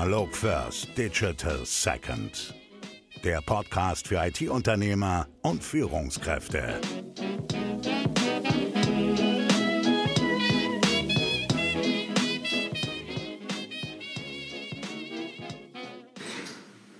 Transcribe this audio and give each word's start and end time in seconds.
Analog 0.00 0.34
First, 0.34 0.96
Digital 0.96 1.58
Second. 1.66 2.54
Der 3.22 3.42
Podcast 3.42 4.08
für 4.08 4.16
IT-Unternehmer 4.16 5.26
und 5.42 5.62
Führungskräfte. 5.62 6.80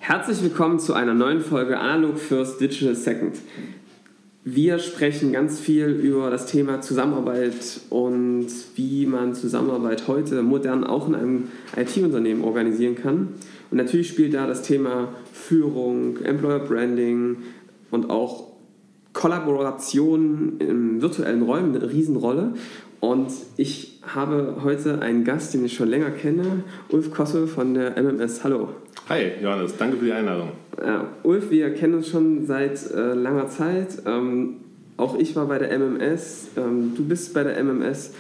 Herzlich 0.01 0.43
willkommen 0.43 0.79
zu 0.79 0.93
einer 0.93 1.15
neuen 1.15 1.41
Folge 1.41 1.79
Analog 1.79 2.19
First 2.19 2.61
Digital 2.61 2.95
Second. 2.95 3.39
Wir 4.43 4.79
sprechen 4.79 5.33
ganz 5.33 5.61
viel 5.61 5.89
über 5.89 6.31
das 6.31 6.47
Thema 6.47 6.81
Zusammenarbeit 6.81 7.81
und 7.91 8.47
wie 8.75 9.05
man 9.05 9.35
Zusammenarbeit 9.35 10.09
heute 10.09 10.41
modern 10.41 10.83
auch 10.83 11.09
in 11.09 11.15
einem 11.15 11.49
IT-Unternehmen 11.77 12.43
organisieren 12.43 12.95
kann. 12.95 13.35
Und 13.71 13.77
natürlich 13.77 14.09
spielt 14.09 14.33
da 14.33 14.47
das 14.47 14.63
Thema 14.63 15.09
Führung, 15.35 16.17
Employer 16.25 16.61
Branding 16.61 17.37
und 17.91 18.09
auch 18.09 18.51
Kollaboration 19.13 20.57
in 20.59 21.03
virtuellen 21.03 21.43
Räumen 21.43 21.77
eine 21.77 21.91
Riesenrolle. 21.91 22.55
Und 23.01 23.31
ich 23.59 24.01
habe 24.03 24.57
heute 24.65 25.03
einen 25.03 25.25
Gast, 25.25 25.53
den 25.53 25.67
ich 25.67 25.75
schon 25.75 25.89
länger 25.89 26.13
kenne, 26.13 26.65
Ulf 26.89 27.11
Kosse 27.11 27.47
von 27.47 27.75
der 27.75 27.99
MMS. 28.03 28.43
Hallo. 28.43 28.71
Hi, 29.11 29.33
Johannes, 29.43 29.77
danke 29.77 29.99
für 29.99 30.07
die 30.07 30.13
Einladung. 30.13 30.53
Äh, 30.77 31.27
Ulf, 31.27 31.51
wir 31.51 31.73
kennen 31.75 31.95
uns 31.95 32.09
schon 32.09 32.47
seit 32.47 32.91
äh, 32.91 33.15
langer 33.15 33.49
Zeit. 33.49 34.03
Ähm, 34.07 34.57
auch 34.97 35.19
ich 35.19 35.35
war 35.37 35.47
bei 35.47 35.59
der 35.59 35.71
MMS. 35.79 36.49
Ähm, 36.57 36.93
du 36.97 37.05
bist 37.05 37.35
bei 37.35 37.43
der 37.43 37.63
MMS 37.63 38.13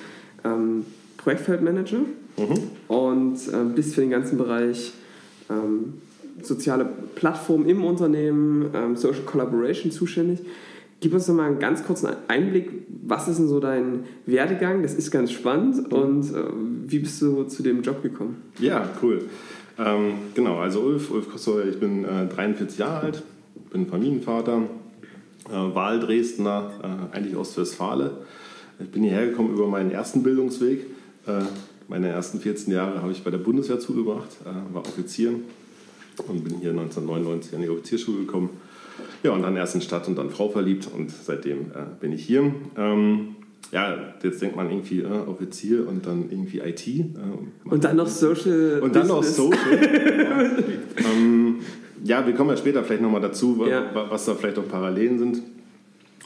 ähm, 0.45 0.85
Projektfeldmanager 1.19 1.99
mhm. 2.39 2.71
und 2.89 3.37
äh, 3.49 3.65
bist 3.75 3.95
für 3.95 4.01
den 4.01 4.11
ganzen 4.11 4.39
Bereich 4.39 4.93
ähm, 5.51 5.95
soziale 6.43 6.89
Plattform 7.15 7.67
im 7.67 7.85
Unternehmen, 7.85 8.71
ähm, 8.75 8.97
Social 8.97 9.23
Collaboration 9.23 9.93
zuständig. 9.93 10.41
Gib 11.01 11.15
uns 11.15 11.29
noch 11.29 11.35
mal 11.35 11.47
einen 11.47 11.59
ganz 11.59 11.85
kurzen 11.85 12.11
Einblick. 12.29 12.71
Was 13.07 13.27
ist 13.27 13.39
denn 13.39 13.49
so 13.49 13.59
dein 13.59 14.05
Werdegang? 14.27 14.83
Das 14.83 14.95
ist 14.95 15.11
ganz 15.11 15.33
spannend. 15.33 15.91
Und 15.93 16.31
äh, 16.35 16.43
wie 16.87 16.99
bist 16.99 17.23
du 17.23 17.45
zu 17.45 17.63
dem 17.63 17.83
Job 17.83 18.03
gekommen? 18.03 18.43
Ja, 18.59 18.89
cool. 19.03 19.23
Ähm, 19.81 20.13
genau, 20.35 20.59
also 20.59 20.81
Ulf, 20.81 21.11
Ulf 21.11 21.31
Kossauer, 21.31 21.65
ich 21.65 21.81
bin 21.81 22.05
äh, 22.05 22.27
43 22.27 22.79
Jahre 22.79 23.07
alt, 23.07 23.23
bin 23.71 23.87
Familienvater, 23.87 24.65
äh, 25.49 25.53
Wahldresdner, 25.53 26.71
äh, 26.83 27.17
eigentlich 27.17 27.35
Ostwestfale. 27.35 28.19
Ich 28.79 28.91
bin 28.91 29.03
hierher 29.03 29.29
gekommen 29.29 29.55
über 29.55 29.67
meinen 29.67 29.91
ersten 29.91 30.23
Bildungsweg. 30.23 30.81
Äh, 31.27 31.45
meine 31.89 32.09
ersten 32.09 32.41
14 32.41 32.73
Jahre 32.73 33.01
habe 33.01 33.13
ich 33.13 33.25
bei 33.25 33.31
der 33.31 33.39
Bundeswehr 33.39 33.81
zugebracht, 33.81 34.29
äh, 34.45 34.75
war 34.75 34.83
Offizier 34.83 35.33
und 36.29 36.45
bin 36.45 36.59
hier 36.59 36.71
1999 36.71 37.55
an 37.55 37.63
die 37.63 37.71
Offizierschule 37.71 38.19
gekommen 38.19 38.51
ja, 39.23 39.33
und 39.33 39.43
dann 39.43 39.57
erst 39.57 39.75
in 39.75 39.81
Stadt 39.81 40.09
und 40.09 40.17
dann 40.17 40.31
Frau 40.31 40.49
verliebt 40.49 40.89
und 40.95 41.11
seitdem 41.11 41.71
äh, 41.73 41.85
bin 42.01 42.13
ich 42.13 42.25
hier. 42.25 42.53
Ähm, 42.77 43.37
ja, 43.73 43.97
jetzt 44.23 44.43
denkt 44.43 44.57
man 44.57 44.71
irgendwie 44.71 45.01
äh, 45.01 45.07
Offizier 45.07 45.87
und 45.87 46.07
dann 46.07 46.31
irgendwie 46.31 46.59
IT. 46.59 46.87
Äh, 46.89 47.05
und 47.65 47.85
dann 47.85 47.97
noch 47.97 48.09
Social. 48.09 48.81
Und 48.83 48.97
dann 48.97 49.07
Business. 49.07 49.39
noch 49.39 49.53
Social. 49.53 50.19
ja. 50.19 50.51
Ähm, 51.13 51.61
ja, 52.05 52.27
wir 52.27 52.35
kommen 52.35 52.51
ja 52.51 52.57
später 52.57 52.83
vielleicht 52.85 53.03
nochmal 53.03 53.21
dazu, 53.21 53.65
ja. 53.67 53.85
was 54.11 54.27
da 54.27 54.35
vielleicht 54.35 54.59
auch 54.59 54.69
Parallelen 54.69 55.19
sind. 55.19 55.43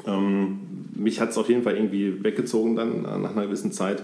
Ähm, 0.06 0.58
mich 0.96 1.20
hat 1.20 1.30
es 1.30 1.38
auf 1.38 1.48
jeden 1.48 1.62
Fall 1.62 1.76
irgendwie 1.76 2.24
weggezogen 2.24 2.76
dann 2.76 3.04
äh, 3.04 3.18
nach 3.18 3.32
einer 3.32 3.46
gewissen 3.46 3.72
Zeit. 3.72 4.02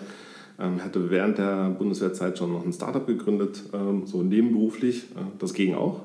Ähm, 0.58 0.84
hatte 0.84 1.10
während 1.10 1.38
der 1.38 1.70
Bundeswehrzeit 1.70 2.38
schon 2.38 2.52
noch 2.52 2.64
ein 2.64 2.72
Startup 2.72 3.06
gegründet, 3.06 3.62
ähm, 3.72 4.02
so 4.04 4.22
nebenberuflich. 4.22 5.04
Äh, 5.16 5.38
das 5.38 5.54
ging 5.54 5.74
auch. 5.74 6.02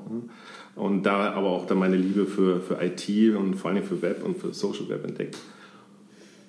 Und 0.76 1.04
da 1.04 1.32
aber 1.34 1.50
auch 1.50 1.68
dann 1.68 1.80
meine 1.80 1.98
Liebe 1.98 2.26
für, 2.26 2.62
für 2.62 2.80
IT 2.82 3.36
und 3.36 3.56
vor 3.56 3.72
allem 3.72 3.84
für 3.84 4.02
Web 4.02 4.24
und 4.26 4.38
für 4.38 4.54
Social 4.54 4.90
Web 4.90 5.06
entdeckt. 5.06 5.38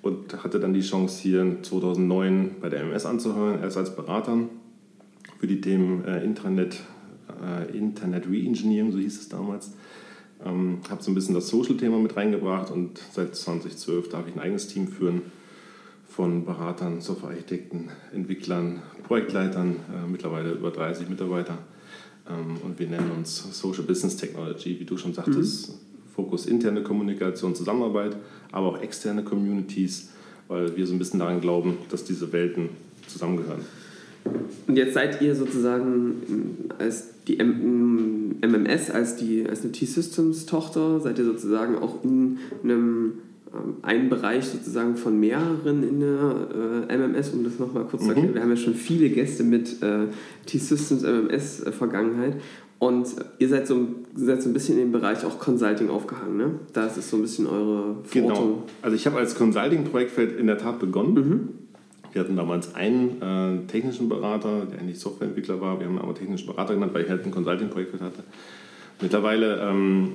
Und 0.01 0.43
hatte 0.43 0.59
dann 0.59 0.73
die 0.73 0.81
Chance, 0.81 1.21
hier 1.21 1.57
2009 1.61 2.55
bei 2.61 2.69
der 2.69 2.81
MS 2.81 3.05
anzuhören, 3.05 3.61
erst 3.61 3.77
als 3.77 3.95
Berater 3.95 4.37
für 5.39 5.47
die 5.47 5.61
Themen 5.61 6.05
äh, 6.05 6.23
Intranet, 6.23 6.81
äh, 7.43 7.77
Internet 7.77 8.27
Reengineering, 8.29 8.91
so 8.91 8.99
hieß 8.99 9.19
es 9.19 9.29
damals. 9.29 9.71
Ähm, 10.45 10.79
habe 10.89 11.01
so 11.01 11.11
ein 11.11 11.15
bisschen 11.15 11.33
das 11.33 11.47
Social-Thema 11.47 11.97
mit 11.97 12.15
reingebracht 12.15 12.71
und 12.71 13.01
seit 13.11 13.35
2012 13.35 14.09
darf 14.09 14.27
ich 14.27 14.35
ein 14.35 14.39
eigenes 14.39 14.67
Team 14.67 14.87
führen 14.87 15.23
von 16.07 16.45
Beratern, 16.45 17.01
Softwarearchitekten, 17.01 17.89
Entwicklern, 18.13 18.81
Projektleitern, 19.03 19.77
äh, 19.93 20.07
mittlerweile 20.07 20.51
über 20.51 20.69
30 20.71 21.09
Mitarbeiter 21.09 21.57
ähm, 22.29 22.57
und 22.63 22.79
wir 22.79 22.87
nennen 22.87 23.11
uns 23.11 23.59
Social 23.59 23.83
Business 23.83 24.15
Technology, 24.15 24.79
wie 24.79 24.85
du 24.85 24.97
schon 24.97 25.13
sagtest. 25.13 25.69
Mhm. 25.69 25.86
Fokus 26.17 26.47
interne 26.47 26.81
Kommunikation, 26.81 27.53
Zusammenarbeit, 27.53 28.17
aber 28.51 28.67
auch 28.69 28.81
externe 28.81 29.23
Communities, 29.23 30.09
weil 30.47 30.75
wir 30.75 30.85
so 30.87 30.93
ein 30.93 30.99
bisschen 30.99 31.19
daran 31.19 31.39
glauben, 31.39 31.77
dass 31.91 32.03
diese 32.03 32.33
Welten 32.33 32.69
zusammengehören. 33.05 33.61
Und 34.67 34.75
jetzt 34.75 34.95
seid 34.95 35.21
ihr 35.21 35.35
sozusagen 35.35 36.69
als 36.79 37.09
die 37.27 37.37
MMS, 37.37 38.89
als, 38.89 39.15
die, 39.15 39.47
als 39.47 39.61
eine 39.61 39.71
T-Systems-Tochter, 39.71 40.99
seid 40.99 41.19
ihr 41.19 41.25
sozusagen 41.25 41.77
auch 41.77 42.03
in 42.03 42.39
einem 42.63 43.13
ähm, 43.53 43.75
einen 43.81 44.09
Bereich 44.09 44.45
sozusagen 44.45 44.97
von 44.97 45.19
mehreren 45.19 45.87
in 45.87 45.99
der 45.99 46.87
äh, 46.89 46.97
MMS, 46.97 47.29
um 47.29 47.43
das 47.43 47.59
nochmal 47.59 47.85
kurz 47.85 48.01
mhm. 48.01 48.05
zu 48.05 48.11
erklären. 48.11 48.33
Wir 48.33 48.41
haben 48.41 48.49
ja 48.49 48.57
schon 48.57 48.73
viele 48.73 49.09
Gäste 49.09 49.43
mit 49.43 49.81
äh, 49.81 50.07
T-Systems 50.47 51.03
MMS-Vergangenheit 51.03 52.33
äh, 52.33 52.39
und 52.79 53.07
ihr 53.39 53.49
seid 53.49 53.65
so, 53.65 53.87
seid 54.15 54.41
so 54.41 54.49
ein 54.49 54.53
bisschen 54.53 54.75
in 54.77 54.85
dem 54.85 54.91
Bereich 54.91 55.25
auch 55.25 55.39
Consulting 55.39 55.89
aufgehangen, 55.89 56.37
ne? 56.37 56.51
Das 56.73 56.97
ist 56.97 57.09
so 57.09 57.17
ein 57.17 57.23
bisschen 57.23 57.47
eure 57.47 57.95
Verortung. 58.03 58.45
Genau. 58.45 58.63
Also 58.81 58.95
ich 58.95 59.05
habe 59.07 59.17
als 59.17 59.35
Consulting-Projektfeld 59.35 60.37
in 60.39 60.47
der 60.47 60.57
Tat 60.59 60.79
begonnen. 60.79 61.13
Mhm. 61.13 61.49
Wir 62.11 62.21
hatten 62.21 62.35
damals 62.35 62.75
einen 62.75 63.21
äh, 63.21 63.67
technischen 63.67 64.09
Berater, 64.09 64.65
der 64.65 64.79
eigentlich 64.79 64.99
Softwareentwickler 64.99 65.59
war. 65.59 65.79
Wir 65.79 65.87
haben 65.87 65.95
ihn 65.95 66.01
aber 66.01 66.13
technischen 66.13 66.47
Berater 66.47 66.73
genannt, 66.75 66.93
weil 66.93 67.03
ich 67.03 67.09
halt 67.09 67.25
ein 67.25 67.31
Consulting-Projektfeld 67.31 68.01
hatte. 68.01 68.23
Mittlerweile 69.01 69.61
ähm, 69.61 70.13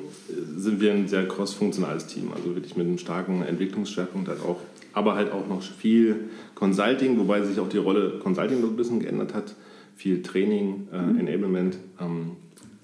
sind 0.56 0.80
wir 0.80 0.92
ein 0.92 1.06
sehr 1.06 1.26
cross-funktionales 1.28 2.06
Team, 2.06 2.30
also 2.34 2.54
wirklich 2.54 2.76
mit 2.76 2.86
einem 2.86 2.98
starken 2.98 3.42
Entwicklungsschwerpunkt, 3.42 4.28
halt 4.28 4.40
auch, 4.40 4.58
aber 4.92 5.14
halt 5.14 5.32
auch 5.32 5.46
noch 5.46 5.62
viel 5.62 6.30
Consulting, 6.56 7.18
wobei 7.18 7.42
sich 7.42 7.60
auch 7.60 7.68
die 7.68 7.78
Rolle 7.78 8.18
Consulting 8.20 8.60
noch 8.60 8.70
ein 8.70 8.76
bisschen 8.76 9.00
geändert 9.00 9.34
hat. 9.34 9.54
Viel 9.94 10.22
Training, 10.22 10.88
äh, 10.92 11.00
mhm. 11.00 11.20
Enablement, 11.20 11.78
ähm, 12.00 12.32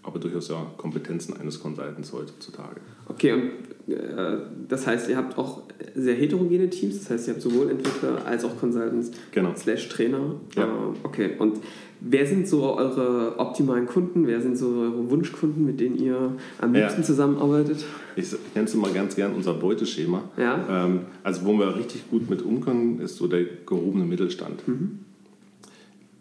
aber 0.03 0.19
durchaus 0.19 0.48
ja 0.48 0.66
Kompetenzen 0.76 1.36
eines 1.36 1.60
Consultants 1.60 2.12
heutzutage. 2.12 2.81
Okay, 3.09 3.32
und 3.32 3.92
äh, 3.92 4.38
das 4.69 4.86
heißt, 4.86 5.09
ihr 5.09 5.16
habt 5.16 5.36
auch 5.36 5.62
sehr 5.94 6.14
heterogene 6.14 6.70
Teams, 6.70 6.98
das 6.98 7.10
heißt, 7.10 7.28
ihr 7.28 7.34
habt 7.34 7.42
sowohl 7.42 7.70
Entwickler 7.70 8.25
als 8.25 8.44
auch 8.44 8.59
Consultants 8.59 9.10
genau. 9.32 9.54
slash 9.56 9.88
Trainer. 9.88 10.36
Ja. 10.56 10.64
Äh, 10.64 10.69
okay, 11.04 11.31
und 11.38 11.59
Wer 12.00 12.26
sind 12.26 12.47
so 12.47 12.76
eure 12.76 13.38
optimalen 13.38 13.86
Kunden? 13.86 14.26
Wer 14.26 14.41
sind 14.41 14.56
so 14.56 14.69
eure 14.69 15.10
Wunschkunden, 15.10 15.64
mit 15.64 15.81
denen 15.81 15.98
ihr 15.98 16.36
am 16.60 16.72
liebsten 16.72 17.00
ja. 17.00 17.06
zusammenarbeitet? 17.06 17.84
Ich, 18.15 18.32
ich 18.32 18.38
nenne 18.54 18.69
es 18.69 18.75
mal 18.75 18.92
ganz 18.92 19.16
gern 19.16 19.34
unser 19.34 19.54
Beuteschema. 19.54 20.22
Ja. 20.36 20.84
Ähm, 20.86 21.00
also 21.25 21.44
wo 21.44 21.59
wir 21.59 21.76
richtig 21.76 22.09
gut 22.09 22.30
mit 22.30 22.42
umkommen, 22.42 23.00
ist 23.00 23.16
so 23.16 23.26
der 23.26 23.44
gehobene 23.66 24.04
Mittelstand. 24.04 24.66
Mhm. 24.69 25.00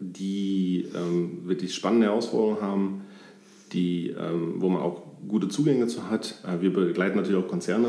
Die 0.00 0.86
ähm, 0.96 1.42
wirklich 1.44 1.74
spannende 1.74 2.06
Herausforderungen 2.06 2.60
haben, 2.60 3.00
die, 3.72 4.10
ähm, 4.10 4.54
wo 4.58 4.68
man 4.68 4.82
auch 4.82 5.02
gute 5.26 5.48
Zugänge 5.48 5.86
zu 5.86 6.10
hat. 6.10 6.42
Äh, 6.46 6.60
wir 6.62 6.72
begleiten 6.72 7.16
natürlich 7.16 7.42
auch 7.42 7.48
Konzerne, 7.48 7.88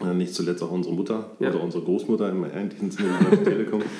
äh, 0.00 0.14
nicht 0.14 0.34
zuletzt 0.34 0.62
auch 0.62 0.70
unsere 0.70 0.94
Mutter 0.94 1.30
ja. 1.38 1.50
oder 1.50 1.62
unsere 1.62 1.84
Großmutter 1.84 2.30
im 2.30 2.44
eigentlichen 2.44 2.90
Sinne 2.90 3.10
der 3.30 3.44
Telekom. 3.44 3.82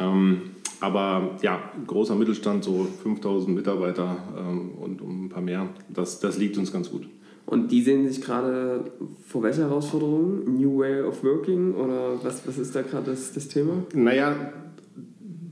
Ähm, 0.00 0.42
aber 0.80 1.38
ja, 1.42 1.60
großer 1.86 2.14
Mittelstand, 2.14 2.62
so 2.62 2.86
5000 3.02 3.52
Mitarbeiter 3.52 4.16
ähm, 4.38 4.70
und 4.80 5.02
um 5.02 5.24
ein 5.24 5.28
paar 5.28 5.42
mehr, 5.42 5.68
das, 5.88 6.20
das 6.20 6.38
liegt 6.38 6.56
uns 6.56 6.72
ganz 6.72 6.90
gut. 6.90 7.08
Und 7.46 7.72
die 7.72 7.82
sehen 7.82 8.06
sich 8.06 8.20
gerade 8.20 8.92
vor 9.26 9.42
welcher 9.42 9.62
Herausforderung? 9.62 10.54
New 10.56 10.78
Way 10.78 11.02
of 11.02 11.24
Working 11.24 11.74
oder 11.74 12.22
was, 12.22 12.46
was 12.46 12.58
ist 12.58 12.76
da 12.76 12.82
gerade 12.82 13.10
das, 13.10 13.32
das 13.32 13.48
Thema? 13.48 13.72
Naja, 13.94 14.52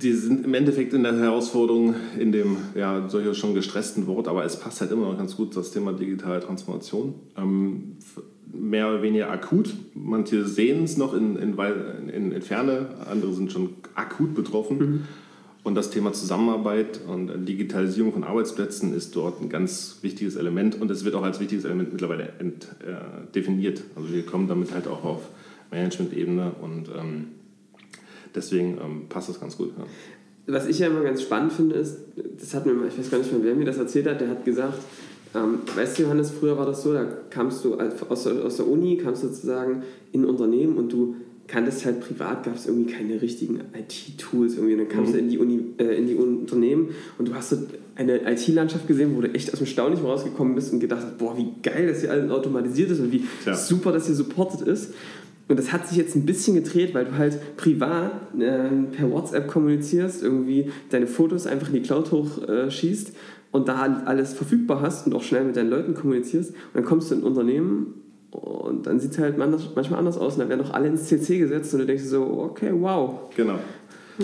die 0.03 0.13
sind 0.13 0.45
im 0.45 0.53
Endeffekt 0.53 0.93
in 0.93 1.03
der 1.03 1.17
Herausforderung 1.17 1.95
in 2.19 2.31
dem 2.31 2.59
ja 2.75 3.01
durchaus 3.01 3.39
schon 3.39 3.55
gestressten 3.55 4.07
Wort, 4.07 4.29
aber 4.29 4.45
es 4.45 4.59
passt 4.59 4.81
halt 4.81 4.91
immer 4.91 5.11
noch 5.11 5.17
ganz 5.17 5.37
gut 5.37 5.57
das 5.57 5.71
Thema 5.71 5.93
digitale 5.93 6.41
Transformation. 6.41 7.15
Ähm, 7.37 7.97
mehr 8.53 8.89
oder 8.89 9.03
weniger 9.03 9.31
akut. 9.31 9.75
Manche 9.95 10.45
sehen 10.45 10.85
es 10.85 10.97
noch 10.97 11.15
in, 11.15 11.37
in, 11.37 11.57
in, 12.13 12.33
in, 12.33 12.43
Ferne, 12.43 12.89
andere 13.11 13.33
sind 13.33 13.53
schon 13.53 13.71
akut 13.95 14.35
betroffen. 14.35 14.79
Mhm. 14.79 15.01
Und 15.63 15.75
das 15.75 15.91
Thema 15.91 16.13
Zusammenarbeit 16.13 17.01
und 17.09 17.45
Digitalisierung 17.45 18.13
von 18.13 18.23
Arbeitsplätzen 18.23 18.95
ist 18.95 19.17
dort 19.17 19.41
ein 19.41 19.49
ganz 19.49 19.99
wichtiges 20.03 20.37
Element 20.37 20.81
und 20.81 20.91
es 20.91 21.05
wird 21.05 21.17
auch 21.17 21.25
als 21.25 21.41
wichtiges 21.41 21.65
Element 21.65 21.91
mittlerweile 21.93 22.35
ent, 22.39 22.69
äh, 22.87 23.33
definiert. 23.35 23.83
Also 23.97 24.13
wir 24.13 24.25
kommen 24.25 24.47
damit 24.47 24.73
halt 24.73 24.87
auch 24.87 25.05
auf 25.05 25.23
Management-Ebene 25.73 26.53
und 26.63 26.89
ähm, 26.97 27.25
deswegen 28.37 28.79
ähm, 28.85 29.03
passt 29.09 29.29
das 29.29 29.41
ganz 29.41 29.57
gut. 29.57 29.73
Ja. 29.77 30.55
was 30.55 30.67
ich 30.67 30.79
ja 30.79 30.87
immer 30.87 31.03
ganz 31.03 31.23
spannend 31.23 31.53
finde, 31.53 31.77
ist, 31.77 31.99
das 32.41 32.55
hat 32.55 32.67
mir, 32.67 32.73
ich 32.87 32.99
weiß 32.99 33.11
gar 33.11 33.19
nicht 33.19 33.33
mehr, 33.33 33.43
wer 33.43 33.55
mir 33.55 33.65
das 33.65 33.79
erzählt 33.79 34.07
hat, 34.07 34.21
der 34.21 34.29
hat 34.29 34.45
gesagt, 34.45 34.79
ähm, 35.35 35.59
weißt 35.75 35.99
du, 35.99 36.05
Johannes, 36.05 36.31
früher 36.31 36.57
war 36.57 36.67
das 36.67 36.83
so, 36.83 36.93
da 36.93 37.05
kamst 37.31 37.65
du 37.65 37.77
aus 38.09 38.25
der, 38.25 38.45
aus 38.45 38.57
der 38.57 38.69
Uni, 38.69 38.97
kamst 38.97 39.23
sozusagen 39.23 39.83
in 40.13 40.23
ein 40.23 40.27
Unternehmen 40.27 40.77
und 40.77 40.93
du 40.93 41.17
kanntest 41.47 41.85
halt 41.85 42.01
privat, 42.01 42.45
gab 42.45 42.57
es 42.57 42.67
irgendwie 42.67 42.93
keine 42.93 43.21
richtigen 43.23 43.61
IT-Tools 43.79 44.55
irgendwie. 44.55 44.75
Und 44.75 44.81
dann 44.81 44.89
kamst 44.89 45.13
mhm. 45.13 45.17
du 45.17 45.19
in 45.21 45.29
die, 45.29 45.39
Uni, 45.39 45.61
äh, 45.79 45.97
in 45.97 46.07
die 46.07 46.15
Unternehmen 46.15 46.91
und 47.19 47.29
du 47.29 47.35
hast 47.35 47.51
so 47.51 47.57
eine 47.95 48.31
IT-Landschaft 48.31 48.87
gesehen, 48.89 49.17
wo 49.17 49.21
du 49.21 49.33
echt 49.33 49.53
aus 49.53 49.59
dem 49.59 49.67
Staunen 49.67 49.99
rausgekommen 49.99 50.55
bist 50.55 50.73
und 50.73 50.81
gedacht 50.81 51.03
hast, 51.03 51.19
boah, 51.19 51.37
wie 51.37 51.49
geil, 51.63 51.87
dass 51.87 52.01
hier 52.01 52.11
alles 52.11 52.31
automatisiert 52.31 52.91
ist 52.91 53.01
und 53.01 53.13
wie 53.13 53.25
ja. 53.45 53.55
super, 53.55 53.93
dass 53.93 54.07
hier 54.07 54.15
supported 54.15 54.67
ist. 54.67 54.95
Und 55.49 55.59
das 55.59 55.73
hat 55.73 55.87
sich 55.87 55.97
jetzt 55.97 56.17
ein 56.17 56.27
bisschen 56.27 56.55
gedreht, 56.55 56.93
weil 56.93 57.05
du 57.05 57.17
halt 57.17 57.57
privat 57.57 58.35
äh, 58.39 58.69
per 58.93 59.11
WhatsApp 59.11 59.47
kommunizierst, 59.47 60.23
irgendwie 60.23 60.73
deine 60.91 61.07
Fotos 61.07 61.47
einfach 61.47 61.69
in 61.69 61.75
die 61.75 61.83
Cloud 61.83 62.11
hochschießt 62.11 63.09
äh, 63.11 63.13
und 63.53 63.69
da 63.69 64.03
alles 64.05 64.35
verfügbar 64.35 64.81
hast 64.83 65.07
und 65.07 65.15
auch 65.15 65.23
schnell 65.23 65.45
mit 65.45 65.57
deinen 65.57 65.71
Leuten 65.71 65.95
kommunizierst. 65.95 66.51
Und 66.51 66.75
dann 66.75 66.85
kommst 66.85 67.11
du 67.11 67.15
in 67.15 67.21
ein 67.21 67.25
Unternehmen 67.25 67.95
und 68.33 68.87
dann 68.87 68.99
sieht 68.99 69.13
es 69.13 69.19
halt 69.19 69.39
manchmal 69.39 69.99
anders 69.99 70.19
aus 70.19 70.35
und 70.35 70.41
dann 70.41 70.49
werden 70.49 70.63
auch 70.63 70.75
alle 70.75 70.89
ins 70.89 71.05
CC 71.05 71.39
gesetzt 71.39 71.73
und 71.75 71.81
du 71.81 71.87
denkst 71.87 72.05
so, 72.05 72.25
okay, 72.25 72.73
wow. 72.73 73.31
Genau. 73.37 73.59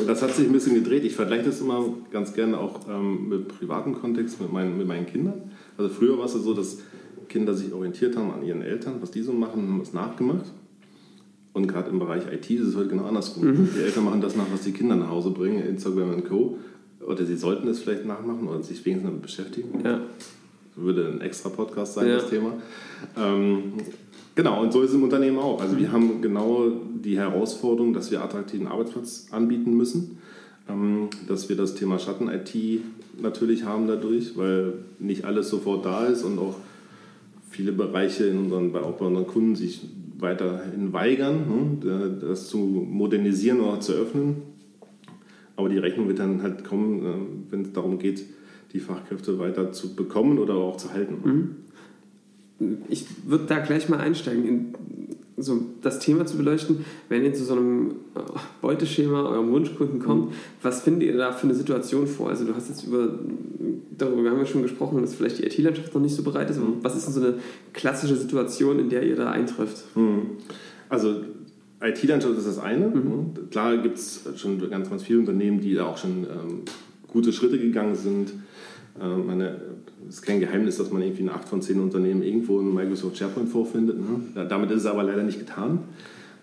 Das 0.07 0.23
hat 0.23 0.35
sich 0.35 0.47
ein 0.47 0.53
bisschen 0.53 0.75
gedreht. 0.75 1.05
Ich 1.05 1.15
vergleiche 1.15 1.45
das 1.45 1.61
immer 1.61 1.85
ganz 2.11 2.33
gerne 2.33 2.59
auch 2.59 2.81
ähm, 2.89 3.29
mit 3.29 3.49
privaten 3.49 3.95
Kontext 3.95 4.41
mit 4.41 4.53
meinen, 4.53 4.77
mit 4.77 4.89
meinen 4.89 5.07
Kindern. 5.07 5.53
Also 5.77 5.91
früher 5.91 6.19
war 6.19 6.25
es 6.25 6.33
so, 6.33 6.55
dass 6.55 6.79
Kinder 7.29 7.55
sich 7.55 7.73
orientiert 7.73 8.17
haben 8.17 8.33
an 8.33 8.43
ihren 8.43 8.63
Eltern, 8.63 8.97
was 9.01 9.11
die 9.11 9.23
so 9.23 9.33
machen, 9.33 9.69
haben 9.69 9.81
es 9.81 9.93
nachgemacht. 9.93 10.47
Und 11.53 11.67
gerade 11.67 11.91
im 11.91 11.99
Bereich 11.99 12.23
IT 12.33 12.51
ist 12.51 12.69
es 12.69 12.77
heute 12.77 12.89
genau 12.89 13.05
andersrum. 13.05 13.45
Mhm. 13.45 13.69
Die 13.77 13.83
Eltern 13.83 14.05
machen 14.05 14.21
das 14.21 14.37
nach, 14.37 14.47
was 14.53 14.63
die 14.63 14.73
Kinder 14.73 14.97
nach 14.97 15.11
Hause 15.11 15.31
bringen, 15.31 15.63
Instagram 15.67 16.15
und 16.15 16.29
Co. 16.29 16.59
Oder 17.07 17.27
sie 17.27 17.37
sollten 17.37 17.69
es 17.69 17.81
vielleicht 17.81 18.07
nachmachen 18.07 18.49
oder 18.49 18.63
sich 18.63 18.85
wenigstens 18.85 19.11
damit 19.11 19.23
beschäftigen. 19.23 19.81
Ja. 19.85 20.01
Würde 20.77 21.09
ein 21.09 21.21
extra 21.21 21.51
Podcast 21.51 21.95
sein, 21.95 22.09
ja. 22.09 22.15
das 22.15 22.31
Thema. 22.31 22.55
Ähm, 23.19 23.75
genau, 24.35 24.63
und 24.63 24.73
so 24.73 24.81
ist 24.81 24.91
es 24.91 24.97
im 24.97 25.03
Unternehmen 25.03 25.39
auch. 25.39 25.61
Also 25.61 25.77
wir 25.79 25.93
haben 25.93 26.23
genau 26.23 26.71
die 27.05 27.19
Herausforderung, 27.19 27.93
dass 27.93 28.11
wir 28.11 28.23
attraktiven 28.23 28.67
Arbeitsplatz 28.67 29.27
anbieten 29.31 29.77
müssen. 29.77 30.19
Ähm, 30.69 31.09
dass 31.29 31.49
wir 31.49 31.57
das 31.57 31.75
Thema 31.75 31.99
Schatten-IT 31.99 32.81
natürlich 33.21 33.65
haben 33.65 33.89
dadurch, 33.89 34.37
weil 34.37 34.75
nicht 34.99 35.25
alles 35.25 35.49
sofort 35.49 35.85
da 35.85 36.07
ist 36.07 36.23
und 36.23 36.39
auch 36.39 36.55
viele 37.51 37.73
Bereiche 37.73 38.25
in 38.25 38.39
unseren, 38.39 38.75
auch 38.77 38.93
bei 38.93 39.07
unseren 39.07 39.27
Kunden 39.27 39.57
sich 39.57 39.83
weiterhin 40.23 40.93
weigern, 40.93 41.81
ne, 41.83 42.19
das 42.21 42.49
zu 42.49 42.59
modernisieren 42.59 43.61
oder 43.61 43.81
zu 43.81 43.93
öffnen. 43.93 44.37
Aber 45.57 45.69
die 45.69 45.79
Rechnung 45.79 46.09
wird 46.09 46.19
dann 46.19 46.43
halt 46.43 46.65
kommen, 46.65 47.05
äh, 47.05 47.53
wenn 47.53 47.63
es 47.63 47.73
darum 47.73 47.99
geht, 47.99 48.25
die 48.73 48.81
Fachkräfte 48.81 49.39
weiter 49.39 49.73
zu 49.73 49.95
bekommen 49.95 50.39
oder 50.39 50.55
auch 50.55 50.77
zu 50.77 50.93
halten. 50.93 51.57
Mhm. 52.59 52.77
Ich 52.89 53.07
würde 53.27 53.45
da 53.47 53.59
gleich 53.59 53.89
mal 53.89 53.99
einsteigen, 53.99 54.47
in 54.47 54.75
so 55.43 55.61
das 55.83 55.99
Thema 55.99 56.25
zu 56.27 56.37
beleuchten, 56.37 56.85
wenn 57.09 57.25
ihr 57.25 57.35
zu 57.35 57.45
so 57.45 57.55
einem 57.55 57.91
äh, 58.15 58.21
Beuteschema 58.61 59.25
eurem 59.25 59.51
Wunschkunden 59.51 60.01
kommt, 60.01 60.31
mhm. 60.31 60.35
was 60.63 60.83
findet 60.83 61.09
ihr 61.09 61.17
da 61.17 61.33
für 61.33 61.45
eine 61.45 61.55
Situation 61.55 62.07
vor? 62.07 62.31
Also 62.31 62.45
du 62.45 62.55
hast 62.55 62.69
jetzt 62.69 62.85
über, 62.85 63.19
darüber 63.97 64.31
haben 64.31 64.39
wir 64.39 64.47
schon 64.47 64.63
gesprochen, 64.63 65.01
dass 65.01 65.15
vielleicht 65.15 65.39
die 65.39 65.45
IT-Landschaft 65.45 65.95
noch 65.95 66.01
nicht 66.01 66.15
so 66.15 66.23
bereit 66.23 66.51
ist, 66.51 66.59
aber 66.59 66.69
mhm. 66.69 66.77
was 66.83 66.97
ist 66.97 67.07
denn 67.07 67.15
so 67.15 67.21
eine 67.21 67.35
klassische 67.73 68.17
Situation, 68.17 68.79
in 68.79 68.89
der 68.89 69.03
ihr 69.03 69.17
da 69.17 69.31
eintrifft? 69.31 69.85
Mhm. 69.97 70.23
Also 70.89 71.23
IT-Landschaft 71.81 72.39
ist 72.39 72.47
das 72.47 72.59
eine. 72.59 72.89
Mhm. 72.89 73.51
Klar 73.51 73.77
gibt 73.79 73.99
es 73.99 74.23
schon 74.37 74.59
ganz, 74.71 74.89
ganz 74.89 75.03
viele 75.03 75.19
Unternehmen, 75.19 75.61
die 75.61 75.75
da 75.75 75.87
auch 75.87 75.99
schon 75.99 76.25
ähm, 76.25 76.63
gute 77.09 77.33
Schritte 77.33 77.59
gegangen 77.59 77.95
sind. 77.95 78.33
Ähm, 79.01 79.27
meine, 79.27 79.61
es 80.09 80.17
ist 80.17 80.23
kein 80.23 80.41
Geheimnis, 80.41 80.77
dass 80.77 80.91
man 80.91 81.03
irgendwie 81.03 81.23
in 81.23 81.29
acht 81.31 81.49
von 81.49 81.63
zehn 81.63 81.81
Unternehmen 81.81 82.23
irgendwo 82.23 82.61
ein 82.61 82.75
Microsoft 82.75 83.17
SharePoint 83.17 83.49
vorfindet. 83.49 83.99
Ne? 83.99 84.47
Damit 84.49 84.71
ist 84.71 84.83
es 84.83 84.87
aber 84.87 85.03
leider 85.03 85.23
nicht 85.23 85.39
getan. 85.39 85.81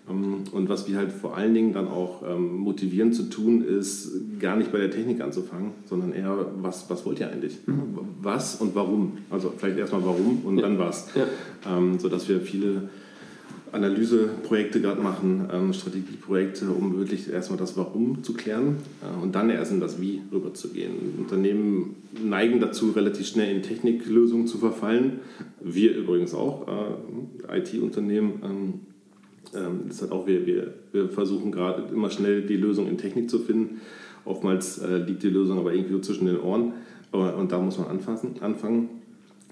Ähm, 0.08 0.44
und 0.52 0.68
was 0.68 0.88
wir 0.88 0.96
halt 0.96 1.12
vor 1.12 1.36
allen 1.36 1.54
Dingen 1.54 1.72
dann 1.72 1.88
auch 1.88 2.22
ähm, 2.28 2.56
motivieren 2.56 3.12
zu 3.12 3.24
tun, 3.24 3.62
ist 3.62 4.10
gar 4.40 4.56
nicht 4.56 4.72
bei 4.72 4.78
der 4.78 4.90
Technik 4.90 5.20
anzufangen, 5.20 5.72
sondern 5.84 6.12
eher, 6.12 6.46
was, 6.60 6.90
was 6.90 7.06
wollt 7.06 7.20
ihr 7.20 7.30
eigentlich? 7.30 7.58
Mhm. 7.66 7.98
Was 8.20 8.56
und 8.56 8.74
warum? 8.74 9.18
Also 9.30 9.52
vielleicht 9.56 9.78
erstmal 9.78 10.04
warum 10.04 10.42
und 10.44 10.56
ja. 10.56 10.62
dann 10.62 10.78
was. 10.78 11.08
Ja. 11.14 11.26
sodass 11.98 12.28
wir 12.28 12.40
viele 12.40 12.88
Analyseprojekte 13.72 14.80
gerade 14.80 15.00
machen, 15.00 15.48
ähm, 15.52 15.72
Strategieprojekte, 15.72 16.70
um 16.70 16.98
wirklich 16.98 17.32
erstmal 17.32 17.58
das 17.58 17.76
Warum 17.76 18.22
zu 18.22 18.34
klären 18.34 18.76
äh, 19.02 19.22
und 19.22 19.34
dann 19.34 19.50
erst 19.50 19.72
in 19.72 19.80
das 19.80 20.00
Wie 20.00 20.22
rüberzugehen. 20.32 20.92
Unternehmen 21.18 21.96
neigen 22.22 22.60
dazu, 22.60 22.90
relativ 22.90 23.26
schnell 23.26 23.54
in 23.54 23.62
Techniklösungen 23.62 24.46
zu 24.46 24.58
verfallen. 24.58 25.20
Wir 25.60 25.96
übrigens 25.96 26.34
auch, 26.34 26.66
äh, 26.68 27.58
IT-Unternehmen. 27.58 28.40
Ähm, 28.44 28.74
ähm, 29.54 29.80
das 29.88 30.02
hat 30.02 30.12
auch 30.12 30.26
wir, 30.26 30.46
wir, 30.46 30.74
wir 30.92 31.08
versuchen 31.08 31.52
gerade 31.52 31.92
immer 31.92 32.10
schnell 32.10 32.42
die 32.42 32.56
Lösung 32.56 32.88
in 32.88 32.98
Technik 32.98 33.30
zu 33.30 33.38
finden. 33.38 33.80
Oftmals 34.24 34.78
äh, 34.78 34.98
liegt 34.98 35.22
die 35.22 35.30
Lösung 35.30 35.58
aber 35.58 35.72
irgendwie 35.72 36.00
zwischen 36.00 36.26
den 36.26 36.40
Ohren. 36.40 36.72
Und 37.12 37.50
da 37.50 37.58
muss 37.58 37.76
man 37.76 37.88
anfassen, 37.88 38.36
anfangen 38.40 38.99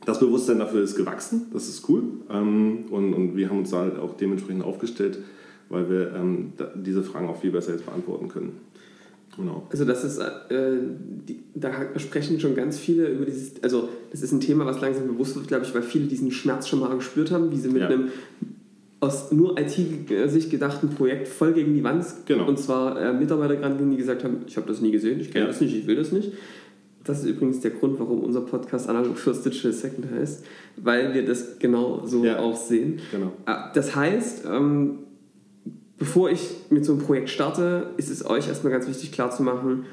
das 0.04 0.20
Bewusstsein 0.20 0.58
dafür 0.58 0.82
ist 0.82 0.96
gewachsen, 0.96 1.46
das 1.52 1.68
ist 1.68 1.88
cool. 1.88 2.02
Ähm, 2.30 2.84
und, 2.90 3.14
und 3.14 3.36
wir 3.36 3.48
haben 3.50 3.58
uns 3.58 3.70
da 3.70 3.78
halt 3.78 3.98
auch 3.98 4.16
dementsprechend 4.16 4.64
aufgestellt, 4.64 5.18
weil 5.68 5.90
wir 5.90 6.14
ähm, 6.14 6.52
diese 6.74 7.02
Fragen 7.02 7.28
auch 7.28 7.40
viel 7.40 7.50
besser 7.50 7.72
jetzt 7.72 7.86
beantworten 7.86 8.28
können. 8.28 8.52
Genau. 9.36 9.66
Also 9.70 9.84
das 9.84 10.02
ist, 10.02 10.18
äh, 10.18 10.78
die, 11.28 11.40
da 11.54 11.70
sprechen 11.96 12.40
schon 12.40 12.56
ganz 12.56 12.78
viele 12.78 13.06
über 13.06 13.24
dieses, 13.24 13.62
also 13.62 13.88
das 14.10 14.22
ist 14.22 14.32
ein 14.32 14.40
Thema, 14.40 14.66
was 14.66 14.80
langsam 14.80 15.06
bewusst 15.06 15.36
wird, 15.36 15.46
glaube 15.46 15.64
ich, 15.64 15.72
weil 15.74 15.82
viele 15.82 16.06
diesen 16.06 16.32
Schmerz 16.32 16.66
schon 16.66 16.80
mal 16.80 16.92
gespürt 16.96 17.30
haben, 17.30 17.52
wie 17.52 17.56
sie 17.56 17.68
mit 17.68 17.82
ja. 17.82 17.88
einem 17.88 18.08
aus 19.00 19.30
nur 19.30 19.56
IT-Sicht 19.56 20.50
gedachten 20.50 20.88
Projekt 20.88 21.28
voll 21.28 21.52
gegen 21.52 21.72
die 21.72 21.84
Wand 21.84 22.04
genau. 22.26 22.48
und 22.48 22.58
zwar 22.58 23.00
äh, 23.00 23.12
Mitarbeiter 23.12 23.54
gingen, 23.54 23.92
die 23.92 23.96
gesagt 23.96 24.24
haben, 24.24 24.38
ich 24.48 24.56
habe 24.56 24.66
das 24.66 24.80
nie 24.80 24.90
gesehen, 24.90 25.20
ich 25.20 25.30
kenne 25.30 25.44
ja. 25.44 25.50
das 25.50 25.60
nicht, 25.60 25.76
ich 25.76 25.86
will 25.86 25.94
das 25.94 26.10
nicht. 26.10 26.32
Das 27.08 27.20
ist 27.20 27.24
übrigens 27.24 27.60
der 27.60 27.70
Grund, 27.70 27.98
warum 27.98 28.20
unser 28.20 28.42
Podcast 28.42 28.86
Analog 28.86 29.16
First 29.16 29.42
Digital 29.42 29.72
Second 29.72 30.10
heißt, 30.10 30.44
weil 30.76 31.14
wir 31.14 31.24
das 31.24 31.58
genau 31.58 32.02
so 32.04 32.22
ja, 32.22 32.38
auch 32.38 32.54
sehen. 32.54 33.00
Genau. 33.10 33.32
Ah, 33.46 33.72
das 33.72 33.96
heißt, 33.96 34.44
ähm, 34.44 34.98
bevor 35.96 36.30
ich 36.30 36.50
mit 36.68 36.84
so 36.84 36.92
einem 36.92 37.00
Projekt 37.00 37.30
starte, 37.30 37.94
ist 37.96 38.10
es 38.10 38.26
euch 38.26 38.48
erstmal 38.48 38.74
ganz 38.74 38.86
wichtig 38.86 39.10
klarzumachen, 39.10 39.86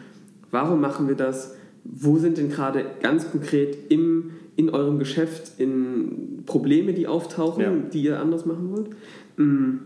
warum 0.51 0.81
machen 0.81 1.07
wir 1.07 1.15
das? 1.15 1.55
Wo 1.85 2.17
sind 2.17 2.37
denn 2.37 2.49
gerade 2.49 2.85
ganz 3.01 3.31
konkret 3.31 3.77
im, 3.87 4.31
in 4.57 4.69
eurem 4.69 4.99
Geschäft 4.99 5.53
in 5.57 6.43
Probleme, 6.45 6.91
die 6.93 7.07
auftauchen, 7.07 7.63
ja. 7.63 7.71
die 7.93 8.03
ihr 8.03 8.19
anders 8.19 8.45
machen 8.45 8.71
wollt? 8.73 8.89
Mhm. 9.37 9.79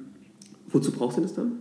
Wozu 0.70 0.92
braucht 0.92 1.18
ihr 1.18 1.22
das 1.22 1.36
dann? 1.36 1.60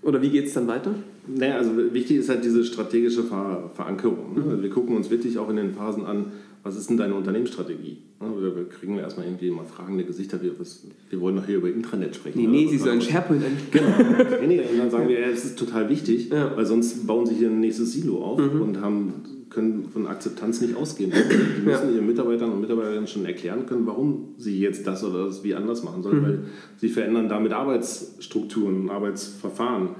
Oder 0.00 0.22
wie 0.22 0.30
geht 0.30 0.46
es 0.46 0.54
dann 0.54 0.66
weiter? 0.68 0.94
Naja, 1.28 1.56
also 1.56 1.72
wichtig 1.92 2.18
ist 2.18 2.28
halt 2.28 2.44
diese 2.44 2.64
strategische 2.64 3.24
Ver 3.24 3.70
Verankerung. 3.74 4.34
Ne? 4.34 4.44
Also 4.50 4.62
wir 4.62 4.70
gucken 4.70 4.96
uns 4.96 5.10
wirklich 5.10 5.38
auch 5.38 5.48
in 5.50 5.56
den 5.56 5.72
Phasen 5.72 6.04
an, 6.04 6.26
was 6.66 6.76
ist 6.76 6.90
denn 6.90 6.96
deine 6.96 7.14
Unternehmensstrategie? 7.14 7.98
Oder 8.18 8.54
ne? 8.54 8.64
kriegen 8.64 8.96
wir 8.96 9.02
erstmal 9.02 9.26
irgendwie 9.26 9.50
mal 9.50 9.64
fragende 9.64 10.04
Gesichter, 10.04 10.42
wir, 10.42 10.58
was, 10.58 10.84
wir 11.08 11.20
wollen 11.20 11.36
doch 11.36 11.46
hier 11.46 11.58
über 11.58 11.68
Intranet 11.68 12.16
sprechen. 12.16 12.40
Nee, 12.40 12.48
nee, 12.48 12.66
Sie 12.68 12.78
sollen 12.78 13.00
SharePoint 13.00 13.42
Genau. 13.70 13.86
nee, 14.40 14.46
nee, 14.46 14.60
und 14.60 14.78
dann 14.78 14.90
sagen 14.90 15.08
wir, 15.08 15.20
ja, 15.20 15.28
es 15.28 15.44
ist 15.44 15.58
total 15.58 15.88
wichtig, 15.88 16.30
ja. 16.30 16.56
weil 16.56 16.66
sonst 16.66 17.06
bauen 17.06 17.24
Sie 17.24 17.36
hier 17.36 17.48
ein 17.48 17.60
nächstes 17.60 17.92
Silo 17.92 18.20
auf 18.22 18.40
mhm. 18.40 18.62
und 18.62 18.80
haben, 18.80 19.12
können 19.48 19.88
von 19.92 20.08
Akzeptanz 20.08 20.60
nicht 20.60 20.76
ausgehen. 20.76 21.12
Die 21.12 21.62
müssen 21.62 21.88
ja. 21.88 21.94
ihren 21.94 22.06
Mitarbeitern 22.06 22.50
und 22.50 22.60
Mitarbeiterinnen 22.60 23.06
schon 23.06 23.24
erklären 23.24 23.66
können, 23.66 23.86
warum 23.86 24.34
sie 24.36 24.58
jetzt 24.58 24.86
das 24.88 25.04
oder 25.04 25.26
das 25.26 25.44
wie 25.44 25.54
anders 25.54 25.84
machen 25.84 26.02
sollen, 26.02 26.18
mhm. 26.18 26.24
weil 26.24 26.38
sie 26.78 26.88
verändern 26.88 27.28
damit 27.28 27.52
Arbeitsstrukturen, 27.52 28.90
Arbeitsverfahren 28.90 29.90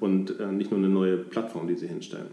und 0.00 0.38
äh, 0.40 0.52
nicht 0.52 0.70
nur 0.70 0.78
eine 0.78 0.88
neue 0.88 1.16
Plattform, 1.16 1.66
die 1.66 1.74
sie 1.74 1.86
hinstellen. 1.86 2.28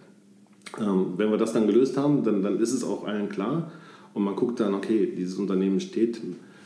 Ähm, 0.80 1.14
wenn 1.18 1.30
wir 1.30 1.38
das 1.38 1.54
dann 1.54 1.68
gelöst 1.68 1.98
haben, 1.98 2.24
dann, 2.24 2.42
dann 2.42 2.60
ist 2.60 2.72
es 2.72 2.84
auch 2.84 3.06
allen 3.06 3.30
klar 3.30 3.72
und 4.14 4.24
man 4.24 4.36
guckt 4.36 4.60
dann, 4.60 4.74
okay, 4.74 5.12
dieses 5.16 5.38
Unternehmen 5.38 5.80
steht 5.80 6.22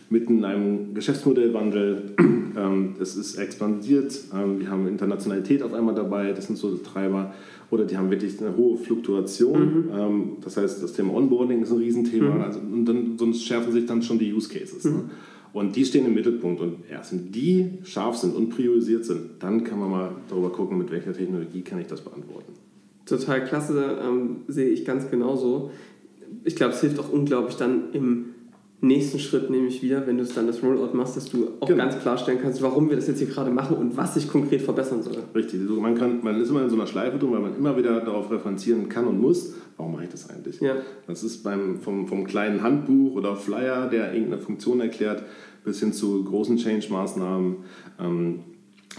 mitten 0.09 0.39
in 0.39 0.45
einem 0.45 0.93
Geschäftsmodellwandel, 0.93 2.13
ähm, 2.19 2.95
es 2.99 3.15
ist 3.15 3.35
expandiert, 3.35 4.19
ähm, 4.33 4.59
wir 4.59 4.69
haben 4.69 4.87
Internationalität 4.87 5.63
auf 5.63 5.73
einmal 5.73 5.95
dabei, 5.95 6.31
das 6.31 6.47
sind 6.47 6.57
so 6.57 6.75
die 6.75 6.83
Treiber, 6.83 7.33
oder 7.71 7.85
die 7.85 7.97
haben 7.97 8.11
wirklich 8.11 8.39
eine 8.39 8.55
hohe 8.55 8.77
Fluktuation, 8.77 9.61
mhm. 9.61 9.89
ähm, 9.97 10.31
das 10.41 10.57
heißt, 10.57 10.83
das 10.83 10.93
Thema 10.93 11.13
Onboarding 11.15 11.63
ist 11.63 11.71
ein 11.71 11.77
Riesenthema, 11.77 12.35
mhm. 12.35 12.41
also, 12.41 12.59
und 12.59 12.85
dann, 12.85 13.17
sonst 13.17 13.43
schärfen 13.43 13.71
sich 13.71 13.85
dann 13.85 14.03
schon 14.03 14.19
die 14.19 14.31
Use 14.31 14.49
Cases. 14.49 14.83
Ne? 14.83 14.91
Mhm. 14.91 14.97
Ne? 14.97 15.03
Und 15.55 15.77
die 15.77 15.85
stehen 15.85 16.05
im 16.05 16.13
Mittelpunkt. 16.13 16.59
Und 16.59 16.79
erst 16.91 17.13
wenn 17.13 17.31
die 17.31 17.77
scharf 17.85 18.17
sind 18.17 18.35
und 18.35 18.49
priorisiert 18.49 19.05
sind, 19.05 19.41
dann 19.41 19.63
kann 19.63 19.79
man 19.79 19.89
mal 19.89 20.11
darüber 20.27 20.51
gucken, 20.51 20.77
mit 20.77 20.91
welcher 20.91 21.13
Technologie 21.13 21.61
kann 21.61 21.79
ich 21.79 21.87
das 21.87 22.01
beantworten. 22.01 22.51
Total 23.05 23.41
klasse, 23.45 23.99
ähm, 24.03 24.41
sehe 24.49 24.67
ich 24.67 24.83
ganz 24.83 25.09
genauso. 25.09 25.71
Ich 26.43 26.57
glaube, 26.57 26.73
es 26.73 26.81
hilft 26.81 26.99
auch 26.99 27.09
unglaublich 27.09 27.55
dann 27.55 27.93
im 27.93 28.34
nächsten 28.87 29.19
Schritt 29.19 29.49
nämlich 29.49 29.81
wieder, 29.81 30.05
wenn 30.07 30.17
du 30.17 30.23
es 30.23 30.33
dann 30.33 30.47
das 30.47 30.61
Rollout 30.61 30.93
machst, 30.93 31.17
dass 31.17 31.25
du 31.25 31.49
auch 31.59 31.67
genau. 31.67 31.83
ganz 31.83 31.99
klarstellen 31.99 32.39
kannst, 32.41 32.61
warum 32.61 32.89
wir 32.89 32.95
das 32.95 33.07
jetzt 33.07 33.19
hier 33.19 33.27
gerade 33.27 33.51
machen 33.51 33.77
und 33.77 33.97
was 33.97 34.13
sich 34.13 34.27
konkret 34.27 34.61
verbessern 34.61 35.01
soll. 35.03 35.17
Richtig, 35.33 35.61
also 35.61 35.79
man, 35.79 35.95
kann, 35.95 36.23
man 36.23 36.39
ist 36.39 36.49
immer 36.49 36.63
in 36.63 36.69
so 36.69 36.75
einer 36.75 36.87
Schleife 36.87 37.17
drin, 37.17 37.31
weil 37.31 37.41
man 37.41 37.55
immer 37.55 37.77
wieder 37.77 37.99
darauf 38.01 38.31
referenzieren 38.31 38.89
kann 38.89 39.05
und 39.07 39.19
muss, 39.19 39.53
warum 39.77 39.93
mache 39.93 40.05
ich 40.05 40.09
das 40.09 40.29
eigentlich? 40.29 40.59
Ja. 40.61 40.75
Das 41.07 41.23
ist 41.23 41.43
beim, 41.43 41.79
vom, 41.81 42.07
vom 42.07 42.25
kleinen 42.25 42.61
Handbuch 42.61 43.15
oder 43.15 43.35
Flyer, 43.35 43.87
der 43.87 44.13
irgendeine 44.13 44.41
Funktion 44.41 44.81
erklärt, 44.81 45.23
bis 45.63 45.79
hin 45.79 45.93
zu 45.93 46.23
großen 46.23 46.57
Change-Maßnahmen. 46.57 47.57
Ähm, 47.99 48.39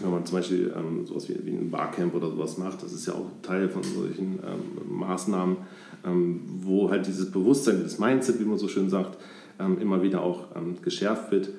wenn 0.03 0.11
man 0.11 0.27
zum 0.27 0.39
Beispiel 0.39 0.75
ähm, 0.77 1.07
sowas 1.07 1.29
wie, 1.29 1.39
wie 1.45 1.53
ein 1.53 1.71
Barcamp 1.71 2.15
oder 2.15 2.31
sowas 2.31 2.59
macht, 2.59 2.83
das 2.83 2.93
ist 2.93 3.07
ja 3.07 3.15
auch 3.15 3.31
Teil 3.43 3.69
von 3.69 3.83
solchen 3.83 4.39
ähm, 4.45 4.99
Maßnahmen, 4.99 5.57
ähm, 6.05 6.41
wo 6.61 6.91
halt 6.91 7.07
dieses 7.07 7.31
Bewusstsein, 7.31 7.83
das 7.83 7.99
Mindset, 7.99 8.39
wie 8.41 8.45
man 8.45 8.59
so 8.59 8.69
schön 8.69 8.91
sagt, 8.91 9.17
immer 9.59 10.03
wieder 10.03 10.23
auch 10.23 10.57
ähm, 10.57 10.77
geschärft 10.83 11.31
wird. 11.31 11.51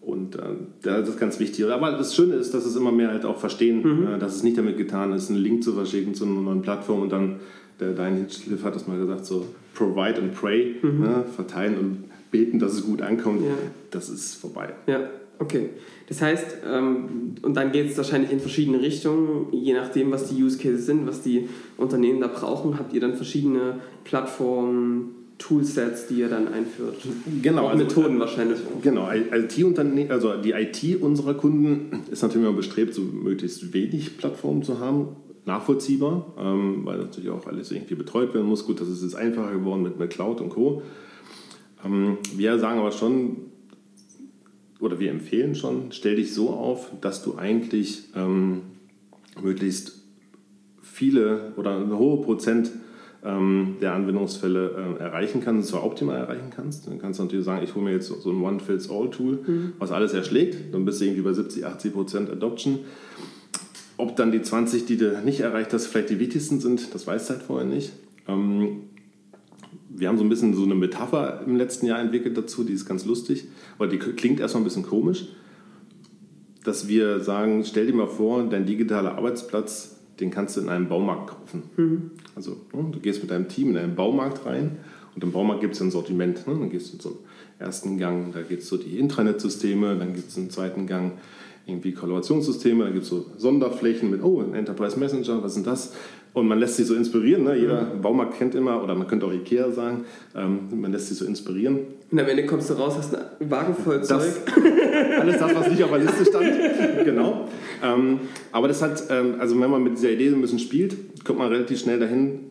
Und 0.00 0.36
äh, 0.36 0.40
das 0.82 1.08
ist 1.08 1.18
ganz 1.18 1.40
wichtig. 1.40 1.64
Aber 1.66 1.92
das 1.92 2.14
Schöne 2.14 2.34
ist, 2.34 2.52
dass 2.52 2.66
es 2.66 2.76
immer 2.76 2.92
mehr 2.92 3.08
halt 3.08 3.24
auch 3.24 3.38
verstehen, 3.38 3.82
mhm. 3.82 4.06
äh, 4.14 4.18
dass 4.18 4.36
es 4.36 4.42
nicht 4.42 4.58
damit 4.58 4.76
getan 4.76 5.12
ist, 5.12 5.30
einen 5.30 5.38
Link 5.38 5.64
zu 5.64 5.72
verschicken 5.72 6.14
zu 6.14 6.24
einer 6.24 6.40
neuen 6.40 6.62
Plattform 6.62 7.02
und 7.02 7.10
dann, 7.10 7.40
der 7.80 7.92
Dein 7.92 8.16
Hinschliff 8.16 8.62
hat 8.64 8.74
das 8.74 8.86
mal 8.86 8.98
gesagt, 8.98 9.24
so 9.24 9.46
provide 9.74 10.20
and 10.20 10.34
pray, 10.34 10.76
mhm. 10.82 11.00
ne, 11.00 11.24
verteilen 11.34 11.78
und 11.78 12.04
beten, 12.30 12.58
dass 12.58 12.74
es 12.74 12.84
gut 12.84 13.00
ankommt. 13.00 13.42
Ja. 13.42 13.54
Das 13.90 14.08
ist 14.08 14.34
vorbei. 14.34 14.74
Ja, 14.86 15.08
okay. 15.38 15.70
Das 16.08 16.20
heißt, 16.20 16.58
ähm, 16.70 17.36
und 17.42 17.54
dann 17.56 17.72
geht 17.72 17.90
es 17.90 17.96
wahrscheinlich 17.96 18.30
in 18.30 18.40
verschiedene 18.40 18.80
Richtungen, 18.80 19.46
je 19.52 19.72
nachdem, 19.72 20.10
was 20.10 20.28
die 20.28 20.42
Use 20.42 20.58
Cases 20.58 20.84
sind, 20.84 21.06
was 21.06 21.22
die 21.22 21.48
Unternehmen 21.78 22.20
da 22.20 22.26
brauchen, 22.26 22.78
habt 22.78 22.92
ihr 22.92 23.00
dann 23.00 23.14
verschiedene 23.14 23.80
Plattformen, 24.04 25.23
Toolsets, 25.38 26.06
die 26.06 26.20
ihr 26.20 26.28
dann 26.28 26.48
einführt. 26.48 26.96
Genau. 27.42 27.66
Also, 27.66 27.84
Methoden 27.84 28.20
wahrscheinlich. 28.20 28.58
Genau. 28.82 29.10
IT 29.10 30.10
also 30.10 30.36
die 30.36 30.52
IT 30.52 31.02
unserer 31.02 31.34
Kunden 31.34 32.04
ist 32.10 32.22
natürlich 32.22 32.46
immer 32.46 32.56
bestrebt, 32.56 32.94
so 32.94 33.02
möglichst 33.02 33.72
wenig 33.72 34.16
Plattformen 34.16 34.62
zu 34.62 34.78
haben. 34.78 35.16
Nachvollziehbar, 35.46 36.32
ähm, 36.38 36.86
weil 36.86 36.96
natürlich 36.96 37.28
auch 37.28 37.46
alles 37.46 37.70
irgendwie 37.70 37.96
betreut 37.96 38.32
werden 38.32 38.46
muss. 38.46 38.64
Gut, 38.64 38.80
das 38.80 38.88
ist 38.88 39.02
jetzt 39.02 39.14
einfacher 39.14 39.52
geworden 39.52 39.82
mit, 39.82 39.98
mit 39.98 40.08
Cloud 40.08 40.40
und 40.40 40.48
Co. 40.48 40.80
Ähm, 41.84 42.16
wir 42.34 42.58
sagen 42.58 42.80
aber 42.80 42.92
schon, 42.92 43.36
oder 44.80 44.98
wir 44.98 45.10
empfehlen 45.10 45.54
schon, 45.54 45.92
stell 45.92 46.16
dich 46.16 46.32
so 46.32 46.50
auf, 46.50 46.90
dass 47.02 47.22
du 47.22 47.36
eigentlich 47.36 48.04
ähm, 48.16 48.62
möglichst 49.42 50.00
viele 50.80 51.52
oder 51.56 51.76
eine 51.76 51.98
hohe 51.98 52.22
Prozent 52.22 52.70
der 53.80 53.94
Anwendungsfälle 53.94 54.98
äh, 55.00 55.02
erreichen 55.02 55.40
kannst, 55.42 55.72
und 55.72 55.78
zwar 55.78 55.86
optimal 55.86 56.18
erreichen 56.18 56.50
kannst. 56.54 56.86
Dann 56.86 56.98
kannst 56.98 57.18
du 57.18 57.24
natürlich 57.24 57.44
sagen, 57.44 57.64
ich 57.64 57.74
hole 57.74 57.84
mir 57.84 57.92
jetzt 57.92 58.08
so 58.08 58.30
ein 58.30 58.42
One-Fits-All-Tool, 58.42 59.38
mhm. 59.46 59.72
was 59.78 59.92
alles 59.92 60.12
erschlägt. 60.12 60.74
Dann 60.74 60.84
bist 60.84 61.00
du 61.00 61.06
irgendwie 61.06 61.22
bei 61.22 61.32
70, 61.32 61.64
80 61.64 61.92
Prozent 61.92 62.30
Adoption. 62.30 62.80
Ob 63.96 64.16
dann 64.16 64.30
die 64.30 64.42
20, 64.42 64.84
die 64.86 64.98
du 64.98 65.22
nicht 65.24 65.40
erreicht 65.40 65.72
hast, 65.72 65.86
vielleicht 65.86 66.10
die 66.10 66.18
wichtigsten 66.18 66.60
sind, 66.60 66.94
das 66.94 67.06
weißt 67.06 67.30
du 67.30 67.34
halt 67.34 67.42
vorher 67.44 67.66
nicht. 67.66 67.92
Ähm, 68.28 68.82
wir 69.88 70.08
haben 70.08 70.18
so 70.18 70.24
ein 70.24 70.28
bisschen 70.28 70.54
so 70.54 70.64
eine 70.64 70.74
Metapher 70.74 71.42
im 71.46 71.56
letzten 71.56 71.86
Jahr 71.86 72.00
entwickelt 72.00 72.36
dazu, 72.36 72.64
die 72.64 72.72
ist 72.72 72.84
ganz 72.86 73.04
lustig, 73.04 73.46
aber 73.78 73.86
die 73.86 73.98
klingt 73.98 74.40
erstmal 74.40 74.62
ein 74.62 74.64
bisschen 74.64 74.82
komisch, 74.82 75.28
dass 76.64 76.88
wir 76.88 77.20
sagen, 77.20 77.64
stell 77.64 77.86
dir 77.86 77.94
mal 77.94 78.08
vor, 78.08 78.42
dein 78.44 78.66
digitaler 78.66 79.16
Arbeitsplatz 79.16 80.00
den 80.20 80.30
kannst 80.30 80.56
du 80.56 80.60
in 80.60 80.68
einem 80.68 80.88
Baumarkt 80.88 81.30
kaufen. 81.30 81.62
Mhm. 81.76 82.10
Also 82.34 82.56
ne, 82.72 82.86
du 82.92 83.00
gehst 83.00 83.22
mit 83.22 83.30
deinem 83.30 83.48
Team 83.48 83.70
in 83.70 83.78
einen 83.78 83.94
Baumarkt 83.94 84.46
rein 84.46 84.78
und 85.14 85.22
im 85.22 85.32
Baumarkt 85.32 85.60
gibt 85.60 85.74
es 85.74 85.80
ein 85.80 85.90
Sortiment. 85.90 86.46
Ne? 86.46 86.54
Dann 86.54 86.70
gehst 86.70 86.92
du 86.92 86.96
in 86.96 87.00
so 87.00 87.08
einen 87.08 87.18
ersten 87.58 87.98
Gang, 87.98 88.32
da 88.32 88.42
gibt 88.42 88.62
es 88.62 88.68
so 88.68 88.76
die 88.76 88.98
Intranet-Systeme, 88.98 89.96
dann 89.96 90.14
gibt 90.14 90.28
es 90.28 90.36
einen 90.36 90.50
zweiten 90.50 90.86
Gang 90.86 91.12
irgendwie 91.66 91.92
Kollaborationssysteme, 91.92 92.84
dann 92.84 92.92
gibt 92.92 93.04
es 93.04 93.10
so 93.10 93.26
Sonderflächen 93.38 94.10
mit, 94.10 94.22
oh, 94.22 94.40
ein 94.40 94.54
Enterprise 94.54 94.98
Messenger, 94.98 95.42
was 95.42 95.56
ist 95.56 95.66
das? 95.66 95.94
Und 96.34 96.48
man 96.48 96.58
lässt 96.58 96.76
sich 96.76 96.86
so 96.86 96.94
inspirieren. 96.94 97.44
Ne? 97.44 97.56
Jeder 97.56 97.94
mhm. 97.94 98.02
Baumarkt 98.02 98.36
kennt 98.36 98.54
immer, 98.54 98.82
oder 98.82 98.94
man 98.94 99.06
könnte 99.06 99.24
auch 99.26 99.32
Ikea 99.32 99.70
sagen, 99.70 100.04
ähm, 100.34 100.68
man 100.80 100.90
lässt 100.92 101.08
sich 101.08 101.16
so 101.16 101.24
inspirieren. 101.24 101.78
Und 102.10 102.20
am 102.20 102.26
Ende 102.26 102.44
kommst 102.44 102.70
du 102.70 102.74
raus, 102.74 102.94
hast 102.98 103.14
einen 103.14 103.50
Wagen 103.50 103.74
voll 103.74 104.02
Zeug. 104.02 104.32
Alles 105.20 105.38
das, 105.38 105.54
was 105.54 105.68
nicht 105.68 105.82
auf 105.82 105.90
der 105.90 106.00
Liste 106.00 106.24
stand. 106.24 107.04
genau. 107.04 107.48
Ähm, 107.82 108.20
aber 108.52 108.68
das 108.68 108.82
hat, 108.82 109.04
ähm, 109.10 109.36
also 109.38 109.58
wenn 109.60 109.70
man 109.70 109.82
mit 109.82 109.96
dieser 109.96 110.10
Idee 110.10 110.30
so 110.30 110.36
ein 110.36 110.40
bisschen 110.40 110.58
spielt, 110.58 111.24
kommt 111.24 111.38
man 111.38 111.48
relativ 111.48 111.80
schnell 111.80 111.98
dahin 111.98 112.50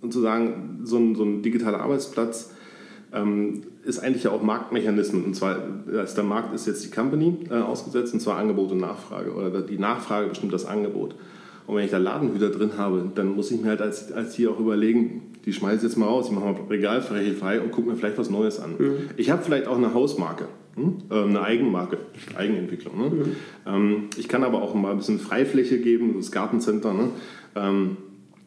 und 0.00 0.12
zu 0.12 0.20
sagen, 0.20 0.80
so 0.84 0.96
ein, 0.96 1.14
so 1.14 1.24
ein 1.24 1.42
digitaler 1.42 1.80
Arbeitsplatz 1.80 2.52
ähm, 3.12 3.62
ist 3.84 4.00
eigentlich 4.00 4.24
ja 4.24 4.30
auch 4.30 4.42
Marktmechanismen. 4.42 5.24
Und 5.24 5.34
zwar, 5.34 5.58
also 5.92 6.14
der 6.14 6.24
Markt 6.24 6.54
ist 6.54 6.66
jetzt 6.66 6.84
die 6.84 6.90
Company 6.90 7.38
äh, 7.50 7.54
ausgesetzt, 7.54 8.12
und 8.12 8.20
zwar 8.20 8.36
Angebot 8.36 8.72
und 8.72 8.78
Nachfrage. 8.78 9.32
Oder 9.32 9.62
die 9.62 9.78
Nachfrage 9.78 10.28
bestimmt 10.28 10.52
das 10.52 10.66
Angebot. 10.66 11.14
Und 11.68 11.76
wenn 11.76 11.84
ich 11.84 11.90
da 11.90 11.98
Ladenhüter 11.98 12.48
drin 12.48 12.72
habe, 12.78 13.12
dann 13.14 13.36
muss 13.36 13.50
ich 13.50 13.60
mir 13.60 13.68
halt 13.68 13.82
als, 13.82 14.10
als 14.10 14.34
hier 14.34 14.50
auch 14.50 14.58
überlegen, 14.58 15.34
die 15.44 15.52
schmeiße 15.52 15.76
ich 15.76 15.82
jetzt 15.82 15.96
mal 15.96 16.06
raus, 16.06 16.28
ich 16.28 16.32
mache 16.32 16.46
mal 16.46 16.54
Regal 16.70 17.02
frei 17.02 17.60
und 17.60 17.72
gucke 17.72 17.90
mir 17.90 17.94
vielleicht 17.94 18.16
was 18.16 18.30
Neues 18.30 18.58
an. 18.58 18.76
Mhm. 18.78 18.96
Ich 19.18 19.30
habe 19.30 19.42
vielleicht 19.42 19.66
auch 19.66 19.76
eine 19.76 19.92
Hausmarke, 19.92 20.48
hm? 20.76 20.96
Ähm, 21.10 21.28
eine 21.28 21.42
Eigenmarke, 21.42 21.98
Eigenentwicklung. 22.34 22.98
Ne? 22.98 23.10
Mhm. 23.10 23.36
Ähm, 23.66 24.04
ich 24.16 24.28
kann 24.28 24.44
aber 24.44 24.62
auch 24.62 24.74
mal 24.74 24.92
ein 24.92 24.96
bisschen 24.96 25.18
Freifläche 25.18 25.78
geben, 25.78 26.14
das 26.16 26.32
Gartencenter, 26.32 26.94
ne? 26.94 27.10
Ähm, 27.54 27.98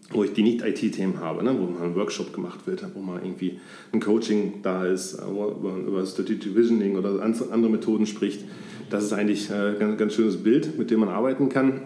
wo 0.10 0.24
ich 0.24 0.34
die 0.34 0.44
Nicht-IT-Themen 0.44 1.20
habe, 1.22 1.44
ne? 1.44 1.56
wo 1.58 1.68
mal 1.68 1.84
ein 1.84 1.96
Workshop 1.96 2.34
gemacht 2.34 2.66
wird, 2.66 2.84
wo 2.96 3.02
mal 3.02 3.22
irgendwie 3.24 3.60
ein 3.94 4.00
Coaching 4.00 4.62
da 4.64 4.86
ist, 4.86 5.14
äh, 5.14 5.22
wo 5.28 5.56
man 5.62 5.86
über 5.86 6.04
Strategic 6.08 6.56
Visioning 6.56 6.98
oder 6.98 7.22
andere 7.22 7.70
Methoden 7.70 8.08
spricht. 8.08 8.46
Das 8.90 9.04
ist 9.04 9.14
eigentlich 9.14 9.54
ein 9.54 9.78
ganz, 9.78 9.98
ganz 10.00 10.16
schönes 10.16 10.38
Bild, 10.38 10.78
mit 10.78 10.90
dem 10.90 11.02
man 11.02 11.10
arbeiten 11.10 11.50
kann. 11.50 11.82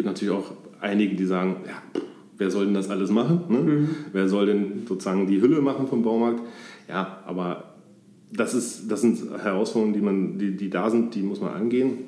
Es 0.00 0.04
gibt 0.04 0.16
natürlich 0.16 0.32
auch 0.32 0.52
einige, 0.80 1.14
die 1.14 1.26
sagen, 1.26 1.56
ja, 1.66 2.00
wer 2.38 2.50
soll 2.50 2.64
denn 2.64 2.72
das 2.72 2.88
alles 2.88 3.10
machen? 3.10 3.42
Ne? 3.50 3.58
Mhm. 3.58 3.88
Wer 4.14 4.28
soll 4.28 4.46
denn 4.46 4.86
sozusagen 4.88 5.26
die 5.26 5.42
Hülle 5.42 5.60
machen 5.60 5.88
vom 5.88 6.02
Baumarkt? 6.02 6.40
Ja, 6.88 7.22
aber 7.26 7.74
das, 8.32 8.54
ist, 8.54 8.90
das 8.90 9.02
sind 9.02 9.18
Herausforderungen, 9.42 9.92
die, 9.92 10.00
man, 10.00 10.38
die, 10.38 10.56
die 10.56 10.70
da 10.70 10.88
sind, 10.88 11.14
die 11.14 11.20
muss 11.20 11.42
man 11.42 11.52
angehen. 11.52 11.98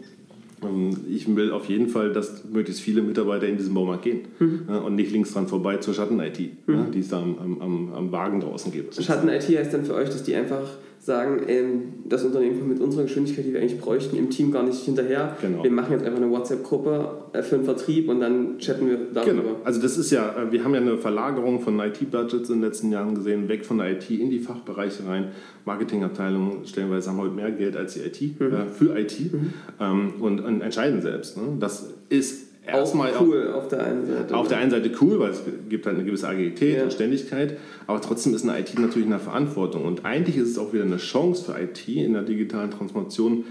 Ähm, 0.64 0.96
ich 1.06 1.37
will 1.37 1.52
auf 1.52 1.66
jeden 1.66 1.88
Fall, 1.88 2.14
dass 2.14 2.44
möglichst 2.50 2.80
viele 2.80 3.02
Mitarbeiter 3.02 3.46
in 3.46 3.58
diesen 3.58 3.75
Baumarkt 3.75 4.04
gehen 4.04 4.20
mhm. 4.38 4.68
und 4.87 4.94
nicht 4.94 5.12
links 5.12 5.34
dran 5.34 5.46
vorbei 5.46 5.76
zur 5.76 5.92
Schatten-IT, 5.92 6.66
mhm. 6.66 6.92
die 6.92 7.00
es 7.00 7.11
da 7.11 7.20
am, 7.20 7.61
am, 7.61 7.92
am 7.92 8.11
Wagen 8.11 8.40
draußen 8.40 8.72
gibt. 8.72 8.94
Schatten-IT 8.94 9.42
heißt 9.42 9.75
dann 9.75 9.84
für 9.84 9.92
euch, 9.92 10.08
dass 10.08 10.22
die 10.22 10.34
einfach 10.34 10.66
sagen, 11.02 11.42
ähm, 11.49 11.94
das 12.09 12.25
Unternehmen 12.25 12.61
kommt 12.61 12.71
mit 12.75 12.80
unserer 12.80 13.02
Geschwindigkeit, 13.02 13.44
die 13.44 13.52
wir 13.52 13.61
eigentlich 13.61 13.80
bräuchten, 13.80 14.16
im 14.16 14.30
Team 14.30 14.52
gar 14.52 14.62
nicht 14.62 14.78
hinterher. 14.85 15.37
Genau. 15.40 15.64
Wir 15.64 15.71
machen 15.73 15.90
jetzt 15.94 16.04
einfach 16.04 16.23
eine 16.23 16.30
WhatsApp-Gruppe 16.30 17.25
äh, 17.32 17.42
für 17.42 17.56
den 17.56 17.64
Vertrieb 17.64 18.09
und 18.09 18.21
dann 18.21 18.59
chatten 18.59 18.87
wir 18.87 18.99
darüber. 19.12 19.42
Genau. 19.42 19.56
Also 19.64 19.82
das 19.82 19.99
ist 19.99 20.12
ja, 20.12 20.30
äh, 20.30 20.52
wir 20.52 20.62
haben 20.62 20.75
ja 20.75 20.80
eine 20.80 20.97
Verlagerung 20.99 21.61
von 21.61 21.80
IT-Budgets 21.80 22.50
in 22.50 22.56
den 22.56 22.62
letzten 22.62 22.92
Jahren 22.92 23.16
gesehen, 23.16 23.49
weg 23.49 23.64
von 23.64 23.78
der 23.78 23.90
IT 23.90 24.09
in 24.11 24.30
die 24.30 24.38
Fachbereiche 24.38 25.04
rein. 25.09 25.32
Marketingabteilungen 25.64 26.66
stellenweise 26.66 27.11
haben 27.11 27.18
heute 27.18 27.35
mehr 27.35 27.50
Geld 27.50 27.76
als 27.76 27.94
die 27.94 28.00
IT, 28.00 28.40
mhm. 28.40 28.52
äh, 28.52 28.66
für 28.66 28.97
IT 28.97 29.32
mhm. 29.32 29.54
ähm, 29.80 30.12
und, 30.21 30.38
und, 30.38 30.61
entscheiden 30.61 31.02
selbst. 31.02 31.37
Ne? 31.37 31.42
Das 31.59 31.92
ist 32.11 32.51
erstmal 32.66 33.12
cool 33.21 33.52
auf 33.52 33.69
der 33.69 33.85
einen 33.85 34.07
Seite. 34.07 34.37
Auf 34.37 34.49
der 34.49 34.59
einen 34.59 34.71
Seite 34.71 34.90
cool, 35.00 35.19
weil 35.19 35.31
es 35.31 35.42
gibt 35.69 35.87
halt 35.87 35.97
eine 35.97 36.04
gewisse 36.04 36.28
Agilität 36.28 36.76
ja. 36.76 36.85
und 36.85 36.92
Ständigkeit, 36.92 37.59
aber 37.87 38.00
trotzdem 38.00 38.35
ist 38.35 38.49
eine 38.49 38.59
IT 38.59 38.78
natürlich 38.78 39.07
eine 39.07 39.19
Verantwortung 39.19 39.85
und 39.85 40.04
eigentlich 40.04 40.37
ist 40.37 40.49
es 40.49 40.59
auch 40.59 40.73
wieder 40.73 40.85
eine 40.85 40.99
Chance 40.99 41.45
für 41.45 41.61
IT 41.61 41.88
in 41.88 42.12
der 42.12 42.23
digitalen 42.23 42.71
Transformation, 42.71 43.45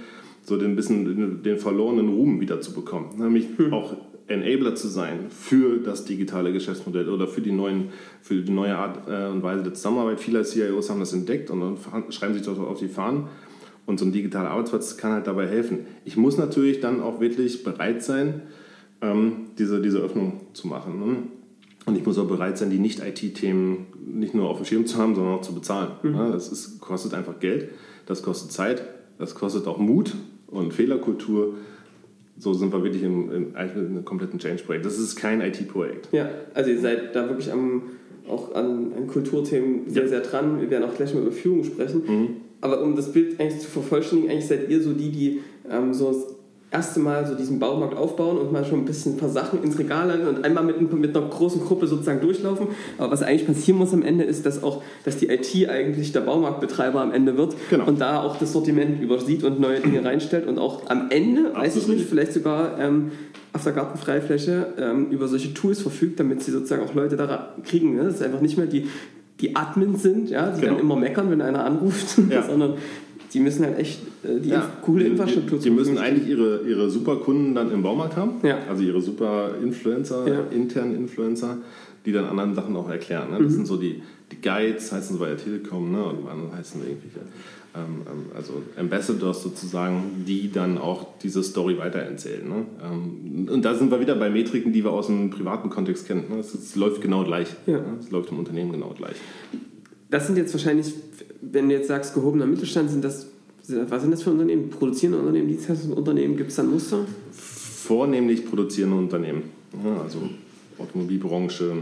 so 0.44 0.58
den 0.58 0.76
bisschen 0.76 1.44
den 1.44 1.58
verlorenen 1.58 2.10
Ruhm 2.10 2.42
wieder 2.42 2.62
zu 2.62 2.74
bekommen, 2.74 3.10
nämlich 3.18 3.48
hm. 3.58 3.74
auch 3.74 3.96
Enabler 4.32 4.76
zu 4.76 4.88
sein 4.88 5.30
für 5.30 5.78
das 5.78 6.06
digitale 6.06 6.54
Geschäftsmodell 6.54 7.10
oder 7.10 7.28
für 7.28 7.42
die, 7.42 7.52
neuen, 7.52 7.90
für 8.22 8.36
die 8.36 8.52
neue 8.52 8.76
Art 8.76 9.08
äh, 9.08 9.30
und 9.30 9.44
Weise 9.44 9.64
der 9.64 9.74
Zusammenarbeit. 9.74 10.20
Viele 10.20 10.44
CIOs 10.44 10.90
haben 10.90 11.00
das 11.00 11.14
entdeckt 11.14 11.50
und 11.50 11.60
dann 11.60 12.12
schreiben 12.12 12.34
sich 12.34 12.44
das 12.44 12.58
auf 12.58 12.80
die 12.80 12.88
Fahnen. 12.88 13.28
Und 13.86 14.00
so 14.00 14.06
ein 14.06 14.12
digitaler 14.12 14.52
Arbeitsplatz 14.52 14.96
kann 14.96 15.12
halt 15.12 15.28
dabei 15.28 15.48
helfen. 15.48 15.80
Ich 16.06 16.16
muss 16.16 16.38
natürlich 16.38 16.80
dann 16.80 17.02
auch 17.02 17.20
wirklich 17.20 17.64
bereit 17.64 18.04
sein, 18.04 18.44
ähm, 19.02 19.48
diese, 19.58 19.82
diese 19.82 20.00
Öffnung 20.00 20.42
zu 20.54 20.68
machen. 20.68 21.00
Ne? 21.00 21.18
Und 21.86 21.98
ich 21.98 22.06
muss 22.06 22.18
auch 22.18 22.28
bereit 22.28 22.58
sein, 22.58 22.70
die 22.70 22.80
Nicht-IT-Themen 22.80 23.88
nicht 24.06 24.36
nur 24.36 24.50
auf 24.50 24.58
dem 24.58 24.66
Schirm 24.66 24.86
zu 24.86 24.98
haben, 24.98 25.16
sondern 25.16 25.36
auch 25.36 25.42
zu 25.42 25.54
bezahlen. 25.54 25.92
Mhm. 26.04 26.16
Ja, 26.16 26.32
das 26.32 26.52
ist, 26.52 26.80
kostet 26.80 27.14
einfach 27.14 27.40
Geld, 27.40 27.70
das 28.06 28.22
kostet 28.22 28.52
Zeit, 28.52 28.84
das 29.18 29.36
kostet 29.36 29.68
auch 29.68 29.78
Mut 29.78 30.16
und 30.48 30.74
Fehlerkultur. 30.74 31.56
So 32.38 32.54
sind 32.54 32.72
wir 32.74 32.84
wirklich 32.84 33.04
im, 33.04 33.32
im, 33.32 33.56
im 33.76 34.06
kompletten 34.06 34.40
Change-Projekt. 34.40 34.86
Das 34.86 34.98
ist 34.98 35.16
kein 35.16 35.42
IT-Projekt. 35.42 36.10
Ja, 36.12 36.30
also 36.54 36.70
ihr 36.70 36.80
seid 36.80 37.16
da 37.16 37.28
wirklich 37.28 37.52
am, 37.52 37.84
auch 38.28 38.54
an, 38.56 38.94
an 38.96 39.08
Kulturthemen 39.08 39.90
sehr, 39.90 40.04
ja. 40.04 40.10
sehr 40.10 40.22
dran. 40.22 40.62
Wir 40.62 40.70
werden 40.70 40.84
auch 40.84 40.96
gleich 40.96 41.14
mal 41.14 41.22
über 41.22 41.32
Führung 41.32 41.64
sprechen. 41.64 42.04
Mhm. 42.08 42.28
Aber 42.62 42.82
um 42.84 42.96
das 42.96 43.12
Bild 43.12 43.40
eigentlich 43.40 43.62
zu 43.62 43.70
vervollständigen, 43.70 44.32
eigentlich 44.32 44.48
seid 44.48 44.70
ihr 44.70 44.82
so 44.82 44.94
die, 44.94 45.12
die 45.12 45.40
ähm, 45.70 45.94
so 45.94 46.38
erste 46.72 47.02
Mal 47.02 47.28
so 47.28 47.36
diesen 47.36 47.60
Baumarkt 47.60 47.98
aufbauen 47.98 48.38
und 48.38 48.52
mal 48.52 48.64
schon 48.64 48.80
ein 48.80 48.86
bisschen 48.86 49.14
ein 49.14 49.18
paar 49.18 49.30
Sachen 49.30 49.62
ins 49.62 49.78
Regal 49.78 50.10
legen 50.10 50.28
und 50.28 50.46
einmal 50.46 50.64
mit, 50.64 50.92
mit 50.94 51.16
einer 51.16 51.28
großen 51.28 51.62
Gruppe 51.62 51.86
sozusagen 51.86 52.22
durchlaufen. 52.22 52.68
Aber 52.98 53.12
was 53.12 53.22
eigentlich 53.22 53.46
passieren 53.46 53.78
muss 53.78 53.94
am 53.94 54.04
Ende 54.04 54.24
ist, 54.24 54.46
dass 54.46 54.64
auch, 54.64 54.82
dass 55.04 55.18
die 55.18 55.28
IT 55.28 55.70
eigentlich 55.70 56.14
der 56.14 56.22
Baumarktbetreiber 56.22 57.02
am 57.02 57.12
Ende 57.12 57.36
wird 57.38 57.56
genau. 57.70 57.88
und 57.88 58.00
da 58.00 58.24
auch 58.24 58.38
das 58.38 58.54
Sortiment 58.54 59.02
übersieht 59.02 59.44
und 59.44 59.60
neue 59.60 59.82
Dinge 59.82 60.04
reinstellt 60.06 60.48
und 60.48 60.60
auch 60.60 60.90
am 60.90 61.10
Ende, 61.10 61.48
Absolut. 61.48 61.64
weiß 61.66 61.76
ich 61.76 61.88
nicht, 61.90 62.06
vielleicht 62.08 62.34
sogar 62.34 62.80
ähm, 62.80 63.12
auf 63.52 63.64
der 63.64 63.74
Gartenfreifläche 63.74 64.74
ähm, 64.78 65.10
über 65.12 65.28
solche 65.28 65.54
Tools 65.54 65.82
verfügt, 65.82 66.22
damit 66.22 66.42
sie 66.42 66.52
sozusagen 66.52 66.84
auch 66.84 66.94
Leute 66.94 67.18
da 67.18 67.54
kriegen. 67.66 67.98
Ne? 67.98 68.06
Das 68.06 68.16
ist 68.16 68.24
einfach 68.24 68.40
nicht 68.40 68.58
mehr 68.58 68.68
die, 68.68 68.88
die 69.42 69.58
Admins 69.58 70.04
sind, 70.04 70.30
ja, 70.30 70.52
die 70.52 70.62
genau. 70.62 70.74
dann 70.74 70.82
immer 70.82 70.96
meckern, 70.96 71.30
wenn 71.32 71.42
einer 71.42 71.66
anruft, 71.66 72.18
ja. 72.30 72.44
sondern 72.44 72.76
die 73.34 73.40
müssen 73.40 73.66
halt 73.66 73.80
echt 73.80 74.02
äh, 74.24 74.40
die 74.40 74.50
ja, 74.50 74.70
coole 74.82 75.06
Infrastruktur 75.06 75.58
Die, 75.58 75.66
die 75.66 75.70
müssen 75.70 75.98
eigentlich 75.98 76.28
ihre, 76.28 76.62
ihre 76.68 76.90
Superkunden 76.90 77.56
dann 77.56 77.72
im 77.72 77.82
Baumarkt 77.82 78.16
haben, 78.16 78.36
ja. 78.44 78.58
also 78.70 78.84
ihre 78.84 79.02
super 79.02 79.52
Influencer, 79.62 80.28
ja. 80.28 80.42
internen 80.52 80.96
Influencer, 80.96 81.58
die 82.06 82.12
dann 82.12 82.26
anderen 82.26 82.56
Sachen 82.56 82.76
auch 82.76 82.90
erklären. 82.90 83.32
Ne? 83.32 83.38
Das 83.38 83.52
mhm. 83.52 83.56
sind 83.56 83.68
so 83.68 83.78
die, 83.78 84.02
die 84.32 84.42
Guides, 84.42 84.92
heißen 84.92 85.16
sie 85.16 85.20
bei 85.20 85.28
der 85.28 85.38
Telekom, 85.38 85.92
ne? 85.92 86.04
und 86.04 86.28
andere 86.28 86.58
heißen 86.58 86.82
irgendwelche, 86.82 87.20
ähm, 87.74 88.02
ähm, 88.06 88.36
also 88.36 88.62
Ambassadors 88.76 89.44
sozusagen, 89.44 90.26
die 90.28 90.52
dann 90.52 90.78
auch 90.78 91.08
diese 91.24 91.42
Story 91.42 91.78
weitererzählen. 91.78 92.48
Ne? 92.48 92.66
Ähm, 92.84 93.48
und 93.50 93.64
da 93.64 93.76
sind 93.76 93.92
wir 93.92 94.02
wieder 94.02 94.16
bei 94.16 94.30
Metriken, 94.30 94.74
die 94.74 94.84
wir 94.84 94.92
aus 94.92 95.08
dem 95.08 95.30
privaten 95.30 95.70
Kontext 95.70 96.06
kennen. 96.06 96.26
Ne? 96.30 96.40
Es, 96.40 96.54
es, 96.54 96.76
läuft 96.76 97.02
genau 97.02 97.24
gleich. 97.24 97.48
Ja. 97.66 97.78
Ne? 97.78 97.98
Es 98.00 98.12
läuft 98.12 98.30
im 98.32 98.40
Unternehmen 98.40 98.74
genau 98.74 98.94
gleich. 98.98 99.16
Das 100.10 100.28
sind 100.28 100.38
jetzt 100.38 100.54
wahrscheinlich 100.54 100.94
wenn 101.42 101.70
du 101.70 101.76
jetzt 101.76 101.88
sagst, 101.88 102.14
gehobener 102.14 102.46
Mittelstand, 102.46 102.90
sind 102.90 103.04
das, 103.04 103.28
was 103.68 104.02
sind 104.02 104.12
das 104.12 104.24
für 104.24 104.32
Unternehmen? 104.32 104.70
Produzierende 104.70 105.20
Unternehmen, 105.20 105.48
Dienstleistungsunternehmen? 105.48 106.38
Gibt 106.38 106.50
es 106.50 106.56
da 106.56 106.64
Muster? 106.64 107.06
Vornehmlich 107.32 108.46
produzierende 108.46 108.98
Unternehmen. 108.98 109.44
Ja, 109.84 110.02
also 110.02 110.30
Automobilbranche, 110.78 111.74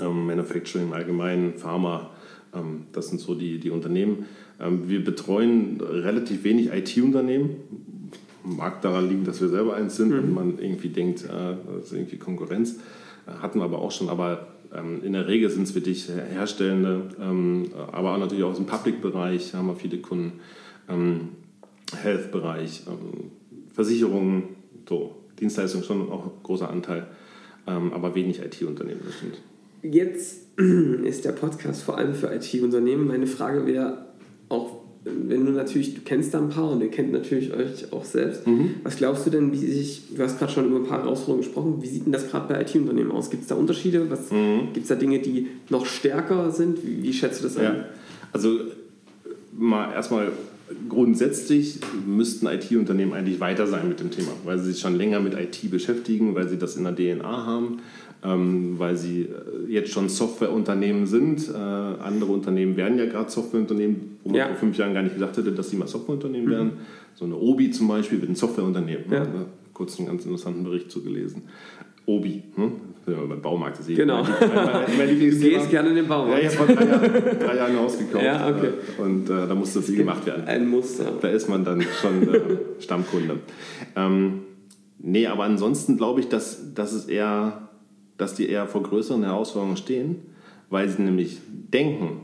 ähm, 0.00 0.26
Manufacturing 0.26 0.88
im 0.88 0.92
Allgemeinen, 0.92 1.54
Pharma. 1.54 2.10
Ähm, 2.54 2.82
das 2.92 3.08
sind 3.08 3.20
so 3.20 3.34
die, 3.34 3.58
die 3.58 3.70
Unternehmen. 3.70 4.26
Ähm, 4.60 4.88
wir 4.88 5.04
betreuen 5.04 5.80
relativ 5.80 6.44
wenig 6.44 6.72
IT-Unternehmen. 6.72 7.56
Mag 8.44 8.82
daran 8.82 9.08
liegen, 9.08 9.24
dass 9.24 9.40
wir 9.40 9.48
selber 9.48 9.74
eins 9.74 9.96
sind 9.96 10.10
mhm. 10.10 10.18
und 10.18 10.34
man 10.34 10.58
irgendwie 10.58 10.88
denkt, 10.88 11.24
äh, 11.24 11.28
das 11.76 11.86
ist 11.86 11.92
irgendwie 11.92 12.18
Konkurrenz. 12.18 12.76
Hatten 13.26 13.60
wir 13.60 13.64
aber 13.64 13.78
auch 13.78 13.92
schon. 13.92 14.08
Aber 14.08 14.48
in 15.02 15.12
der 15.12 15.28
Regel 15.28 15.50
sind 15.50 15.64
es 15.64 15.74
wirklich 15.74 16.08
Herstellende, 16.08 17.10
ähm, 17.20 17.70
aber 17.92 18.14
auch 18.14 18.18
natürlich 18.18 18.44
auch 18.44 18.50
aus 18.50 18.56
dem 18.56 18.66
Public-Bereich 18.66 19.54
haben 19.54 19.66
wir 19.66 19.76
viele 19.76 19.98
Kunden, 19.98 20.40
ähm, 20.88 21.28
Health-Bereich, 21.94 22.84
Versicherungen, 23.74 24.44
so, 24.88 25.16
Dienstleistungen 25.38 25.84
schon 25.84 26.10
auch 26.10 26.24
ein 26.24 26.30
großer 26.42 26.70
Anteil, 26.70 27.06
aber 27.66 28.14
wenig 28.14 28.40
IT-Unternehmen 28.40 29.02
bestimmt. 29.04 29.42
Jetzt 29.82 30.46
ist 31.04 31.24
der 31.24 31.32
Podcast 31.32 31.82
vor 31.82 31.98
allem 31.98 32.14
für 32.14 32.32
IT-Unternehmen. 32.34 33.06
Meine 33.06 33.26
Frage 33.26 33.66
wäre 33.66 34.06
auch, 34.48 34.81
wenn 35.04 35.46
du 35.46 35.52
natürlich, 35.52 35.94
du 35.94 36.00
kennst 36.04 36.32
da 36.32 36.38
ein 36.38 36.50
paar 36.50 36.70
und 36.70 36.80
ihr 36.80 36.90
kennt 36.90 37.12
natürlich 37.12 37.52
euch 37.52 37.92
auch 37.92 38.04
selbst. 38.04 38.46
Mhm. 38.46 38.76
Was 38.84 38.96
glaubst 38.96 39.26
du 39.26 39.30
denn, 39.30 39.52
wie 39.52 39.58
sich, 39.58 40.02
du 40.14 40.22
hast 40.22 40.38
gerade 40.38 40.52
schon 40.52 40.66
über 40.66 40.76
ein 40.76 40.84
paar 40.84 41.02
Herausforderungen 41.02 41.42
gesprochen, 41.42 41.78
wie 41.80 41.88
sieht 41.88 42.06
denn 42.06 42.12
das 42.12 42.30
gerade 42.30 42.52
bei 42.52 42.60
IT-Unternehmen 42.62 43.10
aus? 43.10 43.30
Gibt 43.30 43.42
es 43.42 43.48
da 43.48 43.56
Unterschiede? 43.56 44.00
Mhm. 44.00 44.72
Gibt 44.72 44.84
es 44.84 44.88
da 44.88 44.94
Dinge, 44.94 45.18
die 45.18 45.48
noch 45.70 45.86
stärker 45.86 46.50
sind? 46.52 46.86
Wie, 46.86 47.02
wie 47.02 47.12
schätzt 47.12 47.40
du 47.40 47.44
das 47.44 47.56
ja. 47.56 47.84
Also 48.32 48.60
mal 49.52 49.92
erstmal 49.92 50.30
grundsätzlich 50.88 51.80
müssten 52.06 52.46
IT-Unternehmen 52.46 53.12
eigentlich 53.12 53.40
weiter 53.40 53.66
sein 53.66 53.88
mit 53.88 54.00
dem 54.00 54.10
Thema, 54.10 54.30
weil 54.44 54.58
sie 54.58 54.72
sich 54.72 54.80
schon 54.80 54.96
länger 54.96 55.20
mit 55.20 55.34
IT 55.34 55.70
beschäftigen, 55.70 56.34
weil 56.34 56.48
sie 56.48 56.56
das 56.56 56.76
in 56.76 56.84
der 56.84 56.94
DNA 56.94 57.46
haben 57.46 57.78
ähm, 58.24 58.74
weil 58.78 58.96
sie 58.96 59.22
äh, 59.22 59.68
jetzt 59.68 59.90
schon 59.90 60.08
Softwareunternehmen 60.08 61.06
sind. 61.06 61.48
Äh, 61.48 61.56
andere 61.56 62.32
Unternehmen 62.32 62.76
werden 62.76 62.98
ja 62.98 63.06
gerade 63.06 63.30
Softwareunternehmen, 63.30 64.18
wo 64.22 64.30
man 64.30 64.38
ja. 64.38 64.46
vor 64.48 64.56
fünf 64.56 64.78
Jahren 64.78 64.94
gar 64.94 65.02
nicht 65.02 65.14
gedacht 65.14 65.36
hätte, 65.36 65.52
dass 65.52 65.70
sie 65.70 65.76
mal 65.76 65.88
Softwareunternehmen 65.88 66.46
mhm. 66.46 66.50
werden. 66.50 66.72
So 67.14 67.24
eine 67.24 67.36
Obi 67.36 67.70
zum 67.70 67.88
Beispiel 67.88 68.20
wird 68.20 68.30
ein 68.30 68.36
Softwareunternehmen. 68.36 69.04
Ja. 69.10 69.20
Ne? 69.20 69.46
Kurz 69.72 69.98
einen 69.98 70.08
ganz 70.08 70.24
interessanten 70.24 70.64
Bericht 70.64 70.90
zu 70.90 71.02
gelesen. 71.02 71.42
Obi, 72.04 72.42
hm? 72.56 72.72
beim 73.06 73.40
Baumarkt 73.40 73.78
ist 73.78 73.86
genau. 73.88 74.24
mein, 74.24 74.54
mein, 74.54 74.98
mein 74.98 75.08
Du 75.20 75.38
gehst 75.38 75.70
gerne 75.70 75.90
in 75.90 75.94
den 75.94 76.08
Baumarkt. 76.08 76.42
Ja, 76.42 76.50
ich 76.50 76.58
habe 76.58 76.74
vor 76.74 76.76
drei, 76.76 76.86
Jahren, 76.86 77.38
drei 77.38 77.56
Jahren 77.56 77.70
ein 77.72 77.78
Haus 77.78 77.98
gekauft 77.98 78.24
ja, 78.24 78.48
okay. 78.48 78.70
Äh, 78.98 79.02
und 79.02 79.30
äh, 79.30 79.46
da 79.46 79.54
musste 79.54 79.82
viel 79.82 79.96
gemacht 79.96 80.26
werden. 80.26 80.44
Ein 80.46 80.68
Muster. 80.68 81.12
Da 81.20 81.28
ist 81.28 81.48
man 81.48 81.64
dann 81.64 81.80
schon 82.00 82.34
äh, 82.34 82.40
Stammkunde. 82.80 83.38
Ähm, 83.94 84.40
nee, 84.98 85.28
aber 85.28 85.44
ansonsten 85.44 85.96
glaube 85.96 86.20
ich, 86.20 86.28
dass, 86.28 86.74
dass 86.74 86.92
es 86.92 87.06
eher 87.06 87.68
dass 88.22 88.34
die 88.34 88.48
eher 88.48 88.68
vor 88.68 88.84
größeren 88.84 89.24
Herausforderungen 89.24 89.76
stehen, 89.76 90.16
weil 90.70 90.88
sie 90.88 91.02
nämlich 91.02 91.38
denken, 91.50 92.20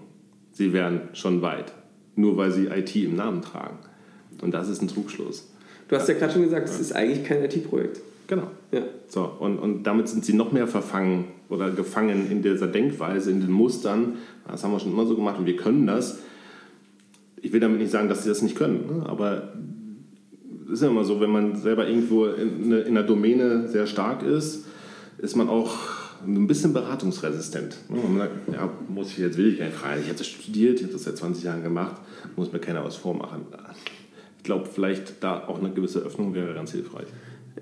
sie 0.53 0.73
wären 0.73 1.09
schon 1.13 1.43
weit, 1.43 1.73
nur 2.15 2.37
weil 2.37 2.53
sie 2.53 2.67
IT 2.67 2.95
im 2.95 3.17
Namen 3.17 3.43
tragen. 3.43 3.79
Und 4.41 4.55
das 4.55 4.69
ist 4.69 4.81
ein 4.81 4.87
Trugschluss. 4.87 5.51
Du 5.89 5.97
hast 5.97 6.09
ja 6.09 6.15
gerade 6.15 6.33
schon 6.33 6.43
gesagt, 6.43 6.69
es 6.69 6.79
ist 6.79 6.93
eigentlich 6.93 7.25
kein 7.25 7.43
IT-Projekt. 7.43 8.01
Genau. 8.29 8.45
Ja. 8.71 8.83
So, 9.09 9.25
und, 9.25 9.59
und 9.59 9.83
damit 9.83 10.09
sind 10.09 10.25
sie 10.25 10.35
noch 10.35 10.53
mehr 10.53 10.69
verfangen 10.69 11.25
oder 11.49 11.71
gefangen 11.71 12.31
in 12.31 12.43
dieser 12.43 12.69
Denkweise, 12.69 13.33
in 13.33 13.41
den 13.41 13.51
Mustern. 13.51 14.19
Das 14.47 14.63
haben 14.63 14.71
wir 14.71 14.79
schon 14.79 14.93
immer 14.93 15.07
so 15.07 15.17
gemacht 15.17 15.39
und 15.39 15.47
wir 15.47 15.57
können 15.57 15.87
das. 15.87 16.21
Ich 17.41 17.53
will 17.53 17.61
damit 17.61 17.81
nicht 17.81 17.91
sagen, 17.91 18.09
dass 18.09 18.23
sie 18.23 18.29
das 18.29 18.43
nicht 18.43 18.57
können, 18.57 18.87
ne? 18.87 19.07
aber 19.09 19.53
es 20.67 20.75
ist 20.75 20.83
ja 20.83 20.89
immer 20.89 21.05
so, 21.05 21.21
wenn 21.21 21.31
man 21.31 21.57
selber 21.57 21.89
irgendwo 21.89 22.27
in, 22.27 22.71
in 22.71 22.87
einer 22.87 23.03
Domäne 23.03 23.69
sehr 23.69 23.87
stark 23.87 24.23
ist, 24.23 24.67
ist 25.18 25.37
man 25.37 25.48
auch 25.48 25.76
ein 26.24 26.46
bisschen 26.46 26.72
beratungsresistent. 26.72 27.76
Ne? 27.88 27.96
Man 27.96 28.18
sagt, 28.18 28.33
ja, 28.52 28.70
muss 28.88 29.11
ich 29.11 29.18
jetzt, 29.18 29.37
will 29.37 29.52
ich 29.52 29.61
nicht 29.61 29.72
fragen. 29.72 30.00
Ich 30.00 30.09
habe 30.09 30.18
das 30.18 30.26
studiert, 30.26 30.78
ich 30.78 30.85
habe 30.85 30.92
das 30.92 31.04
seit 31.04 31.16
20 31.16 31.44
Jahren 31.44 31.62
gemacht, 31.62 31.96
muss 32.37 32.52
mir 32.52 32.59
keiner 32.59 32.85
was 32.85 32.96
vormachen. 32.96 33.42
Ich 34.38 34.44
glaube, 34.44 34.68
vielleicht 34.72 35.22
da 35.22 35.46
auch 35.46 35.59
eine 35.59 35.70
gewisse 35.70 36.00
Öffnung 36.00 36.35
wäre 36.35 36.54
ganz 36.54 36.72
hilfreich. 36.72 37.07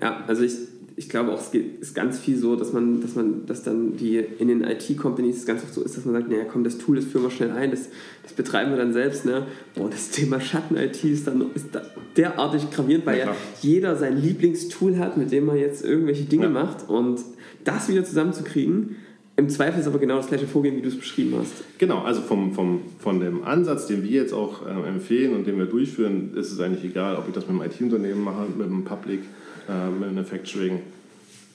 Ja, 0.01 0.23
also 0.27 0.43
ich, 0.43 0.53
ich 0.95 1.09
glaube 1.09 1.31
auch, 1.31 1.39
es 1.39 1.53
ist 1.53 1.93
ganz 1.93 2.19
viel 2.19 2.37
so, 2.37 2.55
dass 2.55 2.73
man, 2.73 3.01
dass 3.01 3.15
man, 3.15 3.45
dass 3.45 3.63
dann 3.63 3.97
die 3.97 4.17
in 4.17 4.47
den 4.47 4.63
IT-Companies 4.63 5.45
ganz 5.45 5.63
oft 5.63 5.73
so 5.73 5.83
ist, 5.83 5.97
dass 5.97 6.05
man 6.05 6.15
sagt, 6.15 6.29
naja, 6.29 6.45
komm, 6.51 6.63
das 6.63 6.77
Tool, 6.77 6.95
das 6.95 7.05
führen 7.05 7.23
wir 7.23 7.31
schnell 7.31 7.51
ein, 7.51 7.71
das, 7.71 7.89
das 8.23 8.33
betreiben 8.33 8.71
wir 8.71 8.77
dann 8.77 8.93
selbst. 8.93 9.25
Ne? 9.25 9.45
Boah, 9.75 9.89
das 9.89 10.09
Thema 10.09 10.39
Schatten-IT 10.39 11.03
ist 11.03 11.27
dann 11.27 11.45
ist 11.53 11.67
da 11.71 11.81
derartig 12.15 12.69
gravierend, 12.71 13.05
weil 13.05 13.19
ja, 13.19 13.25
ja, 13.25 13.35
jeder 13.61 13.95
sein 13.95 14.19
Lieblingstool 14.19 14.97
hat, 14.97 15.17
mit 15.17 15.31
dem 15.31 15.45
man 15.45 15.57
jetzt 15.57 15.85
irgendwelche 15.85 16.23
Dinge 16.23 16.45
ja. 16.45 16.49
macht 16.49 16.89
und 16.89 17.19
das 17.67 17.89
wieder 17.89 18.03
zusammenzukriegen, 18.03 18.95
im 19.37 19.49
Zweifel 19.49 19.79
ist 19.79 19.85
aber 19.85 19.99
genau 19.99 20.17
das 20.17 20.27
gleiche 20.27 20.47
Vorgehen, 20.47 20.77
wie 20.77 20.81
du 20.81 20.87
es 20.87 20.97
beschrieben 20.97 21.35
hast. 21.39 21.53
Genau, 21.77 21.99
also 21.99 22.21
vom, 22.21 22.53
vom, 22.53 22.81
von 22.97 23.19
dem 23.19 23.43
Ansatz, 23.43 23.85
den 23.85 24.01
wir 24.01 24.09
jetzt 24.09 24.33
auch 24.33 24.65
äh, 24.65 24.87
empfehlen 24.87 25.35
und 25.35 25.45
den 25.45 25.59
wir 25.59 25.67
durchführen, 25.67 26.31
ist 26.35 26.51
es 26.51 26.59
eigentlich 26.59 26.83
egal, 26.83 27.17
ob 27.17 27.27
ich 27.27 27.35
das 27.35 27.47
mit 27.47 27.61
einem 27.61 27.69
IT-Unternehmen 27.69 28.23
mache, 28.23 28.45
mit 28.57 28.65
einem 28.65 28.83
Public, 28.83 29.19
äh, 29.69 29.91
Manufacturing, 29.91 30.79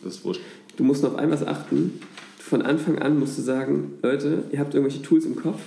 das 0.05 0.14
ist 0.14 0.25
wurscht. 0.25 0.42
Du 0.77 0.85
musst 0.85 1.03
noch 1.03 1.14
auf 1.14 1.18
ein 1.18 1.33
was 1.33 1.44
achten. 1.44 1.98
Von 2.38 2.62
Anfang 2.62 3.01
an 3.01 3.18
musst 3.18 3.37
du 3.38 3.42
sagen, 3.42 3.94
Leute, 4.03 4.44
ihr 4.53 4.61
habt 4.61 4.75
irgendwelche 4.75 5.03
Tools 5.03 5.25
im 5.25 5.35
Kopf, 5.35 5.61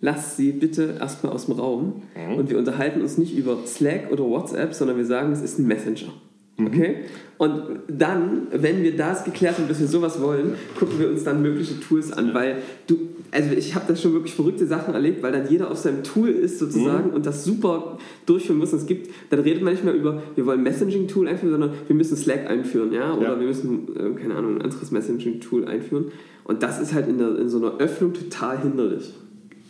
lasst 0.00 0.36
sie 0.36 0.52
bitte 0.52 0.98
erstmal 1.00 1.32
aus 1.32 1.46
dem 1.46 1.54
Raum 1.54 2.02
mhm. 2.14 2.36
und 2.36 2.48
wir 2.48 2.58
unterhalten 2.58 3.00
uns 3.00 3.18
nicht 3.18 3.36
über 3.36 3.58
Slack 3.66 4.12
oder 4.12 4.22
WhatsApp, 4.22 4.72
sondern 4.72 4.98
wir 4.98 5.06
sagen, 5.06 5.32
es 5.32 5.42
ist 5.42 5.58
ein 5.58 5.66
Messenger. 5.66 6.12
Mhm. 6.56 6.66
Okay? 6.66 6.96
Und 7.36 7.62
dann, 7.88 8.46
wenn 8.52 8.82
wir 8.82 8.96
das 8.96 9.24
geklärt 9.24 9.58
haben, 9.58 9.66
dass 9.66 9.80
wir 9.80 9.88
sowas 9.88 10.20
wollen, 10.20 10.54
gucken 10.78 11.00
wir 11.00 11.08
uns 11.10 11.24
dann 11.24 11.42
mögliche 11.42 11.80
Tools 11.80 12.12
an, 12.12 12.32
weil 12.32 12.58
du, 12.86 12.96
also 13.32 13.50
ich 13.50 13.74
habe 13.74 13.86
da 13.88 13.96
schon 13.96 14.12
wirklich 14.12 14.34
verrückte 14.34 14.66
Sachen 14.66 14.94
erlebt, 14.94 15.22
weil 15.22 15.32
dann 15.32 15.48
jeder 15.50 15.70
auf 15.70 15.78
seinem 15.78 16.04
Tool 16.04 16.28
ist 16.28 16.60
sozusagen 16.60 17.08
mhm. 17.08 17.14
und 17.14 17.26
das 17.26 17.44
super 17.44 17.98
durchführen 18.24 18.58
muss. 18.58 18.72
Und 18.72 18.80
es 18.80 18.86
gibt, 18.86 19.10
dann 19.30 19.40
redet 19.40 19.62
man 19.62 19.72
nicht 19.72 19.84
mehr 19.84 19.94
über, 19.94 20.22
wir 20.36 20.46
wollen 20.46 20.62
Messaging-Tool 20.62 21.26
einführen, 21.26 21.52
sondern 21.52 21.72
wir 21.88 21.96
müssen 21.96 22.16
Slack 22.16 22.48
einführen, 22.48 22.92
ja, 22.92 23.12
oder 23.14 23.32
ja. 23.32 23.40
wir 23.40 23.46
müssen, 23.48 23.88
äh, 23.96 24.20
keine 24.20 24.36
Ahnung, 24.36 24.56
ein 24.56 24.62
anderes 24.62 24.92
Messaging-Tool 24.92 25.64
einführen. 25.64 26.12
Und 26.44 26.62
das 26.62 26.80
ist 26.80 26.94
halt 26.94 27.08
in, 27.08 27.18
der, 27.18 27.36
in 27.38 27.48
so 27.48 27.58
einer 27.58 27.78
Öffnung 27.78 28.12
total 28.12 28.60
hinderlich. 28.60 29.12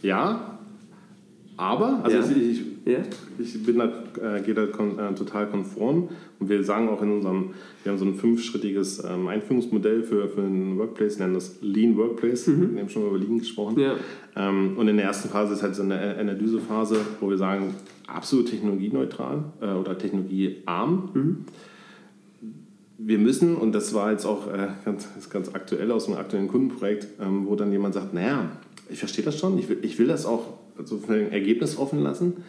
Ja, 0.03 0.59
aber, 1.57 2.01
also 2.03 2.17
ja. 2.17 2.25
ich, 2.37 2.64
ja. 2.85 2.99
ich 3.39 3.63
bin 3.65 3.79
da, 3.79 3.87
äh, 4.21 4.43
gehe 4.43 4.55
da 4.55 4.67
kon, 4.67 4.99
äh, 4.99 5.15
total 5.15 5.49
konform 5.49 6.09
und 6.39 6.49
wir 6.49 6.63
sagen 6.65 6.89
auch 6.89 7.03
in 7.03 7.13
unserem, 7.13 7.51
wir 7.83 7.93
haben 7.93 7.99
so 7.99 8.05
ein 8.05 8.15
fünfschrittiges 8.15 9.03
ähm, 9.05 9.29
Einführungsmodell 9.29 10.03
für, 10.03 10.29
für 10.29 10.43
einen 10.43 10.79
Workplace, 10.79 11.19
nennen 11.19 11.35
das 11.35 11.59
Lean 11.61 11.97
Workplace, 11.97 12.47
mhm. 12.49 12.75
wir 12.75 12.83
haben 12.83 12.89
schon 12.89 13.03
mal 13.03 13.09
über 13.09 13.19
Lean 13.19 13.39
gesprochen. 13.39 13.79
Ja. 13.79 13.95
Ähm, 14.37 14.77
und 14.77 14.89
in 14.89 14.97
der 14.97 15.07
ersten 15.07 15.29
Phase 15.29 15.55
ist 15.55 15.63
halt 15.63 15.75
so 15.75 15.83
eine 15.83 16.17
Analysephase, 16.17 16.97
wo 17.21 17.31
wir 17.31 17.39
sagen, 17.39 17.75
absolut 18.07 18.49
technologieneutral 18.49 19.45
äh, 19.61 19.73
oder 19.73 19.97
technologiearm. 19.99 21.11
Mhm. 21.15 21.37
Wir 22.97 23.19
müssen, 23.19 23.57
und 23.57 23.73
das 23.73 23.93
war 23.93 24.13
jetzt 24.13 24.25
auch 24.25 24.47
äh, 24.53 24.69
ganz, 24.85 25.09
ganz 25.29 25.55
aktuell 25.55 25.91
aus 25.91 26.07
einem 26.07 26.17
aktuellen 26.17 26.49
Kundenprojekt, 26.49 27.09
ähm, 27.21 27.47
wo 27.47 27.57
dann 27.57 27.73
jemand 27.73 27.95
sagt, 27.95 28.15
naja, 28.15 28.51
ich 28.89 28.99
verstehe 28.99 29.25
das 29.25 29.39
schon, 29.39 29.59
ich 29.59 29.69
will, 29.69 29.79
ich 29.83 29.99
will 29.99 30.07
das 30.07 30.27
auch 30.27 30.55
sozusagen 30.79 31.31
Ergebnis 31.31 31.79
offen 31.79 32.03
lassen. 32.03 32.45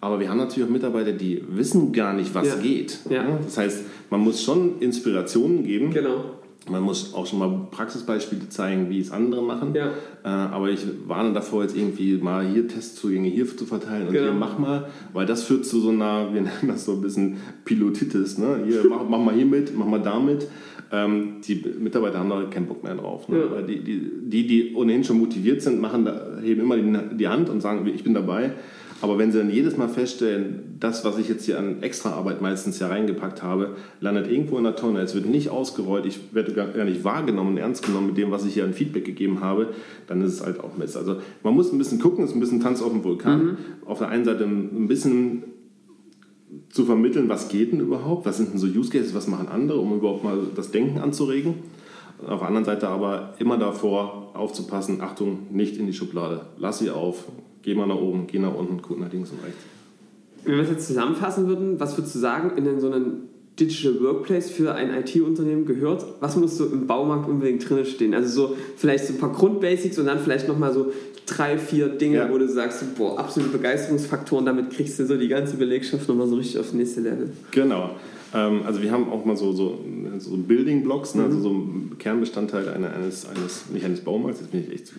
Aber 0.00 0.20
wir 0.20 0.28
haben 0.30 0.38
natürlich 0.38 0.68
auch 0.68 0.72
Mitarbeiter, 0.72 1.12
die 1.12 1.42
wissen 1.48 1.92
gar 1.92 2.12
nicht, 2.12 2.34
was 2.34 2.46
Ja. 2.48 2.54
geht. 2.56 2.98
Ja. 3.10 3.24
Das 3.44 3.58
heißt, 3.58 3.84
man 4.10 4.20
muss 4.20 4.42
schon 4.42 4.78
Inspirationen 4.80 5.64
geben. 5.64 5.90
Genau. 5.92 6.24
Man 6.70 6.82
muss 6.82 7.14
auch 7.14 7.26
schon 7.26 7.38
mal 7.38 7.66
Praxisbeispiele 7.70 8.48
zeigen, 8.50 8.90
wie 8.90 9.00
es 9.00 9.10
andere 9.10 9.42
machen. 9.42 9.74
Ja. 9.74 9.86
Äh, 10.22 10.28
aber 10.28 10.68
ich 10.70 10.80
warne 11.06 11.32
davor, 11.32 11.62
jetzt 11.62 11.74
irgendwie 11.74 12.16
mal 12.18 12.46
hier 12.46 12.68
Testzugänge 12.68 13.28
hier 13.28 13.46
zu 13.56 13.64
verteilen 13.64 14.06
und 14.08 14.12
Genau. 14.12 14.26
hier 14.26 14.34
mach 14.34 14.58
mal, 14.58 14.86
weil 15.14 15.24
das 15.24 15.44
führt 15.44 15.64
zu 15.64 15.80
so 15.80 15.88
einer, 15.88 16.32
wir 16.34 16.42
nennen 16.42 16.68
das 16.68 16.84
so 16.84 16.92
ein 16.92 17.00
bisschen 17.00 17.38
Pilotitis. 17.64 18.36
Ne? 18.38 18.64
Hier, 18.66 18.82
mach, 18.88 19.08
mach 19.08 19.18
mal 19.18 19.34
hier 19.34 19.46
mit, 19.46 19.76
mach 19.76 19.86
mal 19.86 20.02
damit. 20.02 20.46
Ähm, 20.92 21.36
die 21.46 21.64
Mitarbeiter 21.80 22.18
haben 22.18 22.30
da 22.30 22.42
keinen 22.44 22.66
Bock 22.66 22.82
mehr 22.84 22.94
drauf. 22.94 23.28
Ne? 23.28 23.38
Ja. 23.38 23.50
Weil 23.50 23.64
die, 23.64 23.80
die, 23.82 24.02
die, 24.24 24.46
die 24.46 24.74
ohnehin 24.74 25.04
schon 25.04 25.18
motiviert 25.18 25.62
sind, 25.62 25.80
machen 25.80 26.04
da, 26.04 26.38
heben 26.42 26.60
immer 26.62 26.76
die, 26.76 27.16
die 27.16 27.28
Hand 27.28 27.48
und 27.50 27.60
sagen, 27.60 27.86
ich 27.94 28.04
bin 28.04 28.14
dabei. 28.14 28.52
Aber 29.00 29.16
wenn 29.16 29.30
sie 29.30 29.38
dann 29.38 29.50
jedes 29.50 29.76
Mal 29.76 29.88
feststellen, 29.88 30.76
das, 30.80 31.04
was 31.04 31.18
ich 31.18 31.28
jetzt 31.28 31.44
hier 31.44 31.58
an 31.58 31.82
Extraarbeit 31.82 32.42
meistens 32.42 32.80
ja 32.80 32.88
reingepackt 32.88 33.42
habe, 33.42 33.76
landet 34.00 34.28
irgendwo 34.28 34.58
in 34.58 34.64
der 34.64 34.74
Tonne, 34.74 35.00
es 35.00 35.14
wird 35.14 35.26
nicht 35.26 35.50
ausgerollt, 35.50 36.04
ich 36.04 36.18
werde 36.32 36.52
gar 36.52 36.84
nicht 36.84 37.04
wahrgenommen 37.04 37.52
und 37.52 37.58
ernst 37.58 37.86
genommen 37.86 38.08
mit 38.08 38.16
dem, 38.16 38.32
was 38.32 38.44
ich 38.44 38.54
hier 38.54 38.64
an 38.64 38.72
Feedback 38.72 39.04
gegeben 39.04 39.40
habe, 39.40 39.68
dann 40.08 40.20
ist 40.22 40.34
es 40.34 40.44
halt 40.44 40.58
auch 40.60 40.76
Mist. 40.76 40.96
Also 40.96 41.16
man 41.44 41.54
muss 41.54 41.72
ein 41.72 41.78
bisschen 41.78 42.00
gucken, 42.00 42.24
es 42.24 42.30
ist 42.30 42.36
ein 42.36 42.40
bisschen 42.40 42.60
Tanz 42.60 42.82
auf 42.82 42.90
dem 42.90 43.04
Vulkan. 43.04 43.56
Auf 43.86 43.98
der 43.98 44.08
einen 44.08 44.24
Seite 44.24 44.44
ein 44.44 44.88
bisschen 44.88 45.44
zu 46.70 46.84
vermitteln, 46.84 47.28
was 47.28 47.48
geht 47.48 47.72
denn 47.72 47.80
überhaupt, 47.80 48.26
was 48.26 48.38
sind 48.38 48.52
denn 48.52 48.58
so 48.58 48.66
Use 48.66 48.90
Cases, 48.90 49.14
was 49.14 49.28
machen 49.28 49.48
andere, 49.48 49.78
um 49.78 49.94
überhaupt 49.94 50.24
mal 50.24 50.38
das 50.56 50.70
Denken 50.70 50.98
anzuregen. 50.98 51.54
Auf 52.26 52.40
der 52.40 52.48
anderen 52.48 52.64
Seite 52.64 52.88
aber 52.88 53.34
immer 53.38 53.58
davor 53.58 54.32
aufzupassen, 54.34 55.00
Achtung, 55.00 55.46
nicht 55.52 55.76
in 55.76 55.86
die 55.86 55.92
Schublade. 55.92 56.46
Lass 56.58 56.80
sie 56.80 56.90
auf, 56.90 57.26
geh 57.68 57.74
mal 57.74 57.86
nach 57.86 57.96
oben, 58.00 58.26
geh 58.26 58.38
nach 58.38 58.54
unten, 58.54 58.80
guck 58.80 58.98
nach 58.98 59.12
links 59.12 59.30
und 59.30 59.44
rechts. 59.44 59.58
Wenn 60.44 60.54
wir 60.56 60.62
es 60.62 60.70
jetzt 60.70 60.86
zusammenfassen 60.86 61.46
würden, 61.46 61.78
was 61.78 61.98
würdest 61.98 62.14
du 62.14 62.18
sagen, 62.18 62.56
in 62.56 62.80
so 62.80 62.90
einem 62.90 63.24
Digital 63.60 64.00
Workplace 64.02 64.48
für 64.50 64.74
ein 64.74 64.94
IT-Unternehmen 64.94 65.66
gehört? 65.66 66.06
Was 66.20 66.36
muss 66.36 66.56
so 66.56 66.64
im 66.64 66.86
Baumarkt 66.86 67.28
unbedingt 67.28 67.68
drin 67.68 67.84
stehen? 67.84 68.14
Also 68.14 68.48
so 68.48 68.56
vielleicht 68.76 69.06
so 69.06 69.12
ein 69.12 69.18
paar 69.18 69.32
Grundbasics 69.32 69.98
und 69.98 70.06
dann 70.06 70.18
vielleicht 70.18 70.48
nochmal 70.48 70.72
so 70.72 70.92
drei, 71.26 71.58
vier 71.58 71.88
Dinge, 71.90 72.16
Ja. 72.18 72.30
wo 72.32 72.38
du 72.38 72.48
sagst, 72.48 72.82
boah, 72.96 73.18
absolute 73.18 73.52
Begeisterungsfaktoren, 73.52 74.46
damit 74.46 74.70
kriegst 74.70 74.98
du 74.98 75.04
so 75.04 75.18
die 75.18 75.28
ganze 75.28 75.58
Belegschaft 75.58 76.08
nochmal 76.08 76.26
so 76.26 76.36
richtig 76.36 76.58
aufs 76.58 76.72
nächste 76.72 77.02
Level. 77.02 77.28
Genau. 77.50 77.90
Ähm, 78.34 78.60
also 78.66 78.82
wir 78.82 78.92
haben 78.92 79.10
auch 79.10 79.24
mal 79.24 79.36
so, 79.36 79.52
so, 79.52 79.78
so 80.18 80.36
Building 80.36 80.82
Blocks, 80.82 81.14
ne? 81.14 81.24
also 81.24 81.40
so 81.40 81.50
ein 81.50 81.96
Kernbestandteil 81.98 82.68
einer- 82.68 82.92
eines, 82.92 83.26
eines, 83.26 83.70
nicht 83.72 83.84
eines 83.86 84.00
Baumarkts, 84.00 84.40
jetzt 84.40 84.50
bin 84.50 84.64
ich 84.64 84.72
echt 84.72 84.92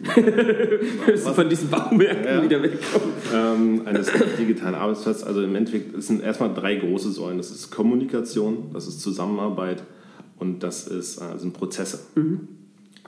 Willst 1.06 1.28
du 1.28 1.34
von 1.34 1.48
diesen 1.50 1.70
Baumärkten 1.70 2.26
Ja. 2.26 2.44
wieder 2.44 2.64
wegkommen? 2.64 3.10
ähm, 3.34 3.82
eines 3.86 4.10
digitalen 4.40 4.74
Arbeitsplatzes. 4.76 5.24
Also 5.24 5.42
im 5.44 5.56
Endeffekt 5.56 5.96
es 5.96 6.08
sind 6.08 6.24
erstmal 6.24 6.54
drei 6.54 6.76
große 6.76 7.12
Säulen. 7.12 7.38
Das 7.38 7.52
ist 7.52 7.70
Kommunikation, 7.70 8.72
das 8.74 8.88
ist 8.88 9.00
Zusammenarbeit 9.02 9.84
und 10.40 10.64
das 10.64 10.88
ist, 10.88 11.20
äh, 11.22 11.38
sind 11.38 11.54
Prozesse. 11.54 12.00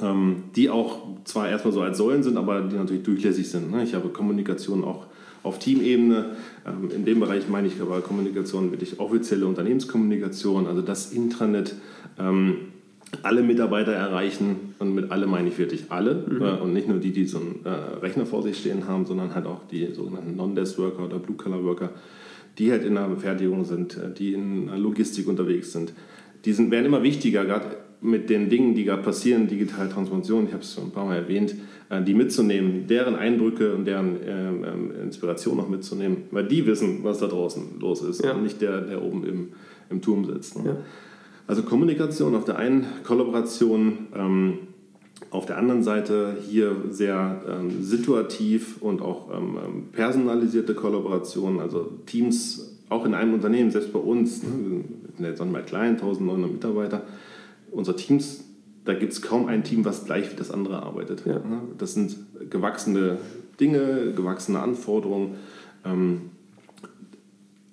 Ähm, 0.02 0.44
die 0.56 0.70
auch 0.70 1.00
zwar 1.26 1.50
erstmal 1.50 1.74
so 1.74 1.82
als 1.82 1.98
Säulen 1.98 2.24
sind, 2.24 2.38
aber 2.38 2.62
die 2.62 2.76
natürlich 2.76 3.04
durchlässig 3.04 3.50
sind. 3.50 3.72
Ne? 3.72 3.84
Ich 3.84 3.94
habe 3.94 4.10
Kommunikation 4.10 4.84
auch 4.84 5.08
auf 5.44 5.60
Teamebene. 5.60 6.36
Ähm, 6.66 6.90
in 6.96 7.06
dem 7.06 7.20
Bereich 7.20 7.48
meine 7.50 7.68
ich 7.68 7.82
aber 7.82 8.02
Kommunikation 8.02 8.72
wirklich 8.72 9.00
offizielle 9.00 9.46
Unternehmenskommunikation, 9.46 10.68
also 10.68 10.82
das 10.82 11.12
Intranet. 11.12 11.76
Ähm, 12.20 12.56
alle 13.24 13.44
Mitarbeiter 13.44 13.92
erreichen 13.92 14.76
und 14.80 14.96
mit 14.96 15.12
alle 15.12 15.28
meine 15.28 15.50
ich 15.50 15.58
wirklich 15.58 15.86
alle 15.90 16.12
äh, 16.12 16.62
und 16.62 16.74
nicht 16.74 16.88
nur 16.88 16.98
die, 16.98 17.12
die 17.12 17.26
so 17.26 17.40
einen 17.40 17.60
äh, 17.66 17.70
Rechner 17.70 18.26
vor 18.26 18.42
sich 18.42 18.58
stehen 18.58 18.88
haben, 18.88 19.06
sondern 19.06 19.36
halt 19.36 19.46
auch 19.46 19.68
die 19.70 19.88
sogenannten 19.94 20.36
Non-Desk-Worker 20.38 21.06
oder 21.06 21.20
Blue-Collar-Worker, 21.20 21.90
die 22.58 22.72
halt 22.72 22.86
in 22.86 22.96
der 22.96 23.10
Fertigung 23.18 23.66
sind, 23.66 23.98
äh, 23.98 24.14
die 24.14 24.34
in 24.34 24.68
der 24.68 24.78
Logistik 24.78 25.28
unterwegs 25.28 25.74
sind. 25.74 25.94
Die 26.46 26.54
sind, 26.54 26.72
werden 26.72 26.86
immer 26.86 27.04
wichtiger, 27.04 27.46
gerade 27.46 27.78
mit 28.02 28.30
den 28.30 28.50
Dingen, 28.50 28.74
die 28.74 28.84
gerade 28.84 29.04
passieren, 29.04 29.48
digitale 29.48 29.90
Transformation, 29.90 30.46
ich 30.48 30.54
habe 30.54 30.64
es 30.64 30.74
schon 30.74 30.86
ein 30.86 30.92
paar 30.92 31.06
Mal 31.06 31.18
erwähnt, 31.18 31.56
äh, 31.90 32.02
die 32.02 32.14
mitzunehmen, 32.14 32.88
deren 32.88 33.16
Eindrücke 33.16 33.76
und 33.76 33.86
deren 33.86 34.18
ähm, 34.26 34.64
ähm, 34.66 34.92
Inspiration 35.04 35.58
noch 35.58 35.70
mitzunehmen, 35.70 36.24
weil 36.32 36.48
die 36.48 36.66
wissen, 36.66 37.00
was 37.04 37.20
da 37.20 37.28
draußen 37.28 37.80
los 37.80 38.02
ist 38.02 38.24
Ja. 38.24 38.34
und 38.34 38.44
nicht 38.44 38.62
der, 38.62 38.82
der 38.82 39.04
oben 39.04 39.24
im, 39.26 39.50
im 39.90 40.02
Turm 40.02 40.26
sitzt. 40.26 40.58
Ne? 40.58 40.70
Ja. 40.70 40.78
Also 41.48 41.64
Kommunikation 41.64 42.36
auf 42.36 42.46
der 42.46 42.58
einen, 42.58 42.86
Kollaboration 43.04 44.08
ähm, 44.16 44.54
auf 45.30 45.46
der 45.46 45.58
anderen 45.58 45.84
Seite 45.84 46.38
hier 46.50 46.76
sehr 46.90 47.42
ähm, 47.48 47.84
situativ 47.84 48.82
und 48.82 49.02
auch 49.02 49.30
ähm, 49.36 49.58
ähm, 49.64 49.84
personalisierte 49.92 50.74
Kollaboration, 50.74 51.60
also 51.60 51.92
Teams 52.06 52.78
auch 52.90 53.06
in 53.06 53.14
einem 53.14 53.34
Unternehmen, 53.34 53.72
selbst 53.72 53.94
bei 53.94 54.00
uns, 54.00 54.44
ne, 54.44 54.50
wir 54.50 55.16
sind 55.16 55.26
jetzt 55.26 55.42
nicht 55.42 55.52
mal 55.52 55.64
klein, 55.64 55.92
1900 55.92 56.52
Mitarbeiter, 56.52 57.04
unsere 57.72 57.96
Teams, 57.96 58.44
da 58.86 58.94
gibt 58.94 59.14
es 59.14 59.22
kaum 59.22 59.48
ein 59.48 59.64
Team, 59.64 59.86
was 59.86 60.06
gleich 60.06 60.32
wie 60.32 60.36
das 60.36 60.52
andere 60.52 60.84
arbeitet. 60.84 61.24
Ja. 61.26 61.40
Ne? 61.40 61.62
Das 61.78 61.94
sind 61.94 62.18
gewachsene 62.50 63.18
Dinge, 63.60 64.14
gewachsene 64.16 64.60
Anforderungen. 64.60 65.36
Ähm, 65.86 66.32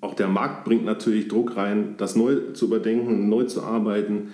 auch 0.00 0.14
der 0.14 0.28
Markt 0.28 0.64
bringt 0.64 0.84
natürlich 0.84 1.28
Druck 1.28 1.56
rein, 1.56 1.94
das 1.98 2.14
neu 2.14 2.52
zu 2.52 2.66
überdenken, 2.66 3.28
neu 3.28 3.44
zu 3.44 3.62
arbeiten. 3.62 4.28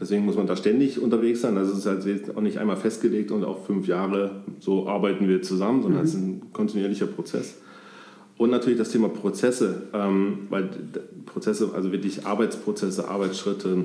Deswegen 0.00 0.24
muss 0.24 0.36
man 0.36 0.46
da 0.46 0.56
ständig 0.56 1.00
unterwegs 1.00 1.42
sein. 1.42 1.56
Also 1.56 1.72
es 1.72 1.78
ist 1.80 1.86
halt 1.86 2.04
jetzt 2.06 2.36
auch 2.36 2.40
nicht 2.40 2.58
einmal 2.58 2.76
festgelegt 2.76 3.30
und 3.30 3.44
auch 3.44 3.64
fünf 3.66 3.86
Jahre 3.86 4.42
so 4.58 4.88
arbeiten 4.88 5.28
wir 5.28 5.42
zusammen, 5.42 5.82
sondern 5.82 6.02
es 6.02 6.14
ist 6.14 6.20
ein 6.20 6.52
kontinuierlicher 6.52 7.06
Prozess. 7.06 7.58
Und 8.38 8.50
natürlich 8.50 8.78
das 8.78 8.88
Thema 8.88 9.08
Prozesse, 9.08 9.82
ähm, 9.92 10.46
weil 10.48 10.70
Prozesse, 11.26 11.70
also 11.74 11.92
wirklich 11.92 12.26
Arbeitsprozesse, 12.26 13.08
Arbeitsschritte, 13.08 13.84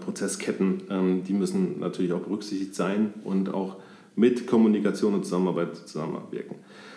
Prozessketten, 0.00 0.82
ähm, 0.90 1.22
die 1.26 1.32
müssen 1.32 1.80
natürlich 1.80 2.12
auch 2.12 2.20
berücksichtigt 2.20 2.74
sein 2.74 3.12
und 3.24 3.52
auch 3.52 3.76
mit 4.16 4.46
Kommunikation 4.46 5.14
und 5.14 5.24
Zusammenarbeit 5.24 5.76
zusammenwirken. 5.76 6.56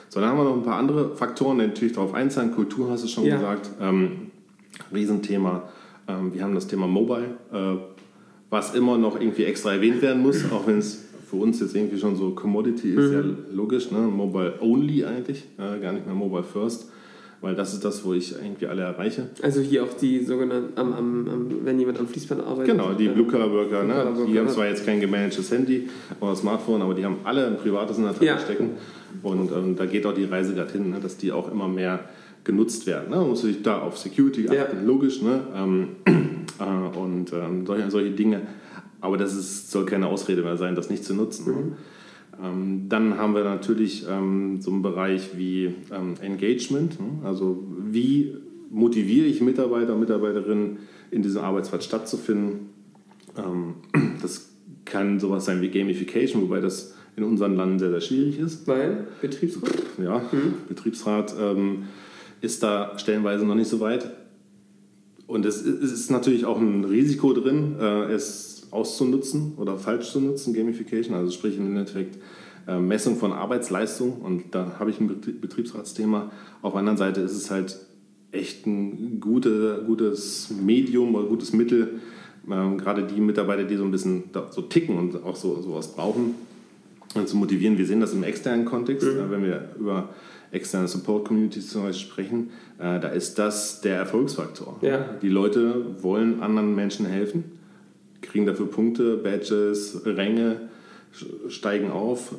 So, 0.09 0.19
dann 0.19 0.29
haben 0.29 0.37
wir 0.37 0.43
noch 0.45 0.55
ein 0.55 0.63
paar 0.63 0.77
andere 0.77 1.15
Faktoren, 1.15 1.59
die 1.59 1.67
natürlich 1.67 1.93
darauf 1.93 2.13
einzahlen. 2.13 2.51
Kultur 2.53 2.89
hast 2.89 3.03
du 3.03 3.07
schon 3.07 3.25
Ja. 3.25 3.35
gesagt, 3.35 3.71
ähm, 3.81 4.31
Riesenthema. 4.93 5.63
Ähm, 6.07 6.33
wir 6.33 6.43
haben 6.43 6.55
das 6.55 6.67
Thema 6.67 6.87
Mobile, 6.87 7.37
äh, 7.51 7.75
was 8.49 8.73
immer 8.75 8.97
noch 8.97 9.19
irgendwie 9.19 9.43
extra 9.43 9.73
erwähnt 9.73 10.01
werden 10.01 10.21
muss, 10.21 10.49
auch 10.51 10.65
wenn 10.67 10.77
es 10.77 11.03
für 11.29 11.35
uns 11.35 11.59
jetzt 11.59 11.75
irgendwie 11.75 11.99
schon 11.99 12.15
so 12.15 12.31
Commodity 12.31 12.91
ist, 12.93 13.11
ja 13.11 13.21
logisch, 13.51 13.91
ne? 13.91 13.99
Mobile 13.99 14.53
Only 14.61 15.03
eigentlich, 15.03 15.43
äh, 15.57 15.79
gar 15.81 15.91
nicht 15.91 16.05
mehr 16.05 16.15
Mobile 16.15 16.43
First, 16.43 16.89
weil 17.41 17.55
das 17.55 17.73
ist 17.73 17.85
das, 17.85 18.03
wo 18.03 18.13
ich 18.13 18.33
irgendwie 18.33 18.67
alle 18.67 18.81
erreiche. 18.81 19.29
Also 19.41 19.61
hier 19.61 19.83
auch 19.83 19.93
die 19.93 20.23
sogenannten, 20.23 20.77
am, 20.79 20.93
am, 20.93 21.27
am, 21.29 21.51
wenn 21.63 21.79
jemand 21.79 21.99
am 21.99 22.07
Fließband 22.07 22.41
arbeitet. 22.41 22.71
Genau, 22.71 22.93
die 22.93 23.07
Blue 23.09 23.27
Collar 23.27 23.51
Worker, 23.51 23.83
ne? 23.83 24.13
Die 24.27 24.37
haben 24.39 24.47
ja. 24.47 24.53
zwar 24.53 24.67
jetzt 24.67 24.85
kein 24.85 24.99
gemanagtes 24.99 25.51
Handy 25.51 25.89
oder 26.19 26.35
Smartphone, 26.35 26.81
aber 26.81 26.93
die 26.93 27.05
haben 27.05 27.17
alle 27.23 27.47
ein 27.47 27.57
privates 27.57 27.97
in 27.97 28.03
der 28.03 28.13
Tasche 28.13 28.25
Ja. 28.25 28.39
stecken. 28.39 28.71
Und 29.23 29.51
ähm, 29.51 29.75
da 29.75 29.85
geht 29.85 30.05
auch 30.05 30.13
die 30.13 30.25
Reise 30.25 30.53
gerade 30.53 30.71
hin, 30.71 30.89
ne? 30.91 30.99
dass 30.99 31.17
die 31.17 31.31
auch 31.31 31.51
immer 31.51 31.67
mehr 31.67 32.01
genutzt 32.43 32.87
werden. 32.87 33.09
Ne? 33.09 33.17
Man 33.17 33.29
muss 33.29 33.41
sich 33.41 33.61
da 33.61 33.79
auf 33.79 33.97
Security 33.97 34.45
Ja. 34.45 34.63
achten, 34.65 34.85
logisch. 34.85 35.21
Ne? 35.21 35.41
Ähm, 35.55 35.87
äh, 36.59 36.97
und 36.97 37.33
ähm, 37.33 37.65
solche, 37.65 37.91
solche 37.91 38.11
Dinge. 38.11 38.41
Aber 38.99 39.17
das 39.17 39.35
ist, 39.35 39.71
soll 39.71 39.85
keine 39.85 40.07
Ausrede 40.07 40.41
mehr 40.41 40.57
sein, 40.57 40.75
das 40.75 40.89
nicht 40.89 41.03
zu 41.05 41.13
nutzen. 41.13 41.45
Ne? 41.53 41.77
Ähm, 42.41 42.87
dann 42.89 43.17
haben 43.17 43.33
wir 43.33 43.43
natürlich 43.43 44.05
ähm, 44.09 44.61
so 44.61 44.71
einen 44.71 44.81
Bereich 44.81 45.37
wie 45.37 45.73
ähm, 45.91 46.15
Engagement. 46.21 46.99
Ne? 46.99 47.25
Also 47.25 47.63
wie 47.79 48.35
motiviere 48.69 49.25
ich 49.25 49.41
Mitarbeiter 49.41 49.93
und 49.93 50.01
Mitarbeiterinnen 50.01 50.79
in 51.11 51.23
diesem 51.23 51.41
Arbeitsplatz 51.43 51.85
stattzufinden? 51.85 52.69
Das 54.21 54.49
kann 54.83 55.19
sowas 55.19 55.45
sein 55.45 55.61
wie 55.61 55.69
Gamification, 55.69 56.41
wobei 56.41 56.59
das 56.59 56.95
in 57.15 57.23
unseren 57.23 57.55
Landen 57.55 57.77
sehr, 57.77 57.91
sehr 57.91 58.01
schwierig 58.01 58.39
ist. 58.39 58.67
Weil 58.67 59.07
Betriebsrat? 59.21 59.73
Ja, 60.01 60.21
Betriebsrat 60.67 61.35
ähm, 61.39 61.83
ist 62.41 62.63
da 62.63 62.97
stellenweise 62.97 63.45
noch 63.45 63.55
nicht 63.55 63.69
so 63.69 63.79
weit. 63.79 64.11
Und 65.27 65.45
es, 65.45 65.61
es 65.61 65.91
ist 65.91 66.09
natürlich 66.09 66.45
auch 66.45 66.59
ein 66.59 66.85
Risiko 66.85 67.33
drin, 67.33 67.75
äh, 67.79 68.11
es 68.11 68.56
auszunutzen 68.71 69.53
oder 69.57 69.77
falsch 69.77 70.11
zu 70.11 70.19
nutzen, 70.19 70.53
Gamification, 70.53 71.15
also 71.15 71.31
sprich 71.31 71.57
im 71.57 71.67
Endeffekt 71.67 72.17
äh, 72.67 72.79
Messung 72.79 73.17
von 73.17 73.33
Arbeitsleistung. 73.33 74.21
Und 74.21 74.53
da 74.55 74.77
habe 74.79 74.89
ich 74.89 74.99
ein 74.99 75.09
Betrie- 75.09 75.39
Betriebsratsthema. 75.39 76.31
Auf 76.61 76.73
der 76.73 76.79
anderen 76.79 76.97
Seite 76.97 77.21
ist 77.21 77.35
es 77.35 77.49
halt 77.51 77.77
echt 78.31 78.65
ein 78.67 79.19
gute, 79.19 79.83
gutes 79.87 80.49
Medium 80.51 81.15
oder 81.15 81.27
gutes 81.27 81.53
Mittel, 81.53 81.99
ähm, 82.49 82.77
gerade 82.77 83.03
die 83.03 83.21
Mitarbeiter, 83.21 83.63
die 83.63 83.75
so 83.77 83.83
ein 83.83 83.91
bisschen 83.91 84.25
so 84.51 84.61
ticken 84.61 84.97
und 84.97 85.23
auch 85.23 85.35
so 85.35 85.61
sowas 85.61 85.93
brauchen, 85.95 86.35
und 87.15 87.27
zu 87.27 87.37
motivieren. 87.37 87.77
Wir 87.77 87.85
sehen 87.85 88.01
das 88.01 88.13
im 88.13 88.23
externen 88.23 88.65
Kontext, 88.65 89.07
äh, 89.07 89.31
wenn 89.31 89.43
wir 89.43 89.69
über 89.79 90.09
externe 90.51 90.87
Support-Communities 90.87 91.69
zum 91.69 91.83
Beispiel 91.83 92.07
sprechen, 92.07 92.49
äh, 92.79 92.99
da 92.99 93.09
ist 93.09 93.39
das 93.39 93.81
der 93.81 93.97
Erfolgsfaktor. 93.97 94.77
Ja. 94.81 95.15
Die 95.21 95.29
Leute 95.29 96.03
wollen 96.03 96.41
anderen 96.41 96.75
Menschen 96.75 97.05
helfen, 97.05 97.56
kriegen 98.21 98.45
dafür 98.45 98.67
Punkte, 98.67 99.17
Badges, 99.17 100.01
Ränge, 100.05 100.69
steigen 101.47 101.91
auf, 101.91 102.35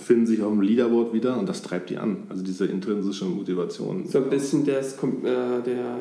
finden 0.00 0.26
sich 0.26 0.42
auf 0.42 0.50
dem 0.50 0.60
Leaderboard 0.60 1.12
wieder 1.12 1.38
und 1.38 1.48
das 1.48 1.62
treibt 1.62 1.90
die 1.90 1.96
an. 1.96 2.24
Also 2.28 2.42
diese 2.42 2.66
intrinsische 2.66 3.24
Motivation. 3.24 4.06
So 4.06 4.18
ein 4.18 4.30
bisschen 4.30 4.64
das, 4.64 4.94
äh, 4.94 5.62
der 5.64 5.98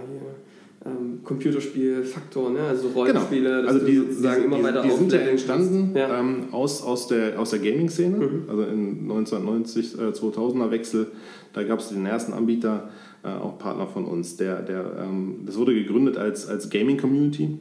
ähm, 0.85 1.19
Computerspielfaktor, 1.23 2.51
ne? 2.51 2.61
also 2.61 2.89
Rollenspiele, 2.89 3.61
genau. 3.61 3.67
also 3.67 3.85
die, 3.85 3.97
sozusagen 3.97 4.41
die, 4.41 4.47
immer 4.47 4.63
weiter 4.63 4.81
Die 4.81 4.91
sind 4.91 5.11
ja 5.11 5.19
entstanden 5.19 5.91
ja. 5.95 6.19
Ähm, 6.19 6.45
aus, 6.51 6.83
aus 6.83 7.07
der, 7.07 7.39
aus 7.39 7.51
der 7.51 7.59
Gaming-Szene, 7.59 8.17
mhm. 8.17 8.43
also 8.49 8.63
in 8.63 9.01
1990, 9.01 9.99
äh, 9.99 10.01
2000er 10.09 10.71
Wechsel, 10.71 11.07
da 11.53 11.63
gab 11.63 11.79
es 11.79 11.89
den 11.89 12.05
ersten 12.05 12.33
Anbieter, 12.33 12.89
äh, 13.23 13.27
auch 13.27 13.59
Partner 13.59 13.87
von 13.87 14.05
uns, 14.05 14.37
der, 14.37 14.61
der, 14.61 15.03
ähm, 15.03 15.41
das 15.45 15.57
wurde 15.57 15.73
gegründet 15.73 16.17
als, 16.17 16.47
als 16.47 16.69
Gaming-Community 16.69 17.59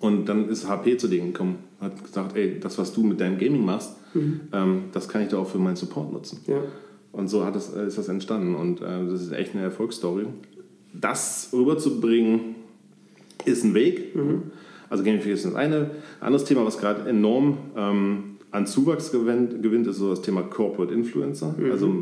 und 0.00 0.26
dann 0.26 0.48
ist 0.48 0.68
HP 0.68 0.96
zu 0.96 1.08
denen 1.08 1.32
gekommen, 1.32 1.56
hat 1.80 2.02
gesagt, 2.02 2.36
ey, 2.36 2.58
das, 2.60 2.78
was 2.78 2.92
du 2.92 3.02
mit 3.02 3.20
deinem 3.20 3.38
Gaming 3.38 3.64
machst, 3.64 3.94
mhm. 4.14 4.40
ähm, 4.52 4.82
das 4.92 5.08
kann 5.08 5.22
ich 5.22 5.28
doch 5.28 5.40
auch 5.40 5.48
für 5.48 5.58
meinen 5.58 5.76
Support 5.76 6.12
nutzen. 6.12 6.40
Ja. 6.46 6.58
Und 7.12 7.28
so 7.28 7.44
hat 7.44 7.54
das, 7.54 7.68
ist 7.68 7.96
das 7.96 8.08
entstanden 8.08 8.54
und 8.54 8.80
äh, 8.80 9.06
das 9.08 9.22
ist 9.22 9.32
echt 9.32 9.54
eine 9.54 9.62
Erfolgsstory 9.64 10.26
das 10.94 11.50
rüberzubringen, 11.52 12.54
ist 13.44 13.64
ein 13.64 13.74
Weg. 13.74 14.14
Mhm. 14.14 14.42
Also 14.88 15.02
Gamification 15.02 15.52
ist 15.52 15.56
eine. 15.56 15.76
Ein 16.20 16.26
anderes 16.26 16.44
Thema, 16.44 16.64
was 16.64 16.78
gerade 16.78 17.08
enorm 17.08 17.58
ähm, 17.76 18.36
an 18.50 18.66
Zuwachs 18.66 19.10
gewinnt, 19.10 19.62
gewinnt, 19.62 19.86
ist 19.86 19.96
so 19.96 20.10
das 20.10 20.22
Thema 20.22 20.42
Corporate 20.42 20.94
Influencer. 20.94 21.54
Mhm. 21.58 21.70
Also 21.70 21.94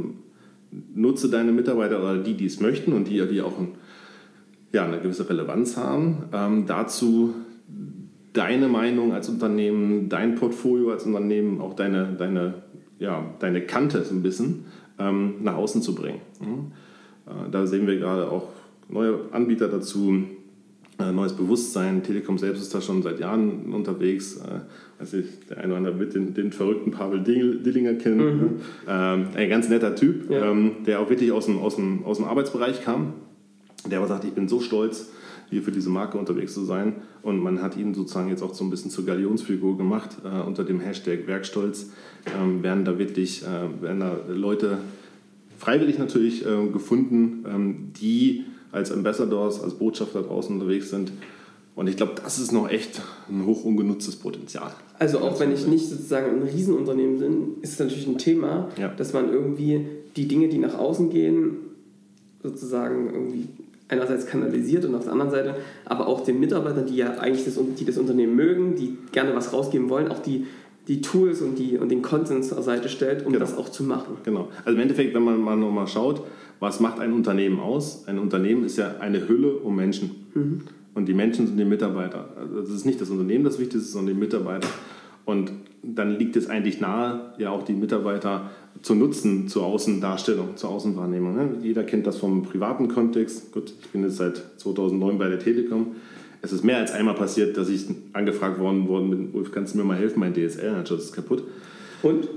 nutze 0.95 1.31
deine 1.31 1.53
Mitarbeiter 1.53 2.01
oder 2.01 2.19
die, 2.19 2.35
die 2.35 2.47
es 2.47 2.61
möchten 2.61 2.93
und 2.93 3.09
die, 3.09 3.27
die 3.27 3.41
auch 3.41 3.59
ein, 3.59 3.69
ja, 4.73 4.85
eine 4.85 5.01
gewisse 5.01 5.29
Relevanz 5.29 5.77
haben, 5.77 6.25
ähm, 6.33 6.67
dazu 6.67 7.35
deine 8.33 8.69
Meinung 8.69 9.13
als 9.13 9.29
Unternehmen, 9.29 10.09
dein 10.09 10.35
Portfolio 10.35 10.91
als 10.91 11.05
Unternehmen, 11.05 11.61
auch 11.61 11.75
deine, 11.75 12.15
deine, 12.19 12.55
ja, 12.99 13.25
deine 13.39 13.63
Kante 13.63 14.05
so 14.05 14.15
ein 14.15 14.23
bisschen 14.23 14.65
ähm, 14.99 15.35
nach 15.43 15.57
außen 15.57 15.83
zu 15.83 15.95
bringen. 15.95 16.21
Mhm. 16.41 16.73
Äh, 17.27 17.51
da 17.51 17.67
sehen 17.67 17.87
wir 17.87 17.97
gerade 17.97 18.31
auch 18.31 18.49
neue 18.89 19.19
Anbieter 19.33 19.69
dazu, 19.69 20.25
äh, 20.99 21.13
neues 21.13 21.35
Bewusstsein. 21.35 22.03
Telekom 22.03 22.39
selbst 22.39 22.63
ist 22.63 22.75
da 22.75 22.81
schon 22.81 23.03
seit 23.03 23.19
Jahren 23.19 23.73
unterwegs. 23.73 24.37
Äh, 24.37 24.61
also 24.99 25.19
der 25.51 25.59
eine 25.59 25.69
oder 25.69 25.77
andere 25.79 25.99
wird 25.99 26.15
den, 26.15 26.35
den 26.35 26.53
verrückten 26.53 26.91
Pavel 26.91 27.23
Dillinger 27.23 27.95
kennen. 27.95 28.19
Mhm. 28.19 28.41
Ne? 28.41 28.51
Ähm, 28.89 29.27
ein 29.35 29.49
ganz 29.49 29.69
netter 29.69 29.95
Typ, 29.95 30.31
ja. 30.31 30.51
ähm, 30.51 30.77
der 30.87 31.01
auch 31.01 31.11
wirklich 31.11 31.33
aus 31.33 31.47
dem, 31.47 31.59
aus, 31.59 31.77
dem, 31.77 32.05
aus 32.05 32.19
dem 32.19 32.27
Arbeitsbereich 32.27 32.83
kam. 32.83 33.15
Der 33.91 33.99
aber 33.99 34.07
sagt, 34.07 34.25
ich 34.25 34.33
bin 34.33 34.49
so 34.49 34.61
stolz, 34.61 35.11
hier 35.53 35.63
für 35.63 35.71
diese 35.71 35.91
Marke 35.91 36.19
unterwegs 36.19 36.55
zu 36.55 36.65
sein. 36.65 36.95
Und 37.23 37.41
man 37.41 37.63
hat 37.63 37.77
ihn 37.77 37.95
sozusagen 37.95 38.29
jetzt 38.29 38.43
auch 38.43 38.55
so 38.55 38.65
ein 38.65 38.71
bisschen 38.71 38.91
zur 38.91 39.05
Galionsfigur 39.05 39.77
gemacht 39.77 40.17
äh, 40.25 40.41
unter 40.41 40.65
dem 40.65 40.81
Hashtag 40.81 41.27
Werkstolz. 41.27 41.91
Ähm, 42.41 42.63
werden 42.63 42.85
da 42.85 42.99
wirklich 42.99 43.43
äh, 43.43 43.83
werden 43.83 44.01
da 44.01 44.17
Leute 44.29 44.79
freiwillig 45.59 45.99
natürlich 45.99 46.45
äh, 46.47 46.69
gefunden, 46.73 47.45
ähm, 47.47 47.93
die 48.01 48.45
als 48.73 48.91
Ambassadors, 48.91 49.63
als 49.63 49.75
Botschafter 49.75 50.23
draußen 50.23 50.55
unterwegs 50.55 50.89
sind. 50.89 51.13
Und 51.75 51.87
ich 51.87 51.97
glaube, 51.97 52.15
das 52.23 52.39
ist 52.39 52.53
noch 52.53 52.69
echt 52.69 53.03
ein 53.29 53.45
hoch 53.45 53.65
ungenutztes 53.65 54.17
Potenzial. 54.17 54.73
Also 54.99 55.21
auch 55.21 55.39
wenn 55.39 55.53
ich 55.53 55.67
nicht 55.67 55.89
sozusagen 55.89 56.41
ein 56.41 56.49
Riesenunternehmen 56.49 57.19
bin, 57.19 57.49
ist 57.61 57.75
es 57.75 57.79
natürlich 57.79 58.07
ein 58.07 58.19
Thema, 58.19 58.69
ja. 58.79 58.89
dass 58.89 59.13
man 59.13 59.31
irgendwie 59.31 59.87
die 60.17 60.29
Dinge, 60.29 60.49
die 60.49 60.59
nach 60.59 60.79
außen 60.79 61.11
gehen, 61.11 61.57
sozusagen 62.43 63.11
irgendwie 63.13 63.49
einerseits 63.93 64.27
kanalisiert 64.27 64.85
und 64.85 64.95
auf 64.95 65.05
der 65.05 65.13
anderen 65.13 65.31
Seite 65.31 65.55
aber 65.85 66.07
auch 66.09 66.25
den 66.25 66.41
Mitarbeitern, 66.41 66.87
die 66.87 66.97
ja 66.97 67.19
eigentlich 67.19 67.45
das, 67.45 67.59
die 67.79 67.85
das 67.85 67.99
Unternehmen 67.99 68.35
mögen, 68.35 68.75
die 68.75 68.97
gerne 69.13 69.35
was 69.37 69.53
rausgeben 69.53 69.89
wollen, 69.91 70.09
auch 70.09 70.19
die, 70.19 70.47
die 70.89 71.01
Tools 71.01 71.43
und, 71.43 71.59
die, 71.59 71.79
und 71.79 71.91
den 71.91 72.03
Content 72.03 72.45
zur 72.45 72.63
Seite 72.63 72.89
stellt, 72.89 73.25
um 73.25 73.33
genau. 73.33 73.45
das 73.45 73.57
auch 73.57 73.69
zu 73.69 73.85
machen. 73.85 74.17
Genau. 74.25 74.49
Also 74.65 74.77
im 74.77 74.81
Endeffekt, 74.83 75.15
wenn 75.15 75.23
man 75.23 75.41
mal 75.41 75.57
nochmal 75.57 75.87
schaut, 75.87 76.23
was 76.59 76.81
macht 76.81 77.01
ein 77.01 77.13
Unternehmen 77.13 77.61
aus? 77.61 78.05
Ein 78.07 78.19
Unternehmen 78.19 78.65
ist 78.65 78.79
ja 78.79 78.97
eine 79.01 79.29
Hülle 79.29 79.53
um 79.53 79.77
Menschen. 79.77 80.27
Mhm. 80.35 80.63
Und 80.95 81.07
die 81.07 81.15
Menschen 81.15 81.47
sind 81.47 81.57
die 81.57 81.65
Mitarbeiter. 81.65 82.29
Also 82.39 82.61
das 82.61 82.71
ist 82.71 82.87
nicht 82.87 83.01
das 83.01 83.11
Unternehmen 83.11 83.45
das 83.45 83.59
Wichtigste, 83.59 83.89
sondern 83.89 84.15
die 84.15 84.21
Mitarbeiter. 84.21 84.69
Und 85.25 85.53
dann 85.83 86.19
liegt 86.19 86.37
es 86.37 86.49
eigentlich 86.49 86.81
nahe, 86.81 87.33
ja 87.39 87.51
auch 87.51 87.65
die 87.65 87.73
Mitarbeiter 87.73 88.51
zu 88.81 88.95
nutzen 88.95 89.49
zur 89.49 89.65
Außendarstellung, 89.65 90.57
zur 90.57 90.71
Außenwahrnehmung. 90.71 91.35
Ne? 91.35 91.57
Jeder 91.63 91.85
kennt 91.85 92.07
das 92.07 92.19
vom 92.19 92.43
privaten 92.43 92.89
Kontext. 92.89 93.53
Gut, 93.53 93.73
ich 93.81 93.89
bin 93.89 94.03
jetzt 94.03 94.17
seit 94.17 94.43
2009 94.59 95.19
bei 95.19 95.29
der 95.29 95.39
Telekom. 95.39 95.97
Es 96.41 96.53
ist 96.53 96.65
mehr 96.65 96.79
als 96.79 96.91
einmal 96.91 97.15
passiert, 97.15 97.57
dass 97.57 97.69
ich 97.69 97.87
angefragt 98.13 98.59
worden 98.59 98.89
bin, 98.89 99.29
Ulf, 99.33 99.53
kannst 99.53 99.75
du 99.75 99.79
mir 99.79 99.85
mal 99.85 99.97
helfen, 99.97 100.19
mein 100.19 100.35
DSL-Manager 100.35 100.97
ist 100.97 101.13
kaputt. 101.13 101.45
Und? 102.03 102.29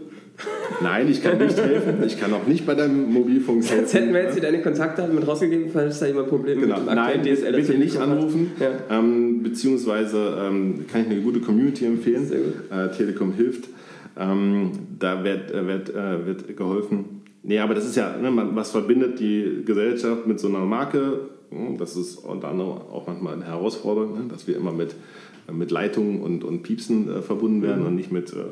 Nein, 0.81 1.09
ich 1.09 1.23
kann 1.23 1.37
nicht 1.37 1.57
helfen. 1.57 1.95
Ich 2.05 2.19
kann 2.19 2.31
auch 2.33 2.45
nicht 2.45 2.65
bei 2.65 2.75
deinem 2.75 3.11
Mobilfunk 3.11 3.63
helfen. 3.63 3.79
Jetzt 3.79 3.93
hätten 3.93 4.13
wir 4.13 4.21
jetzt 4.23 4.33
hier 4.33 4.43
deine 4.43 4.61
Kontaktdaten 4.61 5.15
mit 5.15 5.25
rausgegeben, 5.25 5.69
falls 5.71 5.99
da 5.99 6.05
jemand 6.05 6.27
Probleme 6.27 6.61
genau. 6.61 6.79
mit 6.79 6.89
dem 6.89 6.95
Nein, 6.95 7.23
DSL 7.23 7.53
bitte 7.53 7.73
nicht 7.75 7.97
anrufen. 7.97 8.51
Ja. 8.59 8.97
Ähm, 8.97 9.41
beziehungsweise 9.41 10.37
ähm, 10.39 10.85
kann 10.91 11.01
ich 11.01 11.07
eine 11.07 11.21
gute 11.21 11.39
Community 11.39 11.85
empfehlen. 11.85 12.27
Sehr 12.27 12.39
gut. 12.39 12.53
Äh, 12.69 12.91
Telekom 12.91 13.33
hilft. 13.33 13.69
Ähm, 14.17 14.71
da 14.97 15.23
wird, 15.23 15.51
äh, 15.51 15.67
wird, 15.67 15.89
äh, 15.89 16.25
wird 16.25 16.55
geholfen. 16.55 17.21
Nee, 17.43 17.59
aber 17.59 17.75
das 17.75 17.85
ist 17.85 17.95
ja, 17.95 18.17
ne, 18.17 18.31
was 18.53 18.71
verbindet 18.71 19.19
die 19.19 19.63
Gesellschaft 19.65 20.25
mit 20.25 20.39
so 20.39 20.47
einer 20.47 20.59
Marke? 20.59 21.29
Hm, 21.51 21.77
das 21.77 21.95
ist 21.95 22.17
unter 22.17 22.47
anderem 22.47 22.71
auch 22.71 23.07
manchmal 23.07 23.33
eine 23.33 23.45
Herausforderung, 23.45 24.13
ne, 24.13 24.25
dass 24.29 24.47
wir 24.47 24.55
immer 24.55 24.71
mit, 24.71 24.95
mit 25.51 25.69
Leitungen 25.69 26.21
und, 26.21 26.43
und 26.43 26.63
Piepsen 26.63 27.09
äh, 27.09 27.21
verbunden 27.21 27.61
werden 27.61 27.81
mhm. 27.81 27.87
und 27.87 27.95
nicht 27.95 28.11
mit 28.11 28.31
äh, 28.33 28.45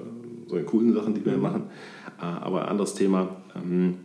so 0.47 0.57
coolen 0.59 0.93
Sachen, 0.93 1.15
die 1.15 1.25
wir 1.25 1.37
mhm. 1.37 1.41
machen. 1.41 1.63
Äh, 2.19 2.25
aber 2.25 2.67
anderes 2.67 2.93
Thema. 2.93 3.37
Ähm, 3.55 3.95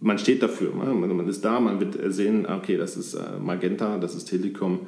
man 0.00 0.18
steht 0.18 0.42
dafür. 0.42 0.72
Ne? 0.74 0.94
Man 0.94 1.28
ist 1.28 1.44
da, 1.44 1.58
man 1.58 1.80
wird 1.80 1.96
sehen, 2.14 2.46
okay, 2.46 2.76
das 2.76 2.96
ist 2.96 3.14
äh, 3.14 3.38
Magenta, 3.44 3.98
das 3.98 4.14
ist 4.14 4.26
Telekom. 4.26 4.80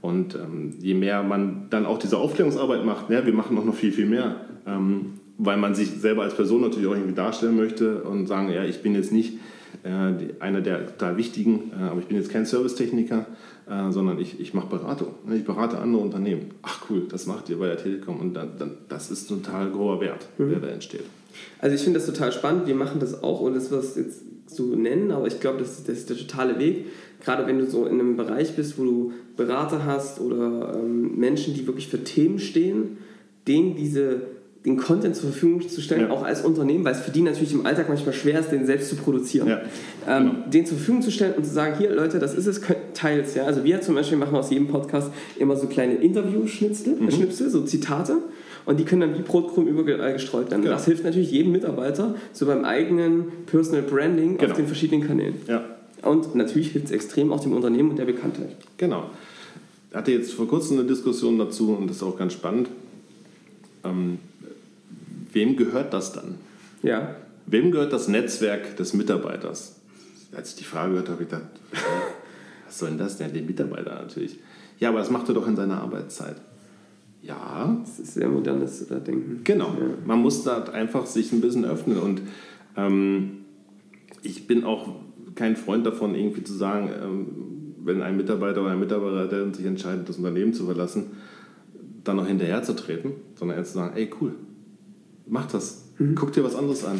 Und 0.00 0.36
ähm, 0.36 0.74
je 0.80 0.94
mehr 0.94 1.22
man 1.22 1.66
dann 1.70 1.86
auch 1.86 1.98
diese 1.98 2.18
Aufklärungsarbeit 2.18 2.84
macht, 2.84 3.10
ja, 3.10 3.26
wir 3.26 3.32
machen 3.32 3.56
noch 3.56 3.74
viel, 3.74 3.90
viel 3.90 4.06
mehr, 4.06 4.36
ähm, 4.68 5.14
weil 5.38 5.56
man 5.56 5.74
sich 5.74 5.90
selber 5.90 6.22
als 6.22 6.34
Person 6.34 6.62
natürlich 6.62 6.88
auch 6.88 6.94
irgendwie 6.94 7.14
darstellen 7.14 7.56
möchte 7.56 8.02
und 8.02 8.26
sagen, 8.26 8.50
ja, 8.50 8.64
ich 8.64 8.82
bin 8.82 8.94
jetzt 8.94 9.12
nicht 9.12 9.34
äh, 9.84 10.40
einer 10.40 10.60
der 10.60 10.86
total 10.86 11.16
wichtigen, 11.16 11.72
aber 11.78 12.00
ich 12.00 12.06
bin 12.06 12.16
jetzt 12.16 12.30
kein 12.30 12.44
Servicetechniker, 12.44 13.26
äh, 13.68 13.92
sondern 13.92 14.18
ich, 14.18 14.40
ich 14.40 14.54
mache 14.54 14.68
Beratung. 14.68 15.08
Ne? 15.26 15.36
Ich 15.36 15.44
berate 15.44 15.78
andere 15.78 16.02
Unternehmen. 16.02 16.52
Ach 16.62 16.86
cool, 16.88 17.06
das 17.08 17.26
macht 17.26 17.48
ihr 17.50 17.58
bei 17.58 17.66
der 17.66 17.76
Telekom 17.76 18.18
und 18.18 18.34
dann, 18.34 18.52
dann, 18.58 18.78
das 18.88 19.10
ist 19.10 19.28
total 19.28 19.72
hoher 19.74 20.00
Wert, 20.00 20.26
mhm. 20.38 20.50
der 20.50 20.60
da 20.60 20.68
entsteht. 20.68 21.04
Also 21.60 21.76
ich 21.76 21.82
finde 21.82 21.98
das 21.98 22.06
total 22.06 22.32
spannend. 22.32 22.66
Wir 22.66 22.74
machen 22.74 22.98
das 22.98 23.22
auch 23.22 23.40
und 23.40 23.54
das 23.54 23.70
was 23.70 23.96
jetzt 23.96 24.22
so 24.46 24.74
nennen, 24.74 25.10
aber 25.10 25.26
ich 25.26 25.40
glaube, 25.40 25.58
das, 25.58 25.84
das, 25.84 25.98
ist 25.98 26.10
der 26.10 26.16
totale 26.16 26.58
Weg. 26.58 26.86
Gerade 27.22 27.46
wenn 27.46 27.58
du 27.58 27.66
so 27.66 27.84
in 27.84 28.00
einem 28.00 28.16
Bereich 28.16 28.56
bist, 28.56 28.78
wo 28.78 28.84
du 28.84 29.12
Berater 29.36 29.84
hast 29.84 30.20
oder 30.20 30.74
ähm, 30.74 31.16
Menschen, 31.16 31.54
die 31.54 31.66
wirklich 31.66 31.88
für 31.88 32.02
Themen 32.02 32.38
stehen, 32.38 32.96
denen 33.46 33.76
diese 33.76 34.22
den 34.64 34.76
Content 34.76 35.14
zur 35.14 35.30
Verfügung 35.30 35.66
zu 35.68 35.80
stellen, 35.80 36.02
ja. 36.02 36.10
auch 36.10 36.24
als 36.24 36.44
Unternehmen, 36.44 36.84
weil 36.84 36.92
es 36.92 37.00
für 37.00 37.10
die 37.10 37.22
natürlich 37.22 37.52
im 37.52 37.64
Alltag 37.64 37.88
manchmal 37.88 38.12
schwer 38.12 38.40
ist, 38.40 38.50
den 38.50 38.66
selbst 38.66 38.88
zu 38.90 38.96
produzieren. 38.96 39.48
Ja. 39.48 39.60
Ähm, 40.08 40.30
genau. 40.30 40.50
Den 40.50 40.66
zur 40.66 40.76
Verfügung 40.76 41.02
zu 41.02 41.10
stellen 41.10 41.34
und 41.34 41.44
zu 41.44 41.52
sagen, 41.52 41.76
hier 41.78 41.90
Leute, 41.90 42.18
das 42.18 42.34
ist 42.34 42.46
es, 42.46 42.60
teils. 42.92 43.34
Ja? 43.34 43.44
Also 43.44 43.64
wir 43.64 43.80
zum 43.80 43.94
Beispiel 43.94 44.18
machen 44.18 44.36
aus 44.36 44.50
jedem 44.50 44.68
Podcast 44.68 45.12
immer 45.38 45.56
so 45.56 45.68
kleine 45.68 45.94
Interview-Schnipsel, 45.94 46.96
mhm. 46.96 47.10
Schnipsel, 47.10 47.50
so 47.50 47.62
Zitate. 47.62 48.18
Und 48.66 48.78
die 48.78 48.84
können 48.84 49.00
dann 49.00 49.14
wie 49.16 49.22
Brotkrumm 49.22 49.66
überall 49.66 50.12
gestreut 50.12 50.50
werden. 50.50 50.62
Genau. 50.62 50.74
Das 50.74 50.84
hilft 50.84 51.04
natürlich 51.04 51.30
jedem 51.30 51.52
Mitarbeiter 51.52 52.16
so 52.34 52.44
beim 52.44 52.64
eigenen 52.64 53.24
Personal 53.46 53.82
Branding 53.82 54.36
genau. 54.36 54.50
auf 54.50 54.56
den 54.56 54.66
verschiedenen 54.66 55.06
Kanälen. 55.06 55.36
Ja. 55.46 55.64
Und 56.02 56.34
natürlich 56.34 56.72
hilft 56.72 56.88
es 56.88 56.92
extrem 56.92 57.32
auch 57.32 57.40
dem 57.40 57.54
Unternehmen 57.54 57.90
und 57.90 57.98
der 57.98 58.04
Bekanntheit. 58.04 58.56
Genau. 58.76 59.04
Ich 59.90 59.96
hatte 59.96 60.12
jetzt 60.12 60.34
vor 60.34 60.46
kurzem 60.46 60.78
eine 60.78 60.86
Diskussion 60.86 61.38
dazu 61.38 61.72
und 61.72 61.88
das 61.88 61.96
ist 61.96 62.02
auch 62.02 62.18
ganz 62.18 62.34
spannend. 62.34 62.68
Ähm, 63.84 64.18
wem 65.32 65.56
gehört 65.56 65.92
das 65.92 66.12
dann? 66.12 66.36
Ja. 66.82 67.16
Wem 67.46 67.70
gehört 67.70 67.92
das 67.92 68.08
Netzwerk 68.08 68.76
des 68.76 68.94
Mitarbeiters? 68.94 69.76
Als 70.34 70.50
ich 70.50 70.56
die 70.56 70.64
Frage 70.64 70.92
gehört 70.92 71.08
habe, 71.08 71.22
ich 71.22 71.28
gedacht, 71.28 71.48
was 72.66 72.78
soll 72.78 72.90
denn 72.90 72.98
das 72.98 73.16
denn? 73.16 73.32
Den 73.32 73.46
Mitarbeiter 73.46 73.94
natürlich. 73.94 74.38
Ja, 74.78 74.90
aber 74.90 74.98
das 74.98 75.10
macht 75.10 75.28
er 75.28 75.34
doch 75.34 75.46
in 75.46 75.56
seiner 75.56 75.80
Arbeitszeit. 75.80 76.36
Ja. 77.22 77.76
Das 77.80 77.98
ist 77.98 78.14
sehr 78.14 78.28
modernes 78.28 78.86
Denken. 78.88 79.40
Genau. 79.44 79.68
Ja. 79.78 79.86
Man 80.04 80.20
muss 80.20 80.44
da 80.44 80.64
einfach 80.64 81.06
sich 81.06 81.32
ein 81.32 81.40
bisschen 81.40 81.64
öffnen. 81.64 81.98
Und 81.98 82.22
ähm, 82.76 83.44
ich 84.22 84.46
bin 84.46 84.64
auch 84.64 84.94
kein 85.34 85.56
Freund 85.56 85.86
davon, 85.86 86.14
irgendwie 86.14 86.44
zu 86.44 86.54
sagen, 86.54 86.90
ähm, 87.02 87.26
wenn 87.84 88.02
ein 88.02 88.16
Mitarbeiter 88.16 88.60
oder 88.60 88.72
ein 88.72 88.80
Mitarbeiter 88.80 89.54
sich 89.54 89.64
entscheidet, 89.64 90.08
das 90.08 90.18
Unternehmen 90.18 90.52
zu 90.52 90.66
verlassen, 90.66 91.06
dann 92.04 92.16
noch 92.16 92.26
hinterher 92.26 92.62
zu 92.62 92.74
treten, 92.74 93.12
sondern 93.34 93.58
eher 93.58 93.64
zu 93.64 93.74
sagen, 93.74 93.96
ey 93.96 94.10
cool, 94.20 94.34
mach 95.28 95.46
das. 95.46 95.90
Mhm. 95.98 96.14
Guck 96.14 96.32
dir 96.32 96.44
was 96.44 96.54
anderes 96.54 96.84
an. 96.84 96.98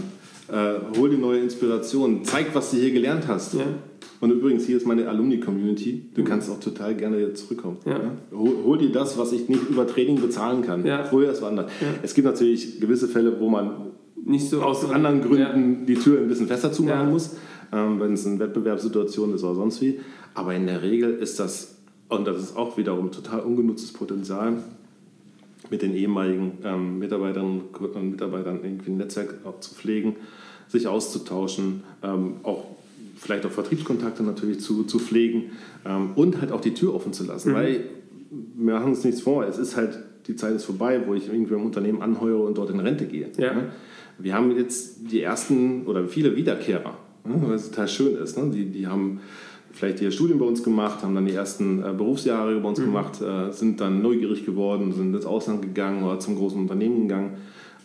Äh, 0.50 0.98
hol 0.98 1.10
dir 1.10 1.18
neue 1.18 1.40
Inspiration. 1.40 2.24
Zeig, 2.24 2.54
was 2.54 2.70
du 2.70 2.78
hier 2.78 2.90
gelernt 2.90 3.28
hast. 3.28 3.54
Ja. 3.54 3.66
Und 4.20 4.32
übrigens, 4.32 4.66
hier 4.66 4.76
ist 4.76 4.86
meine 4.86 5.08
Alumni-Community. 5.08 6.10
Du 6.14 6.24
kannst 6.24 6.50
auch 6.50 6.58
total 6.58 6.96
gerne 6.96 7.34
zurückkommen. 7.34 7.76
Ja. 7.84 8.00
Hol, 8.32 8.52
hol, 8.64 8.78
dir 8.78 8.90
das, 8.90 9.16
was 9.16 9.32
ich 9.32 9.48
nicht 9.48 9.68
über 9.68 9.86
Training 9.86 10.20
bezahlen 10.20 10.62
kann. 10.62 10.84
Ja. 10.84 11.04
Früher 11.04 11.30
ist 11.30 11.38
es 11.38 11.44
anders. 11.44 11.70
Ja. 11.80 11.86
Es 12.02 12.14
gibt 12.14 12.26
natürlich 12.26 12.80
gewisse 12.80 13.06
Fälle, 13.06 13.38
wo 13.38 13.48
man 13.48 13.92
nicht 14.24 14.48
so 14.48 14.62
aus 14.62 14.88
anderen 14.90 15.22
Gründen 15.22 15.86
die 15.86 15.94
Tür 15.94 16.20
ein 16.20 16.28
bisschen 16.28 16.48
fester 16.48 16.72
zumachen 16.72 17.10
muss, 17.10 17.36
ähm, 17.72 18.00
wenn 18.00 18.12
es 18.12 18.26
eine 18.26 18.38
Wettbewerbssituation 18.40 19.34
ist 19.34 19.44
oder 19.44 19.54
sonst 19.54 19.80
wie. 19.80 20.00
Aber 20.34 20.54
in 20.54 20.66
der 20.66 20.82
Regel 20.82 21.14
ist 21.14 21.38
das, 21.38 21.76
und 22.08 22.26
das 22.26 22.38
ist 22.38 22.56
auch 22.56 22.76
wiederum 22.76 23.12
total 23.12 23.40
ungenutztes 23.40 23.92
Potenzial, 23.92 24.62
mit 25.70 25.82
den 25.82 25.94
ehemaligen 25.94 26.58
ähm, 26.64 26.98
Mitarbeiterinnen 26.98 27.62
und 27.94 28.10
Mitarbeitern 28.10 28.60
irgendwie 28.62 28.90
ein 28.90 28.96
Netzwerk 28.96 29.34
zu 29.60 29.74
pflegen, 29.74 30.16
sich 30.68 30.86
auszutauschen, 30.86 31.82
ähm, 32.02 32.36
auch 32.42 32.64
vielleicht 33.16 33.44
auch 33.46 33.50
Vertriebskontakte 33.50 34.22
natürlich 34.22 34.60
zu, 34.60 34.84
zu 34.84 34.98
pflegen 34.98 35.50
ähm, 35.84 36.10
und 36.14 36.40
halt 36.40 36.52
auch 36.52 36.60
die 36.60 36.74
Tür 36.74 36.94
offen 36.94 37.12
zu 37.12 37.24
lassen. 37.24 37.50
Mhm. 37.50 37.54
Weil 37.54 37.84
wir 38.30 38.74
machen 38.74 38.90
uns 38.90 39.04
nichts 39.04 39.20
vor, 39.20 39.44
es 39.44 39.58
ist 39.58 39.76
halt, 39.76 39.98
die 40.26 40.36
Zeit 40.36 40.54
ist 40.54 40.64
vorbei, 40.64 41.00
wo 41.06 41.14
ich 41.14 41.28
irgendwie 41.28 41.54
im 41.54 41.64
Unternehmen 41.64 42.02
anheuere 42.02 42.42
und 42.42 42.58
dort 42.58 42.70
in 42.70 42.80
Rente 42.80 43.06
gehe. 43.06 43.28
Ja. 43.38 43.54
Ne? 43.54 43.72
Wir 44.18 44.34
haben 44.34 44.56
jetzt 44.56 45.10
die 45.10 45.22
ersten 45.22 45.86
oder 45.86 46.06
viele 46.06 46.36
Wiederkehrer, 46.36 46.96
ne? 47.24 47.34
was 47.42 47.70
total 47.70 47.88
schön 47.88 48.16
ist. 48.16 48.36
Ne? 48.36 48.50
Die, 48.50 48.66
die 48.66 48.86
haben 48.86 49.20
vielleicht 49.78 50.00
ihr 50.00 50.10
Studium 50.10 50.38
bei 50.38 50.44
uns 50.44 50.62
gemacht, 50.62 51.02
haben 51.02 51.14
dann 51.14 51.26
die 51.26 51.34
ersten 51.34 51.82
äh, 51.82 51.92
Berufsjahre 51.92 52.58
bei 52.60 52.68
uns 52.68 52.80
mhm. 52.80 52.84
gemacht, 52.84 53.22
äh, 53.22 53.52
sind 53.52 53.80
dann 53.80 54.02
neugierig 54.02 54.44
geworden, 54.44 54.92
sind 54.92 55.14
ins 55.14 55.24
Ausland 55.24 55.62
gegangen 55.62 56.02
oder 56.02 56.18
zum 56.18 56.36
großen 56.36 56.60
Unternehmen 56.60 57.08
gegangen. 57.08 57.36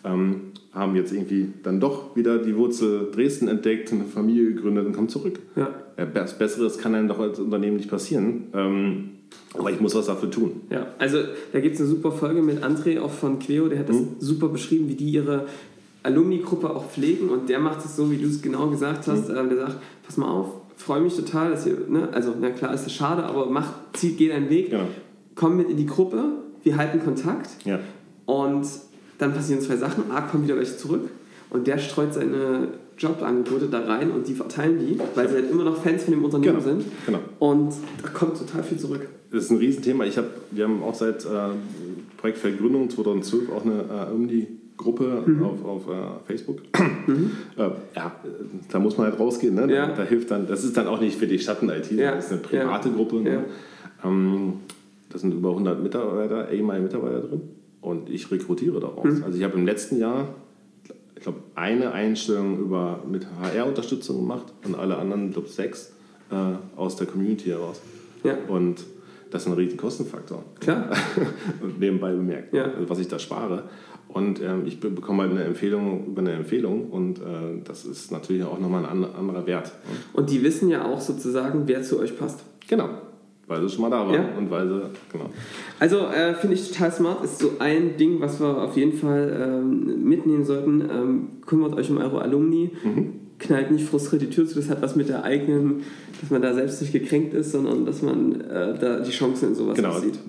Ähm, 0.03 0.41
haben 0.73 0.95
jetzt 0.95 1.13
irgendwie 1.13 1.49
dann 1.61 1.79
doch 1.79 2.15
wieder 2.15 2.39
die 2.39 2.57
Wurzel 2.57 3.11
Dresden 3.13 3.47
entdeckt, 3.47 3.91
eine 3.91 4.05
Familie 4.05 4.55
gegründet 4.55 4.87
und 4.87 4.93
kommen 4.93 5.09
zurück. 5.09 5.39
Ja. 5.55 5.69
Ja, 5.97 6.05
Besseres 6.05 6.79
kann 6.79 6.95
einem 6.95 7.07
doch 7.07 7.19
als 7.19 7.37
Unternehmen 7.37 7.77
nicht 7.77 7.89
passieren. 7.89 8.45
Ähm, 8.55 9.09
aber 9.53 9.69
ich 9.69 9.79
muss 9.79 9.93
was 9.93 10.07
dafür 10.07 10.31
tun. 10.31 10.61
Ja, 10.71 10.87
also 10.97 11.19
da 11.51 11.59
gibt 11.59 11.75
es 11.75 11.81
eine 11.81 11.89
super 11.89 12.11
Folge 12.11 12.41
mit 12.41 12.63
André 12.63 12.99
auch 12.99 13.11
von 13.11 13.37
Cleo, 13.37 13.67
der 13.67 13.79
hat 13.79 13.89
das 13.89 13.97
mhm. 13.97 14.15
super 14.17 14.47
beschrieben, 14.49 14.89
wie 14.89 14.95
die 14.95 15.11
ihre 15.11 15.45
Alumni-Gruppe 16.01 16.69
auch 16.69 16.89
pflegen 16.89 17.29
und 17.29 17.49
der 17.49 17.59
macht 17.59 17.85
es 17.85 17.95
so, 17.95 18.09
wie 18.11 18.17
du 18.17 18.27
es 18.27 18.41
genau 18.41 18.67
gesagt 18.69 19.07
hast. 19.07 19.29
Mhm. 19.29 19.49
der 19.49 19.57
sagt, 19.57 19.77
pass 20.05 20.17
mal 20.17 20.29
auf, 20.29 20.62
freue 20.75 21.01
mich 21.01 21.15
total, 21.15 21.51
dass 21.51 21.65
ihr, 21.65 21.77
ne, 21.87 22.09
also 22.11 22.33
na 22.39 22.49
klar 22.49 22.73
ist 22.73 22.85
es 22.85 22.93
schade, 22.93 23.23
aber 23.23 23.47
mach, 23.47 23.73
zieh, 23.93 24.13
geh 24.13 24.29
deinen 24.29 24.49
Weg, 24.49 24.71
genau. 24.71 24.87
komm 25.35 25.57
mit 25.57 25.69
in 25.69 25.77
die 25.77 25.85
Gruppe, 25.85 26.23
wir 26.63 26.77
halten 26.77 27.03
Kontakt 27.03 27.49
ja. 27.65 27.79
und 28.25 28.65
dann 29.17 29.33
passieren 29.33 29.61
zwei 29.61 29.77
Sachen. 29.77 30.11
A, 30.11 30.21
kommen 30.21 30.43
wieder 30.43 30.57
welche 30.57 30.77
zurück 30.77 31.09
und 31.49 31.67
der 31.67 31.77
streut 31.77 32.13
seine 32.13 32.69
Jobangebote 32.97 33.67
da 33.67 33.81
rein 33.81 34.11
und 34.11 34.27
die 34.27 34.33
verteilen 34.33 34.79
die, 34.79 34.99
weil 35.15 35.27
sie 35.27 35.35
halt 35.35 35.51
immer 35.51 35.63
noch 35.63 35.77
Fans 35.77 36.03
von 36.03 36.13
dem 36.13 36.23
Unternehmen 36.23 36.59
genau. 36.59 36.65
sind. 36.65 36.85
Genau. 37.05 37.19
Und 37.39 37.73
da 38.01 38.09
kommt 38.09 38.37
total 38.37 38.63
viel 38.63 38.77
zurück. 38.77 39.07
Das 39.31 39.45
ist 39.45 39.51
ein 39.51 39.57
Riesenthema. 39.57 40.05
Ich 40.05 40.17
hab, 40.17 40.25
wir 40.51 40.65
haben 40.65 40.83
auch 40.83 40.93
seit 40.93 41.25
äh, 41.25 41.29
Projektvergründung 42.17 42.89
2012 42.89 43.51
auch 43.51 43.65
eine 43.65 43.81
äh, 43.81 44.13
Alumni-Gruppe 44.77 45.23
mhm. 45.25 45.43
auf, 45.43 45.65
auf 45.65 45.87
äh, 45.87 46.25
Facebook. 46.25 46.61
Mhm. 47.07 47.31
Äh, 47.57 47.69
ja, 47.95 48.15
da 48.71 48.79
muss 48.79 48.97
man 48.97 49.07
halt 49.07 49.19
rausgehen. 49.19 49.53
Ne? 49.53 49.71
Ja. 49.71 49.87
Da, 49.87 50.03
hilft 50.03 50.31
dann, 50.31 50.47
das 50.47 50.63
ist 50.63 50.75
dann 50.75 50.87
auch 50.87 50.99
nicht 50.99 51.17
für 51.17 51.27
die 51.27 51.37
Schatten-IT, 51.37 51.91
ja. 51.91 52.15
das 52.15 52.25
ist 52.25 52.31
eine 52.31 52.41
private 52.41 52.89
ja. 52.89 52.95
Gruppe. 52.95 53.17
Ne? 53.17 53.45
Ähm, 54.03 54.53
da 55.09 55.19
sind 55.19 55.33
über 55.33 55.49
100 55.49 55.83
Mitarbeiter, 55.83 56.47
A-Mitarbeiter 56.49 57.21
drin 57.21 57.41
und 57.81 58.09
ich 58.09 58.31
rekrutiere 58.31 58.79
daraus. 58.79 59.05
Mhm. 59.05 59.23
Also 59.23 59.37
ich 59.37 59.43
habe 59.43 59.55
im 59.55 59.65
letzten 59.65 59.99
Jahr, 59.99 60.29
ich 61.15 61.21
glaube, 61.21 61.39
eine 61.53 61.91
Einstellung 61.91 62.57
über, 62.57 63.03
mit 63.07 63.27
HR-Unterstützung 63.39 64.17
gemacht 64.17 64.51
und 64.65 64.75
alle 64.75 64.97
anderen, 64.97 65.27
ich 65.27 65.33
glaube, 65.33 65.49
sechs 65.49 65.91
äh, 66.31 66.35
aus 66.75 66.95
der 66.95 67.05
Community 67.05 67.49
heraus. 67.49 67.81
Ja. 68.23 68.37
Und 68.47 68.83
das 69.29 69.43
ist 69.43 69.47
ein 69.47 69.53
riesen 69.53 69.77
Kostenfaktor. 69.77 70.43
Klar. 70.59 70.89
nebenbei 71.79 72.11
bemerkt, 72.11 72.53
ja. 72.53 72.71
was 72.87 72.99
ich 72.99 73.07
da 73.07 73.19
spare. 73.19 73.63
Und 74.13 74.41
ähm, 74.43 74.63
ich 74.67 74.79
bekomme 74.79 75.23
halt 75.23 75.31
eine 75.31 75.43
Empfehlung 75.43 76.05
über 76.05 76.21
eine 76.21 76.33
Empfehlung 76.33 76.91
und 76.91 77.17
äh, 77.17 77.61
das 77.63 77.83
ist 77.83 78.11
natürlich 78.11 78.43
auch 78.43 78.59
nochmal 78.59 78.85
ein 78.85 79.05
anderer 79.05 79.47
Wert. 79.47 79.71
Und 80.13 80.29
die 80.29 80.43
wissen 80.43 80.69
ja 80.69 80.85
auch 80.85 81.01
sozusagen, 81.01 81.63
wer 81.65 81.81
zu 81.81 81.99
euch 81.99 82.17
passt. 82.17 82.43
Genau. 82.67 82.89
Weil 83.47 83.61
sie 83.63 83.69
schon 83.69 83.81
mal 83.81 83.89
da 83.89 84.05
waren 84.05 84.13
ja. 84.13 84.37
und 84.37 84.51
weil 84.51 84.67
sie, 84.67 84.81
genau. 85.11 85.31
Also 85.79 85.97
äh, 86.07 86.35
finde 86.35 86.55
ich 86.55 86.69
total 86.69 86.91
smart, 86.91 87.23
ist 87.25 87.39
so 87.39 87.53
ein 87.57 87.97
Ding, 87.97 88.21
was 88.21 88.39
wir 88.39 88.61
auf 88.61 88.77
jeden 88.77 88.93
Fall 88.93 89.61
ähm, 89.63 90.07
mitnehmen 90.07 90.45
sollten. 90.45 90.81
Ähm, 90.81 91.27
kümmert 91.47 91.73
euch 91.73 91.89
um 91.89 91.97
eure 91.97 92.21
Alumni. 92.21 92.69
Mhm. 92.83 93.13
Knallt 93.39 93.71
nicht 93.71 93.85
frustriert 93.85 94.21
die 94.21 94.29
Tür 94.29 94.47
zu, 94.47 94.55
das 94.55 94.69
hat 94.69 94.83
was 94.83 94.95
mit 94.95 95.09
der 95.09 95.23
eigenen, 95.23 95.81
dass 96.21 96.29
man 96.29 96.43
da 96.43 96.53
selbst 96.53 96.81
nicht 96.81 96.93
gekränkt 96.93 97.33
ist, 97.33 97.51
sondern 97.51 97.83
dass 97.83 98.03
man 98.03 98.41
äh, 98.41 98.77
da 98.79 98.99
die 98.99 99.11
Chancen 99.11 99.49
in 99.49 99.55
sowas 99.55 99.75
genau. 99.75 99.97
sieht. 99.99 100.19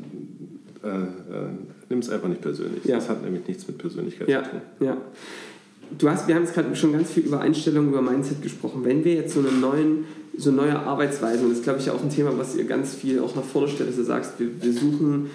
Äh, 0.83 0.89
äh 0.89 1.49
Nimm 1.89 1.99
es 1.99 2.11
einfach 2.11 2.29
nicht 2.29 2.41
persönlich. 2.41 2.85
Ja. 2.85 2.97
Das 2.97 3.09
hat 3.09 3.23
nämlich 3.23 3.47
nichts 3.47 3.67
mit 3.67 3.79
Persönlichkeit 3.79 4.29
ja. 4.29 4.43
zu 4.43 4.51
tun. 4.51 4.61
Ja. 4.81 4.97
Du 5.99 6.09
hast, 6.09 6.27
wir 6.27 6.35
haben 6.35 6.43
jetzt 6.43 6.55
gerade 6.55 6.75
schon 6.75 6.93
ganz 6.93 7.11
viel 7.11 7.25
über 7.25 7.41
Einstellungen, 7.41 7.91
über 7.91 8.03
Mindset 8.03 8.43
gesprochen. 8.43 8.85
Wenn 8.85 9.05
wir 9.05 9.15
jetzt 9.15 9.35
so, 9.35 9.41
eine 9.41 9.53
neuen, 9.53 10.05
so 10.37 10.51
neue 10.51 10.79
Arbeitsweisen, 10.79 11.45
und 11.45 11.51
das 11.51 11.59
ist 11.59 11.65
glaube 11.65 11.81
ich 11.81 11.91
auch 11.91 12.03
ein 12.03 12.11
Thema, 12.11 12.37
was 12.39 12.57
ihr 12.57 12.65
ganz 12.65 12.95
viel 12.95 13.21
auch 13.21 13.37
nach 13.37 13.45
vorne 13.45 13.69
stellt, 13.69 13.91
dass 13.91 13.97
du 13.97 14.05
sagst, 14.05 14.33
wir, 14.39 14.49
wir 14.63 14.73
suchen, 14.73 15.31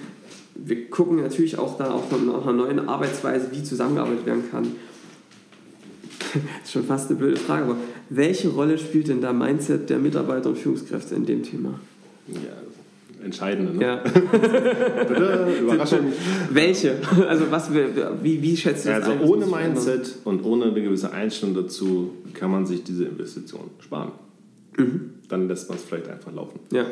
wir 0.56 0.90
gucken 0.90 1.22
natürlich 1.22 1.58
auch 1.58 1.78
da 1.78 1.90
nach 2.26 2.44
einer 2.44 2.54
neuen 2.54 2.90
Arbeitsweise, 2.90 3.48
wie 3.52 3.64
zusammengearbeitet 3.64 4.26
werden 4.26 4.44
kann. 4.50 4.68
das 6.34 6.42
ist 6.66 6.72
schon 6.72 6.84
fast 6.84 7.10
eine 7.10 7.20
blöde 7.20 7.38
Frage, 7.38 7.64
aber 7.66 7.78
welche 8.10 8.50
Rolle 8.50 8.78
spielt 8.78 9.08
denn 9.08 9.22
da 9.22 9.32
Mindset 9.32 9.90
der 9.90 10.00
Mitarbeiter 10.00 10.50
und 10.50 10.58
Führungskräfte 10.58 11.16
in 11.16 11.26
dem 11.26 11.44
Thema? 11.44 11.80
Ja, 12.28 12.40
Entscheidende. 13.24 13.76
Ne? 13.76 13.84
Ja. 13.84 14.04
Überraschung. 15.62 16.14
Welche? 16.52 16.96
Also 17.28 17.52
was, 17.52 17.72
wie, 17.74 18.42
wie 18.42 18.58
schätzt 18.58 18.86
du 18.86 18.90
das 18.90 19.04
Also 19.04 19.12
ein, 19.12 19.22
ohne 19.22 19.46
Mindset 19.46 20.16
und 20.24 20.44
ohne 20.46 20.66
eine 20.66 20.82
gewisse 20.82 21.12
Einstellung 21.12 21.56
dazu 21.56 22.12
kann 22.34 22.52
man 22.52 22.66
sich 22.66 22.84
diese 22.84 23.06
Investition 23.06 23.70
sparen. 23.80 24.12
Mhm. 24.78 25.12
Dann 25.28 25.48
lässt 25.48 25.70
man 25.70 25.78
es 25.78 25.84
vielleicht 25.84 26.08
einfach 26.08 26.34
laufen. 26.34 26.60
Ja. 26.72 26.86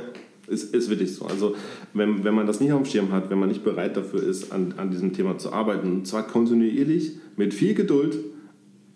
Ist, 0.48 0.74
ist 0.74 0.90
wirklich 0.90 1.14
so. 1.14 1.26
Also 1.26 1.56
wenn, 1.94 2.24
wenn 2.24 2.34
man 2.34 2.48
das 2.48 2.60
nicht 2.60 2.72
auf 2.72 2.82
dem 2.82 2.86
Schirm 2.86 3.12
hat, 3.12 3.30
wenn 3.30 3.40
man 3.40 3.50
nicht 3.50 3.64
bereit 3.64 3.98
dafür 3.98 4.24
ist, 4.24 4.52
an, 4.52 4.76
an 4.78 4.92
diesem 4.92 5.14
Thema 5.14 5.38
zu 5.38 5.52
arbeiten, 5.52 5.92
und 5.92 6.08
zwar 6.08 6.26
kontinuierlich, 6.26 7.18
mit 7.36 7.54
viel 7.54 7.74
Geduld, 7.74 8.18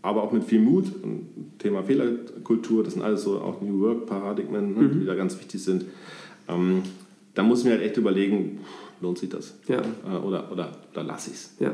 aber 0.01 0.23
auch 0.23 0.31
mit 0.31 0.45
viel 0.45 0.61
Mut, 0.61 0.85
und 1.03 1.27
Thema 1.59 1.83
Fehlerkultur, 1.83 2.83
das 2.83 2.93
sind 2.93 3.03
alles 3.03 3.23
so 3.23 3.39
auch 3.39 3.61
New 3.61 3.81
Work-Paradigmen, 3.81 4.73
ne, 4.73 4.81
mhm. 4.81 4.99
die 4.99 5.05
da 5.05 5.15
ganz 5.15 5.37
wichtig 5.39 5.61
sind, 5.61 5.85
ähm, 6.47 6.83
da 7.33 7.43
muss 7.43 7.59
ich 7.59 7.65
mir 7.65 7.71
halt 7.71 7.81
echt 7.81 7.97
überlegen, 7.97 8.59
lohnt 9.01 9.17
sich 9.17 9.29
das? 9.29 9.55
Ja. 9.67 9.79
Äh, 9.79 10.17
oder, 10.23 10.51
oder, 10.51 10.71
oder 10.91 11.03
lasse 11.03 11.31
ich 11.31 11.35
es? 11.35 11.55
Ja. 11.59 11.73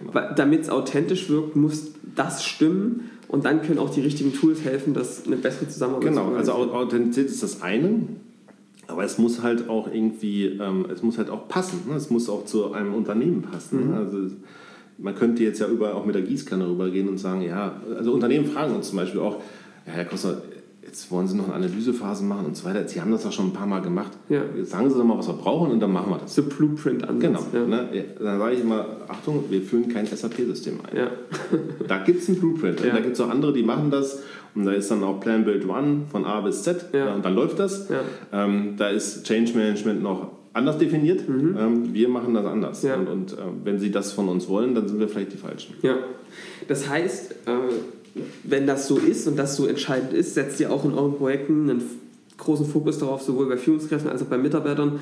Genau. 0.00 0.34
Damit 0.34 0.62
es 0.62 0.70
authentisch 0.70 1.28
wirkt, 1.28 1.54
muss 1.54 1.92
das 2.16 2.44
stimmen 2.44 3.10
und 3.28 3.44
dann 3.44 3.62
können 3.62 3.78
auch 3.78 3.90
die 3.90 4.00
richtigen 4.00 4.32
Tools 4.32 4.64
helfen, 4.64 4.92
dass 4.92 5.26
eine 5.26 5.36
bessere 5.36 5.68
Zusammenarbeit 5.68 6.08
Genau, 6.08 6.34
also 6.34 6.52
Authentizität 6.52 7.30
ist 7.30 7.42
das 7.42 7.62
eine, 7.62 8.02
aber 8.86 9.04
es 9.04 9.18
muss 9.18 9.42
halt 9.42 9.68
auch 9.68 9.86
irgendwie, 9.92 10.46
ähm, 10.46 10.86
es 10.92 11.02
muss 11.02 11.18
halt 11.18 11.30
auch 11.30 11.48
passen. 11.48 11.82
Ne? 11.88 11.94
Es 11.94 12.10
muss 12.10 12.28
auch 12.28 12.44
zu 12.44 12.72
einem 12.72 12.94
Unternehmen 12.94 13.42
passen. 13.42 13.80
Ne? 13.80 13.86
Mhm. 13.86 13.92
Also 13.94 14.18
man 14.98 15.14
könnte 15.14 15.42
jetzt 15.42 15.58
ja 15.58 15.68
überall 15.68 15.94
auch 15.94 16.04
mit 16.04 16.14
der 16.14 16.22
Gießkanne 16.22 16.68
rübergehen 16.68 17.08
und 17.08 17.18
sagen, 17.18 17.42
ja, 17.42 17.80
also 17.96 18.12
Unternehmen 18.12 18.46
fragen 18.46 18.74
uns 18.74 18.88
zum 18.88 18.98
Beispiel 18.98 19.20
auch, 19.20 19.36
ja, 19.86 19.92
Herr 19.92 20.04
Koster, 20.04 20.42
jetzt 20.86 21.10
wollen 21.10 21.26
Sie 21.26 21.36
noch 21.36 21.46
eine 21.46 21.54
Analysephase 21.54 22.24
machen 22.24 22.46
und 22.46 22.56
so 22.56 22.64
weiter. 22.64 22.86
Sie 22.86 23.00
haben 23.00 23.10
das 23.10 23.22
doch 23.22 23.32
schon 23.32 23.46
ein 23.46 23.52
paar 23.52 23.66
Mal 23.66 23.80
gemacht. 23.80 24.12
Ja. 24.28 24.42
Sagen 24.62 24.90
Sie 24.90 24.96
doch 24.96 25.04
mal, 25.04 25.18
was 25.18 25.28
wir 25.28 25.34
brauchen 25.34 25.70
und 25.70 25.80
dann 25.80 25.92
machen 25.92 26.10
wir 26.10 26.18
das. 26.18 26.34
So 26.34 26.42
Blueprint 26.42 27.08
an. 27.08 27.20
Genau. 27.20 27.40
Ja. 27.52 27.66
Ne? 27.66 27.88
Dann 28.18 28.38
sage 28.38 28.54
ich 28.54 28.60
immer, 28.60 28.86
Achtung, 29.08 29.44
wir 29.48 29.62
führen 29.62 29.88
kein 29.88 30.06
SAP-System 30.06 30.78
ein. 30.88 30.96
Ja. 30.96 31.10
da 31.88 31.98
gibt 31.98 32.22
es 32.22 32.28
einen 32.28 32.38
Blueprint. 32.38 32.80
Ja. 32.80 32.92
Da 32.92 33.00
gibt 33.00 33.14
es 33.14 33.20
auch 33.20 33.30
andere, 33.30 33.52
die 33.52 33.62
machen 33.62 33.90
das. 33.90 34.22
Und 34.54 34.66
da 34.66 34.72
ist 34.72 34.90
dann 34.90 35.02
auch 35.02 35.20
Plan 35.20 35.44
Build 35.44 35.68
One 35.68 36.02
von 36.10 36.24
A 36.24 36.40
bis 36.40 36.62
Z. 36.62 36.86
Ja. 36.92 37.14
Und 37.14 37.24
dann 37.24 37.34
läuft 37.34 37.58
das. 37.58 37.88
Ähm, 38.32 38.74
da 38.76 38.88
ist 38.88 39.24
Change 39.24 39.52
Management 39.56 40.02
noch 40.02 40.30
anders 40.52 40.78
definiert. 40.78 41.28
Mhm. 41.28 41.56
Ähm, 41.58 41.94
wir 41.94 42.08
machen 42.08 42.34
das 42.34 42.46
anders. 42.46 42.84
Und, 42.84 43.08
und 43.08 43.32
äh, 43.32 43.36
wenn 43.64 43.78
Sie 43.78 43.90
das 43.90 44.12
von 44.12 44.28
uns 44.28 44.48
wollen, 44.48 44.74
dann 44.74 44.86
sind 44.86 45.00
wir 45.00 45.08
vielleicht 45.08 45.32
die 45.32 45.36
Falschen. 45.36 45.74
Ja. 45.82 45.96
Das 46.68 46.88
heißt, 46.88 47.32
äh, 47.46 47.52
wenn 48.44 48.66
das 48.66 48.86
so 48.86 48.96
ist 48.96 49.26
und 49.26 49.36
das 49.36 49.56
so 49.56 49.66
entscheidend 49.66 50.12
ist, 50.12 50.34
setzt 50.34 50.60
ihr 50.60 50.72
auch 50.72 50.84
in 50.84 50.92
euren 50.92 51.16
Projekten 51.16 51.68
einen 51.68 51.82
großen 52.38 52.66
Fokus 52.66 52.98
darauf, 52.98 53.22
sowohl 53.22 53.48
bei 53.48 53.56
Führungskräften 53.56 54.10
als 54.10 54.22
auch 54.22 54.26
bei 54.26 54.38
Mitarbeitern, 54.38 55.00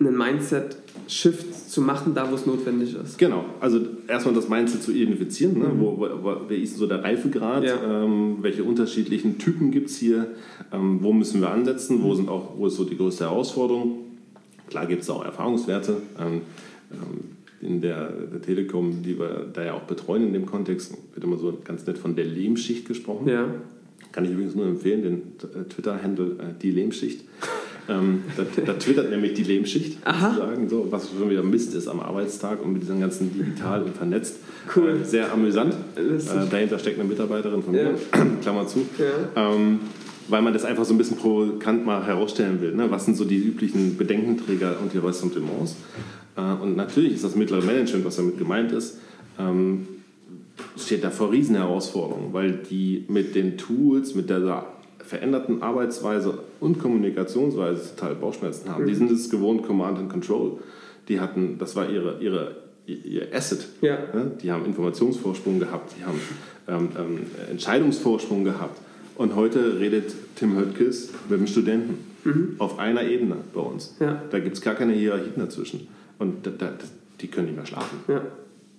einen 0.00 0.16
Mindset-Shift 0.16 1.70
zu 1.70 1.80
machen, 1.80 2.14
da 2.14 2.30
wo 2.30 2.36
es 2.36 2.46
notwendig 2.46 2.94
ist. 2.94 3.18
Genau, 3.18 3.44
also 3.58 3.80
erstmal 4.06 4.32
das 4.32 4.48
Mindset 4.48 4.80
zu 4.80 4.92
identifizieren, 4.92 5.58
ne? 5.58 5.68
mhm. 5.68 5.80
wo, 5.80 5.98
wo, 5.98 6.36
wer 6.46 6.56
ist 6.56 6.76
so 6.76 6.86
der 6.86 7.02
Reifegrad, 7.02 7.64
ja. 7.64 8.04
ähm, 8.04 8.38
welche 8.40 8.62
unterschiedlichen 8.62 9.38
Typen 9.38 9.72
gibt 9.72 9.90
es 9.90 9.96
hier, 9.98 10.28
ähm, 10.72 10.98
wo 11.02 11.12
müssen 11.12 11.40
wir 11.40 11.50
ansetzen, 11.50 12.00
wo, 12.02 12.14
sind 12.14 12.28
auch, 12.28 12.56
wo 12.56 12.68
ist 12.68 12.76
so 12.76 12.84
die 12.84 12.96
größte 12.96 13.24
Herausforderung. 13.24 13.98
Klar 14.68 14.86
gibt 14.86 15.02
es 15.02 15.10
auch 15.10 15.24
Erfahrungswerte. 15.24 15.96
Ähm, 16.20 16.42
ähm 16.92 17.37
in 17.60 17.80
der, 17.80 18.10
der, 18.10 18.40
Telekom, 18.40 19.02
die 19.02 19.18
wir 19.18 19.46
da 19.52 19.64
ja 19.64 19.74
auch 19.74 19.82
betreuen 19.82 20.26
in 20.26 20.32
dem 20.32 20.46
Kontext, 20.46 20.96
wird 21.14 21.24
immer 21.24 21.36
so 21.36 21.58
ganz 21.64 21.86
nett 21.86 21.98
von 21.98 22.14
der 22.14 22.24
Lehmschicht 22.24 22.86
gesprochen. 22.86 23.28
Ja. 23.28 23.46
Kann 24.12 24.24
ich 24.24 24.30
übrigens 24.30 24.54
nur 24.54 24.66
empfehlen, 24.66 25.02
den 25.02 25.68
Twitter-Handle 25.68 26.36
äh, 26.38 26.60
die 26.60 26.70
Lehmschicht. 26.70 27.24
Ähm, 27.90 28.24
da, 28.36 28.44
da, 28.66 28.74
twittert 28.74 29.08
nämlich 29.08 29.32
die 29.32 29.44
Lehmschicht, 29.44 29.96
sozusagen, 30.04 30.68
so, 30.68 30.88
was 30.90 31.08
schon 31.08 31.30
wieder 31.30 31.42
Mist 31.42 31.74
ist 31.74 31.88
am 31.88 32.00
Arbeitstag 32.00 32.62
und 32.62 32.74
mit 32.74 32.82
diesem 32.82 33.00
ganzen 33.00 33.32
digital 33.32 33.82
und 33.82 33.96
vernetzt. 33.96 34.40
Cool. 34.76 34.98
Äh, 35.00 35.04
sehr 35.06 35.32
amüsant. 35.32 35.74
Äh, 35.96 36.50
dahinter 36.50 36.78
steckt 36.78 37.00
eine 37.00 37.08
Mitarbeiterin 37.08 37.62
von 37.62 37.74
ja. 37.74 37.84
mir, 37.84 37.98
Klammer 38.42 38.66
zu. 38.66 38.80
Ja. 38.98 39.54
Ähm, 39.54 39.80
weil 40.28 40.42
man 40.42 40.52
das 40.52 40.64
einfach 40.64 40.84
so 40.84 40.94
ein 40.94 40.98
bisschen 40.98 41.16
provokant 41.16 41.86
mal 41.86 42.06
herausstellen 42.06 42.60
will. 42.60 42.74
Ne? 42.74 42.90
Was 42.90 43.06
sind 43.06 43.16
so 43.16 43.24
die 43.24 43.38
üblichen 43.38 43.96
Bedenkenträger 43.96 44.76
und 44.80 44.92
die 44.92 44.98
Ressentiments? 44.98 45.76
Äh, 46.38 46.62
und 46.62 46.76
natürlich 46.76 47.14
ist 47.14 47.24
das 47.24 47.34
mittlere 47.34 47.62
Management, 47.62 48.04
was 48.04 48.16
damit 48.16 48.38
gemeint 48.38 48.72
ist, 48.72 48.98
ähm, 49.38 49.86
steht 50.76 51.04
da 51.04 51.10
vor 51.10 51.32
Riesenherausforderungen, 51.32 52.32
weil 52.32 52.52
die 52.52 53.04
mit 53.08 53.34
den 53.34 53.58
Tools, 53.58 54.14
mit 54.14 54.30
der 54.30 54.66
veränderten 54.98 55.62
Arbeitsweise 55.62 56.38
und 56.60 56.78
Kommunikationsweise 56.80 57.94
total 57.94 58.14
Bauchschmerzen 58.14 58.70
haben. 58.70 58.84
Mhm. 58.84 58.88
Die 58.88 58.94
sind 58.94 59.10
es 59.10 59.30
gewohnt, 59.30 59.66
Command 59.66 59.98
and 59.98 60.10
Control. 60.10 60.58
Die 61.08 61.20
hatten, 61.20 61.58
das 61.58 61.76
war 61.76 61.88
ihre, 61.88 62.20
ihre, 62.20 62.56
ihr 62.86 63.34
Asset. 63.34 63.66
Ja. 63.80 63.98
Die 64.42 64.52
haben 64.52 64.66
Informationsvorsprung 64.66 65.58
gehabt, 65.58 65.94
die 65.98 66.04
haben 66.04 66.20
ähm, 66.68 66.88
ähm, 66.98 67.20
Entscheidungsvorsprung 67.50 68.44
gehabt. 68.44 68.78
Und 69.16 69.34
heute 69.34 69.80
redet 69.80 70.14
Tim 70.36 70.56
Höttges 70.56 71.10
mit 71.28 71.40
dem 71.40 71.46
Studenten 71.46 71.98
mhm. 72.24 72.54
auf 72.58 72.78
einer 72.78 73.02
Ebene 73.04 73.36
bei 73.54 73.60
uns. 73.60 73.96
Ja. 74.00 74.22
Da 74.30 74.38
gibt 74.38 74.56
es 74.56 74.62
gar 74.62 74.74
keine 74.74 74.92
Hierarchien 74.92 75.34
dazwischen. 75.36 75.88
Und 76.18 76.46
da, 76.46 76.50
da, 76.50 76.72
die 77.20 77.28
können 77.28 77.46
nicht 77.46 77.56
mehr 77.56 77.66
schlafen. 77.66 78.00
Ja. 78.08 78.22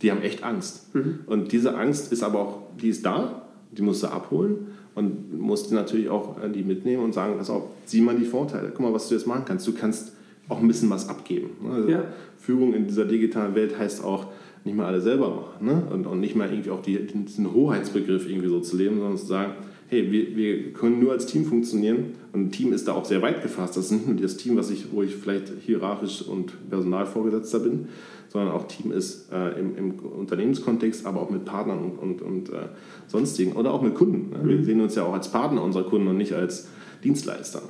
Die 0.01 0.11
haben 0.11 0.21
echt 0.21 0.43
Angst. 0.43 0.93
Mhm. 0.95 1.19
Und 1.25 1.51
diese 1.51 1.75
Angst 1.75 2.11
ist 2.11 2.23
aber 2.23 2.39
auch, 2.39 2.61
die 2.81 2.89
ist 2.89 3.05
da, 3.05 3.43
die 3.71 3.81
musst 3.81 4.03
du 4.03 4.07
abholen 4.07 4.67
und 4.95 5.39
musst 5.39 5.71
natürlich 5.71 6.09
auch 6.09 6.37
die 6.53 6.63
mitnehmen 6.63 7.03
und 7.03 7.13
sagen, 7.13 7.35
pass 7.37 7.49
auf, 7.49 7.63
sieh 7.85 8.01
mal 8.01 8.15
die 8.15 8.25
Vorteile. 8.25 8.69
Guck 8.69 8.81
mal, 8.81 8.93
was 8.93 9.09
du 9.09 9.15
jetzt 9.15 9.27
machen 9.27 9.43
kannst. 9.45 9.67
Du 9.67 9.73
kannst 9.73 10.13
auch 10.47 10.59
ein 10.59 10.67
bisschen 10.67 10.89
was 10.89 11.07
abgeben. 11.07 11.51
Also 11.71 11.89
ja. 11.89 12.03
Führung 12.37 12.73
in 12.73 12.87
dieser 12.87 13.05
digitalen 13.05 13.55
Welt 13.55 13.77
heißt 13.77 14.03
auch, 14.03 14.27
nicht 14.65 14.75
mal 14.75 14.85
alle 14.85 15.01
selber 15.01 15.29
machen. 15.29 15.65
Ne? 15.65 15.83
Und, 15.89 16.05
und 16.05 16.19
nicht 16.19 16.35
mal 16.35 16.49
irgendwie 16.49 16.71
auch 16.71 16.81
die, 16.81 16.97
diesen 17.05 17.53
Hoheitsbegriff 17.53 18.29
irgendwie 18.29 18.49
so 18.49 18.59
zu 18.59 18.75
leben, 18.75 18.97
sondern 18.97 19.17
zu 19.17 19.25
sagen, 19.25 19.53
hey, 19.89 20.11
wir, 20.11 20.35
wir 20.35 20.73
können 20.73 20.99
nur 20.99 21.11
als 21.11 21.25
Team 21.25 21.45
funktionieren 21.45 22.13
und 22.31 22.51
Team 22.51 22.73
ist 22.73 22.87
da 22.87 22.93
auch 22.93 23.05
sehr 23.05 23.21
weit 23.21 23.41
gefasst. 23.41 23.75
Das 23.75 23.85
ist 23.85 23.91
nicht 23.91 24.07
nur 24.07 24.15
das 24.17 24.37
Team, 24.37 24.55
was 24.55 24.69
ich, 24.69 24.91
wo 24.91 25.01
ich 25.01 25.15
vielleicht 25.15 25.51
hierarchisch 25.65 26.21
und 26.21 26.69
Personalvorgesetzter 26.69 27.59
bin, 27.59 27.87
sondern 28.29 28.51
auch 28.51 28.67
Team 28.67 28.91
ist 28.91 29.31
äh, 29.31 29.59
im, 29.59 29.75
im, 29.75 29.99
Unternehmenskontext, 29.99 31.07
aber 31.07 31.21
auch 31.21 31.31
mit 31.31 31.45
Partnern 31.45 31.79
und, 31.79 31.97
und, 31.97 32.21
und 32.21 32.49
äh, 32.49 32.67
sonstigen 33.07 33.53
oder 33.53 33.73
auch 33.73 33.81
mit 33.81 33.95
Kunden. 33.95 34.29
Ne? 34.29 34.47
Wir 34.47 34.57
mhm. 34.57 34.63
sehen 34.63 34.81
uns 34.81 34.93
ja 34.93 35.03
auch 35.03 35.13
als 35.13 35.31
Partner 35.31 35.63
unserer 35.63 35.83
Kunden 35.83 36.07
und 36.07 36.17
nicht 36.17 36.33
als 36.33 36.67
Dienstleister. 37.03 37.63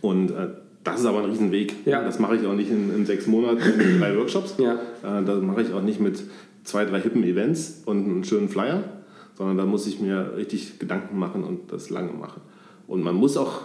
Und 0.00 0.30
äh, 0.30 0.48
das 0.82 1.00
ist 1.00 1.06
aber 1.06 1.18
ein 1.18 1.30
Riesenweg. 1.30 1.74
Ja. 1.84 2.02
Das 2.02 2.18
mache 2.18 2.36
ich 2.36 2.46
auch 2.46 2.54
nicht 2.54 2.70
in, 2.70 2.94
in 2.94 3.04
sechs 3.04 3.26
Monaten 3.26 3.78
in 3.78 4.00
drei 4.00 4.16
Workshops. 4.16 4.54
Ja. 4.56 4.74
Äh, 5.02 5.24
das 5.24 5.42
mache 5.42 5.60
ich 5.60 5.74
auch 5.74 5.82
nicht 5.82 6.00
mit 6.00 6.22
zwei, 6.64 6.86
drei 6.86 7.00
hippen 7.00 7.22
Events 7.24 7.82
und 7.84 8.04
einem 8.04 8.24
schönen 8.24 8.48
Flyer, 8.48 8.84
sondern 9.38 9.56
da 9.56 9.64
muss 9.64 9.86
ich 9.86 10.00
mir 10.00 10.34
richtig 10.36 10.80
Gedanken 10.80 11.16
machen 11.16 11.44
und 11.44 11.70
das 11.70 11.90
lange 11.90 12.12
machen. 12.12 12.42
Und 12.88 13.04
man 13.04 13.14
muss 13.14 13.36
auch 13.36 13.62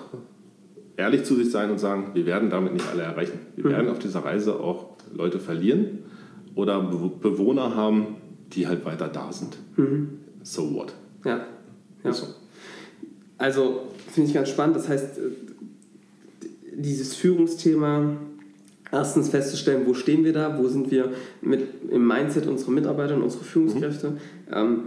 ehrlich 0.98 1.24
zu 1.24 1.36
sich 1.36 1.50
sein 1.50 1.72
und 1.72 1.80
sagen, 1.80 2.12
wir 2.14 2.28
werden 2.28 2.52
damit 2.52 2.74
nicht 2.74 2.88
alle 2.88 3.02
erreichen. 3.02 3.40
Wir 3.56 3.66
mhm. 3.66 3.70
werden 3.70 3.90
auf 3.90 3.98
dieser 3.98 4.24
Reise 4.24 4.60
auch 4.60 4.92
Leute 5.12 5.40
verlieren 5.40 6.00
oder 6.54 6.80
Bewohner 6.80 7.76
haben, 7.76 8.18
die 8.54 8.68
halt 8.68 8.86
weiter 8.86 9.08
da 9.08 9.32
sind. 9.34 9.58
Mhm. 9.76 10.20
So 10.44 10.76
what? 10.76 10.94
Ja. 11.26 11.48
ja. 12.04 12.14
So. 12.14 12.28
Also 13.40 13.88
finde 14.12 14.30
ich 14.30 14.36
ganz 14.36 14.50
spannend. 14.50 14.76
Das 14.76 14.88
heißt, 14.88 15.20
dieses 16.76 17.16
Führungsthema, 17.16 18.16
erstens 18.92 19.30
festzustellen, 19.30 19.88
wo 19.88 19.96
stehen 19.96 20.24
wir 20.24 20.34
da, 20.34 20.56
wo 20.60 20.68
sind 20.68 20.92
wir 20.92 21.14
mit, 21.42 21.90
im 21.90 22.08
Mindset 22.08 22.46
unserer 22.46 22.72
Mitarbeiter 22.72 23.16
und 23.16 23.24
unserer 23.24 23.44
Führungskräfte. 23.44 24.12
Mhm. 24.12 24.18
Ähm, 24.52 24.80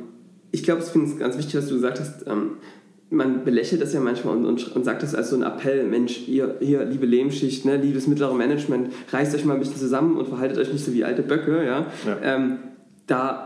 ich 0.52 0.62
glaube, 0.62 0.82
ich 0.82 0.88
finde 0.88 1.10
es 1.10 1.18
ganz 1.18 1.36
wichtig, 1.36 1.56
was 1.56 1.68
du 1.68 1.74
gesagt 1.74 2.00
hast. 2.00 2.26
Ähm, 2.26 2.58
man 3.08 3.44
belächelt 3.44 3.80
das 3.80 3.92
ja 3.92 4.00
manchmal 4.00 4.36
und, 4.36 4.46
und, 4.46 4.74
und, 4.74 4.84
sagt 4.84 5.02
das 5.02 5.14
als 5.14 5.30
so 5.30 5.36
ein 5.36 5.42
Appell, 5.42 5.84
Mensch, 5.84 6.26
ihr, 6.26 6.56
ihr 6.60 6.84
liebe 6.84 7.06
Lehmschicht, 7.06 7.64
ne, 7.64 7.76
liebes 7.76 8.08
mittlere 8.08 8.34
Management, 8.34 8.92
reißt 9.12 9.34
euch 9.34 9.44
mal 9.44 9.54
ein 9.54 9.60
bisschen 9.60 9.76
zusammen 9.76 10.16
und 10.16 10.26
verhaltet 10.26 10.58
euch 10.58 10.72
nicht 10.72 10.84
so 10.84 10.92
wie 10.92 11.04
alte 11.04 11.22
Böcke. 11.22 11.64
Ja? 11.64 11.86
ja. 12.04 12.18
Ähm, 12.22 12.58
da 13.06 13.45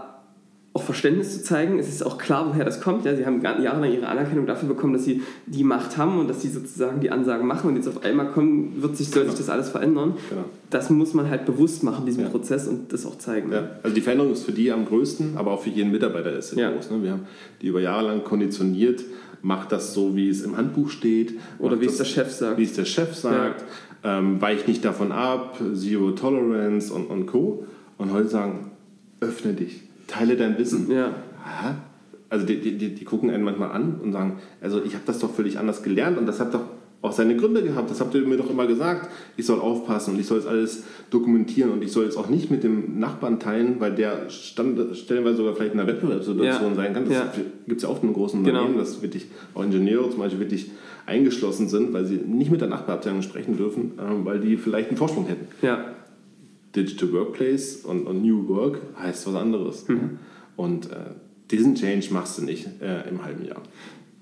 auch 0.73 0.83
Verständnis 0.83 1.37
zu 1.37 1.43
zeigen. 1.43 1.81
Es 1.81 1.89
ist 1.89 2.07
auch 2.07 2.17
klar, 2.17 2.49
woher 2.49 2.65
das 2.65 2.81
kommt. 2.81 3.05
Ja, 3.05 3.17
sie 3.17 3.27
haben 3.27 3.43
jahrelang 3.43 3.93
ihre 3.93 4.07
Anerkennung 4.07 4.47
dafür 4.47 4.69
bekommen, 4.69 4.93
dass 4.93 5.05
sie 5.05 5.23
die 5.47 5.65
Macht 5.65 5.97
haben 5.97 6.21
und 6.21 6.29
dass 6.29 6.43
sie 6.43 6.49
sozusagen 6.49 7.01
die 7.01 7.11
Ansagen 7.11 7.47
machen 7.47 7.69
und 7.69 7.77
jetzt 7.77 7.89
auf 7.89 8.05
einmal 8.05 8.31
kommen, 8.31 8.81
wird 8.81 8.97
sich, 8.97 9.11
soll 9.11 9.27
sich 9.27 9.35
das 9.35 9.49
alles 9.49 9.69
verändern. 9.69 10.15
Genau. 10.29 10.45
Das 10.71 10.89
muss 10.89 11.13
man 11.13 11.29
halt 11.29 11.45
bewusst 11.45 11.83
machen, 11.83 12.07
diesen 12.07 12.23
ja. 12.23 12.29
Prozess 12.29 12.69
und 12.69 12.93
das 12.93 13.05
auch 13.05 13.19
zeigen. 13.19 13.51
Ja. 13.51 13.71
Also 13.83 13.95
die 13.95 14.01
Veränderung 14.01 14.33
ist 14.33 14.45
für 14.45 14.53
die 14.53 14.71
am 14.71 14.87
größten, 14.87 15.37
aber 15.37 15.51
auch 15.51 15.63
für 15.63 15.71
jeden 15.71 15.91
Mitarbeiter 15.91 16.39
ist 16.39 16.51
sie 16.51 16.61
ja. 16.61 16.71
groß. 16.71 16.93
Ne? 16.93 17.03
Wir 17.03 17.13
haben 17.13 17.27
die 17.61 17.67
über 17.67 17.81
Jahre 17.81 18.07
lang 18.07 18.23
konditioniert, 18.23 19.03
macht 19.43 19.73
das 19.73 19.93
so, 19.93 20.15
wie 20.15 20.29
es 20.29 20.43
im 20.43 20.57
Handbuch 20.57 20.91
steht. 20.91 21.35
Oder 21.59 21.81
wie 21.81 21.87
es 21.87 21.97
der 21.97 22.05
Chef 22.05 22.31
sagt. 22.31 22.59
Wie 22.59 22.65
es 22.65 22.75
der 22.75 22.85
Chef 22.85 23.17
sagt. 23.17 23.65
Ähm, 24.05 24.41
weicht 24.41 24.69
nicht 24.69 24.85
davon 24.85 25.11
ab, 25.11 25.59
Zero 25.75 26.13
Tolerance 26.13 26.95
und, 26.95 27.07
und 27.07 27.27
Co. 27.27 27.67
Und 27.99 28.13
heute 28.13 28.29
sagen, 28.29 28.71
öffne 29.21 29.53
dich 29.53 29.90
teile 30.11 30.37
dein 30.37 30.59
Wissen. 30.59 30.91
Ja. 30.91 31.15
Also 32.29 32.47
die, 32.47 32.61
die, 32.61 32.95
die 32.95 33.05
gucken 33.05 33.31
einen 33.31 33.45
manchmal 33.45 33.73
an 33.73 34.01
und 34.03 34.13
sagen, 34.13 34.39
also 34.61 34.83
ich 34.85 34.95
habe 34.95 35.05
das 35.07 35.19
doch 35.19 35.33
völlig 35.33 35.59
anders 35.59 35.83
gelernt 35.83 36.19
und 36.19 36.27
das 36.27 36.39
hat 36.39 36.55
doch 36.55 36.63
auch 37.03 37.13
seine 37.13 37.35
Gründe 37.35 37.63
gehabt. 37.63 37.91
Das 37.91 38.01
habt 38.01 38.15
ihr 38.15 38.27
mir 38.27 38.37
doch 38.37 38.51
immer 38.51 38.67
gesagt. 38.67 39.09
Ich 39.37 39.47
soll 39.47 39.59
aufpassen 39.59 40.15
und 40.15 40.21
ich 40.21 40.27
soll 40.27 40.39
jetzt 40.39 40.47
alles 40.47 40.85
dokumentieren 41.09 41.71
und 41.71 41.83
ich 41.83 41.93
soll 41.93 42.05
jetzt 42.05 42.17
auch 42.17 42.29
nicht 42.29 42.51
mit 42.51 42.63
dem 42.63 42.99
Nachbarn 42.99 43.41
teilen, 43.41 43.77
weil 43.79 43.95
der 43.95 44.29
stand, 44.29 44.79
stellenweise 44.97 45.39
sogar 45.39 45.55
vielleicht 45.55 45.73
in 45.73 45.81
einer 45.81 45.89
Wettbewerbssituation 45.89 46.71
ja. 46.71 46.75
sein 46.75 46.93
kann. 46.93 47.05
Das 47.07 47.15
ja. 47.15 47.33
gibt 47.67 47.79
es 47.79 47.85
ja 47.85 47.89
oft 47.89 48.03
in 48.03 48.13
großen 48.13 48.45
genau. 48.45 48.61
Unternehmen, 48.61 48.79
dass 48.79 49.01
wirklich 49.01 49.27
auch 49.55 49.65
Ingenieure 49.65 50.11
zum 50.11 50.21
Beispiel 50.21 50.41
wirklich 50.41 50.71
eingeschlossen 51.07 51.69
sind, 51.69 51.93
weil 51.93 52.05
sie 52.05 52.17
nicht 52.17 52.51
mit 52.51 52.61
der 52.61 52.69
Nachbarabteilung 52.69 53.23
sprechen 53.23 53.57
dürfen, 53.57 53.93
äh, 53.99 54.25
weil 54.25 54.39
die 54.41 54.57
vielleicht 54.57 54.91
einen 54.91 54.99
Vorsprung 54.99 55.27
hätten. 55.27 55.49
Ja. 55.63 55.85
Digital 56.75 57.13
Workplace 57.13 57.77
und, 57.85 58.07
und 58.07 58.23
New 58.23 58.49
Work 58.49 58.81
heißt 58.99 59.27
was 59.27 59.35
anderes. 59.35 59.89
Mhm. 59.89 60.19
Und 60.57 60.91
äh, 60.91 60.97
diesen 61.51 61.75
Change 61.75 62.09
machst 62.13 62.39
du 62.39 62.43
nicht 62.43 62.69
äh, 62.81 63.09
im 63.09 63.25
halben 63.25 63.45
Jahr. 63.45 63.63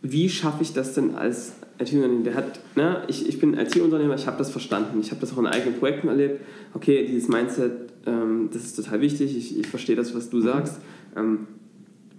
Wie 0.00 0.28
schaffe 0.28 0.62
ich 0.62 0.72
das 0.72 0.94
denn 0.94 1.14
als 1.14 1.52
IT-Unternehmen? 1.78 2.24
Der 2.24 2.34
hat, 2.34 2.60
ne, 2.76 3.02
ich, 3.08 3.28
ich 3.28 3.38
bin 3.40 3.54
IT-Unternehmer, 3.54 4.14
ich 4.14 4.26
habe 4.26 4.38
das 4.38 4.50
verstanden. 4.50 5.00
Ich 5.00 5.10
habe 5.10 5.20
das 5.20 5.32
auch 5.32 5.38
in 5.38 5.46
eigenen 5.46 5.78
Projekten 5.78 6.08
erlebt. 6.08 6.40
Okay, 6.74 7.06
dieses 7.06 7.28
Mindset, 7.28 7.72
ähm, 8.06 8.48
das 8.52 8.64
ist 8.64 8.76
total 8.76 9.00
wichtig. 9.00 9.36
Ich, 9.36 9.58
ich 9.58 9.66
verstehe 9.66 9.96
das, 9.96 10.14
was 10.14 10.30
du 10.30 10.38
mhm. 10.38 10.42
sagst. 10.42 10.80
Ähm, 11.16 11.48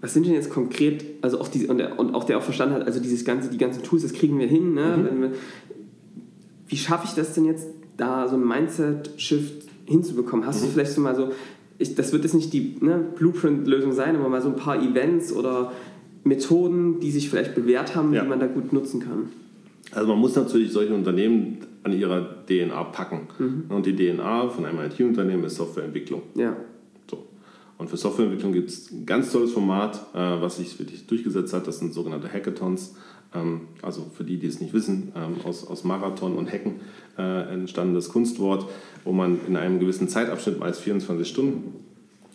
was 0.02 0.14
sind 0.14 0.26
denn 0.26 0.34
jetzt 0.34 0.50
konkret, 0.50 1.04
also 1.22 1.42
auch 1.42 1.48
die, 1.48 1.68
und, 1.68 1.78
der, 1.78 2.00
und 2.00 2.14
auch 2.16 2.24
der 2.24 2.38
auch 2.38 2.44
verstanden 2.44 2.76
hat, 2.76 2.86
also 2.86 3.00
dieses 3.00 3.26
ganze, 3.26 3.50
die 3.50 3.58
ganzen 3.58 3.84
Tools, 3.84 4.04
das 4.04 4.14
kriegen 4.14 4.40
wir 4.40 4.48
hin. 4.48 4.74
Ne? 4.74 4.98
Mhm. 4.98 5.22
Wir, 5.22 5.32
wie 6.68 6.78
schaffe 6.78 7.06
ich 7.06 7.14
das 7.14 7.34
denn 7.34 7.46
jetzt, 7.46 7.68
da 7.98 8.28
so 8.28 8.36
ein 8.36 8.48
Mindset-Shift 8.48 9.69
hinzubekommen? 9.90 10.46
Hast 10.46 10.62
mhm. 10.62 10.68
du 10.68 10.72
vielleicht 10.72 10.92
so 10.92 11.02
mal 11.02 11.16
so, 11.16 11.32
ich, 11.78 11.96
das 11.96 12.12
wird 12.14 12.24
jetzt 12.24 12.34
nicht 12.34 12.54
die 12.54 12.78
ne, 12.80 13.04
Blueprint-Lösung 13.16 13.92
sein, 13.92 14.16
aber 14.16 14.30
mal 14.30 14.42
so 14.42 14.50
ein 14.50 14.56
paar 14.56 14.82
Events 14.82 15.34
oder 15.34 15.72
Methoden, 16.24 17.00
die 17.00 17.12
sich 17.12 17.30
vielleicht 17.30 17.56
bewährt 17.56 17.96
haben, 17.96 18.14
ja. 18.14 18.24
die 18.24 18.30
man 18.30 18.40
da 18.40 18.48
gut 18.48 18.74
nutzen 18.74 19.02
kann? 19.02 19.30
Also 19.92 20.08
man 20.08 20.20
muss 20.20 20.36
natürlich 20.36 20.72
solche 20.72 20.94
Unternehmen 20.94 21.58
an 21.84 21.94
ihrer 21.94 22.46
DNA 22.46 22.84
packen. 22.86 23.28
Mhm. 23.40 23.66
Und 23.70 23.86
die 23.86 23.96
DNA 23.96 24.50
von 24.50 24.66
einem 24.66 24.80
IT-Unternehmen 24.80 25.44
ist 25.46 25.56
Softwareentwicklung. 25.56 26.22
Ja. 26.36 26.56
So. 27.10 27.26
Und 27.78 27.90
für 27.90 27.98
Softwareentwicklung 27.98 28.54
gibt 28.54 28.70
es 28.70 28.92
ein 28.92 29.06
ganz 29.06 29.32
tolles 29.32 29.52
Format, 29.52 29.96
äh, 30.14 30.18
was 30.18 30.58
sich 30.58 30.78
wirklich 30.78 31.08
durchgesetzt 31.08 31.54
hat. 31.54 31.66
Das 31.68 31.80
sind 31.80 31.94
sogenannte 31.94 32.32
Hackathons. 32.32 32.96
Ähm, 33.34 33.62
also 33.82 34.08
für 34.16 34.24
die, 34.24 34.38
die 34.38 34.48
es 34.48 34.60
nicht 34.60 34.74
wissen, 34.74 35.12
ähm, 35.16 35.36
aus, 35.46 35.68
aus 35.68 35.84
Marathon 35.84 36.36
und 36.36 36.52
Hacken 36.52 36.80
äh, 37.18 37.54
entstandenes 37.54 38.10
Kunstwort, 38.10 38.66
wo 39.04 39.12
man 39.12 39.40
in 39.48 39.56
einem 39.56 39.80
gewissen 39.80 40.08
Zeitabschnitt, 40.08 40.60
meist 40.60 40.82
24 40.82 41.28
Stunden, 41.28 41.74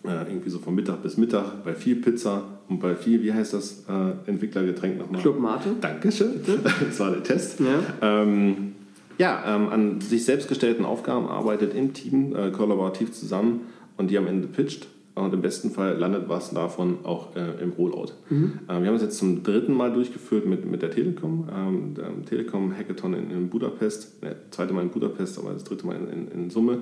äh, 0.05 0.29
irgendwie 0.29 0.51
so 0.51 0.59
von 0.59 0.75
Mittag 0.75 1.03
bis 1.03 1.17
Mittag, 1.17 1.65
bei 1.65 1.75
viel 1.75 1.97
Pizza 1.97 2.43
und 2.69 2.81
bei 2.81 2.95
viel, 2.95 3.23
wie 3.23 3.33
heißt 3.33 3.55
das 3.55 3.85
äh, 3.89 4.31
Entwicklergetränk 4.31 4.99
nochmal? 4.99 5.21
Club 5.21 5.41
Mate. 5.41 5.71
Dankeschön, 5.81 6.41
das 6.87 7.01
war 7.01 7.11
der 7.11 7.23
Test. 7.23 7.61
Ja, 7.61 7.83
ähm, 8.23 8.75
ja 9.19 9.43
ähm, 9.47 9.69
an 9.71 10.01
sich 10.01 10.25
selbst 10.25 10.49
gestellten 10.49 10.85
Aufgaben 10.85 11.27
arbeitet 11.27 11.75
im 11.75 11.93
Team 11.93 12.37
äh, 12.37 12.51
kollaborativ 12.51 13.13
zusammen 13.13 13.63
und 13.97 14.11
die 14.11 14.19
am 14.19 14.27
Ende 14.27 14.47
pitcht 14.47 14.87
und 15.15 15.33
im 15.33 15.43
besten 15.43 15.71
Fall 15.71 15.97
landet 15.97 16.29
was 16.29 16.51
davon 16.51 16.99
auch 17.05 17.37
äh, 17.37 17.63
im 17.63 17.71
Rollout. 17.71 18.13
Mhm. 18.31 18.59
Äh, 18.69 18.81
wir 18.81 18.89
haben 18.89 18.97
es 18.97 19.03
jetzt 19.03 19.19
zum 19.19 19.45
dritten 19.45 19.73
Mal 19.73 19.93
durchgeführt 19.93 20.45
mit, 20.47 20.69
mit 20.69 20.83
der 20.83 20.91
Telekom. 20.91 21.49
Ähm, 21.55 21.95
der 21.95 22.11
Telekom 22.27 22.77
Hackathon 22.77 23.15
in, 23.15 23.31
in 23.31 23.49
Budapest. 23.49 24.23
Ne, 24.23 24.35
zweite 24.51 24.75
Mal 24.75 24.83
in 24.83 24.91
Budapest, 24.91 25.39
aber 25.39 25.53
das 25.53 25.63
dritte 25.63 25.87
Mal 25.87 25.97
in, 25.97 26.09
in, 26.09 26.29
in 26.29 26.51
Summe. 26.51 26.79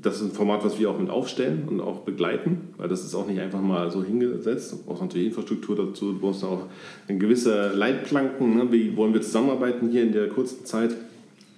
das 0.00 0.16
ist 0.16 0.22
ein 0.22 0.30
Format, 0.30 0.64
was 0.64 0.78
wir 0.78 0.88
auch 0.90 0.98
mit 0.98 1.10
aufstellen 1.10 1.64
und 1.66 1.80
auch 1.80 2.00
begleiten, 2.00 2.68
weil 2.78 2.88
das 2.88 3.04
ist 3.04 3.14
auch 3.14 3.26
nicht 3.26 3.40
einfach 3.40 3.60
mal 3.60 3.90
so 3.90 4.02
hingesetzt. 4.02 4.72
Du 4.72 4.76
brauchst 4.86 5.02
natürlich 5.02 5.26
Infrastruktur 5.26 5.76
dazu, 5.76 6.12
du 6.12 6.20
brauchst 6.20 6.44
auch 6.44 6.66
gewisse 7.08 7.72
Leitplanken, 7.74 8.56
ne? 8.56 8.72
wie 8.72 8.96
wollen 8.96 9.12
wir 9.12 9.20
zusammenarbeiten 9.20 9.90
hier 9.90 10.02
in 10.02 10.12
der 10.12 10.28
kurzen 10.28 10.64
Zeit. 10.64 10.92
Du 10.92 10.96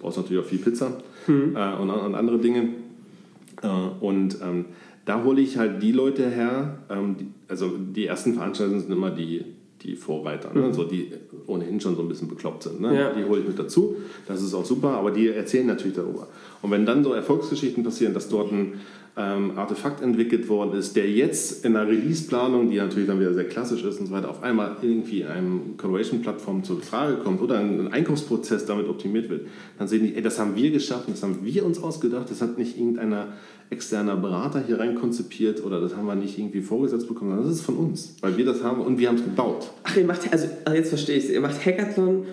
brauchst 0.00 0.16
natürlich 0.16 0.44
auch 0.44 0.48
viel 0.48 0.58
Pizza 0.58 0.96
mhm. 1.28 1.54
äh, 1.56 1.74
und, 1.74 1.90
und, 1.90 2.14
andere 2.16 2.38
Dinge. 2.38 2.70
Äh, 3.62 3.68
und 4.00 4.38
ähm, 4.42 4.66
da 5.06 5.22
hole 5.22 5.40
ich 5.40 5.56
halt 5.56 5.82
die 5.82 5.92
Leute 5.92 6.28
her, 6.28 6.80
ähm, 6.90 7.16
die, 7.18 7.28
also 7.48 7.70
die 7.78 8.06
ersten 8.06 8.34
Veranstaltungen 8.34 8.80
sind 8.80 8.92
immer 8.92 9.10
die, 9.10 9.44
die 9.82 9.94
Vorreiter, 9.94 10.52
ne? 10.52 10.62
mhm. 10.62 10.74
so 10.74 10.84
die 10.84 11.12
ohnehin 11.46 11.80
schon 11.80 11.94
so 11.94 12.02
ein 12.02 12.08
bisschen 12.08 12.28
bekloppt 12.28 12.64
sind. 12.64 12.80
Ne? 12.80 12.94
Ja. 12.94 13.12
Die 13.14 13.24
hole 13.24 13.40
ich 13.40 13.46
mit 13.46 13.58
dazu, 13.58 13.96
das 14.26 14.42
ist 14.42 14.52
auch 14.52 14.64
super, 14.64 14.90
aber 14.90 15.12
die 15.12 15.28
erzählen 15.28 15.66
natürlich 15.66 15.96
darüber. 15.96 16.26
Und 16.60 16.72
wenn 16.72 16.84
dann 16.84 17.04
so 17.04 17.12
Erfolgsgeschichten 17.12 17.84
passieren, 17.84 18.14
dass 18.14 18.28
dort 18.28 18.50
ein 18.50 18.80
ähm, 19.18 19.56
Artefakt 19.56 20.02
entwickelt 20.02 20.46
worden 20.48 20.78
ist, 20.78 20.94
der 20.94 21.10
jetzt 21.10 21.64
in 21.64 21.72
der 21.72 21.88
Release-Planung, 21.88 22.70
die 22.70 22.76
natürlich 22.76 23.08
dann 23.08 23.18
wieder 23.18 23.32
sehr 23.32 23.48
klassisch 23.48 23.82
ist 23.82 23.98
und 23.98 24.06
so 24.06 24.12
weiter, 24.12 24.28
auf 24.28 24.42
einmal 24.42 24.76
irgendwie 24.82 25.22
in 25.22 25.28
einem 25.28 25.76
Collaboration-Plattform 25.78 26.64
zur 26.64 26.82
Frage 26.82 27.16
kommt 27.16 27.40
oder 27.40 27.58
ein 27.58 27.90
Einkaufsprozess 27.92 28.66
damit 28.66 28.88
optimiert 28.88 29.30
wird, 29.30 29.46
dann 29.78 29.88
sehen 29.88 30.04
die, 30.04 30.14
ey, 30.14 30.22
das 30.22 30.38
haben 30.38 30.54
wir 30.54 30.70
geschafft, 30.70 31.04
das 31.08 31.22
haben 31.22 31.38
wir 31.42 31.64
uns 31.64 31.82
ausgedacht, 31.82 32.30
das 32.30 32.42
hat 32.42 32.58
nicht 32.58 32.76
irgendeiner 32.76 33.28
externer 33.70 34.16
Berater 34.16 34.62
hier 34.64 34.78
rein 34.78 34.94
konzipiert 34.94 35.64
oder 35.64 35.80
das 35.80 35.96
haben 35.96 36.06
wir 36.06 36.14
nicht 36.14 36.38
irgendwie 36.38 36.60
vorgesetzt 36.60 37.08
bekommen, 37.08 37.30
sondern 37.30 37.48
das 37.48 37.56
ist 37.56 37.64
von 37.64 37.76
uns, 37.76 38.16
weil 38.20 38.36
wir 38.36 38.44
das 38.44 38.62
haben 38.62 38.82
und 38.82 38.98
wir 38.98 39.08
haben 39.08 39.16
es 39.16 39.24
gebaut. 39.24 39.70
Ach, 39.82 39.96
ihr 39.96 40.04
macht, 40.04 40.30
also 40.30 40.46
jetzt 40.74 40.90
verstehe 40.90 41.16
ich 41.16 41.24
es, 41.24 41.30
ihr 41.30 41.40
macht 41.40 41.64
Hackathon 41.64 42.26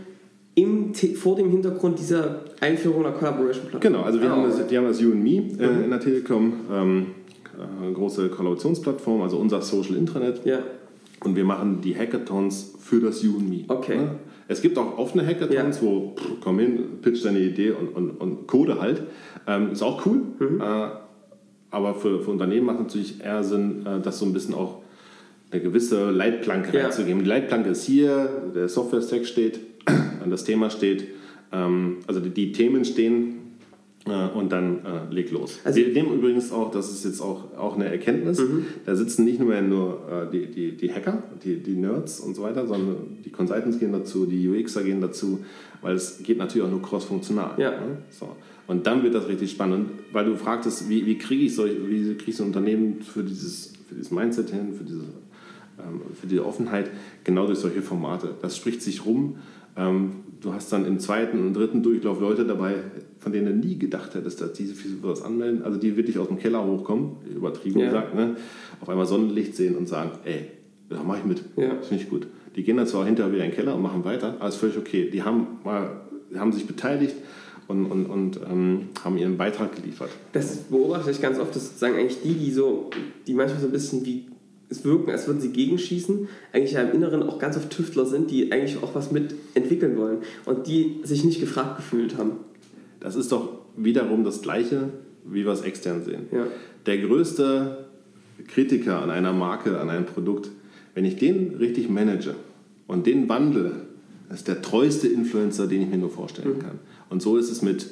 im, 0.56 0.94
vor 0.94 1.36
dem 1.36 1.50
Hintergrund 1.50 2.00
dieser 2.00 2.42
Einführung 2.62 3.04
der 3.04 3.14
Collaboration-Plattform. 3.14 3.82
Genau, 3.82 4.04
also 4.04 4.22
wir, 4.22 4.30
ah, 4.30 4.36
haben 4.36 4.44
das, 4.44 4.70
wir 4.70 4.78
haben 4.78 4.88
das 4.88 5.02
You 5.02 5.12
and 5.12 5.24
Me 5.24 5.30
äh, 5.30 5.68
mhm. 5.68 5.84
in 5.86 5.90
der 5.90 6.00
Telekom, 6.00 6.54
ähm, 6.72 7.06
äh, 7.58 7.92
große 7.92 8.30
Kollaborationsplattform, 8.30 9.22
also 9.22 9.38
unser 9.38 9.62
Social 9.62 9.96
Intranet. 9.96 10.46
Ja. 10.46 10.60
Und 11.24 11.36
wir 11.36 11.46
machen 11.46 11.82
die 11.82 11.98
Hackathons 11.98 12.74
für 12.80 13.00
das 13.00 13.24
You 13.24 13.38
and 13.38 13.50
Me. 13.50 13.64
Okay. 13.68 13.98
Ne? 13.98 14.16
Es 14.48 14.62
gibt 14.62 14.78
auch 14.78 14.98
offene 14.98 15.26
Hackathons, 15.26 15.82
ja. 15.82 15.88
wo 15.88 16.14
pff, 16.16 16.42
komm 16.42 16.60
hin, 16.60 16.80
pitch 17.02 17.26
deine 17.26 17.40
Idee 17.40 17.72
und, 17.72 17.96
und, 17.96 18.12
und 18.12 18.48
Code 18.48 18.80
halt. 18.80 19.02
Ähm, 19.48 19.72
ist 19.72 19.82
auch 19.82 20.06
cool. 20.06 20.22
Mhm. 20.40 20.62
Äh, 20.62 20.90
aber 21.72 21.96
für, 21.96 22.20
für 22.20 22.30
Unternehmen 22.30 22.68
macht 22.68 22.78
es 22.78 22.84
natürlich 22.84 23.24
eher 23.24 23.44
Sinn, 23.44 23.86
äh, 23.88 24.02
das 24.02 24.20
so 24.20 24.26
ein 24.26 24.34
bisschen 24.34 24.54
auch 24.54 24.84
eine 25.50 25.62
gewisse 25.62 26.12
Leitplanke 26.12 26.76
ja. 26.78 26.84
reinzugeben. 26.84 27.24
Die 27.24 27.30
Leitplanke 27.30 27.70
ist 27.70 27.84
hier, 27.84 28.30
der 28.54 28.68
Software-Stack 28.68 29.26
steht, 29.26 29.60
das 30.32 30.44
Thema 30.44 30.70
steht, 30.70 31.08
ähm, 31.52 31.98
also 32.08 32.20
die, 32.20 32.30
die, 32.32 32.52
Themen 32.52 32.86
stehen 32.86 33.36
äh, 34.06 34.28
und 34.30 34.52
dann 34.52 34.86
äh, 34.86 35.14
leg 35.14 35.32
los. 35.32 35.60
Also 35.64 35.80
Wir 35.80 35.88
nehmen 35.90 36.14
übrigens 36.14 36.52
auch, 36.52 36.72
das 36.72 36.92
ist 36.92 37.06
jetzt 37.06 37.22
auch, 37.22 37.56
auch 37.58 37.76
eine 37.76 37.86
Erkenntnis, 37.86 38.40
mhm. 38.40 38.66
da 38.86 38.96
sitzen 38.96 39.26
nicht 39.26 39.40
nur, 39.40 39.60
nur 39.62 40.02
äh, 40.10 40.32
die, 40.32 40.48
die, 40.48 40.78
die 40.78 40.94
Hacker, 40.94 41.24
die, 41.44 41.58
die 41.58 41.76
Nerds 41.76 42.20
und 42.20 42.36
so 42.36 42.44
weiter, 42.44 42.68
sondern 42.68 43.18
die 43.24 43.30
Consultants 43.30 43.80
gehen 43.80 43.92
dazu, 43.92 44.26
die 44.26 44.48
UXer 44.50 44.84
gehen 44.84 45.02
dazu, 45.02 45.44
weil 45.82 45.96
es 45.96 46.22
geht 46.24 46.38
natürlich 46.38 46.66
auch 46.66 46.72
nur 46.72 46.82
cross-funktional. 46.82 47.60
Ja. 47.60 47.72
Ne? 47.72 47.98
So. 48.10 48.36
Und 48.66 48.88
dann 48.88 49.04
wird 49.04 49.14
das 49.14 49.28
richtig 49.28 49.52
spannend, 49.52 49.90
weil 50.12 50.26
du 50.26 50.36
fragtest, 50.36 50.90
wie, 50.90 51.06
wie 51.06 51.18
kriege 51.18 51.44
ich, 51.44 51.56
solch, 51.56 51.74
wie 51.88 52.16
krieg 52.16 52.30
ich 52.30 52.38
so 52.38 52.44
ein 52.44 52.48
Unternehmen 52.48 53.02
für 53.02 53.24
dieses, 53.24 53.74
für 53.88 53.96
dieses 53.96 54.12
Mindset 54.12 54.50
hin, 54.50 54.74
für 54.74 54.86
diese, 54.86 55.04
ähm, 55.80 56.02
für 56.20 56.28
diese 56.28 56.46
Offenheit, 56.46 56.90
genau 57.24 57.46
durch 57.46 57.60
solche 57.60 57.82
Formate. 57.82 58.36
Das 58.42 58.56
spricht 58.56 58.82
sich 58.82 59.06
rum 59.06 59.38
ähm, 59.76 60.12
du 60.42 60.54
hast 60.54 60.72
dann 60.72 60.86
im 60.86 61.00
zweiten 61.00 61.40
und 61.40 61.54
dritten 61.54 61.82
Durchlauf 61.84 62.20
Leute 62.20 62.46
dabei, 62.46 62.76
von 63.20 63.32
denen 63.32 63.62
du 63.62 63.68
nie 63.68 63.78
gedacht 63.78 64.14
hättest, 64.16 64.42
dass 64.42 64.54
diese 64.54 64.76
für 64.76 64.90
sowas 64.90 65.22
anmelden. 65.22 65.64
Also 65.64 65.80
die 65.80 65.96
wirklich 65.96 66.20
aus 66.20 66.28
dem 66.28 66.38
Keller 66.38 66.66
hochkommen, 66.66 67.18
übertrieben 67.34 67.80
ja. 67.80 67.88
gesagt, 67.88 68.16
ne? 68.16 68.36
auf 68.82 68.90
einmal 68.90 69.06
Sonnenlicht 69.06 69.56
sehen 69.56 69.76
und 69.76 69.88
sagen, 69.88 70.12
ey, 70.26 70.48
da 70.90 71.02
mache 71.04 71.20
ich 71.20 71.26
mit. 71.26 71.44
Ja. 71.56 71.76
Das 71.76 71.88
finde 71.88 72.04
ich 72.04 72.10
gut. 72.10 72.28
Die 72.56 72.64
gehen 72.64 72.78
dann 72.78 72.88
zwar 72.88 73.06
hinterher 73.06 73.32
wieder 73.32 73.46
in 73.46 73.52
den 73.52 73.56
Keller 73.56 73.76
und 73.76 73.82
machen 73.82 74.04
weiter, 74.04 74.36
aber 74.40 74.50
ist 74.50 74.58
völlig 74.58 74.78
okay. 74.78 75.10
Die 75.10 75.24
haben, 75.24 75.48
mal, 75.64 76.02
haben 76.36 76.52
sich 76.52 76.68
beteiligt 76.68 77.16
und, 77.68 77.86
und, 77.86 78.06
und 78.06 78.40
ähm, 78.50 78.90
haben 79.04 79.18
ihren 79.18 79.38
Beitrag 79.38 79.76
geliefert. 79.76 80.10
Das 80.34 80.58
beobachte 80.58 81.10
ich 81.10 81.22
ganz 81.22 81.40
oft, 81.40 81.56
dass 81.56 81.68
sozusagen 81.68 81.96
eigentlich 81.96 82.22
die, 82.22 82.36
die 82.36 82.52
so, 82.52 82.90
die 83.26 83.34
manchmal 83.34 83.62
so 83.62 83.68
ein 83.68 83.72
bisschen 83.72 84.06
wie 84.06 84.26
es 84.74 84.84
wirken, 84.86 85.12
als 85.12 85.28
würden 85.28 85.42
sie 85.42 85.50
gegenschießen, 85.50 86.28
eigentlich 86.52 86.74
ja 86.74 86.82
im 86.82 86.94
Inneren 86.94 87.24
auch 87.24 87.40
ganz 87.40 87.58
oft 87.58 87.70
Tüftler 87.70 88.06
sind, 88.06 88.32
die 88.32 88.52
eigentlich 88.52 88.82
auch 88.84 88.96
was 88.96 89.12
mit 89.12 89.36
entwickeln 89.54 89.98
wollen 89.98 90.20
und 90.46 90.68
die 90.68 91.00
sich 91.04 91.24
nicht 91.24 91.40
gefragt 91.40 91.78
gefühlt 91.78 92.18
haben. 92.18 92.32
Das 93.00 93.16
ist 93.16 93.32
doch 93.32 93.50
wiederum 93.76 94.24
das 94.24 94.42
Gleiche, 94.42 94.90
wie 95.26 95.46
wir 95.46 95.52
es 95.52 95.62
extern 95.62 96.04
sehen. 96.04 96.28
Ja. 96.32 96.48
Der 96.86 96.98
größte 96.98 97.86
Kritiker 98.48 99.02
an 99.02 99.10
einer 99.10 99.34
Marke, 99.34 99.80
an 99.80 99.90
einem 99.90 100.06
Produkt, 100.06 100.50
wenn 100.96 101.06
ich 101.06 101.16
den 101.16 101.56
richtig 101.56 101.90
manage 101.90 102.36
und 102.88 103.08
den 103.08 103.30
wandle, 103.30 103.72
ist 104.32 104.48
der 104.48 104.62
treueste 104.62 105.08
Influencer, 105.08 105.68
den 105.68 105.84
ich 105.84 105.90
mir 105.90 105.98
nur 105.98 106.10
vorstellen 106.10 106.56
mhm. 106.56 106.60
kann. 106.60 106.80
Und 107.10 107.22
so 107.22 107.38
ist 107.38 107.52
es 107.52 107.62
mit 107.62 107.88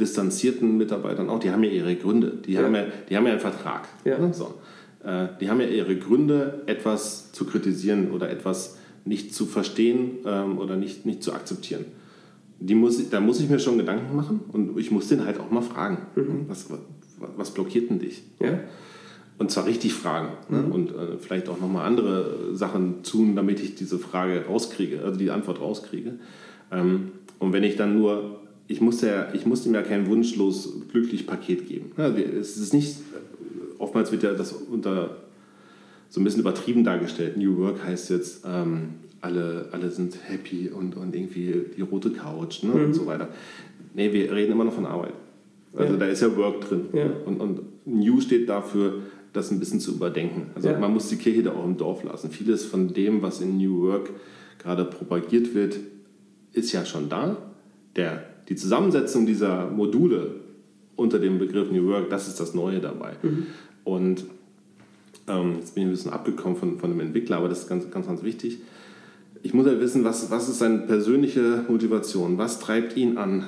distanzierten 0.00 0.76
Mitarbeitern 0.76 1.28
auch. 1.30 1.38
Die 1.38 1.50
haben 1.50 1.62
ja 1.62 1.70
ihre 1.70 1.94
Gründe. 1.94 2.32
Die, 2.44 2.52
ja. 2.52 2.62
Haben, 2.62 2.74
ja, 2.74 2.84
die 3.08 3.16
haben 3.16 3.24
ja 3.26 3.32
einen 3.32 3.40
Vertrag. 3.40 3.86
Ja. 4.04 4.32
So. 4.32 4.54
Äh, 5.04 5.28
die 5.40 5.48
haben 5.50 5.60
ja 5.60 5.66
ihre 5.66 5.96
Gründe, 5.96 6.62
etwas 6.66 7.32
zu 7.32 7.44
kritisieren 7.44 8.10
oder 8.10 8.30
etwas 8.30 8.78
nicht 9.04 9.34
zu 9.34 9.46
verstehen 9.46 10.18
ähm, 10.24 10.58
oder 10.58 10.76
nicht, 10.76 11.04
nicht 11.06 11.22
zu 11.22 11.32
akzeptieren. 11.32 11.84
Die 12.60 12.74
muss, 12.74 13.10
da 13.10 13.20
muss 13.20 13.40
ich 13.40 13.50
mir 13.50 13.58
schon 13.58 13.76
Gedanken 13.76 14.16
machen 14.16 14.40
und 14.52 14.78
ich 14.78 14.90
muss 14.90 15.08
den 15.08 15.24
halt 15.24 15.38
auch 15.38 15.50
mal 15.50 15.60
fragen. 15.60 15.98
Mhm. 16.16 16.46
Was, 16.48 16.68
was, 17.36 17.50
blockiert 17.50 17.90
denn 17.90 17.98
dich? 17.98 18.22
Ja. 18.40 18.60
Und 19.36 19.50
zwar 19.50 19.66
richtig 19.66 19.92
fragen 19.92 20.28
ne? 20.48 20.62
mhm. 20.62 20.72
und 20.72 20.90
äh, 20.90 21.18
vielleicht 21.18 21.48
auch 21.48 21.60
nochmal 21.60 21.86
andere 21.86 22.54
Sachen 22.54 23.02
tun, 23.02 23.36
damit 23.36 23.60
ich 23.60 23.74
diese 23.74 23.98
Frage 23.98 24.46
rauskriege, 24.46 25.02
also 25.04 25.18
die 25.18 25.30
Antwort 25.30 25.60
rauskriege. 25.60 26.14
Ähm, 26.70 27.12
und 27.40 27.52
wenn 27.52 27.64
ich 27.64 27.76
dann 27.76 27.98
nur, 27.98 28.40
ich 28.68 28.80
muss, 28.80 29.02
ja, 29.02 29.28
ich 29.34 29.44
muss 29.44 29.64
dem 29.64 29.74
ja 29.74 29.82
kein 29.82 30.06
wunschlos 30.06 30.72
glücklich 30.90 31.26
Paket 31.26 31.68
geben. 31.68 31.92
Ja, 31.98 32.08
es 32.08 32.56
ist 32.56 32.72
nicht 32.72 32.96
oftmals 33.78 34.12
wird 34.12 34.22
ja 34.22 34.32
das 34.34 34.52
unter 34.52 35.16
so 36.08 36.20
ein 36.20 36.24
bisschen 36.24 36.40
übertrieben 36.40 36.84
dargestellt. 36.84 37.36
New 37.36 37.58
Work 37.58 37.84
heißt 37.84 38.10
jetzt, 38.10 38.44
ähm, 38.46 38.90
alle, 39.20 39.68
alle 39.72 39.90
sind 39.90 40.16
happy 40.28 40.68
und, 40.68 40.96
und 40.96 41.14
irgendwie 41.14 41.64
die 41.76 41.82
rote 41.82 42.10
Couch 42.10 42.62
ne, 42.62 42.74
mhm. 42.74 42.84
und 42.84 42.94
so 42.94 43.06
weiter. 43.06 43.28
Nee, 43.94 44.12
wir 44.12 44.30
reden 44.32 44.52
immer 44.52 44.64
noch 44.64 44.74
von 44.74 44.86
Arbeit. 44.86 45.14
Also 45.74 45.94
ja. 45.94 45.98
da 45.98 46.06
ist 46.06 46.22
ja 46.22 46.36
Work 46.36 46.68
drin. 46.68 46.86
Ja. 46.92 47.06
Und, 47.24 47.40
und 47.40 47.60
New 47.84 48.20
steht 48.20 48.48
dafür, 48.48 49.00
das 49.32 49.50
ein 49.50 49.58
bisschen 49.58 49.80
zu 49.80 49.92
überdenken. 49.92 50.50
Also 50.54 50.68
ja. 50.68 50.78
man 50.78 50.92
muss 50.92 51.08
die 51.08 51.16
Kirche 51.16 51.42
da 51.42 51.52
auch 51.52 51.64
im 51.64 51.76
Dorf 51.76 52.04
lassen. 52.04 52.30
Vieles 52.30 52.64
von 52.64 52.94
dem, 52.94 53.22
was 53.22 53.40
in 53.40 53.58
New 53.58 53.82
Work 53.82 54.10
gerade 54.58 54.84
propagiert 54.84 55.54
wird, 55.54 55.78
ist 56.52 56.72
ja 56.72 56.84
schon 56.84 57.08
da. 57.08 57.36
Der, 57.96 58.24
die 58.48 58.54
Zusammensetzung 58.54 59.26
dieser 59.26 59.68
Module 59.70 60.36
unter 60.96 61.18
dem 61.18 61.38
Begriff 61.38 61.70
New 61.70 61.86
Work, 61.88 62.10
das 62.10 62.28
ist 62.28 62.40
das 62.40 62.54
Neue 62.54 62.80
dabei. 62.80 63.14
Mhm. 63.22 63.46
Und 63.84 64.24
ähm, 65.28 65.56
jetzt 65.58 65.74
bin 65.74 65.84
ich 65.84 65.88
ein 65.88 65.92
bisschen 65.92 66.12
abgekommen 66.12 66.56
von, 66.56 66.78
von 66.78 66.90
dem 66.90 67.00
Entwickler, 67.00 67.38
aber 67.38 67.48
das 67.48 67.60
ist 67.60 67.68
ganz, 67.68 67.90
ganz, 67.90 68.06
ganz 68.06 68.22
wichtig. 68.22 68.58
Ich 69.42 69.54
muss 69.54 69.66
ja 69.66 69.78
wissen, 69.80 70.04
was, 70.04 70.30
was 70.30 70.48
ist 70.48 70.58
seine 70.58 70.78
persönliche 70.78 71.64
Motivation? 71.68 72.38
Was 72.38 72.60
treibt 72.60 72.96
ihn 72.96 73.18
an? 73.18 73.46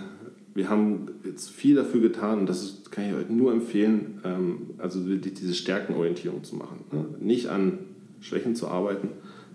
Wir 0.55 0.71
haben 0.71 1.09
jetzt 1.25 1.51
viel 1.51 1.75
dafür 1.75 2.01
getan 2.01 2.41
und 2.41 2.49
das 2.49 2.63
ist, 2.63 2.93
kann 2.93 3.05
ich 3.05 3.15
euch 3.15 3.29
nur 3.29 3.53
empfehlen, 3.53 4.21
ähm, 4.25 4.71
also 4.79 5.01
diese 5.01 5.55
Stärkenorientierung 5.55 6.45
zu 6.45 6.57
machen. 6.57 6.85
Ne? 6.93 7.05
Nicht 7.21 7.49
an 7.49 7.79
Schwächen 8.21 8.57
zu 8.57 8.69
arbeiten, 8.69 9.09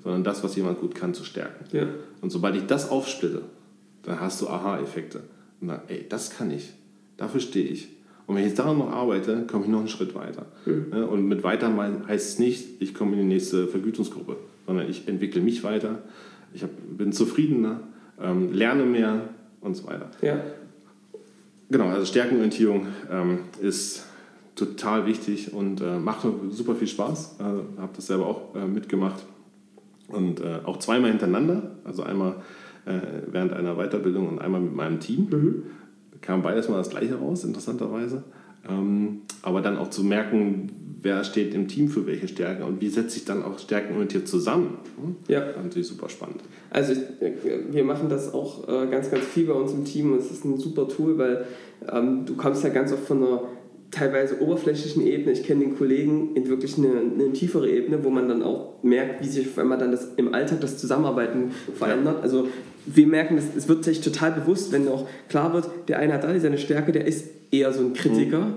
sondern 0.04 0.24
das, 0.24 0.44
was 0.44 0.56
jemand 0.56 0.80
gut 0.80 0.96
kann, 0.96 1.14
zu 1.14 1.24
stärken. 1.24 1.66
Ja. 1.76 1.88
Und 2.22 2.32
sobald 2.32 2.56
ich 2.56 2.66
das 2.66 2.90
aufsplitte, 2.90 3.44
dann 4.04 4.20
hast 4.20 4.42
du 4.42 4.48
Aha-Effekte. 4.48 5.22
Und 5.60 5.70
dann, 5.70 5.82
ey, 5.88 6.06
das 6.08 6.32
kann 6.32 6.52
ich, 6.52 6.74
dafür 7.22 7.40
stehe 7.40 7.68
ich. 7.68 7.88
Und 8.28 8.36
wenn 8.36 8.46
ich 8.46 8.54
daran 8.54 8.78
noch 8.78 8.92
arbeite, 8.92 9.46
komme 9.46 9.66
ich 9.66 9.72
noch 9.72 9.80
einen 9.80 9.88
Schritt 9.88 10.16
weiter. 10.16 10.46
Mhm. 10.66 11.04
Und 11.04 11.28
mit 11.28 11.44
weiter 11.44 11.72
heißt 12.08 12.30
es 12.34 12.40
nicht, 12.40 12.82
ich 12.82 12.94
komme 12.94 13.14
in 13.14 13.20
die 13.20 13.26
nächste 13.26 13.68
Vergütungsgruppe, 13.68 14.38
sondern 14.66 14.90
ich 14.90 15.08
entwickle 15.08 15.42
mich 15.42 15.64
weiter, 15.64 16.00
ich 16.54 16.64
bin 16.66 17.12
zufriedener, 17.14 17.82
ähm, 18.22 18.54
lerne 18.54 18.86
mehr 18.86 19.30
und 19.62 19.76
so 19.76 19.88
weiter. 19.88 20.10
Ja. 20.22 20.42
Genau, 21.70 21.88
also 21.88 22.06
Stärkenorientierung 22.06 22.88
ähm, 23.10 23.40
ist 23.62 24.06
total 24.56 25.06
wichtig 25.06 25.54
und 25.54 25.82
äh, 25.82 25.98
macht 25.98 26.26
super 26.50 26.76
viel 26.76 26.88
Spaß. 26.88 27.38
Äh, 27.40 27.44
habe 27.44 27.92
das 27.96 28.08
selber 28.08 28.28
auch 28.28 28.56
äh, 28.56 28.66
mitgemacht 28.66 29.26
und 30.10 30.42
äh, 30.42 30.60
auch 30.66 30.78
zweimal 30.78 31.10
hintereinander, 31.12 31.72
also 31.86 32.04
einmal 32.04 32.36
äh, 32.86 33.00
während 33.32 33.54
einer 33.54 33.76
Weiterbildung 33.76 34.28
und 34.28 34.40
einmal 34.40 34.62
mit 34.62 34.76
meinem 34.76 35.00
Team. 35.00 35.28
Mhm 35.30 35.64
kam 36.22 36.42
beides 36.42 36.70
mal 36.70 36.78
das 36.78 36.90
gleiche 36.90 37.16
raus, 37.16 37.44
interessanterweise. 37.44 38.24
Ähm, 38.70 39.22
aber 39.42 39.62
dann 39.62 39.78
auch 39.78 39.90
zu 39.90 40.04
merken, 40.04 40.70
wer 41.02 41.24
steht 41.24 41.54
im 41.54 41.68
Team 41.68 41.90
für 41.90 42.06
welche 42.06 42.28
Stärken 42.28 42.64
und 42.64 42.80
wie 42.80 42.90
setzt 42.90 43.12
sich 43.12 43.26
dann 43.26 43.44
auch 43.44 43.58
stärkenorientiert 43.58 44.28
zusammen. 44.28 44.78
Hm? 45.02 45.16
Ja. 45.28 45.44
Natürlich 45.62 45.88
super 45.88 46.10
spannend. 46.10 46.42
Also 46.70 46.94
ich, 46.94 47.00
wir 47.72 47.84
machen 47.84 48.10
das 48.10 48.34
auch 48.34 48.68
äh, 48.68 48.88
ganz, 48.88 49.10
ganz 49.10 49.26
viel 49.26 49.48
bei 49.48 49.54
uns 49.54 49.72
im 49.74 49.84
Team 49.84 50.14
und 50.14 50.20
es 50.20 50.32
ist 50.32 50.46
ein 50.46 50.58
super 50.58 50.88
Tool, 50.88 51.18
weil 51.18 51.46
ähm, 51.92 52.26
du 52.26 52.36
kommst 52.36 52.64
ja 52.64 52.70
ganz 52.70 52.94
oft 52.94 53.06
von 53.06 53.24
einer 53.24 53.42
teilweise 53.90 54.42
oberflächlichen 54.42 55.06
Ebene. 55.06 55.34
Ich 55.34 55.44
kenne 55.44 55.62
den 55.62 55.78
Kollegen 55.78 56.36
in 56.36 56.48
wirklich 56.48 56.78
eine, 56.78 56.90
eine, 56.90 57.34
tiefere 57.34 57.70
Ebene, 57.70 58.04
wo 58.04 58.10
man 58.10 58.30
dann 58.30 58.42
auch 58.42 58.82
merkt, 58.84 59.22
wie 59.22 59.28
sich 59.28 59.48
auf 59.48 59.58
einmal 59.58 59.78
dann 59.78 59.92
das, 59.92 60.14
im 60.16 60.34
Alltag 60.34 60.62
das 60.62 60.78
Zusammenarbeiten 60.78 61.52
verändert. 61.76 62.24
Also 62.24 62.48
wir 62.86 63.08
merken, 63.08 63.38
es, 63.38 63.56
es 63.56 63.68
wird 63.68 63.84
sich 63.84 64.02
total 64.02 64.32
bewusst, 64.32 64.72
wenn 64.72 64.88
auch 64.88 65.08
klar 65.30 65.54
wird, 65.54 65.70
der 65.88 66.00
eine 66.00 66.14
hat 66.14 66.24
da 66.24 66.40
seine 66.40 66.58
Stärke, 66.58 66.92
der 66.92 67.06
ist 67.06 67.28
eher 67.52 67.72
so 67.74 67.82
ein 67.82 67.94
Kritiker. 67.94 68.40
Mhm. 68.40 68.54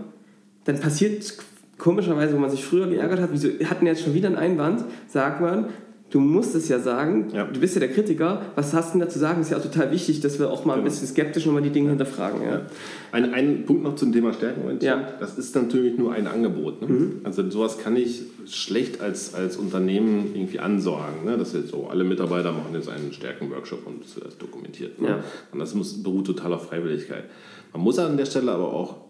Dann 0.64 0.81
passiert 0.81 1.35
komischerweise, 1.79 2.35
wo 2.35 2.39
man 2.39 2.51
sich 2.51 2.64
früher 2.64 2.87
geärgert 2.87 3.20
hat, 3.20 3.31
wieso 3.33 3.49
hatten 3.68 3.87
jetzt 3.87 4.03
schon 4.03 4.14
wieder 4.14 4.29
einen 4.29 4.37
Einwand, 4.37 4.85
sagt 5.09 5.41
man, 5.41 5.66
du 6.11 6.21
musst 6.21 6.55
es 6.55 6.69
ja 6.69 6.79
sagen, 6.79 7.31
ja. 7.33 7.45
du 7.45 7.59
bist 7.59 7.75
ja 7.75 7.81
der 7.81 7.91
Kritiker, 7.91 8.43
was 8.55 8.73
hast 8.73 8.91
du 8.95 8.99
denn 8.99 9.07
da 9.07 9.09
zu 9.09 9.19
sagen? 9.19 9.41
Ist 9.41 9.51
ja 9.51 9.57
auch 9.57 9.63
total 9.63 9.91
wichtig, 9.91 10.21
dass 10.21 10.39
wir 10.39 10.51
auch 10.51 10.65
mal 10.65 10.79
ein 10.79 10.85
bisschen 10.85 11.09
skeptisch 11.09 11.45
nochmal 11.47 11.63
die 11.63 11.71
Dinge 11.71 11.89
hinterfragen. 11.89 12.43
Ja. 12.43 12.63
Ein, 13.11 13.35
ein 13.35 13.65
Punkt 13.67 13.83
noch 13.83 13.97
zum 13.97 14.13
Thema 14.13 14.33
Stärken. 14.33 14.79
Ja. 14.81 15.09
Das 15.19 15.37
ist 15.39 15.55
natürlich 15.57 15.99
nur 15.99 16.13
ein 16.13 16.27
Angebot. 16.27 16.83
Ne? 16.83 16.89
Mhm. 16.89 17.21
Also 17.25 17.49
sowas 17.51 17.79
kann 17.79 17.97
ich 17.97 18.23
schlecht 18.47 19.01
als, 19.01 19.35
als 19.35 19.57
Unternehmen 19.57 20.31
irgendwie 20.35 20.61
ansorgen. 20.61 21.25
Ne? 21.25 21.37
Dass 21.37 21.53
jetzt 21.53 21.71
so 21.71 21.89
alle 21.89 22.05
Mitarbeiter 22.05 22.53
machen 22.53 22.75
jetzt 22.75 22.89
einen 22.89 23.13
Stärkenworkshop 23.13 23.87
und 23.87 24.05
das 24.05 24.17
wird 24.17 24.41
dokumentiert. 24.41 25.01
Ne? 25.01 25.09
Ja. 25.09 25.25
Und 25.53 25.59
das 25.59 25.75
muss, 25.75 26.03
beruht 26.03 26.27
total 26.27 26.53
auf 26.53 26.69
Freiwilligkeit. 26.69 27.25
Man 27.73 27.83
muss 27.83 27.99
an 27.99 28.17
der 28.17 28.27
Stelle 28.27 28.53
aber 28.53 28.73
auch 28.73 29.05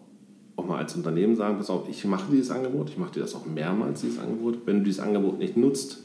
auch 0.57 0.67
mal 0.67 0.79
als 0.79 0.95
Unternehmen 0.95 1.35
sagen, 1.35 1.57
pass 1.59 1.69
auf, 1.69 1.89
ich 1.91 2.05
mache 2.05 2.31
dieses 2.31 2.53
Angebot, 2.53 2.89
ich 2.89 2.97
mache 2.97 3.15
dir 3.15 3.21
das 3.21 3.35
auch 3.35 3.45
mehrmals, 3.45 4.03
dieses 4.03 4.21
Angebot. 4.21 4.59
Wenn 4.67 4.79
du 4.79 4.85
dieses 4.85 5.01
Angebot 5.01 5.39
nicht 5.39 5.57
nutzt, 5.57 6.04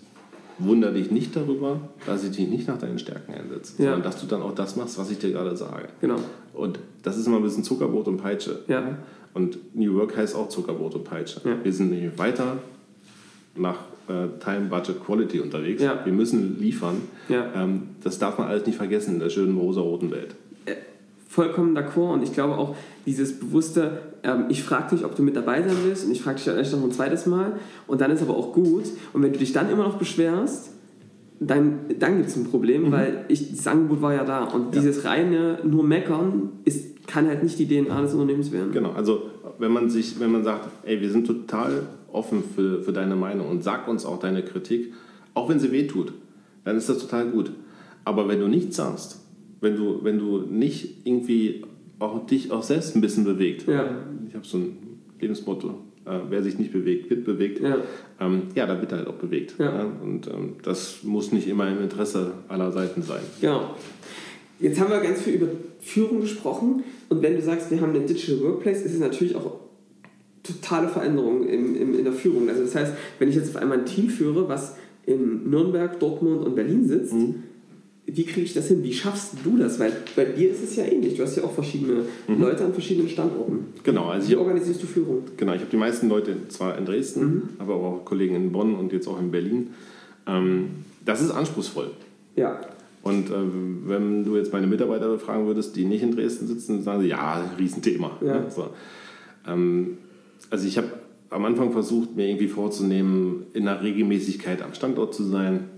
wundere 0.59 0.93
dich 0.93 1.11
nicht 1.11 1.35
darüber, 1.35 1.79
dass 2.05 2.23
ich 2.23 2.31
dich 2.31 2.47
nicht 2.47 2.67
nach 2.67 2.77
deinen 2.77 2.99
Stärken 2.99 3.33
einsetze, 3.33 3.73
ja. 3.77 3.91
sondern 3.91 4.03
dass 4.03 4.19
du 4.21 4.27
dann 4.27 4.41
auch 4.41 4.53
das 4.53 4.75
machst, 4.75 4.97
was 4.97 5.09
ich 5.09 5.17
dir 5.17 5.31
gerade 5.31 5.55
sage. 5.55 5.87
Genau. 6.01 6.17
Und 6.53 6.79
das 7.03 7.17
ist 7.17 7.27
immer 7.27 7.37
ein 7.37 7.43
bisschen 7.43 7.63
Zuckerbrot 7.63 8.07
und 8.07 8.17
Peitsche. 8.17 8.59
Ja. 8.67 8.97
Und 9.33 9.75
New 9.75 9.95
Work 9.95 10.17
heißt 10.17 10.35
auch 10.35 10.49
Zuckerbrot 10.49 10.95
und 10.95 11.03
Peitsche. 11.03 11.41
Ja. 11.45 11.57
Wir 11.63 11.73
sind 11.73 11.91
nämlich 11.91 12.17
weiter 12.17 12.57
nach 13.55 13.77
äh, 14.07 14.27
Time, 14.43 14.67
Budget, 14.69 15.03
Quality 15.03 15.39
unterwegs. 15.39 15.81
Ja. 15.81 16.03
Wir 16.03 16.13
müssen 16.13 16.59
liefern. 16.59 17.01
Ja. 17.29 17.51
Ähm, 17.55 17.89
das 18.03 18.19
darf 18.19 18.37
man 18.37 18.47
alles 18.47 18.65
nicht 18.65 18.77
vergessen 18.77 19.15
in 19.15 19.19
der 19.19 19.29
schönen 19.29 19.57
rosa-roten 19.57 20.11
Welt. 20.11 20.35
Vollkommen 21.31 21.77
d'accord 21.77 22.13
und 22.13 22.23
ich 22.23 22.33
glaube 22.33 22.57
auch 22.57 22.75
dieses 23.05 23.39
bewusste, 23.39 23.99
ähm, 24.23 24.45
ich 24.49 24.63
frage 24.63 24.95
dich, 24.95 25.05
ob 25.05 25.15
du 25.15 25.21
mit 25.21 25.35
dabei 25.35 25.61
sein 25.61 25.77
willst 25.85 26.05
und 26.05 26.11
ich 26.11 26.23
frage 26.23 26.37
dich 26.37 26.45
dann 26.45 26.57
echt 26.57 26.73
noch 26.73 26.83
ein 26.83 26.91
zweites 26.91 27.27
Mal 27.27 27.53
und 27.85 28.01
dann 28.01 28.09
ist 28.09 28.23
aber 28.23 28.35
auch 28.35 28.51
gut 28.51 28.85
und 29.13 29.21
wenn 29.21 29.31
du 29.31 29.37
dich 29.37 29.53
dann 29.53 29.69
immer 29.69 29.83
noch 29.83 29.99
beschwerst, 29.99 30.71
dann, 31.39 31.81
dann 31.99 32.17
gibt 32.17 32.29
es 32.29 32.35
ein 32.35 32.45
Problem, 32.45 32.87
mhm. 32.87 32.91
weil 32.91 33.25
ich, 33.27 33.55
das 33.55 33.67
Angebot 33.67 34.01
war 34.01 34.13
ja 34.13 34.23
da 34.23 34.45
und 34.45 34.73
ja. 34.73 34.81
dieses 34.81 35.05
reine 35.05 35.59
nur 35.63 35.83
meckern 35.83 36.49
ist, 36.65 37.05
kann 37.07 37.27
halt 37.27 37.43
nicht 37.43 37.59
die 37.59 37.67
DNA 37.67 38.01
des 38.01 38.13
Unternehmens 38.13 38.51
werden. 38.51 38.71
Genau, 38.71 38.91
also 38.93 39.29
wenn 39.59 39.71
man 39.71 39.89
sich, 39.91 40.19
wenn 40.19 40.31
man 40.31 40.43
sagt, 40.43 40.67
ey, 40.83 40.99
wir 40.99 41.11
sind 41.11 41.27
total 41.27 41.83
offen 42.11 42.43
für, 42.55 42.81
für 42.81 42.91
deine 42.91 43.15
Meinung 43.15 43.47
und 43.49 43.63
sag 43.63 43.87
uns 43.87 44.03
auch 44.03 44.19
deine 44.19 44.43
Kritik, 44.43 44.93
auch 45.35 45.47
wenn 45.47 45.59
sie 45.59 45.71
wehtut, 45.71 46.11
dann 46.63 46.75
ist 46.75 46.89
das 46.89 46.97
total 46.97 47.27
gut. 47.27 47.51
Aber 48.03 48.27
wenn 48.27 48.39
du 48.39 48.47
nichts 48.47 48.77
sagst, 48.77 49.19
wenn 49.61 49.75
du, 49.75 50.03
wenn 50.03 50.19
du 50.19 50.39
nicht 50.39 51.05
irgendwie 51.05 51.63
auch 51.99 52.25
dich 52.25 52.51
auch 52.51 52.63
selbst 52.63 52.95
ein 52.95 53.01
bisschen 53.01 53.25
bewegt. 53.25 53.67
Ja. 53.67 53.89
Ich 54.27 54.35
habe 54.35 54.45
so 54.45 54.57
ein 54.57 54.77
Lebensmotto, 55.19 55.69
äh, 56.05 56.19
wer 56.29 56.41
sich 56.41 56.57
nicht 56.57 56.71
bewegt, 56.71 57.09
wird 57.09 57.25
bewegt. 57.25 57.59
Ja, 57.61 57.77
ähm, 58.19 58.43
ja 58.55 58.65
da 58.65 58.79
wird 58.79 58.91
er 58.91 58.99
halt 58.99 59.07
auch 59.07 59.15
bewegt. 59.15 59.55
Ja. 59.57 59.65
ja? 59.65 59.91
Und 60.01 60.27
ähm, 60.27 60.55
das 60.63 61.03
muss 61.03 61.31
nicht 61.31 61.47
immer 61.47 61.69
im 61.69 61.81
Interesse 61.81 62.31
aller 62.47 62.71
Seiten 62.71 63.01
sein. 63.01 63.21
Genau. 63.41 63.75
Jetzt 64.59 64.79
haben 64.79 64.91
wir 64.91 64.99
ganz 64.99 65.21
viel 65.21 65.35
über 65.35 65.47
Führung 65.79 66.21
gesprochen 66.21 66.83
und 67.09 67.21
wenn 67.21 67.35
du 67.35 67.41
sagst, 67.41 67.71
wir 67.71 67.79
haben 67.79 67.93
einen 67.93 68.07
Digital 68.07 68.41
Workplace, 68.41 68.81
ist 68.81 68.93
es 68.93 68.99
natürlich 68.99 69.35
auch 69.35 69.59
totale 70.43 70.89
Veränderung 70.89 71.47
im, 71.47 71.75
im, 71.75 71.97
in 71.97 72.03
der 72.03 72.13
Führung. 72.13 72.49
Also 72.49 72.63
das 72.63 72.75
heißt, 72.75 72.93
wenn 73.19 73.29
ich 73.29 73.35
jetzt 73.35 73.55
auf 73.55 73.61
einmal 73.61 73.79
ein 73.79 73.85
Team 73.85 74.09
führe, 74.09 74.49
was 74.49 74.75
in 75.05 75.49
Nürnberg, 75.49 75.99
Dortmund 75.99 76.45
und 76.45 76.55
Berlin 76.55 76.87
sitzt, 76.87 77.13
mhm 77.13 77.43
wie 78.15 78.25
kriege 78.25 78.41
ich 78.41 78.53
das 78.53 78.67
hin? 78.67 78.83
Wie 78.83 78.93
schaffst 78.93 79.33
du 79.43 79.57
das? 79.57 79.79
Weil 79.79 79.91
bei 80.15 80.25
dir 80.25 80.51
ist 80.51 80.63
es 80.63 80.75
ja 80.75 80.85
ähnlich. 80.85 81.15
Du 81.15 81.23
hast 81.23 81.35
ja 81.35 81.43
auch 81.43 81.53
verschiedene 81.53 82.03
mhm. 82.27 82.41
Leute 82.41 82.65
an 82.65 82.73
verschiedenen 82.73 83.09
Standorten. 83.09 83.73
Genau. 83.83 84.05
Also 84.05 84.29
wie 84.29 84.35
organisierst 84.35 84.81
du 84.81 84.87
Führung? 84.87 85.23
Genau, 85.37 85.53
ich 85.53 85.61
habe 85.61 85.71
die 85.71 85.77
meisten 85.77 86.09
Leute 86.09 86.35
zwar 86.49 86.77
in 86.77 86.85
Dresden, 86.85 87.21
mhm. 87.21 87.41
aber 87.59 87.75
auch 87.75 88.05
Kollegen 88.05 88.35
in 88.35 88.51
Bonn 88.51 88.75
und 88.75 88.93
jetzt 88.93 89.07
auch 89.07 89.19
in 89.19 89.31
Berlin. 89.31 89.71
Ähm, 90.27 90.69
das 91.05 91.21
ist 91.21 91.31
anspruchsvoll. 91.31 91.91
Ja. 92.35 92.59
Und 93.01 93.29
äh, 93.29 93.33
wenn 93.85 94.25
du 94.25 94.35
jetzt 94.35 94.51
meine 94.51 94.67
Mitarbeiter 94.67 95.09
befragen 95.09 95.45
würdest, 95.47 95.75
die 95.75 95.85
nicht 95.85 96.03
in 96.03 96.15
Dresden 96.15 96.47
sitzen, 96.47 96.83
sagen 96.83 97.01
sie, 97.01 97.07
ja, 97.07 97.43
Riesenthema. 97.57 98.17
Ja. 98.25 98.49
So. 98.49 98.69
Ähm, 99.47 99.97
also 100.49 100.67
ich 100.67 100.77
habe 100.77 100.89
am 101.29 101.45
Anfang 101.45 101.71
versucht, 101.71 102.15
mir 102.15 102.27
irgendwie 102.27 102.47
vorzunehmen, 102.47 103.45
in 103.53 103.67
einer 103.67 103.81
Regelmäßigkeit 103.81 104.61
am 104.61 104.73
Standort 104.73 105.13
zu 105.13 105.23
sein 105.23 105.69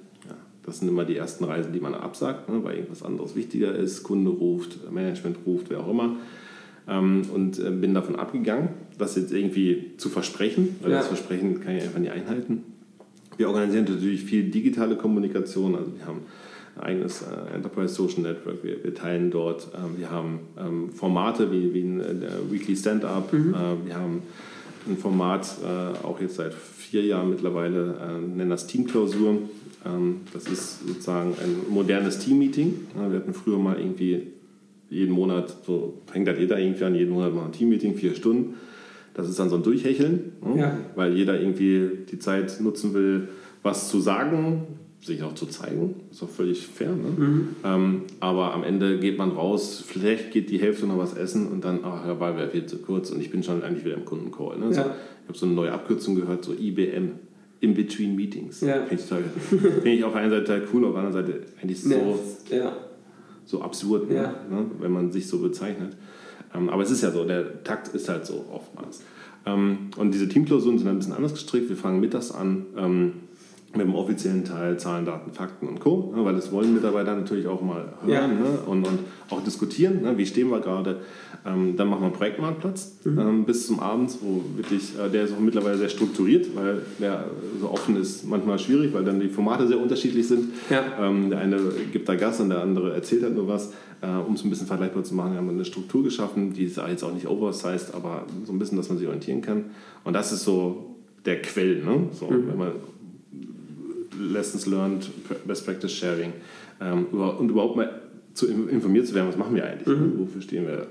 das 0.65 0.79
sind 0.79 0.87
immer 0.87 1.05
die 1.05 1.17
ersten 1.17 1.43
Reisen, 1.43 1.73
die 1.73 1.79
man 1.79 1.93
absagt, 1.93 2.49
ne, 2.49 2.63
weil 2.63 2.75
irgendwas 2.75 3.03
anderes 3.03 3.35
wichtiger 3.35 3.73
ist. 3.73 4.03
Kunde 4.03 4.29
ruft, 4.29 4.91
Management 4.91 5.37
ruft, 5.45 5.69
wer 5.69 5.79
auch 5.79 5.89
immer. 5.89 6.15
Ähm, 6.87 7.23
und 7.33 7.59
äh, 7.59 7.71
bin 7.71 7.93
davon 7.93 8.15
abgegangen, 8.15 8.69
das 8.97 9.15
jetzt 9.15 9.31
irgendwie 9.31 9.93
zu 9.97 10.09
versprechen, 10.09 10.75
weil 10.81 10.91
ja. 10.91 10.97
das 10.97 11.07
Versprechen 11.07 11.61
kann 11.61 11.75
ich 11.75 11.83
einfach 11.83 11.99
nicht 11.99 12.11
einhalten. 12.11 12.63
Wir 13.37 13.47
organisieren 13.47 13.85
natürlich 13.85 14.23
viel 14.23 14.49
digitale 14.51 14.95
Kommunikation. 14.97 15.75
Also 15.75 15.91
wir 15.97 16.05
haben 16.05 16.21
ein 16.75 16.83
eigenes 16.83 17.23
äh, 17.23 17.55
Enterprise 17.55 17.93
Social 17.93 18.21
Network. 18.21 18.63
Wir, 18.63 18.83
wir 18.83 18.93
teilen 18.93 19.31
dort. 19.31 19.67
Äh, 19.73 19.99
wir 19.99 20.11
haben 20.11 20.39
ähm, 20.59 20.91
Formate 20.91 21.51
wie, 21.51 21.73
wie 21.73 21.81
ein 21.81 22.01
äh, 22.01 22.51
Weekly 22.51 22.75
Stand-up. 22.75 23.33
Mhm. 23.33 23.53
Äh, 23.53 23.87
wir 23.87 23.95
haben 23.95 24.21
ein 24.87 24.97
Format, 24.97 25.57
äh, 25.63 26.05
auch 26.05 26.19
jetzt 26.19 26.35
seit 26.35 26.53
vier 26.53 27.03
Jahren 27.03 27.29
mittlerweile, 27.29 28.19
nennen 28.19 28.49
das 28.49 28.67
Teamklausur 28.67 29.29
ähm, 29.29 29.49
das 30.33 30.45
ist 30.45 30.87
sozusagen 30.87 31.33
ein 31.41 31.73
modernes 31.73 32.19
Team-Meeting. 32.19 32.87
Wir 32.95 33.17
hatten 33.17 33.33
früher 33.33 33.57
mal 33.57 33.79
irgendwie 33.79 34.27
jeden 34.89 35.13
Monat, 35.13 35.55
so 35.65 36.01
fängt 36.05 36.27
halt 36.27 36.39
jeder 36.39 36.59
irgendwie 36.59 36.83
an, 36.83 36.93
jeden 36.93 37.13
Monat 37.13 37.33
mal 37.33 37.45
ein 37.45 37.51
Team-Meeting, 37.51 37.95
vier 37.95 38.13
Stunden. 38.13 38.55
Das 39.13 39.27
ist 39.27 39.39
dann 39.39 39.49
so 39.49 39.55
ein 39.55 39.63
Durchhecheln, 39.63 40.33
ne? 40.45 40.59
ja. 40.59 40.77
weil 40.95 41.15
jeder 41.15 41.39
irgendwie 41.39 41.89
die 42.09 42.19
Zeit 42.19 42.61
nutzen 42.61 42.93
will, 42.93 43.29
was 43.63 43.89
zu 43.89 43.99
sagen, 43.99 44.63
sich 45.01 45.23
auch 45.23 45.33
zu 45.33 45.47
zeigen. 45.47 45.95
Ist 46.11 46.21
auch 46.23 46.29
völlig 46.29 46.67
fair. 46.67 46.91
Ne? 46.91 47.09
Mhm. 47.17 47.47
Ähm, 47.63 48.01
aber 48.19 48.53
am 48.53 48.63
Ende 48.63 48.99
geht 48.99 49.17
man 49.17 49.31
raus, 49.31 49.83
vielleicht 49.85 50.31
geht 50.31 50.49
die 50.49 50.59
Hälfte 50.59 50.85
noch 50.85 50.97
was 50.97 51.15
essen 51.15 51.47
und 51.47 51.65
dann, 51.65 51.79
ach, 51.83 52.05
Herr 52.05 52.15
Ball, 52.15 52.37
wäre 52.37 52.49
viel 52.49 52.67
zu 52.67 52.77
kurz 52.77 53.09
und 53.09 53.19
ich 53.19 53.31
bin 53.31 53.43
schon 53.43 53.63
eigentlich 53.63 53.83
wieder 53.83 53.95
im 53.95 54.05
Kundencall. 54.05 54.57
Ne? 54.59 54.67
Ja. 54.67 54.73
So, 54.73 54.81
ich 54.81 55.27
habe 55.27 55.37
so 55.37 55.45
eine 55.45 55.55
neue 55.55 55.71
Abkürzung 55.71 56.15
gehört, 56.15 56.45
so 56.45 56.53
IBM 56.53 57.13
in 57.61 57.75
between 57.75 58.15
Meetings. 58.15 58.61
Ja. 58.61 58.85
Finde 58.85 58.95
ich, 58.95 59.59
Find 59.59 59.85
ich 59.85 60.03
auf 60.03 60.15
einer 60.15 60.29
Seite 60.29 60.67
cool, 60.73 60.83
auf 60.83 60.93
der 60.93 61.03
anderen 61.03 61.25
Seite 61.25 61.41
eigentlich 61.61 61.81
so, 61.81 62.19
ja. 62.49 62.75
so 63.45 63.61
absurd, 63.61 64.09
ne? 64.09 64.33
ne? 64.49 64.65
wenn 64.79 64.91
man 64.91 65.11
sich 65.11 65.27
so 65.27 65.39
bezeichnet. 65.39 65.95
Ähm, 66.53 66.69
aber 66.69 66.83
es 66.83 66.91
ist 66.91 67.03
ja 67.03 67.11
so, 67.11 67.23
der 67.23 67.63
Takt 67.63 67.89
ist 67.89 68.09
halt 68.09 68.25
so 68.25 68.45
oftmals. 68.51 69.03
Ähm, 69.45 69.91
und 69.95 70.13
diese 70.13 70.27
Teamklausuren 70.27 70.79
sind 70.79 70.87
ein 70.87 70.97
bisschen 70.97 71.13
anders 71.13 71.33
gestrickt. 71.33 71.69
Wir 71.69 71.77
fangen 71.77 71.99
mittags 71.99 72.31
an. 72.31 72.65
Ähm, 72.75 73.13
mit 73.73 73.87
dem 73.87 73.95
offiziellen 73.95 74.43
Teil 74.43 74.77
Zahlen, 74.77 75.05
Daten, 75.05 75.31
Fakten 75.31 75.67
und 75.67 75.79
Co., 75.79 76.13
ne, 76.15 76.25
weil 76.25 76.35
das 76.35 76.51
wollen 76.51 76.73
Mitarbeiter 76.73 77.15
natürlich 77.15 77.47
auch 77.47 77.61
mal 77.61 77.85
hören 78.05 78.11
ja. 78.11 78.27
ne, 78.27 78.59
und, 78.65 78.85
und 78.85 78.99
auch 79.29 79.41
diskutieren, 79.43 80.01
ne, 80.01 80.17
wie 80.17 80.25
stehen 80.25 80.49
wir 80.49 80.59
gerade. 80.59 80.97
Ähm, 81.45 81.75
dann 81.75 81.87
machen 81.87 82.01
wir 82.01 82.07
einen 82.07 82.15
Projektmarktplatz 82.15 82.97
mhm. 83.03 83.19
ähm, 83.19 83.45
bis 83.45 83.65
zum 83.65 83.79
Abend, 83.79 84.11
wo 84.21 84.43
wirklich, 84.57 84.91
äh, 84.99 85.09
der 85.09 85.23
ist 85.23 85.33
auch 85.33 85.39
mittlerweile 85.39 85.77
sehr 85.77 85.89
strukturiert, 85.89 86.55
weil 86.55 86.81
der 86.99 87.25
so 87.59 87.69
offen 87.69 87.95
ist 87.95 88.27
manchmal 88.27 88.59
schwierig, 88.59 88.93
weil 88.93 89.03
dann 89.03 89.19
die 89.19 89.29
Formate 89.29 89.67
sehr 89.67 89.79
unterschiedlich 89.79 90.27
sind. 90.27 90.49
Ja. 90.69 90.83
Ähm, 90.99 91.29
der 91.29 91.39
eine 91.39 91.59
gibt 91.91 92.07
da 92.07 92.15
Gas 92.15 92.41
und 92.41 92.49
der 92.49 92.61
andere 92.61 92.93
erzählt 92.93 93.23
halt 93.23 93.35
nur 93.35 93.47
was. 93.47 93.73
Äh, 94.01 94.07
um 94.07 94.33
es 94.33 94.43
ein 94.43 94.49
bisschen 94.49 94.67
vergleichbar 94.67 95.03
zu 95.03 95.15
machen, 95.15 95.35
haben 95.35 95.45
wir 95.45 95.53
eine 95.53 95.65
Struktur 95.65 96.03
geschaffen, 96.03 96.53
die 96.53 96.65
ist 96.65 96.77
jetzt 96.77 97.03
auch 97.03 97.13
nicht 97.13 97.27
oversized, 97.27 97.93
aber 97.93 98.25
so 98.45 98.51
ein 98.51 98.59
bisschen, 98.59 98.77
dass 98.77 98.89
man 98.89 98.97
sich 98.97 99.07
orientieren 99.07 99.41
kann. 99.41 99.65
Und 100.03 100.13
das 100.13 100.31
ist 100.31 100.43
so 100.43 100.95
der 101.25 101.41
Quell, 101.41 101.83
ne? 101.83 102.07
so, 102.11 102.25
mhm. 102.27 102.47
wenn 102.47 102.57
man 102.57 102.71
Lessons 104.19 104.65
Learned, 104.65 105.09
Best 105.45 105.65
Practice 105.65 105.91
Sharing 105.91 106.33
ähm, 106.79 107.05
und 107.05 107.49
überhaupt 107.49 107.75
mal 107.75 108.01
zu 108.33 108.47
informiert 108.47 109.07
zu 109.07 109.13
werden, 109.13 109.27
was 109.27 109.37
machen 109.37 109.55
wir 109.55 109.65
eigentlich, 109.65 109.87
mhm. 109.87 110.19
wofür 110.19 110.41
stehen 110.41 110.65
wir. 110.67 110.87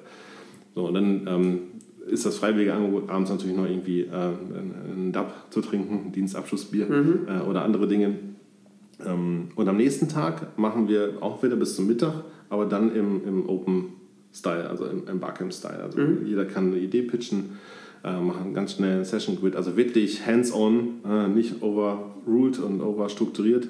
So, 0.75 0.87
und 0.87 0.95
dann 0.95 1.27
ähm, 1.27 1.59
ist 2.07 2.27
das 2.27 2.37
freiwillige 2.37 2.75
Angebot, 2.75 3.09
abends 3.09 3.31
natürlich 3.31 3.57
noch 3.57 3.67
irgendwie 3.67 4.03
äh, 4.03 4.11
einen 4.13 5.11
DAP 5.13 5.33
zu 5.51 5.61
trinken, 5.61 6.13
Dienstabschlussbier 6.13 6.87
mhm. 6.87 7.19
äh, 7.29 7.41
oder 7.41 7.63
andere 7.63 7.89
Dinge. 7.89 8.17
Ähm, 9.05 9.49
und 9.55 9.69
am 9.69 9.77
nächsten 9.77 10.09
Tag 10.09 10.59
machen 10.59 10.89
wir 10.89 11.15
auch 11.21 11.43
wieder 11.43 11.57
bis 11.57 11.77
zum 11.77 11.87
Mittag, 11.87 12.25
aber 12.49 12.67
dann 12.67 12.95
im, 12.95 13.27
im 13.27 13.49
Open 13.49 13.95
Style, 14.33 14.69
also 14.69 14.87
im, 14.87 15.09
im 15.09 15.19
Barcamp-Style. 15.19 15.83
Also 15.83 15.99
mhm. 15.99 16.27
jeder 16.27 16.45
kann 16.45 16.69
eine 16.69 16.79
Idee 16.79 17.03
pitchen 17.03 17.59
machen 18.03 18.55
ganz 18.55 18.73
schnell 18.73 19.01
ein 19.01 19.05
Session 19.05 19.39
Grid, 19.39 19.57
also 19.57 19.77
wirklich 19.77 20.27
hands-on, 20.27 21.01
äh, 21.05 21.29
nicht 21.29 21.63
overruled 21.63 22.59
und 22.59 22.81
overstrukturiert. 22.81 23.69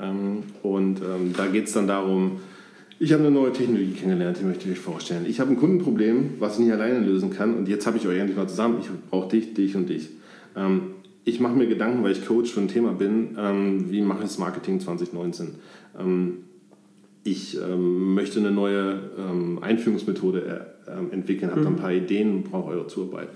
Ähm, 0.00 0.44
und 0.62 1.00
ähm, 1.00 1.34
da 1.36 1.46
geht 1.46 1.66
es 1.66 1.72
dann 1.72 1.86
darum, 1.86 2.40
Ich 2.98 3.12
habe 3.12 3.24
eine 3.24 3.30
neue 3.30 3.52
Technologie 3.52 3.92
kennengelernt, 3.92 4.38
die 4.40 4.44
möchte 4.44 4.64
ich 4.64 4.78
euch 4.78 4.82
vorstellen. 4.82 5.26
Ich 5.28 5.38
habe 5.38 5.50
ein 5.50 5.58
Kundenproblem, 5.58 6.36
was 6.38 6.54
ich 6.54 6.64
nicht 6.64 6.72
alleine 6.72 7.00
lösen 7.00 7.28
kann 7.28 7.54
und 7.54 7.68
jetzt 7.68 7.86
habe 7.86 7.98
ich 7.98 8.06
euch 8.08 8.18
endlich 8.18 8.38
mal 8.38 8.48
zusammen. 8.48 8.78
Ich 8.80 8.88
brauche 9.10 9.28
dich, 9.28 9.52
dich 9.52 9.76
und 9.76 9.90
dich. 9.90 10.08
Ähm, 10.56 10.92
ich 11.26 11.38
mache 11.38 11.54
mir 11.56 11.66
Gedanken, 11.66 12.02
weil 12.02 12.12
ich 12.12 12.24
Coach 12.24 12.50
für 12.52 12.60
ein 12.60 12.68
Thema 12.68 12.92
bin, 12.92 13.36
wie 13.90 14.00
mache 14.00 14.20
ich 14.20 14.28
das 14.28 14.38
Marketing 14.38 14.78
2019? 14.78 15.56
Ähm, 15.98 16.36
ich 17.24 17.58
möchte 17.76 18.38
eine 18.38 18.52
neue 18.52 19.00
Einführungsmethode 19.60 20.68
äh, 20.86 21.12
entwickeln, 21.12 21.50
habe 21.50 21.62
mhm. 21.62 21.66
ein 21.66 21.76
paar 21.76 21.92
Ideen 21.92 22.30
und 22.30 22.44
brauche 22.44 22.70
eure 22.70 22.86
Zuarbeit. 22.86 23.28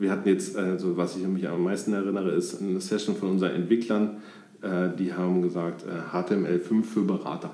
Wir 0.00 0.10
hatten 0.10 0.28
jetzt, 0.28 0.56
also 0.56 0.96
was 0.96 1.16
ich 1.16 1.26
mich 1.28 1.46
am 1.46 1.62
meisten 1.62 1.92
erinnere, 1.92 2.30
ist 2.30 2.60
eine 2.60 2.80
Session 2.80 3.14
von 3.14 3.32
unseren 3.32 3.50
Entwicklern, 3.50 4.16
äh, 4.62 4.88
die 4.98 5.12
haben 5.12 5.42
gesagt, 5.42 5.84
äh, 5.84 6.16
HTML5 6.16 6.82
für 6.84 7.02
Berater. 7.02 7.50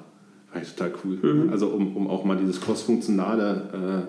Fand 0.53 0.65
ich 0.65 0.73
total 0.75 0.93
cool. 1.05 1.19
Mhm. 1.21 1.51
Also 1.51 1.67
um, 1.67 1.97
um 1.97 2.07
auch 2.07 2.25
mal 2.25 2.37
dieses 2.37 2.61
cross-funktionale 2.61 4.07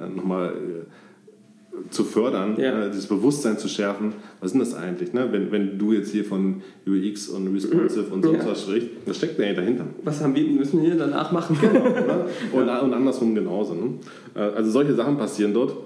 äh, 0.00 0.08
nochmal 0.08 0.48
äh, 0.48 1.90
zu 1.90 2.02
fördern, 2.02 2.56
ja. 2.58 2.86
äh, 2.86 2.90
dieses 2.90 3.06
Bewusstsein 3.06 3.56
zu 3.56 3.68
schärfen. 3.68 4.14
Was 4.40 4.48
ist 4.48 4.52
denn 4.54 4.60
das 4.60 4.74
eigentlich? 4.74 5.12
Ne? 5.12 5.28
Wenn, 5.30 5.52
wenn 5.52 5.78
du 5.78 5.92
jetzt 5.92 6.10
hier 6.10 6.24
von 6.24 6.62
UX 6.88 7.28
und 7.28 7.54
Responsive 7.54 8.12
und 8.12 8.24
sonst 8.24 8.44
ja. 8.44 8.50
was 8.50 8.62
sprichst, 8.62 8.88
was 9.06 9.16
steckt 9.16 9.38
denn 9.38 9.54
dahinter? 9.54 9.84
Was 10.02 10.20
haben 10.20 10.34
wir, 10.34 10.44
müssen 10.44 10.82
wir 10.82 10.88
hier 10.88 10.98
danach 10.98 11.30
machen? 11.30 11.56
Genau. 11.60 11.84
Ne? 11.84 12.26
und, 12.52 12.66
ja. 12.66 12.80
und 12.80 12.92
andersrum 12.92 13.32
genauso. 13.32 13.74
Ne? 13.74 13.94
Also 14.34 14.72
solche 14.72 14.94
Sachen 14.94 15.16
passieren 15.16 15.54
dort. 15.54 15.76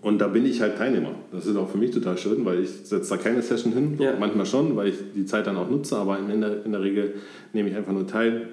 Und 0.00 0.18
da 0.18 0.28
bin 0.28 0.46
ich 0.46 0.60
halt 0.60 0.76
Teilnehmer. 0.78 1.12
Das 1.32 1.46
ist 1.46 1.56
auch 1.56 1.68
für 1.68 1.78
mich 1.78 1.90
total 1.90 2.16
schön, 2.16 2.44
weil 2.44 2.62
ich 2.62 2.70
setze 2.70 3.10
da 3.10 3.16
keine 3.16 3.42
Session 3.42 3.72
hin. 3.72 3.96
Ja. 3.98 4.14
Manchmal 4.18 4.46
schon, 4.46 4.76
weil 4.76 4.88
ich 4.88 4.96
die 5.14 5.26
Zeit 5.26 5.46
dann 5.46 5.56
auch 5.56 5.68
nutze, 5.68 5.96
aber 5.96 6.18
in 6.18 6.40
der, 6.40 6.64
in 6.64 6.72
der 6.72 6.82
Regel 6.82 7.14
nehme 7.52 7.68
ich 7.68 7.76
einfach 7.76 7.92
nur 7.92 8.06
teil 8.06 8.48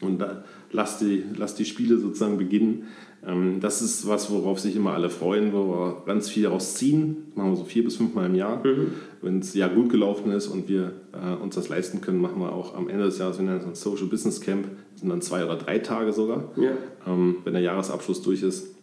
und 0.00 0.18
da, 0.18 0.42
lass, 0.72 0.98
die, 0.98 1.22
lass 1.36 1.54
die 1.54 1.64
Spiele 1.64 1.98
sozusagen 1.98 2.36
beginnen. 2.36 2.88
Ähm, 3.24 3.60
das 3.60 3.80
ist 3.80 4.08
was, 4.08 4.32
worauf 4.32 4.58
sich 4.58 4.74
immer 4.74 4.92
alle 4.94 5.08
freuen, 5.08 5.52
wo 5.52 5.68
wir 5.68 6.02
ganz 6.04 6.28
viel 6.28 6.42
daraus 6.42 6.74
ziehen. 6.74 7.26
Das 7.28 7.36
machen 7.36 7.52
wir 7.52 7.56
so 7.56 7.64
vier 7.64 7.84
bis 7.84 7.96
fünf 7.96 8.14
Mal 8.14 8.26
im 8.26 8.34
Jahr. 8.34 8.66
Mhm. 8.66 8.88
Wenn 9.20 9.38
es 9.38 9.54
Jahr 9.54 9.68
gut 9.68 9.90
gelaufen 9.90 10.32
ist 10.32 10.48
und 10.48 10.68
wir 10.68 10.94
äh, 11.12 11.40
uns 11.40 11.54
das 11.54 11.68
leisten 11.68 12.00
können, 12.00 12.20
machen 12.20 12.40
wir 12.40 12.52
auch 12.52 12.74
am 12.74 12.88
Ende 12.88 13.04
des 13.04 13.18
Jahres, 13.18 13.38
wir 13.38 13.44
nennen 13.44 13.60
es 13.60 13.66
ein 13.66 13.76
Social 13.76 14.06
Business 14.06 14.40
Camp, 14.40 14.66
das 14.90 15.00
sind 15.00 15.10
dann 15.10 15.22
zwei 15.22 15.44
oder 15.44 15.54
drei 15.54 15.78
Tage 15.78 16.12
sogar, 16.12 16.50
ja. 16.56 16.72
ähm, 17.06 17.36
wenn 17.44 17.52
der 17.52 17.62
Jahresabschluss 17.62 18.22
durch 18.22 18.42
ist 18.42 18.74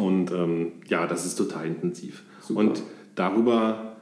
und 0.00 0.32
ähm, 0.32 0.72
ja, 0.88 1.06
das 1.06 1.26
ist 1.26 1.36
total 1.36 1.66
intensiv. 1.66 2.22
Super. 2.40 2.60
Und 2.60 2.82
darüber, 3.14 3.96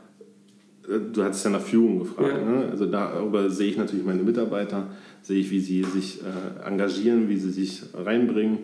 äh, 0.89 0.99
du 1.13 1.23
hattest 1.23 1.45
ja 1.45 1.51
nach 1.51 1.61
Führung 1.61 2.01
gefragt, 2.01 2.39
ja. 2.39 2.45
ne? 2.45 2.69
also 2.71 2.87
darüber 2.87 3.51
sehe 3.51 3.71
ich 3.71 3.77
natürlich 3.77 4.05
meine 4.05 4.23
Mitarbeiter, 4.23 4.89
sehe 5.23 5.41
ich, 5.41 5.51
wie 5.51 5.61
sie 5.61 5.85
sich 5.85 6.21
äh, 6.21 6.67
engagieren, 6.67 7.29
wie 7.29 7.37
sie 7.37 7.51
sich 7.51 7.83
reinbringen. 7.95 8.59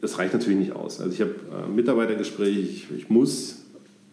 Das 0.00 0.18
reicht 0.18 0.32
natürlich 0.34 0.58
nicht 0.58 0.72
aus. 0.72 1.00
Also 1.00 1.12
ich 1.12 1.20
habe 1.20 1.34
äh, 1.52 1.70
Mitarbeitergespräche, 1.70 2.60
ich, 2.60 2.86
ich, 2.96 3.08
muss 3.08 3.64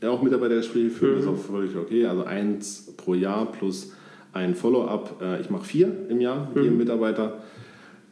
ja 0.01 0.09
auch 0.09 0.21
Mitarbeitergespräche 0.21 0.89
führen, 0.89 1.11
mhm. 1.11 1.15
das 1.15 1.25
ist 1.25 1.31
auch 1.31 1.53
völlig 1.53 1.75
okay. 1.75 2.05
Also 2.05 2.23
eins 2.23 2.93
pro 2.97 3.13
Jahr 3.13 3.51
plus 3.51 3.93
ein 4.33 4.55
Follow-up. 4.55 5.21
Äh, 5.21 5.41
ich 5.41 5.49
mache 5.49 5.65
vier 5.65 5.91
im 6.09 6.21
Jahr 6.21 6.47
mit 6.47 6.55
mhm. 6.55 6.63
jedem 6.63 6.77
Mitarbeiter. 6.77 7.41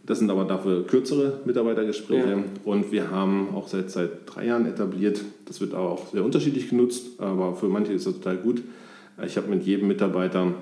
Das 0.06 0.20
sind 0.20 0.30
aber 0.30 0.46
dafür 0.46 0.86
kürzere 0.86 1.40
Mitarbeitergespräche 1.46 2.30
ja. 2.30 2.44
und 2.64 2.92
wir 2.92 3.10
haben 3.10 3.50
auch 3.56 3.68
seit, 3.68 3.90
seit 3.90 4.10
drei 4.28 4.46
Jahren 4.46 4.68
etabliert, 4.68 5.22
das 5.46 5.62
wird 5.62 5.74
aber 5.74 5.90
auch 5.90 6.12
sehr 6.12 6.24
unterschiedlich 6.24 6.70
genutzt, 6.70 7.20
aber 7.20 7.56
für 7.56 7.68
manche 7.68 7.94
ist 7.94 8.06
das 8.06 8.16
total 8.16 8.38
gut. 8.38 8.62
Ich 9.26 9.38
habe 9.38 9.48
mit 9.48 9.64
jedem 9.64 9.88
Mitarbeiter 9.88 10.54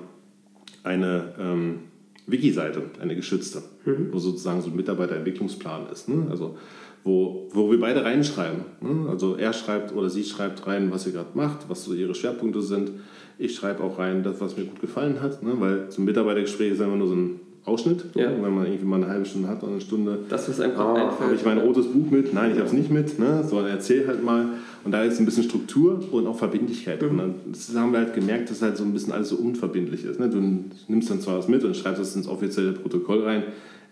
eine 0.82 1.34
ähm, 1.38 1.80
Wiki-Seite, 2.26 2.82
eine 3.00 3.16
geschützte, 3.16 3.62
mhm. 3.84 4.08
wo 4.12 4.18
sozusagen 4.18 4.62
so 4.62 4.70
ein 4.70 4.76
Mitarbeiterentwicklungsplan 4.76 5.88
ist. 5.92 6.08
Ne? 6.08 6.26
Also 6.30 6.56
wo, 7.02 7.48
wo 7.52 7.70
wir 7.70 7.78
beide 7.78 8.04
reinschreiben. 8.04 8.64
Ne? 8.80 9.10
Also 9.10 9.36
er 9.36 9.52
schreibt 9.52 9.94
oder 9.94 10.08
sie 10.08 10.24
schreibt 10.24 10.66
rein, 10.66 10.90
was 10.90 11.06
ihr 11.06 11.12
gerade 11.12 11.30
macht, 11.34 11.68
was 11.68 11.84
so 11.84 11.92
ihre 11.92 12.14
Schwerpunkte 12.14 12.62
sind. 12.62 12.92
Ich 13.38 13.54
schreibe 13.54 13.82
auch 13.82 13.98
rein, 13.98 14.22
das, 14.22 14.40
was 14.40 14.56
mir 14.56 14.64
gut 14.64 14.80
gefallen 14.80 15.20
hat, 15.20 15.42
ne? 15.42 15.52
weil 15.58 15.90
so 15.90 16.00
ein 16.00 16.06
Mitarbeitergespräch 16.06 16.72
ist 16.72 16.80
immer 16.80 16.96
nur 16.96 17.08
so 17.08 17.14
ein 17.14 17.40
Ausschnitt, 17.66 18.04
ja. 18.14 18.30
wenn 18.30 18.54
man 18.54 18.66
irgendwie 18.66 18.84
mal 18.84 18.96
eine 18.96 19.08
halbe 19.08 19.24
Stunde 19.24 19.48
hat 19.48 19.62
oder 19.62 19.72
eine 19.72 19.80
Stunde. 19.80 20.18
Das, 20.28 20.48
was 20.48 20.60
einfach 20.60 20.84
ah, 20.84 20.94
einfällt. 20.94 21.20
Habe 21.20 21.34
ich 21.34 21.44
mein 21.46 21.58
rotes 21.58 21.86
Buch 21.86 22.10
mit? 22.10 22.34
Nein, 22.34 22.50
ich 22.52 22.58
habe 22.58 22.66
es 22.66 22.74
nicht 22.74 22.90
mit. 22.90 23.18
Ne? 23.18 23.42
So, 23.42 23.58
erzähl 23.60 24.06
halt 24.06 24.22
mal. 24.22 24.48
Und 24.84 24.92
da 24.92 25.02
ist 25.02 25.18
ein 25.18 25.24
bisschen 25.24 25.44
Struktur 25.44 25.98
und 26.12 26.26
auch 26.26 26.36
Verbindlichkeit. 26.36 27.00
Mhm. 27.00 27.36
Das 27.50 27.74
haben 27.74 27.92
wir 27.92 28.00
halt 28.00 28.14
gemerkt, 28.14 28.50
dass 28.50 28.60
halt 28.60 28.76
so 28.76 28.84
ein 28.84 28.92
bisschen 28.92 29.14
alles 29.14 29.30
so 29.30 29.36
unverbindlich 29.36 30.04
ist. 30.04 30.20
Ne? 30.20 30.28
Du 30.28 30.40
nimmst 30.88 31.08
dann 31.08 31.22
zwar 31.22 31.38
was 31.38 31.48
mit 31.48 31.64
und 31.64 31.74
schreibst 31.74 32.02
es 32.02 32.14
ins 32.14 32.28
offizielle 32.28 32.72
Protokoll 32.72 33.22
rein. 33.22 33.44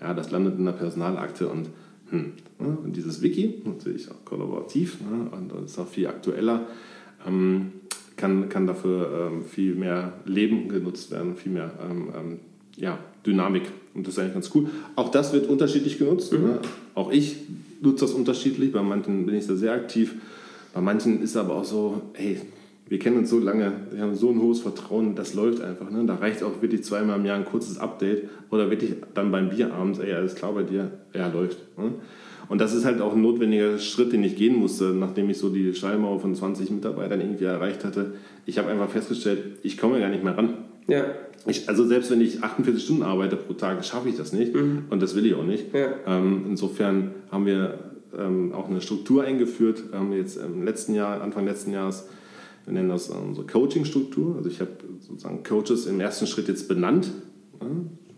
Ja, 0.03 0.13
das 0.13 0.31
landet 0.31 0.59
in 0.59 0.67
der 0.67 0.73
Personalakte 0.73 1.49
und, 1.49 1.69
hm, 2.11 2.33
ne? 2.59 2.77
und 2.85 2.95
dieses 2.95 3.23
Wiki, 3.23 3.63
natürlich 3.65 4.11
auch 4.11 4.23
kollaborativ 4.27 4.99
ne? 5.01 5.31
und 5.31 5.65
ist 5.65 5.79
auch 5.79 5.89
viel 5.89 6.09
aktueller. 6.09 6.67
Ähm, 7.27 7.73
kann, 8.17 8.51
kann 8.51 8.67
dafür 8.67 9.31
ähm, 9.33 9.45
viel 9.45 9.75
mehr 9.75 10.13
Leben 10.27 10.69
genutzt 10.69 11.11
werden, 11.11 11.37
viel 11.37 11.53
mehr 11.53 11.71
ähm, 11.89 12.09
ähm 12.15 12.39
ja, 12.77 12.99
Dynamik. 13.27 13.65
Und 13.95 14.07
das 14.07 14.15
ist 14.15 14.21
eigentlich 14.21 14.35
ganz 14.35 14.51
cool. 14.55 14.67
Auch 14.97 15.11
das 15.11 15.33
wird 15.33 15.49
unterschiedlich 15.49 15.99
genutzt. 15.99 16.33
Mhm. 16.33 16.43
Ne? 16.43 16.59
Auch 16.95 17.11
ich 17.11 17.37
nutze 17.81 18.05
das 18.05 18.15
unterschiedlich. 18.15 18.73
Bei 18.73 18.83
manchen 18.83 19.27
bin 19.27 19.35
ich 19.35 19.47
da 19.47 19.55
sehr 19.55 19.73
aktiv. 19.73 20.15
Bei 20.73 20.81
manchen 20.81 21.23
ist 21.23 21.37
aber 21.37 21.55
auch 21.55 21.65
so, 21.65 22.03
hey, 22.15 22.41
wir 22.89 22.99
kennen 22.99 23.19
uns 23.19 23.31
so 23.31 23.39
lange, 23.39 23.73
wir 23.91 24.03
haben 24.03 24.15
so 24.15 24.31
ein 24.31 24.41
hohes 24.41 24.61
Vertrauen, 24.61 25.15
das 25.15 25.35
läuft 25.35 25.63
einfach. 25.63 25.91
Ne? 25.91 26.05
Da 26.05 26.17
reicht 26.17 26.43
auch 26.43 26.61
wirklich 26.61 26.85
zweimal 26.85 27.19
im 27.19 27.25
Jahr 27.25 27.39
ein 27.39 27.45
kurzes 27.45 27.79
Update 27.79 28.29
oder 28.51 28.71
wirklich 28.71 28.95
dann 29.15 29.31
beim 29.31 29.49
Bier 29.51 29.73
abends, 29.73 29.99
ey, 29.99 30.13
alles 30.13 30.35
klar 30.35 30.53
bei 30.53 30.63
dir, 30.63 30.91
ja, 31.15 31.29
läuft. 31.29 31.59
Ne? 31.79 31.93
Und 32.49 32.61
das 32.61 32.75
ist 32.75 32.85
halt 32.85 33.01
auch 33.01 33.15
ein 33.15 33.23
notwendiger 33.23 33.79
Schritt, 33.79 34.13
den 34.13 34.23
ich 34.25 34.37
gehen 34.37 34.57
musste, 34.57 34.93
nachdem 34.93 35.31
ich 35.31 35.39
so 35.39 35.49
die 35.49 35.75
Schallmauer 35.75 36.21
von 36.21 36.35
20 36.35 36.71
Mitarbeitern 36.71 37.21
irgendwie 37.21 37.45
erreicht 37.45 37.83
hatte. 37.85 38.13
Ich 38.45 38.59
habe 38.59 38.69
einfach 38.69 38.91
festgestellt, 38.91 39.59
ich 39.63 39.79
komme 39.79 39.99
gar 40.01 40.11
nicht 40.11 40.23
mehr 40.23 40.37
ran. 40.37 40.55
Ja. 40.87 41.05
Ich, 41.47 41.69
also 41.69 41.85
selbst 41.87 42.11
wenn 42.11 42.21
ich 42.21 42.43
48 42.43 42.85
Stunden 42.85 43.03
arbeite 43.03 43.37
pro 43.37 43.55
Tag, 43.55 43.85
schaffe 43.85 44.09
ich 44.09 44.17
das 44.17 44.33
nicht 44.33 44.55
mhm. 44.55 44.85
und 44.91 45.03
das 45.03 45.17
will 45.17 45.27
ich 45.27 45.35
auch 45.35 45.45
nicht. 45.45 45.75
Ja. 45.75 45.95
Ähm, 46.07 46.45
insofern 46.49 47.13
haben 47.31 47.47
wir 47.47 47.79
ähm, 48.17 48.53
auch 48.53 48.69
eine 48.69 48.81
Struktur 48.81 49.25
eingeführt, 49.25 49.83
ähm, 49.93 50.13
jetzt 50.13 50.37
im 50.37 50.63
letzten 50.65 50.95
Jahr, 50.95 51.21
Anfang 51.21 51.47
letzten 51.47 51.73
Jahres, 51.73 52.09
wir 52.65 52.75
nennen 52.75 52.89
das 52.89 53.09
unsere 53.09 53.47
Coaching-Struktur. 53.47 54.37
Also 54.37 54.49
ich 54.49 54.61
habe 54.61 54.71
sozusagen 55.01 55.43
Coaches 55.43 55.87
im 55.87 55.99
ersten 55.99 56.27
Schritt 56.27 56.47
jetzt 56.47 56.69
benannt. 56.69 57.11
Ja, 57.61 57.67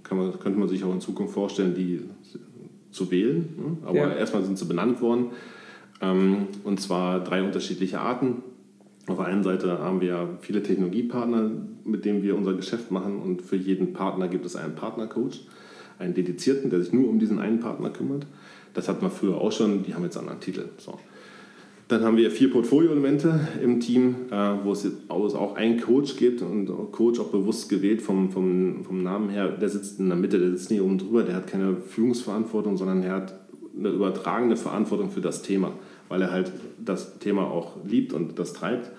kann 0.03 0.18
man, 0.18 0.39
könnte 0.39 0.59
man 0.59 0.68
sich 0.68 0.85
auch 0.85 0.93
in 0.93 1.01
Zukunft 1.01 1.33
vorstellen, 1.33 1.75
die 1.75 2.03
zu 2.91 3.11
wählen. 3.11 3.49
Ne? 3.57 3.77
Aber 3.87 3.97
ja. 3.97 4.14
erstmal 4.14 4.45
sind 4.45 4.59
sie 4.59 4.66
benannt 4.66 5.01
worden. 5.01 5.31
Ähm, 6.03 6.49
und 6.62 6.81
zwar 6.81 7.25
drei 7.25 7.43
unterschiedliche 7.43 8.01
Arten. 8.01 8.43
Auf 9.07 9.18
der 9.18 9.26
einen 9.26 9.42
Seite 9.42 9.78
haben 9.80 10.00
wir 10.00 10.38
viele 10.40 10.62
Technologiepartner, 10.62 11.50
mit 11.84 12.05
denen 12.05 12.22
wir 12.22 12.36
unser 12.36 12.55
Geschäft 12.55 12.90
machen 12.90 13.18
und 13.18 13.42
für 13.42 13.57
jeden 13.57 13.92
Partner 13.92 14.28
gibt 14.28 14.46
es 14.46 14.57
einen 14.57 14.74
Partnercoach, 14.74 15.46
einen 15.98 16.14
dedizierten, 16.14 16.70
der 16.70 16.80
sich 16.80 16.92
nur 16.92 17.09
um 17.09 17.18
diesen 17.18 17.38
einen 17.38 17.61
Partner 17.61 17.90
kümmert. 17.90 18.26
Das 18.72 18.88
hatten 18.88 19.02
wir 19.02 19.11
früher 19.11 19.36
auch 19.36 19.52
schon, 19.52 19.82
die 19.82 19.94
haben 19.94 20.05
jetzt 20.05 20.16
einen 20.16 20.28
anderen 20.28 20.40
Titel. 20.40 20.64
So. 20.78 20.98
Dann 21.88 22.02
haben 22.02 22.16
wir 22.16 22.30
vier 22.30 22.50
Portfolio-Elemente 22.50 23.46
im 23.62 23.78
Team, 23.78 24.16
äh, 24.30 24.55
wo 24.64 24.72
es 24.72 24.86
auch 25.09 25.55
einen 25.55 25.78
Coach 25.78 26.16
gibt 26.16 26.40
und 26.40 26.66
Coach 26.90 27.20
auch 27.20 27.28
bewusst 27.28 27.68
gewählt 27.68 28.00
vom, 28.00 28.30
vom, 28.30 28.84
vom 28.84 29.02
Namen 29.02 29.28
her. 29.28 29.48
Der 29.48 29.68
sitzt 29.68 30.00
in 30.00 30.09
der 30.09 30.16
Mitte, 30.16 30.38
der 30.38 30.50
sitzt 30.52 30.70
nicht 30.70 30.80
oben 30.80 30.96
drüber, 30.96 31.24
der 31.24 31.36
hat 31.36 31.46
keine 31.46 31.76
Führungsverantwortung, 31.76 32.78
sondern 32.78 33.02
er 33.02 33.12
hat 33.12 33.38
eine 33.78 33.90
übertragene 33.90 34.57
Verantwortung 34.57 35.11
für 35.11 35.20
das 35.20 35.42
Thema 35.42 35.74
weil 36.09 36.22
er 36.22 36.30
halt 36.30 36.52
das 36.84 37.18
Thema 37.18 37.50
auch 37.50 37.72
liebt 37.84 38.12
und 38.12 38.38
das 38.38 38.52
treibt 38.52 38.90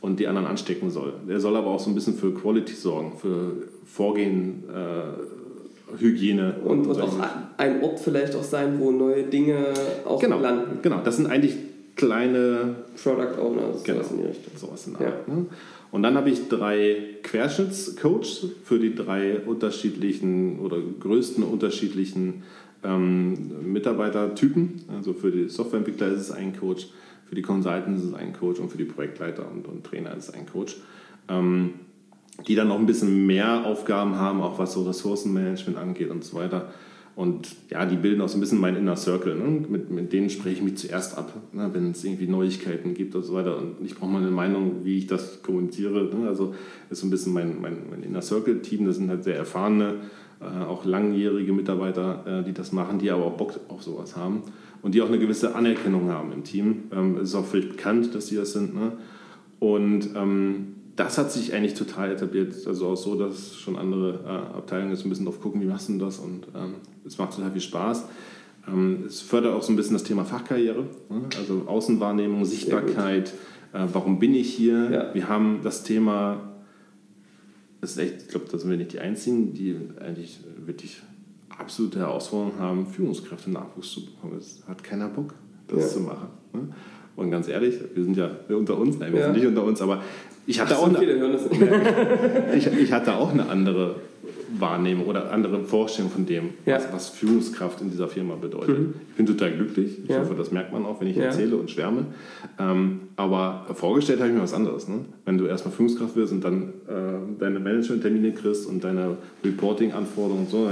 und 0.00 0.20
die 0.20 0.26
anderen 0.26 0.46
anstecken 0.46 0.90
soll. 0.90 1.14
Er 1.28 1.40
soll 1.40 1.56
aber 1.56 1.68
auch 1.68 1.80
so 1.80 1.90
ein 1.90 1.94
bisschen 1.94 2.14
für 2.14 2.32
Quality 2.32 2.74
sorgen, 2.74 3.12
für 3.16 3.52
Vorgehen, 3.86 4.64
äh, 4.68 6.00
Hygiene. 6.00 6.56
Und, 6.64 6.86
und, 6.86 7.00
auch 7.00 7.14
ein 7.56 7.82
Ort 7.82 8.00
vielleicht 8.00 8.34
auch 8.34 8.42
sein, 8.42 8.78
wo 8.80 8.90
neue 8.90 9.24
Dinge 9.24 9.68
auch 10.04 10.20
genau, 10.20 10.40
landen. 10.40 10.80
Genau, 10.82 11.00
das 11.04 11.16
sind 11.16 11.26
eigentlich 11.26 11.56
kleine 11.96 12.74
Product 13.02 13.40
Owners, 13.40 13.84
genau, 13.84 14.02
sowas 14.02 14.10
in 14.10 14.18
die 14.18 14.24
Richtung. 14.24 14.52
Sowas 14.56 14.86
in 14.86 14.96
Art, 14.96 15.02
ja. 15.02 15.34
ne? 15.34 15.46
Und 15.90 16.02
dann 16.02 16.16
habe 16.16 16.28
ich 16.28 16.48
drei 16.48 16.96
Querschnittscoaches 17.22 18.46
für 18.64 18.80
die 18.80 18.96
drei 18.96 19.38
unterschiedlichen 19.38 20.58
oder 20.58 20.78
größten 20.98 21.44
unterschiedlichen 21.44 22.42
ähm, 22.84 23.72
Mitarbeitertypen. 23.72 24.82
Also 24.94 25.12
für 25.12 25.30
die 25.30 25.48
Softwareentwickler 25.48 26.08
ist 26.08 26.20
es 26.20 26.30
ein 26.30 26.56
Coach, 26.56 26.88
für 27.26 27.34
die 27.34 27.42
Consultants 27.42 28.02
ist 28.02 28.08
es 28.08 28.14
ein 28.14 28.32
Coach 28.32 28.60
und 28.60 28.70
für 28.70 28.78
die 28.78 28.84
Projektleiter 28.84 29.50
und, 29.50 29.66
und 29.66 29.84
Trainer 29.84 30.14
ist 30.16 30.28
es 30.28 30.34
ein 30.34 30.46
Coach. 30.46 30.76
Ähm, 31.28 31.70
die 32.48 32.54
dann 32.56 32.68
noch 32.68 32.78
ein 32.78 32.86
bisschen 32.86 33.26
mehr 33.26 33.64
Aufgaben 33.64 34.16
haben, 34.16 34.40
auch 34.40 34.58
was 34.58 34.72
so 34.72 34.82
Ressourcenmanagement 34.82 35.78
angeht 35.78 36.10
und 36.10 36.24
so 36.24 36.36
weiter. 36.36 36.72
Und 37.16 37.54
ja, 37.70 37.86
die 37.86 37.94
bilden 37.94 38.20
auch 38.22 38.28
so 38.28 38.36
ein 38.36 38.40
bisschen 38.40 38.60
meinen 38.60 38.76
Inner 38.76 38.96
Circle. 38.96 39.36
Ne? 39.36 39.66
Mit, 39.68 39.88
mit 39.88 40.12
denen 40.12 40.30
spreche 40.30 40.56
ich 40.56 40.62
mich 40.62 40.76
zuerst 40.78 41.16
ab, 41.16 41.32
ne? 41.52 41.70
wenn 41.72 41.92
es 41.92 42.02
irgendwie 42.02 42.26
Neuigkeiten 42.26 42.94
gibt 42.94 43.14
und 43.14 43.22
so 43.22 43.34
weiter. 43.34 43.56
Und 43.56 43.76
ich 43.84 43.94
brauche 43.94 44.10
mal 44.10 44.20
eine 44.20 44.32
Meinung, 44.32 44.84
wie 44.84 44.98
ich 44.98 45.06
das 45.06 45.40
kommuniziere. 45.42 46.10
Ne? 46.12 46.26
Also 46.26 46.54
ist 46.90 47.00
so 47.00 47.06
ein 47.06 47.10
bisschen 47.10 47.32
mein, 47.32 47.60
mein, 47.60 47.76
mein 47.88 48.02
Inner 48.02 48.20
Circle-Team. 48.20 48.84
Das 48.84 48.96
sind 48.96 49.10
halt 49.10 49.22
sehr 49.22 49.36
erfahrene 49.36 50.00
auch 50.64 50.84
langjährige 50.84 51.52
Mitarbeiter, 51.52 52.24
äh, 52.26 52.44
die 52.44 52.52
das 52.52 52.72
machen, 52.72 52.98
die 52.98 53.10
aber 53.10 53.24
auch 53.24 53.36
Bock 53.36 53.60
auf 53.68 53.82
sowas 53.82 54.16
haben 54.16 54.42
und 54.82 54.94
die 54.94 55.02
auch 55.02 55.08
eine 55.08 55.18
gewisse 55.18 55.54
Anerkennung 55.54 56.10
haben 56.10 56.32
im 56.32 56.44
Team. 56.44 56.84
Ähm, 56.92 57.16
es 57.16 57.30
ist 57.30 57.34
auch 57.34 57.46
völlig 57.46 57.70
bekannt, 57.70 58.14
dass 58.14 58.26
die 58.26 58.36
das 58.36 58.52
sind. 58.52 58.74
Ne? 58.74 58.92
Und 59.58 60.10
ähm, 60.14 60.74
das 60.96 61.18
hat 61.18 61.32
sich 61.32 61.54
eigentlich 61.54 61.74
total 61.74 62.12
etabliert. 62.12 62.54
Also 62.66 62.88
auch 62.88 62.96
so, 62.96 63.14
dass 63.14 63.56
schon 63.56 63.76
andere 63.76 64.20
äh, 64.24 64.56
Abteilungen 64.56 64.90
jetzt 64.90 65.04
ein 65.04 65.08
bisschen 65.08 65.24
drauf 65.24 65.40
gucken, 65.40 65.60
wie 65.60 65.66
machst 65.66 65.88
du 65.88 65.98
das? 65.98 66.18
Und 66.18 66.46
ähm, 66.54 66.74
es 67.04 67.18
macht 67.18 67.34
total 67.34 67.50
viel 67.52 67.60
Spaß. 67.60 68.04
Ähm, 68.68 69.04
es 69.06 69.20
fördert 69.20 69.54
auch 69.54 69.62
so 69.62 69.72
ein 69.72 69.76
bisschen 69.76 69.94
das 69.94 70.04
Thema 70.04 70.24
Fachkarriere, 70.24 70.84
ne? 71.10 71.22
also 71.38 71.62
Außenwahrnehmung, 71.66 72.44
Sichtbarkeit. 72.44 73.32
Äh, 73.72 73.86
warum 73.92 74.18
bin 74.18 74.34
ich 74.34 74.54
hier? 74.54 74.90
Ja. 74.90 75.14
Wir 75.14 75.28
haben 75.28 75.60
das 75.62 75.82
Thema, 75.82 76.53
das 77.84 77.90
ist 77.90 77.98
echt, 77.98 78.14
ich 78.22 78.28
glaube, 78.28 78.46
da 78.50 78.56
sind 78.56 78.70
wir 78.70 78.78
nicht 78.78 78.94
die 78.94 78.98
Einzigen, 78.98 79.52
die 79.52 79.76
eigentlich 80.00 80.40
wirklich 80.64 81.02
absolute 81.50 81.98
Herausforderungen 81.98 82.58
haben, 82.58 82.86
Führungskräfte 82.86 83.50
Nachwuchs 83.50 83.90
zu 83.90 84.06
bekommen. 84.06 84.38
Es 84.38 84.62
hat 84.66 84.82
keiner 84.82 85.08
Bock, 85.08 85.34
das 85.68 85.80
ja. 85.80 85.88
zu 85.88 86.00
machen. 86.00 86.28
Ne? 86.54 86.68
Und 87.14 87.30
ganz 87.30 87.46
ehrlich, 87.46 87.74
wir 87.94 88.02
sind 88.02 88.16
ja 88.16 88.30
unter 88.48 88.78
uns, 88.78 88.98
nein, 88.98 89.12
wir 89.12 89.20
ja. 89.20 89.26
sind 89.26 89.36
nicht 89.36 89.46
unter 89.46 89.64
uns, 89.64 89.82
aber 89.82 90.02
ich 90.46 90.58
hatte, 90.58 90.76
Ach, 90.76 90.80
auch 90.80 90.88
eine, 90.88 92.54
ich, 92.56 92.66
ich 92.68 92.90
hatte 92.90 93.16
auch 93.16 93.30
eine 93.30 93.50
andere 93.50 93.96
Wahrnehmung 94.60 95.06
oder 95.06 95.32
andere 95.32 95.64
Vorstellung 95.64 96.10
von 96.10 96.26
dem, 96.26 96.50
ja. 96.66 96.76
was, 96.76 96.92
was, 96.92 97.08
Führungskraft 97.10 97.80
in 97.80 97.90
dieser 97.90 98.08
Firma 98.08 98.34
bedeutet. 98.34 98.78
Mhm. 98.78 98.94
Ich 99.10 99.16
bin 99.16 99.26
total 99.26 99.52
glücklich. 99.52 99.98
Ich 100.04 100.10
ja. 100.10 100.20
hoffe, 100.20 100.34
das 100.36 100.52
merkt 100.52 100.72
man 100.72 100.84
auch, 100.84 101.00
wenn 101.00 101.08
ich 101.08 101.16
ja. 101.16 101.24
erzähle 101.24 101.56
und 101.56 101.70
schwärme. 101.70 102.06
Ähm, 102.58 103.00
aber 103.16 103.66
vorgestellt 103.74 104.20
habe 104.20 104.30
ich 104.30 104.36
mir 104.36 104.42
was 104.42 104.54
anderes. 104.54 104.88
Ne? 104.88 105.00
Wenn 105.24 105.38
du 105.38 105.46
erstmal 105.46 105.74
Führungskraft 105.74 106.16
wirst 106.16 106.32
und 106.32 106.44
dann 106.44 106.72
äh, 106.88 107.40
deine 107.40 107.58
Management-Termine 107.60 108.32
kriegst 108.32 108.68
und 108.68 108.84
deine 108.84 109.16
Reporting-Anforderungen 109.44 110.44
und 110.44 110.50
so, 110.50 110.68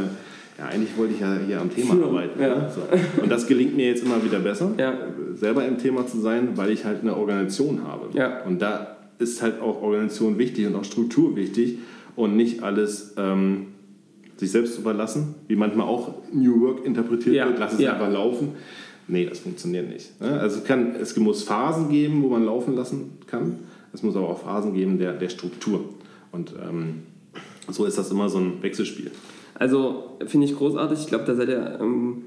ja, 0.58 0.66
eigentlich 0.66 0.96
wollte 0.96 1.14
ich 1.14 1.20
ja 1.20 1.36
hier 1.46 1.60
am 1.60 1.70
Thema 1.70 1.94
Führung. 1.94 2.10
arbeiten. 2.10 2.40
Ne? 2.40 2.70
So. 2.74 3.22
Und 3.22 3.30
das 3.30 3.46
gelingt 3.46 3.76
mir 3.76 3.86
jetzt 3.86 4.04
immer 4.04 4.22
wieder 4.22 4.38
besser, 4.38 4.70
selber 5.34 5.66
im 5.66 5.78
Thema 5.78 6.06
zu 6.06 6.20
sein, 6.20 6.50
weil 6.56 6.70
ich 6.70 6.84
halt 6.84 7.00
eine 7.00 7.16
Organisation 7.16 7.82
habe. 7.86 8.08
Und 8.46 8.60
da 8.60 8.96
ist 9.18 9.40
halt 9.40 9.60
auch 9.60 9.80
Organisation 9.82 10.38
wichtig 10.38 10.66
und 10.66 10.76
auch 10.76 10.84
Struktur 10.84 11.36
wichtig 11.36 11.78
und 12.16 12.36
nicht 12.36 12.62
alles 12.62 13.14
ähm, 13.16 13.68
sich 14.36 14.50
selbst 14.50 14.78
überlassen, 14.78 15.34
wie 15.48 15.56
manchmal 15.56 15.86
auch 15.86 16.14
New 16.32 16.60
Work 16.62 16.84
interpretiert 16.84 17.36
ja. 17.36 17.46
wird, 17.46 17.58
lass 17.58 17.74
es 17.74 17.80
ja. 17.80 17.92
einfach 17.92 18.10
laufen. 18.10 18.52
Nee, 19.08 19.26
das 19.26 19.40
funktioniert 19.40 19.88
nicht. 19.88 20.20
Ne? 20.20 20.40
Also 20.40 20.58
es, 20.58 20.64
kann, 20.64 20.94
es 21.00 21.16
muss 21.16 21.42
Phasen 21.42 21.88
geben, 21.88 22.22
wo 22.22 22.28
man 22.28 22.44
laufen 22.44 22.74
lassen 22.74 23.18
kann. 23.26 23.58
Es 23.92 24.02
muss 24.02 24.16
aber 24.16 24.28
auch 24.28 24.38
Phasen 24.38 24.74
geben 24.74 24.98
der, 24.98 25.12
der 25.12 25.28
Struktur. 25.28 25.84
Und 26.30 26.54
ähm, 26.62 27.02
so 27.68 27.84
ist 27.84 27.98
das 27.98 28.10
immer 28.10 28.28
so 28.28 28.38
ein 28.38 28.62
Wechselspiel. 28.62 29.10
Also 29.54 30.16
finde 30.26 30.46
ich 30.46 30.56
großartig. 30.56 31.00
Ich 31.00 31.06
glaube, 31.08 31.24
da 31.24 31.34
seid 31.34 31.48
ihr 31.48 31.78
ähm, 31.80 32.22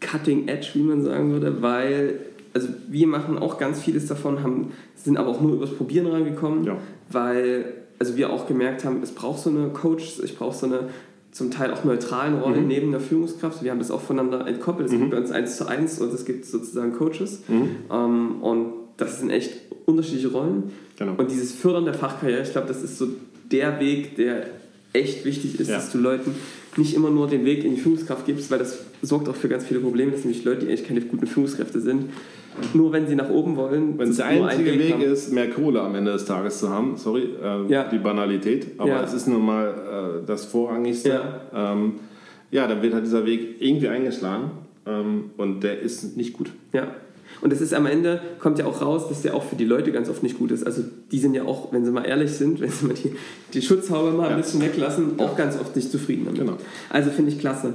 cutting 0.00 0.48
edge, 0.48 0.70
wie 0.74 0.82
man 0.82 1.02
sagen 1.02 1.32
würde, 1.32 1.62
weil 1.62 2.20
also 2.54 2.68
wir 2.88 3.06
machen 3.06 3.38
auch 3.38 3.58
ganz 3.58 3.80
vieles 3.80 4.06
davon, 4.06 4.42
haben, 4.42 4.72
sind 4.94 5.16
aber 5.16 5.28
auch 5.28 5.40
nur 5.40 5.54
übers 5.54 5.70
Probieren 5.70 6.06
reingekommen, 6.06 6.64
ja. 6.64 6.76
weil 7.10 7.72
also 7.98 8.16
wir 8.16 8.30
auch 8.30 8.46
gemerkt 8.46 8.84
haben, 8.84 9.02
es 9.02 9.12
braucht 9.12 9.40
so 9.40 9.50
eine 9.50 9.68
Coach, 9.68 10.20
ich 10.22 10.36
brauche 10.36 10.56
so 10.56 10.66
eine 10.66 10.88
zum 11.30 11.50
Teil 11.50 11.72
auch 11.72 11.84
neutralen 11.84 12.40
Rolle 12.40 12.60
mhm. 12.60 12.68
neben 12.68 12.90
der 12.90 13.00
Führungskraft. 13.00 13.62
Wir 13.62 13.70
haben 13.70 13.78
das 13.78 13.90
auch 13.90 14.00
voneinander 14.00 14.46
entkoppelt. 14.46 14.88
Es 14.88 14.94
mhm. 14.94 14.98
gibt 15.00 15.10
bei 15.12 15.18
uns 15.18 15.30
eins 15.30 15.56
zu 15.56 15.66
eins 15.66 16.00
und 16.00 16.12
es 16.12 16.24
gibt 16.24 16.46
sozusagen 16.46 16.94
Coaches. 16.94 17.42
Mhm. 17.48 17.70
Ähm, 17.90 18.42
und 18.42 18.72
das 18.96 19.20
sind 19.20 19.30
echt 19.30 19.52
unterschiedliche 19.86 20.28
Rollen. 20.28 20.72
Genau. 20.98 21.12
Und 21.16 21.30
dieses 21.30 21.52
Fördern 21.52 21.84
der 21.84 21.94
Fachkarriere, 21.94 22.42
ich 22.42 22.52
glaube, 22.52 22.66
das 22.66 22.82
ist 22.82 22.98
so 22.98 23.08
der 23.50 23.78
Weg, 23.78 24.16
der 24.16 24.46
echt 24.92 25.24
wichtig 25.24 25.60
ist, 25.60 25.68
ja. 25.68 25.76
dass 25.76 25.92
du 25.92 25.98
Leuten 25.98 26.34
nicht 26.78 26.94
immer 26.94 27.10
nur 27.10 27.26
den 27.26 27.44
Weg 27.44 27.64
in 27.64 27.74
die 27.74 27.80
Führungskraft 27.80 28.26
gibst, 28.26 28.50
weil 28.50 28.58
das 28.58 28.84
sorgt 29.02 29.28
auch 29.28 29.34
für 29.34 29.48
ganz 29.48 29.64
viele 29.64 29.80
Probleme, 29.80 30.12
dass 30.12 30.24
nämlich 30.24 30.44
Leute, 30.44 30.60
die 30.60 30.68
eigentlich 30.68 30.86
keine 30.86 31.00
guten 31.02 31.26
Führungskräfte 31.26 31.80
sind, 31.80 32.10
nur 32.74 32.92
wenn 32.92 33.06
sie 33.06 33.14
nach 33.14 33.30
oben 33.30 33.56
wollen. 33.56 33.98
Wenn 33.98 34.14
der 34.14 34.26
einzige 34.26 34.78
Weg 34.78 34.94
haben. 34.94 35.02
ist, 35.02 35.32
mehr 35.32 35.50
Kohle 35.50 35.80
am 35.82 35.94
Ende 35.94 36.12
des 36.12 36.24
Tages 36.24 36.58
zu 36.58 36.70
haben, 36.70 36.96
sorry, 36.96 37.28
äh, 37.42 37.70
ja. 37.70 37.84
die 37.84 37.98
Banalität, 37.98 38.68
aber 38.78 38.90
ja. 38.90 39.02
es 39.02 39.12
ist 39.12 39.28
nun 39.28 39.44
mal 39.44 40.22
äh, 40.22 40.26
das 40.26 40.46
Vorrangigste. 40.46 41.08
Ja. 41.52 41.72
Ähm, 41.72 41.94
ja, 42.50 42.66
dann 42.66 42.82
wird 42.82 42.94
halt 42.94 43.04
dieser 43.04 43.26
Weg 43.26 43.56
irgendwie 43.60 43.88
eingeschlagen 43.88 44.50
ähm, 44.86 45.30
und 45.36 45.62
der 45.62 45.80
ist 45.80 46.16
nicht 46.16 46.32
gut. 46.32 46.50
Ja. 46.72 46.88
Und 47.40 47.52
es 47.52 47.60
ist 47.60 47.74
am 47.74 47.86
Ende, 47.86 48.20
kommt 48.38 48.58
ja 48.58 48.66
auch 48.66 48.82
raus, 48.82 49.08
dass 49.08 49.22
der 49.22 49.34
auch 49.34 49.44
für 49.44 49.56
die 49.56 49.64
Leute 49.64 49.92
ganz 49.92 50.08
oft 50.08 50.22
nicht 50.22 50.38
gut 50.38 50.50
ist. 50.50 50.64
Also 50.64 50.82
die 51.12 51.18
sind 51.18 51.34
ja 51.34 51.44
auch, 51.44 51.72
wenn 51.72 51.84
sie 51.84 51.90
mal 51.90 52.04
ehrlich 52.04 52.32
sind, 52.32 52.60
wenn 52.60 52.70
sie 52.70 52.86
mal 52.86 52.94
die, 52.94 53.12
die 53.54 53.62
Schutzhaube 53.62 54.12
mal 54.12 54.24
ja. 54.24 54.30
ein 54.30 54.42
bisschen 54.42 54.60
weglassen, 54.60 55.18
auch 55.18 55.36
ganz 55.36 55.58
oft 55.58 55.74
nicht 55.76 55.90
zufrieden 55.90 56.24
damit. 56.24 56.40
Genau. 56.40 56.56
Also 56.90 57.10
finde 57.10 57.30
ich 57.30 57.38
klasse. 57.38 57.74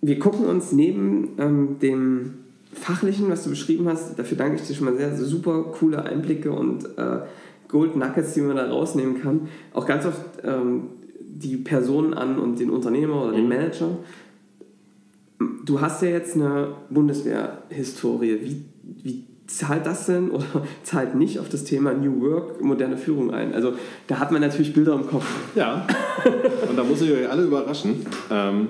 Wir 0.00 0.18
gucken 0.18 0.46
uns 0.46 0.72
neben 0.72 1.30
ähm, 1.38 1.76
dem 1.80 2.34
Fachlichen, 2.72 3.28
was 3.30 3.44
du 3.44 3.50
beschrieben 3.50 3.88
hast, 3.88 4.18
dafür 4.18 4.36
danke 4.36 4.56
ich 4.56 4.62
dir 4.62 4.74
schon 4.74 4.86
mal 4.86 4.96
sehr, 4.96 5.16
super 5.16 5.64
coole 5.72 6.02
Einblicke 6.02 6.52
und 6.52 6.84
äh, 6.96 7.20
Gold 7.68 7.96
Nuggets, 7.96 8.34
die 8.34 8.40
man 8.40 8.56
da 8.56 8.68
rausnehmen 8.68 9.20
kann. 9.20 9.48
Auch 9.72 9.86
ganz 9.86 10.06
oft 10.06 10.20
ähm, 10.44 10.84
die 11.20 11.56
Personen 11.56 12.14
an 12.14 12.38
und 12.38 12.58
den 12.58 12.70
Unternehmer 12.70 13.24
oder 13.24 13.32
den 13.32 13.44
mhm. 13.44 13.48
Manager. 13.48 13.88
Du 15.64 15.80
hast 15.80 16.02
ja 16.02 16.08
jetzt 16.08 16.34
eine 16.34 16.68
Bundeswehr-Historie. 16.90 18.38
Wie, 18.40 18.64
wie 19.02 19.24
zahlt 19.46 19.86
das 19.86 20.06
denn 20.06 20.30
oder 20.32 20.64
zahlt 20.82 21.14
nicht 21.14 21.38
auf 21.38 21.48
das 21.48 21.64
Thema 21.64 21.92
New 21.94 22.20
Work, 22.20 22.62
moderne 22.62 22.96
Führung 22.96 23.32
ein? 23.32 23.54
Also 23.54 23.74
da 24.06 24.18
hat 24.18 24.32
man 24.32 24.40
natürlich 24.40 24.72
Bilder 24.72 24.94
im 24.94 25.06
Kopf. 25.06 25.26
Ja, 25.54 25.86
und 26.68 26.76
da 26.76 26.84
muss 26.84 27.02
ich 27.02 27.12
euch 27.12 27.28
alle 27.28 27.44
überraschen. 27.44 28.06
Ähm, 28.30 28.68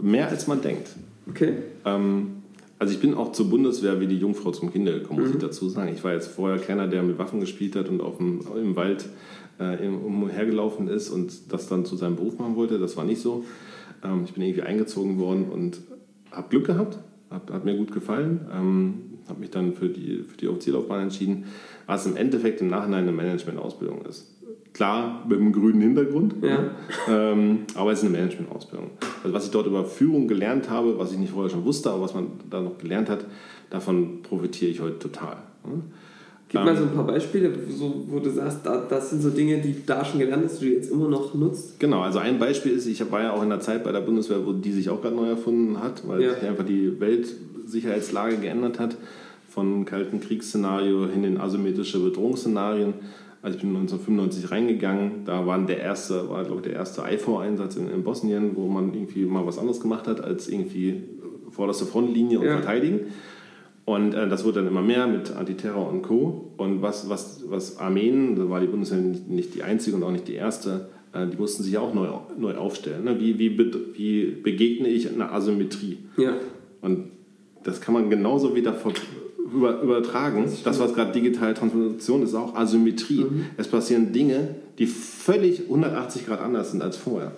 mehr 0.00 0.28
als 0.28 0.46
man 0.46 0.60
denkt. 0.62 0.90
Okay. 1.28 1.54
Ähm, 1.84 2.40
also 2.78 2.94
ich 2.94 3.00
bin 3.00 3.14
auch 3.14 3.32
zur 3.32 3.50
Bundeswehr 3.50 4.00
wie 4.00 4.06
die 4.06 4.16
Jungfrau 4.16 4.52
zum 4.52 4.72
Kinder 4.72 4.92
gekommen, 4.92 5.20
muss 5.20 5.28
mhm. 5.28 5.36
ich 5.36 5.42
dazu 5.42 5.68
sagen. 5.68 5.92
Ich 5.94 6.02
war 6.02 6.14
jetzt 6.14 6.28
vorher 6.28 6.58
keiner, 6.58 6.88
der 6.88 7.02
mit 7.02 7.18
Waffen 7.18 7.38
gespielt 7.38 7.76
hat 7.76 7.88
und 7.90 8.00
auf 8.00 8.16
dem, 8.16 8.40
im 8.56 8.74
Wald 8.74 9.06
äh, 9.58 9.86
umhergelaufen 9.86 10.88
ist 10.88 11.10
und 11.10 11.52
das 11.52 11.68
dann 11.68 11.84
zu 11.84 11.96
seinem 11.96 12.16
Beruf 12.16 12.38
machen 12.38 12.56
wollte. 12.56 12.78
Das 12.78 12.96
war 12.96 13.04
nicht 13.04 13.20
so. 13.20 13.44
Ähm, 14.02 14.22
ich 14.24 14.32
bin 14.32 14.42
irgendwie 14.42 14.62
eingezogen 14.62 15.18
worden 15.18 15.50
und 15.50 15.80
habe 16.32 16.48
Glück 16.48 16.66
gehabt, 16.66 16.98
hat, 17.28 17.50
hat, 17.50 17.64
mir 17.64 17.76
gut 17.76 17.92
gefallen. 17.92 18.40
Ähm, 19.30 19.36
habe 19.36 19.40
mich 19.40 19.50
dann 19.50 19.72
für 19.72 19.88
die, 19.88 20.24
für 20.26 20.36
die 20.36 20.48
Offizierlaufbahn 20.48 21.02
entschieden, 21.02 21.44
was 21.86 22.06
im 22.06 22.16
Endeffekt 22.16 22.60
im 22.60 22.68
Nachhinein 22.68 23.02
eine 23.02 23.12
Management-Ausbildung 23.12 24.02
ist. 24.06 24.26
Klar, 24.72 25.24
mit 25.28 25.38
einem 25.38 25.52
grünen 25.52 25.80
Hintergrund, 25.80 26.36
ja. 26.42 26.70
ähm, 27.08 27.60
aber 27.74 27.90
es 27.90 28.00
ist 28.00 28.04
eine 28.04 28.16
Management-Ausbildung. 28.16 28.90
Also 29.24 29.34
was 29.34 29.44
ich 29.46 29.50
dort 29.50 29.66
über 29.66 29.84
Führung 29.84 30.28
gelernt 30.28 30.70
habe, 30.70 30.96
was 30.98 31.12
ich 31.12 31.18
nicht 31.18 31.32
vorher 31.32 31.50
schon 31.50 31.64
wusste, 31.64 31.90
aber 31.90 32.02
was 32.02 32.14
man 32.14 32.28
da 32.48 32.60
noch 32.60 32.78
gelernt 32.78 33.08
hat, 33.08 33.26
davon 33.68 34.22
profitiere 34.22 34.70
ich 34.70 34.80
heute 34.80 34.98
total. 35.00 35.38
Gib 36.48 36.64
mal 36.64 36.76
so 36.76 36.84
ein 36.84 36.90
paar 36.90 37.06
Beispiele, 37.06 37.52
so, 37.68 38.04
wo 38.08 38.18
du 38.18 38.30
sagst, 38.30 38.60
da, 38.64 38.84
das 38.88 39.10
sind 39.10 39.22
so 39.22 39.30
Dinge, 39.30 39.58
die 39.58 39.72
du 39.72 39.80
da 39.86 40.04
schon 40.04 40.18
gelernt 40.18 40.44
hast, 40.44 40.60
die 40.60 40.66
du 40.66 40.74
jetzt 40.74 40.90
immer 40.90 41.08
noch 41.08 41.32
nutzt. 41.34 41.78
Genau, 41.78 42.00
also 42.00 42.18
ein 42.18 42.38
Beispiel 42.38 42.72
ist, 42.72 42.86
ich 42.86 43.08
war 43.10 43.22
ja 43.22 43.32
auch 43.32 43.42
in 43.42 43.50
der 43.50 43.60
Zeit 43.60 43.84
bei 43.84 43.92
der 43.92 44.00
Bundeswehr, 44.00 44.44
wo 44.44 44.52
die 44.52 44.72
sich 44.72 44.88
auch 44.88 45.00
gerade 45.00 45.14
neu 45.14 45.28
erfunden 45.28 45.80
hat, 45.80 46.06
weil 46.08 46.22
ja. 46.22 46.34
sich 46.34 46.48
einfach 46.48 46.64
die 46.64 46.88
Weltsicherheitslage 47.70 48.36
geändert 48.38 48.78
hat, 48.78 48.96
von 49.48 49.84
kalten 49.84 50.20
Kriegsszenario 50.20 51.06
hin 51.08 51.24
in 51.24 51.40
asymmetrische 51.40 51.98
Bedrohungsszenarien. 52.00 52.94
Also 53.42 53.56
ich 53.56 53.62
bin 53.62 53.70
1995 53.70 54.50
reingegangen, 54.50 55.24
da 55.24 55.46
waren 55.46 55.66
der 55.66 55.78
erste, 55.78 56.28
war 56.28 56.44
glaube 56.44 56.60
ich 56.60 56.66
der 56.66 56.74
erste 56.74 57.02
IV-Einsatz 57.02 57.76
in, 57.76 57.90
in, 57.90 58.02
Bosnien, 58.02 58.52
wo 58.54 58.66
man 58.66 58.92
irgendwie 58.92 59.24
mal 59.24 59.46
was 59.46 59.58
anderes 59.58 59.80
gemacht 59.80 60.06
hat, 60.06 60.22
als 60.22 60.48
irgendwie 60.48 61.04
vorderste 61.50 61.86
Frontlinie 61.86 62.38
und 62.38 62.46
ja. 62.46 62.58
verteidigen. 62.58 63.00
Und 63.86 64.14
äh, 64.14 64.28
das 64.28 64.44
wurde 64.44 64.60
dann 64.60 64.68
immer 64.68 64.82
mehr 64.82 65.06
mit 65.06 65.34
Antiterror 65.34 65.88
und 65.88 66.02
Co. 66.02 66.52
Und 66.58 66.82
was, 66.82 67.08
was, 67.08 67.44
was 67.48 67.78
Armeen, 67.78 68.36
da 68.36 68.50
war 68.50 68.60
die 68.60 68.66
Bundeswehr 68.66 68.98
nicht 68.98 69.54
die 69.54 69.62
einzige 69.62 69.96
und 69.96 70.02
auch 70.02 70.12
nicht 70.12 70.28
die 70.28 70.34
erste, 70.34 70.90
äh, 71.12 71.26
die 71.26 71.38
mussten 71.38 71.62
sich 71.62 71.78
auch 71.78 71.94
neu, 71.94 72.08
neu 72.38 72.56
aufstellen. 72.56 73.04
Ne? 73.04 73.18
Wie, 73.18 73.38
wie, 73.38 73.58
wie 73.58 74.26
begegne 74.42 74.88
ich 74.88 75.10
einer 75.10 75.32
Asymmetrie? 75.32 75.98
Ja. 76.18 76.34
Und 76.82 77.10
das 77.62 77.80
kann 77.80 77.94
man 77.94 78.10
genauso 78.10 78.54
wieder 78.54 78.74
über, 79.52 79.80
übertragen. 79.82 80.44
Das, 80.44 80.62
das 80.62 80.78
was 80.78 80.94
gerade 80.94 81.12
digitale 81.12 81.54
Transformation 81.54 82.22
ist, 82.22 82.34
auch 82.34 82.54
Asymmetrie. 82.54 83.24
Mhm. 83.24 83.46
Es 83.56 83.68
passieren 83.68 84.12
Dinge, 84.12 84.56
die 84.78 84.86
völlig 84.86 85.62
180 85.62 86.26
Grad 86.26 86.40
anders 86.40 86.70
sind 86.70 86.82
als 86.82 86.96
vorher. 86.96 87.32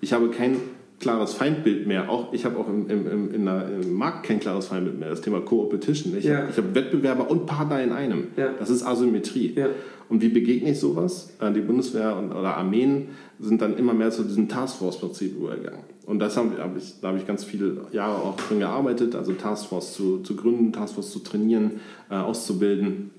Ich 0.00 0.12
habe 0.12 0.28
kein 0.30 0.56
klares 1.02 1.34
Feindbild 1.34 1.86
mehr. 1.86 2.08
Auch, 2.08 2.32
ich 2.32 2.46
habe 2.46 2.58
auch 2.58 2.68
im, 2.68 2.88
im, 2.88 3.34
im, 3.34 3.44
der, 3.44 3.68
im, 3.82 3.92
Markt 3.92 4.24
kein 4.24 4.40
klares 4.40 4.68
Feindbild 4.68 4.98
mehr. 4.98 5.10
Das 5.10 5.20
Thema 5.20 5.40
Co-Opetition. 5.40 6.16
Ich 6.16 6.24
ja. 6.24 6.38
habe 6.38 6.52
hab 6.56 6.74
Wettbewerber 6.74 7.30
und 7.30 7.44
Partner 7.44 7.82
in 7.82 7.92
einem. 7.92 8.28
Ja. 8.36 8.50
Das 8.58 8.70
ist 8.70 8.82
Asymmetrie. 8.82 9.52
Ja. 9.54 9.66
Und 10.08 10.22
wie 10.22 10.28
begegne 10.28 10.70
ich 10.70 10.80
sowas? 10.80 11.34
Äh, 11.40 11.52
die 11.52 11.60
Bundeswehr 11.60 12.16
und, 12.16 12.32
oder 12.32 12.56
Armeen 12.56 13.08
sind 13.40 13.60
dann 13.60 13.76
immer 13.76 13.92
mehr 13.92 14.10
zu 14.10 14.22
diesem 14.22 14.48
Taskforce-Prinzip 14.48 15.36
übergegangen. 15.36 15.80
Und 16.06 16.18
das 16.18 16.36
hab 16.36 16.46
ich, 16.76 17.00
da 17.00 17.08
habe 17.08 17.18
ich 17.18 17.26
ganz 17.26 17.44
viele 17.44 17.86
Jahre 17.92 18.22
auch 18.22 18.36
drin 18.36 18.60
gearbeitet, 18.60 19.14
also 19.14 19.32
Taskforce 19.32 19.94
zu, 19.94 20.18
zu 20.18 20.36
gründen, 20.36 20.72
Taskforce 20.72 21.10
zu 21.10 21.18
trainieren, 21.18 21.80
äh, 22.10 22.14
auszubilden. 22.14 23.10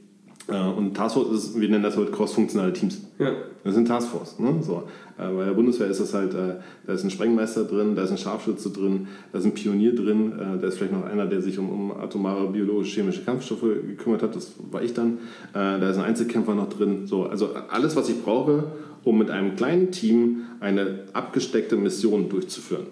Äh, 0.48 0.62
und 0.62 0.96
Taskforce 0.96 1.32
ist, 1.32 1.60
wir 1.60 1.70
nennen 1.70 1.84
das 1.84 1.96
heute 1.96 2.12
cross-funktionale 2.12 2.74
Teams. 2.74 3.02
Ja. 3.20 3.32
Das 3.64 3.76
sind 3.76 3.88
Taskforce. 3.88 4.39
Ne? 4.39 4.62
So. 4.62 4.84
Äh, 5.18 5.32
bei 5.34 5.46
der 5.46 5.54
Bundeswehr 5.54 5.88
ist 5.88 6.02
das 6.02 6.14
halt, 6.14 6.34
äh, 6.34 6.56
da 6.86 6.94
ist 6.94 7.04
ein 7.04 7.10
Sprengmeister 7.10 7.64
drin, 7.64 7.96
da 7.96 8.04
ist 8.04 8.12
ein 8.12 8.18
Scharfschütze 8.18 8.72
drin, 8.72 9.08
da 9.32 9.39
ist 9.39 9.46
ein 9.46 9.54
Pionier 9.54 9.96
drin, 9.96 10.34
da 10.62 10.68
ist 10.68 10.78
vielleicht 10.78 10.94
noch 10.94 11.06
einer, 11.06 11.26
der 11.28 11.41
sich 11.41 11.58
um, 11.60 11.70
um 11.70 11.91
atomare, 11.91 12.48
biologische, 12.50 12.96
chemische 12.96 13.24
Kampfstoffe 13.24 13.62
gekümmert 13.62 14.22
hat, 14.22 14.36
das 14.36 14.54
war 14.72 14.82
ich 14.82 14.94
dann. 14.94 15.20
Da 15.54 15.89
ist 15.89 15.98
ein 15.98 16.04
Einzelkämpfer 16.04 16.56
noch 16.56 16.70
drin. 16.70 17.08
So, 17.08 17.24
also 17.24 17.50
alles, 17.70 17.96
was 17.96 18.10
ich 18.10 18.22
brauche, 18.22 18.66
um 19.04 19.18
mit 19.18 19.30
einem 19.30 19.56
kleinen 19.56 19.91
Team 19.91 20.41
eine 20.60 21.06
abgesteckte 21.14 21.76
Mission 21.76 22.30
durchzuführen. 22.30 22.88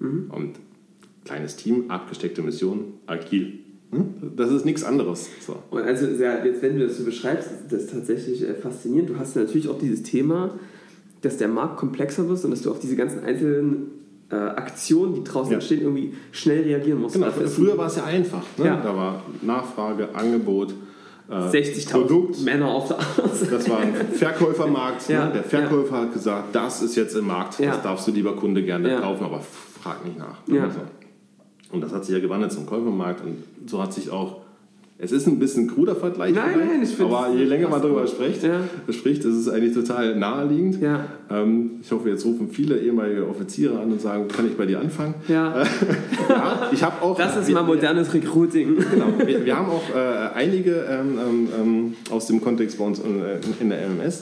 Mhm. 0.00 0.30
Und 0.30 0.56
kleines 1.24 1.56
Team, 1.56 1.90
abgesteckte 1.90 2.42
Mission, 2.42 2.94
agil. 3.06 3.60
Hm? 3.90 4.14
Das 4.36 4.50
ist 4.50 4.64
nichts 4.64 4.84
anderes. 4.84 5.28
So. 5.44 5.56
Und 5.70 5.82
also, 5.82 6.06
ja, 6.06 6.44
jetzt, 6.44 6.62
wenn 6.62 6.78
du 6.78 6.86
das 6.86 6.96
so 6.96 7.04
beschreibst, 7.04 7.50
das 7.68 7.82
ist 7.82 7.92
tatsächlich 7.92 8.42
äh, 8.42 8.54
faszinierend. 8.54 9.10
Du 9.10 9.18
hast 9.18 9.34
natürlich 9.36 9.68
auch 9.68 9.78
dieses 9.78 10.02
Thema, 10.02 10.54
dass 11.22 11.36
der 11.36 11.48
Markt 11.48 11.76
komplexer 11.76 12.28
wird 12.28 12.44
und 12.44 12.50
dass 12.50 12.62
du 12.62 12.70
auf 12.70 12.78
diese 12.78 12.96
ganzen 12.96 13.24
einzelnen 13.24 13.90
äh, 14.30 14.36
Aktionen, 14.36 15.14
die 15.14 15.24
draußen 15.24 15.50
ja. 15.50 15.56
entstehen, 15.56 15.82
irgendwie 15.82 16.14
schnell 16.30 16.62
reagieren 16.62 17.00
musst. 17.00 17.14
Genau, 17.14 17.30
früher 17.30 17.76
war 17.76 17.86
es 17.86 17.96
ja 17.96 18.04
einfach. 18.04 18.44
Ne? 18.56 18.66
Ja. 18.66 18.80
Da 18.80 18.94
war 18.96 19.22
Nachfrage, 19.42 20.14
Angebot. 20.14 20.72
Äh, 21.28 21.32
60.000 21.32 22.44
Männer 22.44 22.68
auf 22.68 22.88
der 22.88 22.98
Seite. 23.28 23.50
Das 23.50 23.68
war 23.68 23.80
ein 23.80 23.94
Verkäufermarkt. 24.12 25.08
Ne? 25.08 25.14
Ja. 25.14 25.26
Ne? 25.26 25.32
Der 25.34 25.44
Verkäufer 25.44 25.96
hat 26.02 26.12
gesagt, 26.12 26.54
das 26.54 26.82
ist 26.82 26.94
jetzt 26.94 27.16
im 27.16 27.26
Markt, 27.26 27.60
das 27.60 27.82
darfst 27.82 28.06
du 28.06 28.12
lieber 28.12 28.36
Kunde 28.36 28.62
gerne 28.62 29.00
kaufen, 29.00 29.24
aber 29.24 29.40
frag 29.82 30.04
nicht 30.04 30.18
nach. 30.18 30.46
Ne? 30.46 30.58
Ja. 30.58 30.70
So. 30.70 30.80
Und 31.72 31.82
das 31.82 31.92
hat 31.92 32.04
sich 32.04 32.14
ja 32.14 32.20
gewandelt 32.20 32.52
zum 32.52 32.66
Käufermarkt 32.66 33.24
und 33.24 33.68
so 33.68 33.82
hat 33.82 33.92
sich 33.92 34.10
auch 34.10 34.40
es 35.02 35.12
ist 35.12 35.26
ein 35.26 35.38
bisschen 35.38 35.66
kruder 35.66 35.96
Vergleich, 35.96 36.34
nein, 36.34 36.58
nein, 36.58 36.82
ich 36.82 37.00
aber 37.00 37.30
je 37.34 37.44
länger 37.44 37.70
man 37.70 37.80
darüber 37.80 38.06
spricht, 38.06 38.42
ja. 38.42 38.60
spricht, 38.90 39.24
ist 39.24 39.34
es 39.34 39.48
eigentlich 39.48 39.72
total 39.72 40.14
naheliegend. 40.14 40.78
Ja. 40.82 41.06
Ähm, 41.30 41.80
ich 41.82 41.90
hoffe, 41.90 42.10
jetzt 42.10 42.26
rufen 42.26 42.50
viele 42.50 42.78
ehemalige 42.78 43.26
Offiziere 43.26 43.80
an 43.80 43.92
und 43.92 44.00
sagen, 44.02 44.28
kann 44.28 44.46
ich 44.46 44.58
bei 44.58 44.66
dir 44.66 44.78
anfangen? 44.78 45.14
Ja. 45.26 45.62
ja 46.28 46.70
ich 46.70 46.82
habe 46.82 47.00
auch. 47.02 47.16
Das 47.16 47.34
ist 47.34 47.48
wir, 47.48 47.54
mal 47.54 47.62
modernes 47.62 48.12
Recruiting. 48.12 48.76
Genau. 48.76 49.06
Wir, 49.24 49.42
wir 49.42 49.56
haben 49.56 49.70
auch 49.70 49.88
äh, 49.88 50.34
einige 50.34 50.84
ähm, 50.90 51.18
ähm, 51.18 51.48
ähm 51.58 51.94
aus 52.10 52.26
dem 52.26 52.42
Kontext 52.42 52.76
bei 52.76 52.84
uns 52.84 52.98
in, 52.98 53.22
äh, 53.22 53.38
in 53.58 53.70
der 53.70 53.88
MMS. 53.88 54.20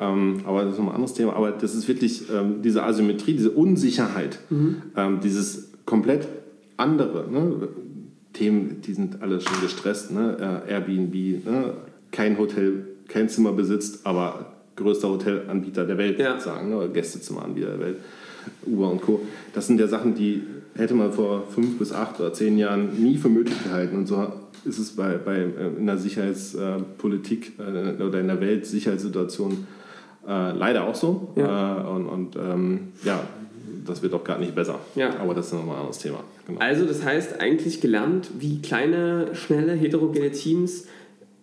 Ähm, 0.00 0.40
aber 0.44 0.64
das 0.64 0.72
ist 0.72 0.78
nochmal 0.78 0.94
ein 0.94 0.96
anderes 0.96 1.14
Thema. 1.14 1.34
Aber 1.34 1.52
das 1.52 1.72
ist 1.76 1.86
wirklich 1.86 2.24
ähm, 2.34 2.62
diese 2.62 2.82
Asymmetrie, 2.82 3.34
diese 3.34 3.52
Unsicherheit, 3.52 4.40
mhm. 4.50 5.20
dieses 5.22 5.70
komplett 5.86 6.26
andere. 6.76 7.30
Ne? 7.30 7.68
Themen, 8.32 8.80
die 8.80 8.94
sind 8.94 9.22
alle 9.22 9.40
schon 9.40 9.60
gestresst. 9.60 10.10
Ne? 10.10 10.62
Äh, 10.66 10.72
Airbnb, 10.72 11.44
ne? 11.44 11.74
kein 12.10 12.38
Hotel, 12.38 12.86
kein 13.08 13.28
Zimmer 13.28 13.52
besitzt, 13.52 14.06
aber 14.06 14.54
größter 14.76 15.08
Hotelanbieter 15.08 15.84
der 15.84 15.98
Welt, 15.98 16.18
ja. 16.18 16.38
sagen, 16.40 16.70
ne? 16.70 16.88
Gästezimmeranbieter 16.88 17.70
der 17.70 17.80
Welt, 17.80 17.96
Uber 18.66 18.90
und 18.90 19.00
Co. 19.00 19.20
Das 19.52 19.66
sind 19.66 19.80
ja 19.80 19.86
Sachen, 19.86 20.14
die 20.14 20.42
hätte 20.76 20.94
man 20.94 21.12
vor 21.12 21.44
fünf 21.48 21.78
bis 21.78 21.92
acht 21.92 22.20
oder 22.20 22.32
zehn 22.32 22.58
Jahren 22.58 23.00
nie 23.00 23.16
für 23.16 23.28
möglich 23.28 23.62
gehalten. 23.62 23.96
Und 23.96 24.06
so 24.06 24.26
ist 24.64 24.78
es 24.78 24.96
bei, 24.96 25.16
bei 25.16 25.36
äh, 25.36 25.76
in 25.78 25.86
der 25.86 25.98
Sicherheitspolitik 25.98 27.52
äh, 27.58 28.02
oder 28.02 28.20
in 28.20 28.26
der 28.26 28.40
Weltsicherheitssituation 28.40 29.66
äh, 30.26 30.52
leider 30.52 30.84
auch 30.84 30.94
so. 30.94 31.32
Ja. 31.36 31.82
Äh, 31.82 31.86
und, 31.88 32.06
und 32.06 32.36
ähm, 32.36 32.78
ja, 33.04 33.20
das 33.86 34.02
wird 34.02 34.14
auch 34.14 34.24
gar 34.24 34.38
nicht 34.38 34.54
besser. 34.54 34.78
Ja. 34.94 35.18
Aber 35.20 35.34
das 35.34 35.46
ist 35.46 35.52
nochmal 35.52 35.76
ein 35.76 35.80
anderes 35.80 35.98
Thema. 35.98 36.20
Genau. 36.46 36.60
Also 36.60 36.86
das 36.86 37.04
heißt 37.04 37.40
eigentlich 37.40 37.80
gelernt, 37.80 38.30
wie 38.38 38.60
kleine, 38.60 39.34
schnelle, 39.34 39.72
heterogene 39.72 40.30
Teams 40.30 40.86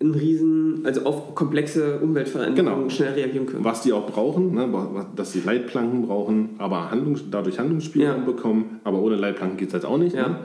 ein 0.02 0.12
riesen, 0.16 0.86
also 0.86 1.04
auf 1.04 1.36
komplexe 1.36 2.00
Umweltveränderungen 2.00 2.84
genau. 2.84 2.90
schnell 2.90 3.14
reagieren 3.14 3.46
können. 3.46 3.64
Was 3.64 3.84
die 3.84 3.94
auch 3.94 4.08
brauchen, 4.08 4.54
ne, 4.56 4.68
dass 5.16 5.32
sie 5.32 5.42
Leitplanken 5.42 6.08
brauchen, 6.08 6.56
aber 6.58 6.90
Handlung, 6.90 7.18
dadurch 7.30 7.60
Handlungsspielraum 7.60 8.22
ja. 8.22 8.26
bekommen, 8.26 8.80
aber 8.84 9.00
ohne 9.00 9.16
Leitplanken 9.16 9.58
geht 9.58 9.68
es 9.68 9.74
halt 9.76 9.86
auch 9.86 9.98
nicht. 9.98 10.16
Ja. 10.16 10.30
Ne? 10.30 10.40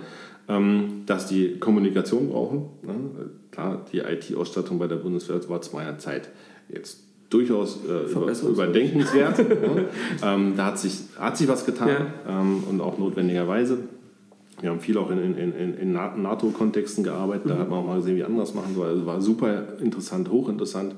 Ähm, 0.49 1.03
dass 1.07 1.27
die 1.27 1.59
Kommunikation 1.59 2.29
brauchen. 2.29 2.67
Ne? 2.83 2.95
Klar, 3.51 3.85
die 3.91 3.99
IT-Ausstattung 3.99 4.79
bei 4.79 4.87
der 4.87 4.97
Bundeswehr 4.97 5.41
war 5.49 5.61
zu 5.61 5.75
meiner 5.75 5.99
Zeit 5.99 6.29
jetzt 6.69 7.06
durchaus 7.31 7.81
äh, 7.87 8.47
überdenkenswert. 8.47 9.39
ne? 9.49 9.87
ähm, 10.23 10.55
da 10.57 10.67
hat 10.67 10.79
sich, 10.79 11.01
hat 11.19 11.37
sich 11.37 11.49
was 11.49 11.67
getan 11.67 11.89
ja. 11.89 12.41
ähm, 12.41 12.65
und 12.69 12.81
auch 12.81 12.99
notwendigerweise. 12.99 13.79
Wir 14.61 14.71
haben 14.71 14.81
viel 14.81 14.97
auch 14.97 15.11
in, 15.11 15.19
in, 15.19 15.53
in, 15.53 15.75
in 15.75 15.93
NATO-Kontexten 15.93 17.05
gearbeitet, 17.05 17.47
mhm. 17.47 17.51
da 17.51 17.59
hat 17.59 17.69
man 17.69 17.81
auch 17.81 17.87
mal 17.87 17.97
gesehen, 17.97 18.17
wie 18.17 18.25
andere 18.25 18.41
das 18.41 18.55
machen. 18.55 18.75
Also 18.81 19.05
war 19.05 19.21
super 19.21 19.79
interessant, 19.81 20.31
hochinteressant, 20.31 20.95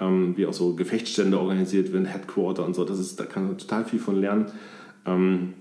ähm, 0.00 0.34
wie 0.36 0.46
auch 0.46 0.54
so 0.54 0.74
Gefechtsstände 0.74 1.38
organisiert 1.38 1.92
werden, 1.92 2.06
Headquarter 2.06 2.64
und 2.64 2.74
so. 2.74 2.84
Das 2.84 2.98
ist, 2.98 3.20
da 3.20 3.24
kann 3.24 3.46
man 3.46 3.58
total 3.58 3.84
viel 3.84 3.98
von 3.98 4.18
lernen. 4.18 4.46
Ähm, 5.04 5.54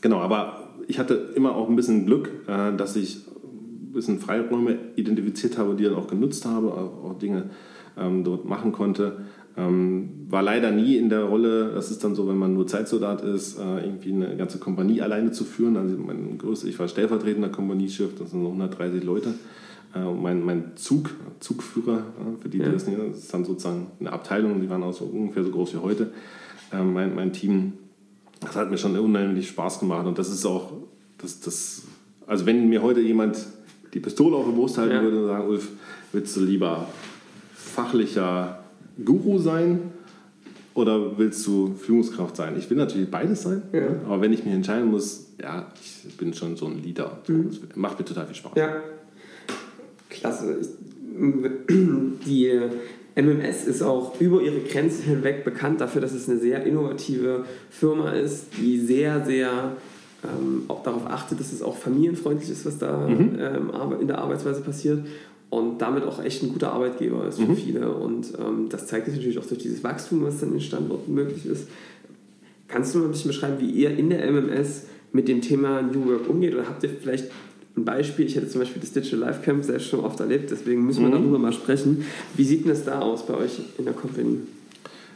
genau, 0.00 0.18
aber 0.18 0.68
ich 0.86 0.98
hatte 0.98 1.32
immer 1.34 1.54
auch 1.54 1.68
ein 1.68 1.76
bisschen 1.76 2.04
Glück, 2.04 2.30
äh, 2.46 2.76
dass 2.76 2.96
ich 2.96 3.26
ein 3.26 3.92
bisschen 3.92 4.18
Freiräume 4.18 4.76
identifiziert 4.96 5.56
habe, 5.56 5.74
die 5.76 5.84
dann 5.84 5.94
auch 5.94 6.08
genutzt 6.08 6.44
habe, 6.44 6.68
auch, 6.72 7.04
auch 7.04 7.18
Dinge 7.18 7.50
ähm, 7.98 8.24
dort 8.24 8.44
machen 8.44 8.72
konnte. 8.72 9.18
Ähm, 9.56 10.26
war 10.28 10.42
leider 10.42 10.70
nie 10.70 10.96
in 10.96 11.08
der 11.08 11.24
Rolle, 11.24 11.72
das 11.74 11.90
ist 11.90 12.04
dann 12.04 12.14
so, 12.14 12.28
wenn 12.28 12.36
man 12.36 12.54
nur 12.54 12.66
Zeitsoldat 12.66 13.22
ist, 13.22 13.58
äh, 13.58 13.84
irgendwie 13.84 14.12
eine 14.12 14.36
ganze 14.36 14.58
Kompanie 14.58 15.02
alleine 15.02 15.32
zu 15.32 15.44
führen. 15.44 15.76
Also 15.76 15.96
mein 15.96 16.38
größter, 16.38 16.68
ich 16.68 16.78
war 16.78 16.86
stellvertretender 16.88 17.48
Kompaniechef, 17.48 18.16
das 18.18 18.30
sind 18.30 18.42
so 18.42 18.48
130 18.48 19.02
Leute. 19.02 19.34
Äh, 19.94 20.04
mein, 20.04 20.44
mein 20.44 20.76
Zug, 20.76 21.10
Zugführer, 21.40 21.98
äh, 21.98 22.42
für 22.42 22.48
die, 22.48 22.58
die 22.58 22.64
ja. 22.64 22.70
das 22.70 22.86
nicht, 22.86 22.98
das 22.98 23.18
ist 23.18 23.34
dann 23.34 23.44
sozusagen 23.44 23.88
eine 23.98 24.12
Abteilung, 24.12 24.60
die 24.60 24.70
waren 24.70 24.84
auch 24.84 24.92
so 24.92 25.04
ungefähr 25.04 25.42
so 25.42 25.50
groß 25.50 25.74
wie 25.74 25.78
heute. 25.78 26.12
Äh, 26.72 26.82
mein, 26.84 27.14
mein 27.16 27.32
Team, 27.32 27.72
das 28.40 28.54
hat 28.54 28.70
mir 28.70 28.78
schon 28.78 28.96
unheimlich 28.96 29.48
Spaß 29.48 29.80
gemacht 29.80 30.06
und 30.06 30.16
das 30.16 30.30
ist 30.30 30.46
auch, 30.46 30.72
das, 31.18 31.40
das, 31.40 31.82
also 32.26 32.46
wenn 32.46 32.68
mir 32.68 32.82
heute 32.82 33.00
jemand 33.00 33.44
die 33.92 34.00
Pistole 34.00 34.36
auf 34.36 34.46
die 34.46 34.52
Brust 34.52 34.78
halten 34.78 34.94
ja. 34.94 35.02
würde 35.02 35.22
und 35.22 35.26
sagen, 35.26 35.48
Ulf, 35.48 35.68
willst 36.12 36.36
du 36.36 36.40
lieber 36.40 36.86
fachlicher 37.82 38.60
Guru 39.04 39.38
sein 39.38 39.92
oder 40.74 41.18
willst 41.18 41.46
du 41.46 41.74
Führungskraft 41.74 42.36
sein? 42.36 42.54
Ich 42.58 42.68
will 42.70 42.76
natürlich 42.76 43.10
beides 43.10 43.42
sein, 43.42 43.62
ja. 43.72 43.88
aber 44.06 44.20
wenn 44.20 44.32
ich 44.32 44.44
mich 44.44 44.54
entscheiden 44.54 44.90
muss, 44.90 45.32
ja, 45.40 45.66
ich 46.06 46.16
bin 46.16 46.34
schon 46.34 46.56
so 46.56 46.66
ein 46.66 46.82
Leader. 46.82 47.18
Mhm. 47.26 47.50
macht 47.74 47.98
mir 47.98 48.04
total 48.04 48.26
viel 48.26 48.36
Spaß. 48.36 48.52
Ja, 48.56 48.76
klasse. 50.08 50.58
Die 51.68 52.60
MMS 53.14 53.64
ist 53.64 53.82
auch 53.82 54.20
über 54.20 54.40
ihre 54.40 54.60
Grenzen 54.60 55.04
hinweg 55.04 55.44
bekannt 55.44 55.80
dafür, 55.80 56.00
dass 56.00 56.12
es 56.12 56.28
eine 56.28 56.38
sehr 56.38 56.64
innovative 56.64 57.44
Firma 57.70 58.12
ist, 58.12 58.46
die 58.58 58.78
sehr, 58.78 59.24
sehr 59.24 59.72
ähm, 60.22 60.64
auch 60.68 60.82
darauf 60.82 61.06
achtet, 61.06 61.40
dass 61.40 61.52
es 61.52 61.62
auch 61.62 61.76
familienfreundlich 61.76 62.50
ist, 62.50 62.64
was 62.64 62.78
da 62.78 63.08
mhm. 63.08 63.38
ähm, 63.38 63.70
in 64.00 64.06
der 64.06 64.18
Arbeitsweise 64.18 64.60
passiert 64.60 65.00
und 65.50 65.78
damit 65.78 66.04
auch 66.04 66.22
echt 66.22 66.42
ein 66.42 66.52
guter 66.52 66.72
Arbeitgeber 66.72 67.26
ist 67.26 67.40
für 67.40 67.46
mhm. 67.46 67.56
viele. 67.56 67.92
Und 67.92 68.32
ähm, 68.38 68.68
das 68.68 68.86
zeigt 68.86 69.06
sich 69.06 69.16
natürlich 69.16 69.38
auch 69.38 69.46
durch 69.46 69.60
dieses 69.60 69.82
Wachstum, 69.82 70.22
was 70.22 70.38
dann 70.38 70.52
in 70.52 70.60
Standorten 70.60 71.12
möglich 71.12 71.44
ist. 71.44 71.66
Kannst 72.68 72.94
du 72.94 73.00
mal 73.00 73.06
ein 73.06 73.10
bisschen 73.10 73.28
beschreiben, 73.32 73.56
wie 73.58 73.68
ihr 73.68 73.90
in 73.90 74.10
der 74.10 74.24
MMS 74.30 74.84
mit 75.12 75.26
dem 75.26 75.40
Thema 75.40 75.82
New 75.82 76.06
Work 76.06 76.30
umgeht? 76.30 76.54
Oder 76.54 76.68
habt 76.68 76.84
ihr 76.84 76.90
vielleicht 76.90 77.32
ein 77.76 77.84
Beispiel? 77.84 78.26
Ich 78.26 78.36
hätte 78.36 78.46
zum 78.46 78.60
Beispiel 78.60 78.80
das 78.80 78.92
Digital 78.92 79.18
Life 79.18 79.42
Camp 79.42 79.64
selbst 79.64 79.88
schon 79.88 80.00
oft 80.00 80.20
erlebt, 80.20 80.52
deswegen 80.52 80.86
müssen 80.86 81.02
wir 81.02 81.08
mhm. 81.08 81.22
darüber 81.22 81.38
mal 81.40 81.52
sprechen. 81.52 82.04
Wie 82.36 82.44
sieht 82.44 82.62
denn 82.62 82.70
das 82.70 82.84
da 82.84 83.00
aus 83.00 83.26
bei 83.26 83.34
euch 83.34 83.58
in 83.76 83.84
der 83.84 83.94
Company? 83.94 84.38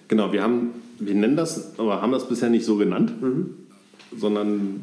Genau, 0.09 0.33
wir 0.33 0.43
haben, 0.43 0.71
wir 0.99 1.15
nennen 1.15 1.37
das, 1.37 1.79
aber 1.79 2.03
haben 2.03 2.11
das 2.11 2.29
bisher 2.29 2.51
nicht 2.51 2.65
so 2.65 2.77
genannt, 2.77 3.23
mhm. 3.23 3.51
sondern 4.17 4.81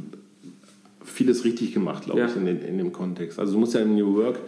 vieles 1.03 1.43
richtig 1.43 1.73
gemacht, 1.73 2.05
glaube 2.05 2.21
ja. 2.21 2.27
ich, 2.27 2.35
in, 2.37 2.45
den, 2.45 2.61
in 2.61 2.77
dem 2.77 2.93
Kontext. 2.93 3.37
Also 3.37 3.53
du 3.53 3.59
musst 3.59 3.73
ja 3.73 3.81
im 3.81 3.95
New 3.95 4.15
Work 4.15 4.39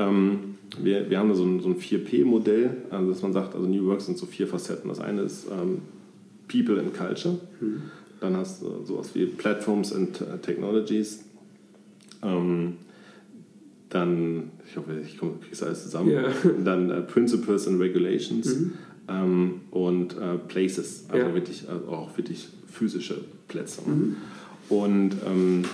ähm, 0.00 0.54
wir, 0.78 1.10
wir 1.10 1.18
haben 1.18 1.28
da 1.28 1.34
so 1.34 1.44
ein, 1.44 1.60
so 1.60 1.68
ein 1.68 1.76
4P-Modell, 1.76 2.70
also 2.90 3.10
dass 3.10 3.22
man 3.22 3.32
sagt, 3.32 3.54
also 3.54 3.66
New 3.66 3.86
Work 3.86 4.00
sind 4.00 4.18
so 4.18 4.26
vier 4.26 4.46
Facetten. 4.46 4.88
Das 4.88 5.00
eine 5.00 5.22
ist 5.22 5.46
ähm, 5.50 5.82
People 6.48 6.80
and 6.80 6.94
Culture. 6.94 7.38
Mhm. 7.60 7.82
Dann 8.20 8.36
hast 8.36 8.62
du 8.62 8.84
sowas 8.84 9.10
wie 9.14 9.26
Platforms 9.26 9.92
and 9.92 10.20
uh, 10.20 10.36
Technologies. 10.40 11.24
Ähm, 12.22 12.74
dann, 13.88 14.50
ich 14.68 14.76
hoffe, 14.76 15.00
ich 15.04 15.18
kriege 15.18 15.34
es 15.50 15.62
alles 15.62 15.82
zusammen. 15.84 16.10
Yeah. 16.10 16.32
Dann 16.64 16.90
uh, 16.90 17.02
Principles 17.02 17.66
and 17.66 17.80
Regulations 17.80 18.54
mhm. 18.54 18.72
ähm, 19.08 19.60
und 19.70 20.16
uh, 20.16 20.38
Places, 20.46 21.06
also 21.08 21.26
ja. 21.26 21.34
wirklich, 21.34 21.68
also 21.68 21.88
auch 21.88 22.16
wirklich 22.16 22.48
physische 22.70 23.16
Plätze. 23.48 23.80
Mhm. 23.86 24.16
Und 24.68 25.12
ähm, 25.26 25.64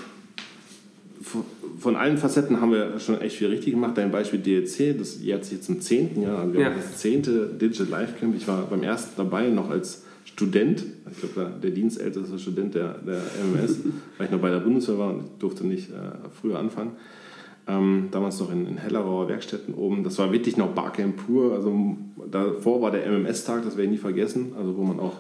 von 1.79 1.97
allen 1.97 2.19
Facetten 2.19 2.61
haben 2.61 2.73
wir 2.73 2.99
schon 3.01 3.21
echt 3.21 3.37
viel 3.37 3.49
richtig 3.49 3.75
gemacht. 3.75 3.99
Dein 3.99 4.11
Beispiel 4.11 4.39
DLC, 4.39 4.97
das 4.97 5.21
jährt 5.21 5.45
sich 5.45 5.55
jetzt 5.59 5.67
zum 5.67 5.81
zehnten 5.81 6.23
Jahr. 6.23 6.39
Also 6.39 6.55
wir 6.55 6.61
ja. 6.61 6.67
haben 6.67 6.77
das 6.77 6.99
zehnte 6.99 7.47
Digital 7.47 7.87
Life 7.87 8.15
Camp. 8.19 8.35
Ich 8.37 8.47
war 8.49 8.63
beim 8.63 8.83
ersten 8.83 9.13
dabei, 9.17 9.49
noch 9.49 9.71
als 9.71 10.05
Student. 10.25 10.85
Ich 11.11 11.21
glaube, 11.21 11.53
der 11.63 11.71
dienstälteste 11.71 12.39
Student 12.39 12.75
der, 12.75 12.99
der 12.99 13.21
MMS, 13.45 13.81
weil 14.19 14.27
ich 14.27 14.33
noch 14.33 14.41
bei 14.41 14.51
der 14.51 14.61
Bundeswehr 14.61 14.99
war 14.99 15.11
und 15.11 15.25
durfte 15.39 15.67
nicht 15.67 15.91
äh, 15.91 16.29
früher 16.41 16.59
anfangen. 16.59 16.93
ähm, 17.69 18.09
damals 18.11 18.39
noch 18.41 18.53
in, 18.53 18.67
in 18.67 18.77
Hellerauer 18.77 19.29
Werkstätten 19.29 19.75
oben. 19.75 20.05
Das 20.05 20.19
war 20.19 20.33
wirklich 20.33 20.57
noch 20.57 20.69
Barcamp 20.69 21.27
pur. 21.27 21.55
Also 21.55 21.97
davor 22.31 22.81
war 22.81 22.91
der 22.91 23.07
MMS-Tag, 23.07 23.65
das 23.65 23.77
werde 23.77 23.85
ich 23.85 23.91
nie 23.91 23.99
vergessen, 23.99 24.53
also 24.57 24.77
wo 24.77 24.85
man 24.85 25.01
auch 25.01 25.17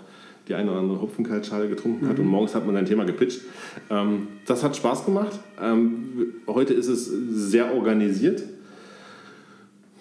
die 0.48 0.54
eine 0.54 0.70
oder 0.70 0.80
andere 0.80 1.00
Hopfenkaltschale 1.00 1.68
getrunken 1.68 2.08
hat 2.08 2.18
mhm. 2.18 2.24
und 2.24 2.30
morgens 2.30 2.54
hat 2.54 2.64
man 2.66 2.74
sein 2.74 2.86
Thema 2.86 3.04
gepitcht. 3.04 3.42
Ähm, 3.90 4.28
das 4.46 4.62
hat 4.62 4.76
Spaß 4.76 5.04
gemacht. 5.04 5.38
Ähm, 5.60 6.34
heute 6.46 6.74
ist 6.74 6.88
es 6.88 7.06
sehr 7.06 7.74
organisiert. 7.74 8.42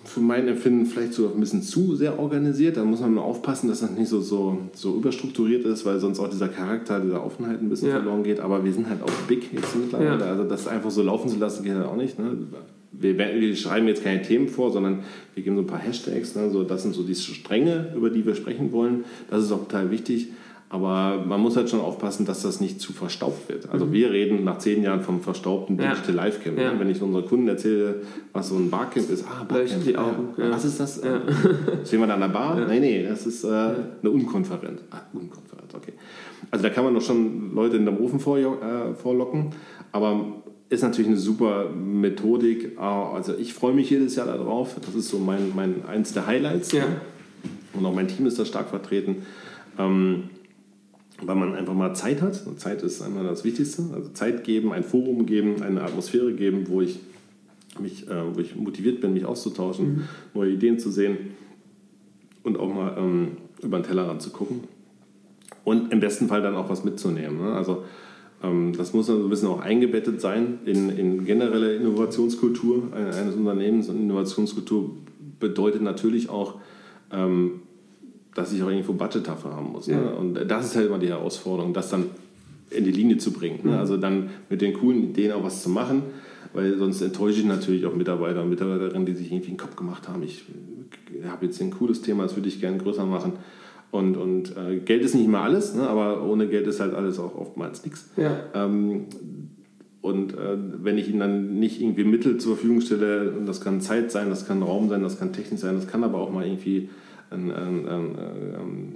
Für 0.03 0.19
mein 0.19 0.47
Empfinden 0.47 0.85
vielleicht 0.85 1.13
sogar 1.13 1.33
ein 1.33 1.39
bisschen 1.39 1.63
zu 1.63 1.95
sehr 1.95 2.19
organisiert. 2.19 2.77
Da 2.77 2.85
muss 2.85 3.01
man 3.01 3.15
nur 3.15 3.23
aufpassen, 3.23 3.67
dass 3.67 3.79
das 3.79 3.91
nicht 3.91 4.07
so, 4.07 4.21
so, 4.21 4.59
so 4.73 4.95
überstrukturiert 4.95 5.65
ist, 5.65 5.83
weil 5.83 5.99
sonst 5.99 6.19
auch 6.19 6.29
dieser 6.29 6.47
Charakter, 6.47 6.99
dieser 6.99 7.25
Offenheit 7.25 7.59
ein 7.59 7.69
bisschen 7.69 7.89
ja. 7.89 7.95
verloren 7.95 8.23
geht. 8.23 8.39
Aber 8.39 8.63
wir 8.63 8.71
sind 8.71 8.87
halt 8.87 9.01
auch 9.01 9.11
big 9.27 9.51
jetzt 9.51 9.75
mittlerweile. 9.75 10.19
Ja. 10.19 10.31
Also 10.31 10.43
das 10.43 10.67
einfach 10.67 10.91
so 10.91 11.01
laufen 11.01 11.27
zu 11.27 11.39
lassen 11.39 11.63
geht 11.63 11.73
halt 11.73 11.87
auch 11.87 11.97
nicht. 11.97 12.19
Ne? 12.19 12.37
Wir, 12.99 13.17
wir, 13.17 13.55
schreiben 13.55 13.87
jetzt 13.87 14.03
keine 14.03 14.21
Themen 14.21 14.47
vor, 14.47 14.71
sondern 14.71 15.03
wir 15.33 15.43
geben 15.43 15.55
so 15.55 15.61
ein 15.61 15.67
paar 15.67 15.79
Hashtags. 15.79 16.35
Ne? 16.35 16.49
So, 16.49 16.63
das 16.63 16.83
sind 16.83 16.95
so 16.95 17.03
die 17.03 17.15
Stränge, 17.15 17.93
über 17.95 18.09
die 18.09 18.25
wir 18.25 18.35
sprechen 18.35 18.71
wollen. 18.71 19.05
Das 19.29 19.43
ist 19.43 19.51
auch 19.51 19.67
total 19.67 19.91
wichtig. 19.91 20.29
Aber 20.67 21.23
man 21.25 21.39
muss 21.39 21.55
halt 21.55 21.69
schon 21.69 21.79
aufpassen, 21.79 22.25
dass 22.25 22.41
das 22.41 22.59
nicht 22.59 22.81
zu 22.81 22.91
verstaubt 22.91 23.47
wird. 23.49 23.69
Also 23.69 23.85
mhm. 23.85 23.93
wir 23.93 24.11
reden 24.11 24.43
nach 24.43 24.57
zehn 24.57 24.81
Jahren 24.81 25.01
vom 25.01 25.21
verstaubten 25.21 25.77
Digital 25.77 26.15
ja. 26.15 26.23
Live 26.23 26.43
Camp. 26.43 26.59
Ja. 26.59 26.77
Wenn 26.79 26.89
ich 26.89 27.01
unseren 27.01 27.25
Kunden 27.25 27.47
erzähle, 27.47 28.01
was 28.33 28.49
so 28.49 28.55
ein 28.55 28.69
Barcamp 28.71 29.09
ist, 29.09 29.25
ah, 29.25 29.43
Barcamp, 29.43 29.83
die 29.83 29.95
Augen. 29.95 30.29
Ja. 30.37 30.49
was 30.49 30.65
ist 30.65 30.79
das? 30.79 31.03
Ja. 31.03 31.21
Sehen 31.83 31.99
wir 31.99 32.07
da 32.07 32.15
an 32.15 32.19
der 32.19 32.27
Bar? 32.29 32.59
Ja. 32.59 32.67
Nee, 32.67 32.79
nee, 32.79 33.03
das 33.03 33.27
ist 33.27 33.43
äh, 33.43 33.47
eine 33.47 34.09
Unkonferenz. 34.09 34.81
Ah, 34.89 35.01
Unkonferenz, 35.13 35.73
okay. 35.73 35.93
Also 36.49 36.63
da 36.63 36.69
kann 36.71 36.83
man 36.83 36.95
doch 36.95 37.01
schon 37.01 37.53
Leute 37.53 37.77
in 37.77 37.85
den 37.85 37.97
Ofen 37.99 38.19
äh, 38.19 38.93
vorlocken, 38.95 39.51
aber 39.91 40.43
ist 40.69 40.81
natürlich 40.81 41.07
eine 41.07 41.17
super 41.17 41.69
Methodik. 41.69 42.77
Also 42.79 43.35
ich 43.37 43.53
freue 43.53 43.73
mich 43.73 43.89
jedes 43.89 44.15
Jahr 44.15 44.25
darauf. 44.25 44.75
Das 44.83 44.95
ist 44.95 45.09
so 45.09 45.19
mein, 45.19 45.53
mein 45.55 45.85
eins 45.85 46.13
der 46.13 46.25
Highlights. 46.25 46.71
Ja. 46.71 46.85
Und 47.73 47.85
auch 47.85 47.93
mein 47.93 48.07
Team 48.07 48.25
ist 48.25 48.39
da 48.39 48.45
stark 48.45 48.69
vertreten. 48.69 49.25
Ähm, 49.77 50.29
weil 51.21 51.35
man 51.35 51.55
einfach 51.55 51.73
mal 51.73 51.93
Zeit 51.93 52.21
hat. 52.21 52.45
Und 52.45 52.59
Zeit 52.59 52.81
ist 52.81 53.01
einmal 53.01 53.23
das 53.23 53.43
Wichtigste. 53.43 53.83
Also 53.93 54.09
Zeit 54.09 54.43
geben, 54.43 54.73
ein 54.73 54.83
Forum 54.83 55.25
geben, 55.25 55.61
eine 55.61 55.81
Atmosphäre 55.83 56.33
geben, 56.33 56.67
wo 56.67 56.81
ich, 56.81 56.99
mich, 57.79 58.09
äh, 58.09 58.35
wo 58.35 58.39
ich 58.39 58.55
motiviert 58.55 59.01
bin, 59.01 59.13
mich 59.13 59.25
auszutauschen, 59.25 59.87
mhm. 59.87 60.03
neue 60.33 60.51
Ideen 60.51 60.79
zu 60.79 60.89
sehen 60.89 61.17
und 62.43 62.57
auch 62.57 62.73
mal 62.73 62.95
ähm, 62.97 63.37
über 63.61 63.79
den 63.79 63.85
Tellerrand 63.85 64.21
zu 64.21 64.31
gucken. 64.31 64.61
Und 65.63 65.91
im 65.91 65.99
besten 65.99 66.27
Fall 66.27 66.41
dann 66.41 66.55
auch 66.55 66.69
was 66.69 66.83
mitzunehmen. 66.83 67.39
Ne? 67.41 67.53
Also 67.53 67.85
das 68.77 68.93
muss 68.93 69.07
dann 69.07 69.17
so 69.17 69.23
ein 69.23 69.29
bisschen 69.29 69.47
auch 69.47 69.61
eingebettet 69.61 70.21
sein 70.21 70.59
in, 70.65 70.89
in 70.89 71.25
generelle 71.25 71.77
Innovationskultur 71.77 72.93
eines 72.93 73.33
Unternehmens. 73.33 73.89
Und 73.89 73.99
Innovationskultur 73.99 74.91
bedeutet 75.39 75.81
natürlich 75.81 76.29
auch, 76.29 76.55
ähm, 77.11 77.61
dass 78.35 78.51
ich 78.51 78.61
auch 78.61 78.69
irgendwo 78.69 78.93
Budget 78.93 79.27
dafür 79.27 79.55
haben 79.55 79.71
muss. 79.71 79.87
Ne? 79.87 79.95
Ja. 79.95 80.11
Und 80.11 80.35
das 80.35 80.65
ist 80.65 80.75
halt 80.75 80.87
immer 80.87 80.99
die 80.99 81.07
Herausforderung, 81.07 81.73
das 81.73 81.89
dann 81.89 82.05
in 82.69 82.83
die 82.83 82.91
Linie 82.91 83.17
zu 83.17 83.31
bringen. 83.31 83.59
Ne? 83.63 83.79
Also 83.79 83.97
dann 83.97 84.29
mit 84.49 84.61
den 84.61 84.73
coolen 84.73 85.03
Ideen 85.05 85.31
auch 85.31 85.43
was 85.43 85.63
zu 85.63 85.69
machen, 85.69 86.03
weil 86.53 86.77
sonst 86.77 87.01
enttäusche 87.01 87.39
ich 87.39 87.45
natürlich 87.45 87.85
auch 87.85 87.95
Mitarbeiter 87.95 88.43
und 88.43 88.49
Mitarbeiterinnen, 88.49 89.05
die 89.05 89.13
sich 89.13 89.31
irgendwie 89.31 89.49
einen 89.49 89.57
Kopf 89.57 89.75
gemacht 89.75 90.07
haben. 90.07 90.23
Ich 90.23 90.45
habe 91.27 91.45
jetzt 91.45 91.61
ein 91.61 91.71
cooles 91.71 92.01
Thema, 92.01 92.23
das 92.23 92.35
würde 92.35 92.49
ich 92.49 92.59
gerne 92.59 92.77
größer 92.77 93.05
machen. 93.05 93.33
Und, 93.91 94.17
und 94.17 94.55
äh, 94.57 94.77
Geld 94.77 95.03
ist 95.03 95.15
nicht 95.15 95.25
immer 95.25 95.41
alles, 95.41 95.73
ne? 95.73 95.87
aber 95.87 96.23
ohne 96.23 96.47
Geld 96.47 96.67
ist 96.67 96.79
halt 96.79 96.93
alles 96.93 97.17
auch 97.19 97.35
oftmals 97.35 97.85
nichts. 97.85 98.09
Ja. 98.17 98.37
Ähm, 98.53 99.05
und 100.01 100.33
äh, 100.33 100.57
wenn 100.83 100.97
ich 100.97 101.09
ihnen 101.09 101.19
dann 101.19 101.59
nicht 101.59 101.81
irgendwie 101.81 102.03
Mittel 102.03 102.37
zur 102.37 102.55
Verfügung 102.55 102.81
stelle, 102.81 103.31
und 103.31 103.47
das 103.47 103.61
kann 103.61 103.81
Zeit 103.81 104.11
sein, 104.11 104.29
das 104.29 104.45
kann 104.45 104.61
Raum 104.61 104.89
sein, 104.89 105.01
das 105.01 105.17
kann 105.17 105.33
Technik 105.33 105.59
sein, 105.59 105.75
das 105.75 105.87
kann 105.87 106.03
aber 106.03 106.19
auch 106.19 106.31
mal 106.31 106.45
irgendwie 106.45 106.89
an, 107.31 107.51
an, 107.51 107.87
an, 107.87 108.95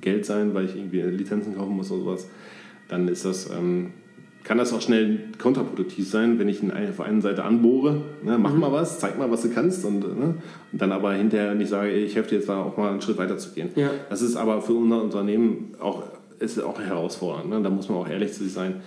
Geld 0.00 0.24
sein, 0.24 0.54
weil 0.54 0.64
ich 0.64 0.76
irgendwie 0.76 1.02
Lizenzen 1.02 1.56
kaufen 1.56 1.76
muss 1.76 1.90
oder 1.90 2.02
sowas, 2.02 2.28
dann 2.88 3.08
ist 3.08 3.24
das, 3.24 3.50
ähm, 3.50 3.90
kann 4.44 4.58
das 4.58 4.72
auch 4.72 4.80
schnell 4.80 5.20
kontraproduktiv 5.38 6.08
sein, 6.08 6.38
wenn 6.38 6.48
ich 6.48 6.62
ihn 6.62 6.72
auf 6.72 7.00
einer 7.00 7.20
Seite 7.20 7.44
anbohre, 7.44 8.02
ne, 8.22 8.38
mach 8.38 8.52
mhm. 8.52 8.60
mal 8.60 8.72
was, 8.72 8.98
zeig 8.98 9.18
mal, 9.18 9.30
was 9.30 9.42
du 9.42 9.50
kannst 9.50 9.84
und, 9.84 10.00
ne, 10.00 10.34
und 10.72 10.82
dann 10.82 10.92
aber 10.92 11.12
hinterher 11.12 11.54
nicht 11.54 11.68
sage, 11.68 11.90
ich 11.90 12.14
helfe 12.16 12.30
dir 12.30 12.36
jetzt 12.36 12.48
da 12.48 12.62
auch 12.62 12.76
mal 12.76 12.90
einen 12.90 13.00
Schritt 13.00 13.18
weiter 13.18 13.36
zu 13.36 13.50
gehen. 13.50 13.70
Ja. 13.76 13.90
Das 14.08 14.22
ist 14.22 14.36
aber 14.36 14.62
für 14.62 14.74
unser 14.74 15.02
Unternehmen 15.02 15.74
auch, 15.80 16.04
ist 16.38 16.62
auch 16.62 16.80
herausfordernd. 16.80 17.50
Ne? 17.50 17.62
Da 17.62 17.70
muss 17.70 17.88
man 17.88 17.98
auch 17.98 18.08
ehrlich 18.08 18.32
zu 18.32 18.44
sich 18.44 18.52
sein 18.52 18.80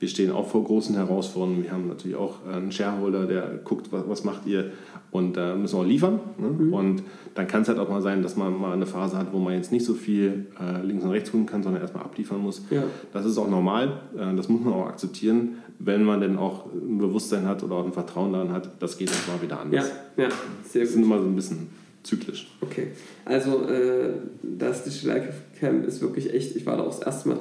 wir 0.00 0.08
stehen 0.08 0.30
auch 0.30 0.48
vor 0.48 0.64
großen 0.64 0.94
Herausforderungen. 0.94 1.64
Wir 1.64 1.72
haben 1.72 1.88
natürlich 1.88 2.16
auch 2.16 2.46
einen 2.46 2.70
Shareholder, 2.70 3.26
der 3.26 3.60
guckt, 3.64 3.90
was, 3.90 4.08
was 4.08 4.24
macht 4.24 4.46
ihr 4.46 4.72
und 5.10 5.36
da 5.36 5.52
äh, 5.52 5.56
müssen 5.56 5.76
wir 5.76 5.80
auch 5.80 5.86
liefern. 5.86 6.20
Ne? 6.38 6.48
Mhm. 6.48 6.72
Und 6.72 7.02
dann 7.34 7.46
kann 7.46 7.62
es 7.62 7.68
halt 7.68 7.78
auch 7.78 7.88
mal 7.88 8.02
sein, 8.02 8.22
dass 8.22 8.36
man 8.36 8.58
mal 8.58 8.72
eine 8.72 8.86
Phase 8.86 9.16
hat, 9.16 9.32
wo 9.32 9.38
man 9.38 9.54
jetzt 9.54 9.72
nicht 9.72 9.84
so 9.84 9.94
viel 9.94 10.46
äh, 10.60 10.84
links 10.84 11.04
und 11.04 11.10
rechts 11.10 11.30
tun 11.30 11.46
kann, 11.46 11.62
sondern 11.62 11.82
erstmal 11.82 12.04
abliefern 12.04 12.40
muss. 12.40 12.62
Ja. 12.70 12.82
Das 13.12 13.24
ist 13.24 13.38
auch 13.38 13.48
normal, 13.48 14.00
äh, 14.16 14.34
das 14.36 14.48
muss 14.48 14.60
man 14.60 14.74
auch 14.74 14.86
akzeptieren, 14.86 15.58
wenn 15.78 16.02
man 16.04 16.20
denn 16.20 16.36
auch 16.36 16.66
ein 16.72 16.98
Bewusstsein 16.98 17.46
hat 17.46 17.62
oder 17.62 17.76
auch 17.76 17.86
ein 17.86 17.92
Vertrauen 17.92 18.32
daran 18.32 18.52
hat, 18.52 18.70
das 18.80 18.98
geht 18.98 19.10
auch 19.10 19.34
mal 19.34 19.42
wieder 19.42 19.60
anders. 19.60 19.90
Ja, 20.16 20.24
ja 20.24 20.30
sehr 20.64 20.82
das 20.82 20.90
gut. 20.90 20.94
sind 20.94 21.02
immer 21.04 21.20
so 21.20 21.26
ein 21.26 21.36
bisschen 21.36 21.68
zyklisch. 22.02 22.48
Okay, 22.60 22.88
also 23.24 23.64
äh, 23.68 24.10
das 24.42 24.84
Digital 24.84 25.32
Camp 25.58 25.86
ist 25.86 26.00
wirklich 26.00 26.32
echt, 26.32 26.56
ich 26.56 26.66
war 26.66 26.76
da 26.76 26.82
auch 26.82 26.88
das 26.88 27.00
erste 27.00 27.28
Mal 27.30 27.38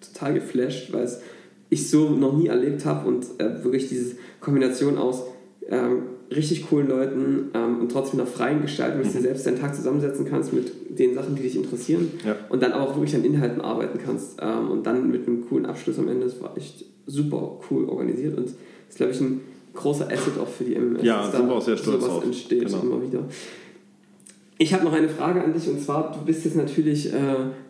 total 0.00 0.34
geflasht, 0.34 0.92
weil 0.92 1.04
es 1.04 1.20
ich 1.68 1.90
so 1.90 2.10
noch 2.10 2.36
nie 2.36 2.46
erlebt 2.46 2.84
habe 2.84 3.08
und 3.08 3.24
äh, 3.38 3.64
wirklich 3.64 3.88
diese 3.88 4.16
Kombination 4.40 4.98
aus 4.98 5.24
ähm, 5.68 6.02
richtig 6.30 6.68
coolen 6.68 6.88
Leuten 6.88 7.50
ähm, 7.54 7.80
und 7.80 7.92
trotzdem 7.92 8.20
einer 8.20 8.28
freien 8.28 8.62
Gestaltung, 8.62 9.02
dass 9.02 9.12
mhm. 9.12 9.18
du 9.18 9.22
selbst 9.22 9.46
deinen 9.46 9.60
Tag 9.60 9.74
zusammensetzen 9.74 10.26
kannst 10.28 10.52
mit 10.52 10.98
den 10.98 11.14
Sachen, 11.14 11.36
die 11.36 11.42
dich 11.42 11.56
interessieren 11.56 12.10
ja. 12.24 12.36
und 12.48 12.62
dann 12.62 12.72
auch 12.72 12.96
wirklich 12.96 13.14
an 13.14 13.24
Inhalten 13.24 13.60
arbeiten 13.60 13.98
kannst 14.04 14.38
ähm, 14.40 14.70
und 14.70 14.86
dann 14.86 15.10
mit 15.10 15.26
einem 15.26 15.46
coolen 15.48 15.66
Abschluss 15.66 15.98
am 15.98 16.08
Ende. 16.08 16.26
Das 16.26 16.40
war 16.40 16.56
echt 16.56 16.84
super 17.06 17.60
cool 17.70 17.88
organisiert 17.88 18.36
und 18.36 18.46
ist, 18.46 18.96
glaube 18.96 19.12
ich, 19.12 19.20
ein 19.20 19.40
großer 19.74 20.06
Asset 20.06 20.38
auch 20.40 20.48
für 20.48 20.64
die 20.64 20.74
MMS. 20.74 21.04
Ja, 21.04 21.30
sind 21.30 21.46
wir 21.46 21.54
auch 21.54 21.62
sehr 21.62 21.76
stolz 21.76 22.04
drauf. 22.04 22.24
entsteht 22.24 22.66
genau. 22.66 22.80
immer 22.80 23.02
wieder. 23.02 23.20
Ich 24.58 24.72
habe 24.72 24.84
noch 24.84 24.94
eine 24.94 25.10
Frage 25.10 25.44
an 25.44 25.52
dich 25.52 25.68
und 25.68 25.80
zwar, 25.82 26.12
du 26.12 26.24
bist 26.24 26.46
jetzt 26.46 26.56
natürlich 26.56 27.12
äh, 27.12 27.18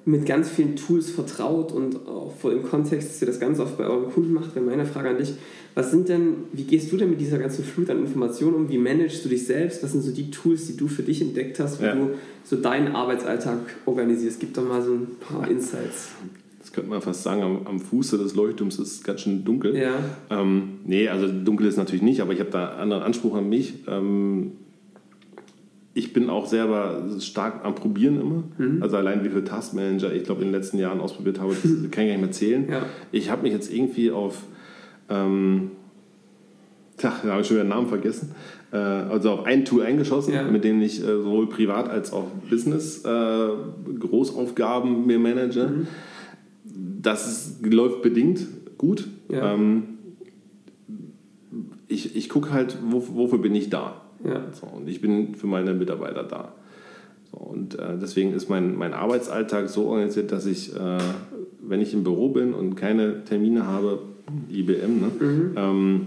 mit 0.04 0.24
ganz 0.24 0.48
vielen 0.48 0.76
Tools 0.76 1.10
vertraut 1.10 1.72
und 1.72 2.06
auch 2.06 2.32
vor 2.36 2.50
dem 2.50 2.62
Kontext, 2.62 3.10
dass 3.10 3.20
ihr 3.20 3.26
das 3.26 3.40
ganz 3.40 3.58
oft 3.58 3.76
bei 3.76 3.84
euren 3.84 4.12
Kunden 4.12 4.32
macht. 4.32 4.54
Wäre 4.54 4.64
meine 4.64 4.86
Frage 4.86 5.08
an 5.08 5.18
dich, 5.18 5.34
was 5.74 5.90
sind 5.90 6.08
denn, 6.08 6.34
wie 6.52 6.62
gehst 6.62 6.92
du 6.92 6.96
denn 6.96 7.10
mit 7.10 7.20
dieser 7.20 7.38
ganzen 7.38 7.64
Flut 7.64 7.90
an 7.90 7.98
Informationen 7.98 8.54
um? 8.54 8.68
Wie 8.68 8.78
managst 8.78 9.24
du 9.24 9.28
dich 9.28 9.46
selbst? 9.46 9.82
Was 9.82 9.92
sind 9.92 10.02
so 10.02 10.12
die 10.12 10.30
Tools, 10.30 10.68
die 10.68 10.76
du 10.76 10.86
für 10.86 11.02
dich 11.02 11.20
entdeckt 11.20 11.58
hast, 11.58 11.80
wie 11.80 11.86
ja. 11.86 11.94
du 11.94 12.10
so 12.44 12.54
deinen 12.54 12.94
Arbeitsalltag 12.94 13.58
organisierst? 13.84 14.38
Gib 14.38 14.54
doch 14.54 14.66
mal 14.66 14.80
so 14.80 14.92
ein 14.92 15.08
paar 15.18 15.50
Insights. 15.50 16.10
Das 16.60 16.72
könnte 16.72 16.88
man 16.88 17.02
fast 17.02 17.24
sagen, 17.24 17.42
am, 17.42 17.66
am 17.66 17.80
Fuße 17.80 18.16
des 18.16 18.36
Leuchtturms 18.36 18.78
ist 18.78 18.92
es 18.92 19.02
ganz 19.02 19.22
schön 19.22 19.44
dunkel. 19.44 19.76
Ja. 19.76 19.98
Ähm, 20.30 20.78
nee, 20.84 21.08
also 21.08 21.26
dunkel 21.26 21.66
ist 21.66 21.78
natürlich 21.78 22.02
nicht, 22.02 22.20
aber 22.20 22.32
ich 22.32 22.40
habe 22.40 22.50
da 22.50 22.70
einen 22.70 22.80
anderen 22.80 23.02
Anspruch 23.02 23.34
an 23.34 23.48
mich. 23.48 23.74
Ähm, 23.88 24.52
ich 25.96 26.12
bin 26.12 26.28
auch 26.28 26.44
selber 26.44 27.04
stark 27.20 27.64
am 27.64 27.74
Probieren 27.74 28.20
immer. 28.20 28.44
Mhm. 28.58 28.82
Also 28.82 28.98
allein 28.98 29.24
wie 29.24 29.30
viele 29.30 29.44
Taskmanager 29.44 30.12
ich 30.12 30.24
glaube 30.24 30.42
in 30.42 30.48
den 30.48 30.54
letzten 30.54 30.78
Jahren 30.78 31.00
ausprobiert 31.00 31.40
habe, 31.40 31.54
das 31.54 31.62
kann 31.72 31.82
ich 31.82 31.90
gar 31.90 32.04
nicht 32.04 32.20
mehr 32.20 32.30
zählen. 32.30 32.68
Ja. 32.70 32.82
Ich 33.12 33.30
habe 33.30 33.42
mich 33.44 33.52
jetzt 33.52 33.72
irgendwie 33.72 34.10
auf, 34.10 34.42
ähm, 35.08 35.70
tja, 36.98 37.14
da 37.22 37.30
habe 37.30 37.40
ich 37.40 37.46
schon 37.46 37.56
wieder 37.56 37.64
den 37.64 37.70
Namen 37.70 37.86
vergessen, 37.86 38.34
äh, 38.72 38.76
also 38.76 39.30
auf 39.30 39.46
ein 39.46 39.64
Tool 39.64 39.84
eingeschossen, 39.84 40.34
ja. 40.34 40.42
mit 40.42 40.64
dem 40.64 40.82
ich 40.82 41.00
äh, 41.00 41.06
sowohl 41.06 41.48
privat 41.48 41.88
als 41.88 42.12
auch 42.12 42.26
Business 42.50 43.02
äh, 43.02 43.48
Großaufgaben 43.98 45.06
mir 45.06 45.18
manage. 45.18 45.66
Mhm. 45.66 45.86
Das 47.00 47.26
ist, 47.26 47.66
läuft 47.66 48.02
bedingt 48.02 48.40
gut. 48.76 49.08
Ja. 49.30 49.54
Ähm, 49.54 49.84
ich 51.88 52.16
ich 52.16 52.28
gucke 52.28 52.52
halt, 52.52 52.76
wo, 52.86 53.02
wofür 53.14 53.38
bin 53.38 53.54
ich 53.54 53.70
da. 53.70 54.02
Ja. 54.26 54.42
So, 54.52 54.66
und 54.66 54.88
ich 54.88 55.00
bin 55.00 55.34
für 55.34 55.46
meine 55.46 55.74
Mitarbeiter 55.74 56.24
da. 56.24 56.54
So, 57.30 57.38
und 57.38 57.78
äh, 57.78 57.98
deswegen 58.00 58.32
ist 58.32 58.48
mein, 58.48 58.76
mein 58.76 58.94
Arbeitsalltag 58.94 59.68
so 59.68 59.86
organisiert, 59.86 60.32
dass 60.32 60.46
ich, 60.46 60.74
äh, 60.74 60.98
wenn 61.60 61.80
ich 61.80 61.94
im 61.94 62.04
Büro 62.04 62.30
bin 62.30 62.54
und 62.54 62.74
keine 62.74 63.24
Termine 63.24 63.66
habe, 63.66 64.00
IBM, 64.50 65.00
ne, 65.00 65.10
mhm. 65.18 65.52
ähm, 65.56 66.06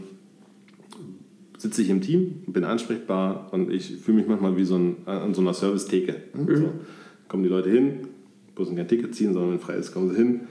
sitze 1.57 1.81
ich 1.81 1.89
im 1.89 2.01
Team, 2.01 2.43
bin 2.47 2.63
ansprechbar 2.63 3.49
und 3.51 3.71
ich 3.71 3.97
fühle 3.97 4.17
mich 4.17 4.27
manchmal 4.27 4.55
wie 4.57 4.63
so 4.63 4.77
ein, 4.77 4.95
an 5.05 5.33
so 5.33 5.41
einer 5.41 5.53
Service-Theke. 5.53 6.15
Ne? 6.33 6.43
Mhm. 6.43 6.55
So, 6.55 6.71
kommen 7.27 7.43
die 7.43 7.49
Leute 7.49 7.69
hin, 7.69 8.07
müssen 8.57 8.75
kein 8.75 8.87
Ticket 8.87 9.15
ziehen, 9.15 9.33
sondern 9.33 9.53
wenn 9.53 9.59
frei 9.59 9.75
ist, 9.75 9.93
kommen 9.93 10.09
sie 10.09 10.15
hin. 10.15 10.41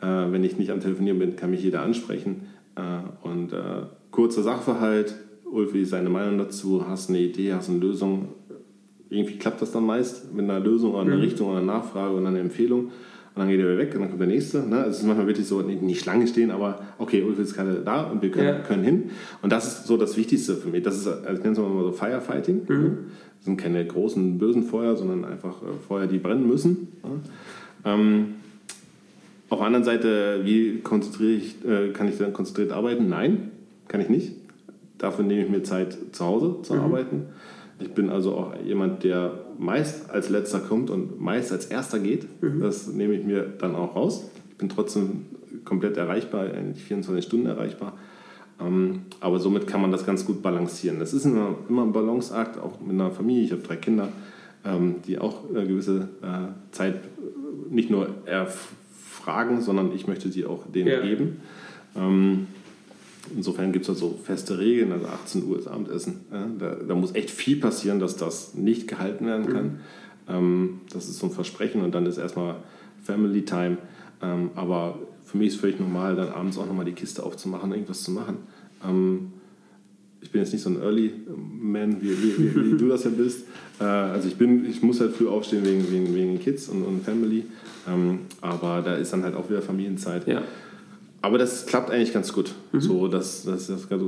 Äh, 0.00 0.32
wenn 0.32 0.42
ich 0.44 0.58
nicht 0.58 0.70
am 0.70 0.80
Telefonieren 0.80 1.18
bin, 1.18 1.36
kann 1.36 1.50
mich 1.50 1.62
jeder 1.62 1.82
ansprechen. 1.82 2.42
Äh, 2.76 3.26
und 3.26 3.52
äh, 3.52 3.86
kurzer 4.10 4.42
Sachverhalt, 4.42 5.14
Ulf, 5.54 5.72
wie 5.72 5.82
ist 5.82 5.92
deine 5.92 6.10
Meinung 6.10 6.36
dazu? 6.36 6.84
Hast 6.86 7.08
du 7.08 7.12
eine 7.12 7.22
Idee, 7.22 7.52
hast 7.52 7.68
du 7.68 7.72
eine 7.72 7.80
Lösung? 7.80 8.28
Irgendwie 9.08 9.36
klappt 9.36 9.62
das 9.62 9.70
dann 9.70 9.86
meist 9.86 10.34
mit 10.34 10.44
einer 10.44 10.58
Lösung 10.58 10.92
oder 10.92 11.02
einer 11.02 11.16
mhm. 11.16 11.22
Richtung 11.22 11.48
oder 11.48 11.58
einer 11.58 11.72
Nachfrage 11.74 12.14
oder 12.14 12.26
einer 12.26 12.40
Empfehlung. 12.40 12.86
und 12.86 12.90
dann 13.36 13.48
geht 13.48 13.60
er 13.60 13.66
wieder 13.66 13.78
weg 13.78 13.94
und 13.94 14.00
dann 14.00 14.08
kommt 14.08 14.20
der 14.20 14.28
nächste. 14.28 14.68
Ne? 14.68 14.78
Also 14.78 14.90
es 14.90 14.98
ist 14.98 15.06
manchmal 15.06 15.28
wirklich 15.28 15.46
so, 15.46 15.62
nicht 15.62 16.00
Schlange 16.00 16.26
stehen, 16.26 16.50
aber 16.50 16.80
okay, 16.98 17.22
Ulf 17.22 17.38
ist 17.38 17.54
gerade 17.54 17.82
da 17.84 18.02
und 18.02 18.20
wir 18.20 18.32
können, 18.32 18.48
ja. 18.48 18.58
können 18.60 18.82
hin. 18.82 19.10
Und 19.42 19.52
das 19.52 19.66
ist 19.66 19.86
so 19.86 19.96
das 19.96 20.16
Wichtigste 20.16 20.56
für 20.56 20.68
mich. 20.68 20.82
Das 20.82 20.96
ist, 20.96 21.06
also 21.06 21.32
ich 21.32 21.44
nenne 21.44 21.52
es 21.52 21.58
mal 21.58 21.84
so 21.84 21.92
Firefighting. 21.92 22.62
Mhm. 22.68 22.96
Das 23.36 23.44
sind 23.44 23.56
keine 23.56 23.86
großen, 23.86 24.38
bösen 24.38 24.64
Feuer, 24.64 24.96
sondern 24.96 25.24
einfach 25.24 25.62
äh, 25.62 25.66
Feuer, 25.86 26.08
die 26.08 26.18
brennen 26.18 26.48
müssen. 26.48 26.88
Ja? 27.84 27.92
Ähm, 27.92 28.26
auf 29.50 29.58
der 29.58 29.66
anderen 29.66 29.84
Seite, 29.84 30.40
wie 30.42 30.80
konzentriere 30.80 31.32
ich, 31.32 31.64
äh, 31.64 31.90
kann 31.92 32.08
ich 32.08 32.18
dann 32.18 32.32
konzentriert 32.32 32.72
arbeiten? 32.72 33.08
Nein, 33.08 33.52
kann 33.86 34.00
ich 34.00 34.08
nicht. 34.08 34.32
Dafür 34.98 35.24
nehme 35.24 35.44
ich 35.44 35.50
mir 35.50 35.62
Zeit, 35.62 35.96
zu 36.12 36.24
Hause 36.24 36.56
zu 36.62 36.74
mhm. 36.74 36.80
arbeiten. 36.80 37.26
Ich 37.80 37.90
bin 37.90 38.08
also 38.08 38.34
auch 38.34 38.52
jemand, 38.64 39.02
der 39.02 39.40
meist 39.58 40.10
als 40.10 40.28
letzter 40.30 40.60
kommt 40.60 40.90
und 40.90 41.20
meist 41.20 41.52
als 41.52 41.66
erster 41.66 41.98
geht. 41.98 42.26
Mhm. 42.42 42.60
Das 42.60 42.86
nehme 42.88 43.14
ich 43.14 43.24
mir 43.24 43.42
dann 43.58 43.74
auch 43.74 43.96
raus. 43.96 44.30
Ich 44.50 44.56
bin 44.56 44.68
trotzdem 44.68 45.26
komplett 45.64 45.96
erreichbar, 45.96 46.46
eigentlich 46.52 46.84
24 46.84 47.24
Stunden 47.24 47.46
erreichbar. 47.46 47.94
Ähm, 48.60 49.02
aber 49.20 49.40
somit 49.40 49.66
kann 49.66 49.80
man 49.80 49.90
das 49.90 50.06
ganz 50.06 50.24
gut 50.24 50.42
balancieren. 50.42 51.00
Das 51.00 51.12
ist 51.12 51.24
immer, 51.24 51.56
immer 51.68 51.82
ein 51.82 51.92
Balanceakt, 51.92 52.58
auch 52.58 52.80
mit 52.80 52.92
einer 52.92 53.10
Familie. 53.10 53.44
Ich 53.44 53.52
habe 53.52 53.62
drei 53.62 53.76
Kinder, 53.76 54.08
ähm, 54.64 54.96
die 55.06 55.18
auch 55.18 55.48
eine 55.48 55.66
gewisse 55.66 56.08
äh, 56.22 56.72
Zeit 56.72 57.00
nicht 57.70 57.90
nur 57.90 58.08
erfragen, 58.26 59.60
sondern 59.60 59.92
ich 59.92 60.06
möchte 60.06 60.30
sie 60.30 60.46
auch 60.46 60.66
denen 60.70 60.88
ja. 60.88 61.00
geben. 61.00 61.40
Insofern 63.34 63.72
gibt 63.72 63.88
es 63.88 63.94
da 63.94 63.94
so 63.94 64.18
feste 64.22 64.58
Regeln, 64.58 64.92
also 64.92 65.06
18 65.06 65.44
Uhr 65.44 65.58
ist 65.58 65.66
Abendessen. 65.66 66.20
Ja, 66.30 66.46
da, 66.58 66.74
da, 66.74 66.94
muss 66.94 67.14
echt 67.14 67.30
viel 67.30 67.56
passieren, 67.56 67.98
dass 67.98 68.16
das 68.16 68.54
nicht 68.54 68.86
gehalten 68.86 69.26
werden 69.26 69.46
kann. 69.46 69.64
Mhm. 69.64 69.78
Ähm, 70.28 70.80
das 70.92 71.08
ist 71.08 71.18
so 71.18 71.26
ein 71.26 71.32
Versprechen 71.32 71.82
und 71.82 71.94
dann 71.94 72.06
ist 72.06 72.18
erstmal 72.18 72.56
Family 73.02 73.44
Time. 73.44 73.78
Ähm, 74.22 74.50
aber 74.54 74.98
für 75.24 75.38
mich 75.38 75.48
ist 75.48 75.54
es 75.54 75.60
völlig 75.60 75.80
normal, 75.80 76.16
dann 76.16 76.28
abends 76.28 76.58
auch 76.58 76.66
nochmal 76.66 76.84
die 76.84 76.92
Kiste 76.92 77.22
aufzumachen, 77.22 77.72
irgendwas 77.72 78.02
zu 78.02 78.10
machen. 78.10 78.38
Ähm, 78.86 79.32
ich 80.20 80.30
bin 80.30 80.40
jetzt 80.40 80.52
nicht 80.52 80.62
so 80.62 80.70
ein 80.70 80.80
Early 80.80 81.12
Man, 81.36 82.00
wie, 82.00 82.10
wie, 82.10 82.38
wie, 82.38 82.72
wie 82.72 82.78
du 82.78 82.88
das 82.88 83.04
ja 83.04 83.10
bist. 83.10 83.46
Äh, 83.78 83.84
also 83.84 84.26
ich, 84.26 84.36
bin, 84.36 84.64
ich 84.64 84.82
muss 84.82 85.00
halt 85.00 85.12
früh 85.12 85.28
aufstehen 85.28 85.64
wegen, 85.64 85.90
wegen, 85.90 86.14
wegen 86.14 86.40
Kids 86.40 86.68
und, 86.68 86.82
und 86.82 87.04
Family. 87.04 87.44
Ähm, 87.86 88.20
aber 88.40 88.80
da 88.82 88.96
ist 88.96 89.12
dann 89.12 89.22
halt 89.22 89.34
auch 89.34 89.50
wieder 89.50 89.60
Familienzeit. 89.60 90.26
Ja. 90.26 90.42
Aber 91.24 91.38
das 91.38 91.64
klappt 91.64 91.90
eigentlich 91.90 92.12
ganz 92.12 92.34
gut, 92.34 92.52
mhm. 92.72 92.80
so 92.82 93.08
dass, 93.08 93.44
dass 93.44 93.68
das 93.68 93.88
ganz 93.88 94.02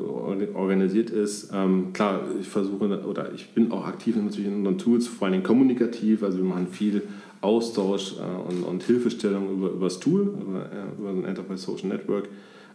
organisiert 0.53 1.09
ist. 1.09 1.49
Ähm, 1.51 1.95
klar, 1.95 2.21
ich 2.39 2.47
versuche 2.47 3.07
oder 3.07 3.33
ich 3.33 3.55
bin 3.55 3.73
auch 3.73 3.87
aktiv 3.87 4.17
natürlich 4.17 4.49
in 4.49 4.57
unseren 4.57 4.77
Tools, 4.77 5.09
vor 5.09 5.29
allem 5.29 5.43
kommunikativ. 5.43 6.23
Also 6.23 6.37
wir 6.37 6.45
machen 6.45 6.67
viel 6.71 7.01
Austausch 7.41 8.17
äh, 8.19 8.51
und, 8.51 8.65
und, 8.65 8.83
Hilfestellung 8.83 9.51
über, 9.51 9.71
über 9.71 9.87
das 9.87 9.99
Tool, 9.99 10.25
über, 10.25 10.67
äh, 10.67 11.01
über 11.01 11.09
ein 11.09 11.25
Enterprise 11.25 11.65
Social 11.65 11.89
Network. 11.89 12.29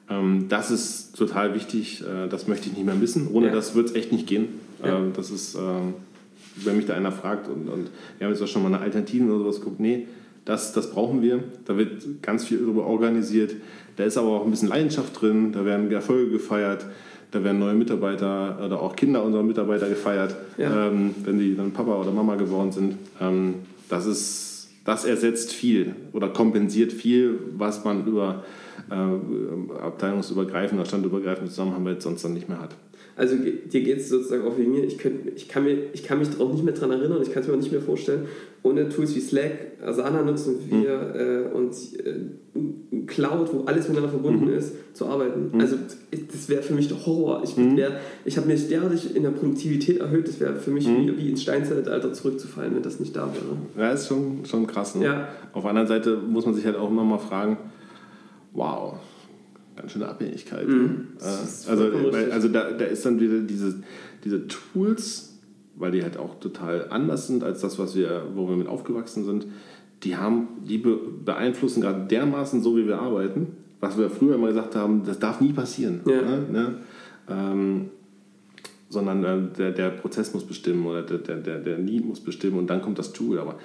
Ähm, 0.09 0.47
das 0.49 0.71
ist 0.71 1.15
total 1.15 1.53
wichtig. 1.53 2.01
Äh, 2.01 2.27
das 2.27 2.47
möchte 2.47 2.67
ich 2.67 2.75
nicht 2.75 2.85
mehr 2.87 2.95
missen. 2.95 3.27
Ohne 3.31 3.47
ja. 3.47 3.53
das 3.53 3.75
wird 3.75 3.89
es 3.89 3.95
echt 3.95 4.11
nicht 4.11 4.25
gehen. 4.25 4.47
Ja. 4.83 4.97
Ähm, 4.97 5.11
das 5.15 5.29
ist, 5.29 5.53
ähm, 5.53 5.93
wenn 6.55 6.77
mich 6.77 6.87
da 6.87 6.95
einer 6.95 7.11
fragt 7.11 7.47
und, 7.47 7.69
und 7.69 7.91
wir 8.17 8.25
haben 8.25 8.33
jetzt 8.33 8.41
auch 8.41 8.47
schon 8.47 8.63
mal 8.63 8.73
eine 8.73 8.79
Alternative 8.79 9.23
oder 9.25 9.43
sowas 9.43 9.59
geguckt, 9.59 9.79
nee, 9.79 10.07
das, 10.45 10.73
das 10.73 10.89
brauchen 10.89 11.21
wir. 11.21 11.43
Da 11.65 11.77
wird 11.77 12.23
ganz 12.23 12.45
viel 12.45 12.57
darüber 12.57 12.85
organisiert. 12.85 13.55
Da 13.95 14.03
ist 14.03 14.17
aber 14.17 14.29
auch 14.29 14.45
ein 14.45 14.51
bisschen 14.51 14.69
Leidenschaft 14.69 15.21
drin, 15.21 15.51
da 15.51 15.65
werden 15.65 15.91
Erfolge 15.91 16.31
gefeiert, 16.31 16.85
da 17.31 17.43
werden 17.43 17.59
neue 17.59 17.73
Mitarbeiter 17.73 18.59
oder 18.63 18.81
auch 18.81 18.95
Kinder 18.95 19.23
unserer 19.23 19.43
Mitarbeiter 19.43 19.87
gefeiert, 19.87 20.35
ja. 20.57 20.87
ähm, 20.87 21.15
wenn 21.23 21.39
die 21.39 21.55
dann 21.55 21.71
Papa 21.71 21.95
oder 21.95 22.11
Mama 22.11 22.35
geworden 22.35 22.71
sind. 22.71 22.97
Ähm, 23.19 23.55
das, 23.89 24.05
ist, 24.05 24.69
das 24.85 25.05
ersetzt 25.05 25.53
viel 25.53 25.95
oder 26.13 26.29
kompensiert 26.29 26.91
viel, 26.91 27.39
was 27.57 27.83
man 27.83 28.05
über 28.05 28.43
äh, 28.89 29.81
abteilungsübergreifende, 29.81 30.85
standübergreifende 30.85 31.49
Zusammenarbeit 31.49 32.01
sonst 32.01 32.23
dann 32.23 32.33
nicht 32.33 32.49
mehr 32.49 32.59
hat. 32.59 32.75
Also 33.15 33.35
dir 33.35 33.81
geht 33.81 33.97
es 33.97 34.09
sozusagen 34.09 34.43
auch 34.43 34.57
wie 34.57 34.63
mir. 34.63 34.83
Ich, 34.83 34.97
könnt, 34.97 35.27
ich, 35.35 35.47
kann 35.47 35.63
mir, 35.63 35.77
ich 35.93 36.03
kann 36.03 36.19
mich 36.19 36.29
auch 36.39 36.51
nicht 36.51 36.63
mehr 36.63 36.73
daran 36.73 36.91
erinnern, 36.91 37.21
ich 37.21 37.31
kann 37.31 37.41
es 37.41 37.47
mir 37.47 37.53
auch 37.53 37.59
nicht 37.59 37.71
mehr 37.71 37.81
vorstellen, 37.81 38.25
ohne 38.63 38.89
Tools 38.89 39.15
wie 39.15 39.19
Slack, 39.19 39.51
Asana 39.83 40.21
nutzen 40.21 40.59
wir 40.69 40.97
mhm. 40.97 41.19
äh, 41.19 41.55
und 41.55 41.73
äh, 42.05 43.05
Cloud, 43.07 43.53
wo 43.53 43.63
alles 43.65 43.87
miteinander 43.87 44.09
verbunden 44.09 44.45
mhm. 44.45 44.53
ist, 44.53 44.75
zu 44.93 45.07
arbeiten. 45.07 45.49
Mhm. 45.51 45.59
Also 45.59 45.77
das 46.31 46.47
wäre 46.47 46.61
für 46.61 46.73
mich 46.73 46.87
der 46.87 47.05
Horror. 47.05 47.41
Ich, 47.43 47.57
mhm. 47.57 47.79
ich 48.23 48.37
habe 48.37 48.47
mich 48.47 48.67
derartig 48.67 49.15
in 49.15 49.23
der 49.23 49.31
Produktivität 49.31 49.99
erhöht, 49.99 50.27
das 50.27 50.39
wäre 50.39 50.55
für 50.55 50.71
mich 50.71 50.87
mhm. 50.87 51.07
wie, 51.07 51.17
wie 51.17 51.29
ins 51.29 51.41
Steinzeitalter 51.41 52.13
zurückzufallen, 52.13 52.75
wenn 52.75 52.83
das 52.83 52.99
nicht 52.99 53.15
da 53.15 53.33
wäre. 53.33 53.57
Ja, 53.77 53.93
ist 53.93 54.07
schon, 54.07 54.45
schon 54.45 54.67
krass. 54.67 54.95
Ne? 54.95 55.05
Ja. 55.05 55.29
Auf 55.53 55.63
der 55.63 55.69
anderen 55.69 55.87
Seite 55.87 56.17
muss 56.17 56.45
man 56.45 56.53
sich 56.53 56.65
halt 56.65 56.75
auch 56.75 56.89
immer 56.89 57.03
mal 57.03 57.17
fragen, 57.17 57.57
wow, 58.53 58.95
ganz 59.81 59.91
schöne 59.91 60.07
Abhängigkeit. 60.07 60.67
Mhm. 60.67 61.07
Äh, 61.19 61.69
also, 61.69 61.91
also 62.31 62.47
da, 62.47 62.71
da 62.71 62.85
ist 62.85 63.05
dann 63.05 63.19
wieder 63.19 63.39
diese, 63.39 63.81
diese 64.23 64.47
Tools, 64.47 65.39
weil 65.75 65.91
die 65.91 66.03
halt 66.03 66.17
auch 66.17 66.39
total 66.39 66.87
anders 66.89 67.27
sind 67.27 67.43
als 67.43 67.61
das, 67.61 67.79
was 67.79 67.95
wir, 67.95 68.27
wo 68.35 68.47
wir 68.47 68.55
mit 68.55 68.67
aufgewachsen 68.67 69.25
sind. 69.25 69.47
Die 70.03 70.15
haben, 70.15 70.47
die 70.67 70.77
beeinflussen 70.77 71.81
gerade 71.81 72.07
dermaßen 72.07 72.61
so, 72.61 72.77
wie 72.77 72.87
wir 72.87 72.99
arbeiten, 72.99 73.57
was 73.79 73.97
wir 73.97 74.09
früher 74.09 74.35
immer 74.35 74.47
gesagt 74.47 74.75
haben, 74.75 75.03
das 75.05 75.19
darf 75.19 75.41
nie 75.41 75.53
passieren. 75.53 76.01
Ja. 76.05 76.21
Ne? 76.21 76.45
Ne? 76.51 76.75
Ähm, 77.29 77.89
sondern 78.89 79.23
äh, 79.23 79.57
der, 79.57 79.71
der 79.71 79.89
Prozess 79.89 80.33
muss 80.33 80.43
bestimmen 80.43 80.85
oder 80.85 81.01
der, 81.03 81.37
der, 81.37 81.59
der 81.59 81.77
Need 81.77 82.05
muss 82.05 82.19
bestimmen 82.19 82.59
und 82.59 82.69
dann 82.69 82.81
kommt 82.81 82.99
das 82.99 83.13
Tool. 83.13 83.39
Aber 83.39 83.57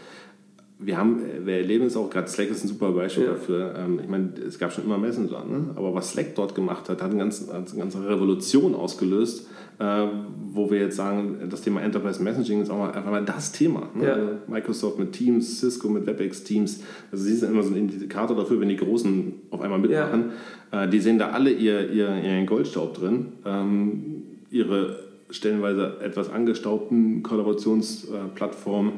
wir 0.78 0.98
haben, 0.98 1.22
wir 1.44 1.54
erleben 1.54 1.86
es 1.86 1.96
auch, 1.96 2.10
gerade 2.10 2.28
Slack 2.28 2.50
ist 2.50 2.62
ein 2.64 2.68
super 2.68 2.92
Beispiel 2.92 3.24
ja. 3.24 3.30
dafür. 3.30 3.74
Ähm, 3.76 3.98
ich 4.02 4.08
meine, 4.08 4.32
es 4.46 4.58
gab 4.58 4.72
schon 4.72 4.84
immer 4.84 4.98
Messenger, 4.98 5.44
ne? 5.44 5.70
aber 5.74 5.94
was 5.94 6.10
Slack 6.10 6.34
dort 6.34 6.54
gemacht 6.54 6.90
hat, 6.90 7.00
hat 7.00 7.10
eine 7.10 7.18
ganze, 7.18 7.52
eine 7.52 7.64
ganze 7.64 8.06
Revolution 8.06 8.74
ausgelöst, 8.74 9.48
äh, 9.78 10.06
wo 10.52 10.70
wir 10.70 10.80
jetzt 10.80 10.96
sagen, 10.96 11.38
das 11.48 11.62
Thema 11.62 11.80
Enterprise 11.80 12.22
Messaging 12.22 12.60
ist 12.60 12.70
auch 12.70 12.76
mal, 12.76 12.92
einfach 12.92 13.10
mal 13.10 13.24
das 13.24 13.52
Thema. 13.52 13.88
Ne? 13.94 14.06
Ja. 14.06 14.12
Also 14.12 14.28
Microsoft 14.48 14.98
mit 14.98 15.12
Teams, 15.12 15.60
Cisco 15.60 15.88
mit 15.88 16.06
WebEx 16.06 16.44
Teams, 16.44 16.82
also 17.10 17.24
sie 17.24 17.34
sind 17.34 17.52
immer 17.52 17.62
so 17.62 17.70
ein 17.70 17.76
Indikator 17.76 18.36
dafür, 18.36 18.60
wenn 18.60 18.68
die 18.68 18.76
Großen 18.76 19.32
auf 19.50 19.62
einmal 19.62 19.78
mitmachen. 19.78 20.32
Ja. 20.72 20.84
Äh, 20.84 20.90
die 20.90 21.00
sehen 21.00 21.18
da 21.18 21.30
alle 21.30 21.50
ihr, 21.50 21.90
ihr, 21.90 22.22
ihren 22.22 22.44
Goldstaub 22.44 22.92
drin, 22.92 23.32
ähm, 23.46 24.22
ihre 24.50 25.06
stellenweise 25.30 25.96
etwas 26.02 26.30
angestaubten 26.30 27.22
Kollaborationsplattformen. 27.22 28.92
Äh, 28.92 28.96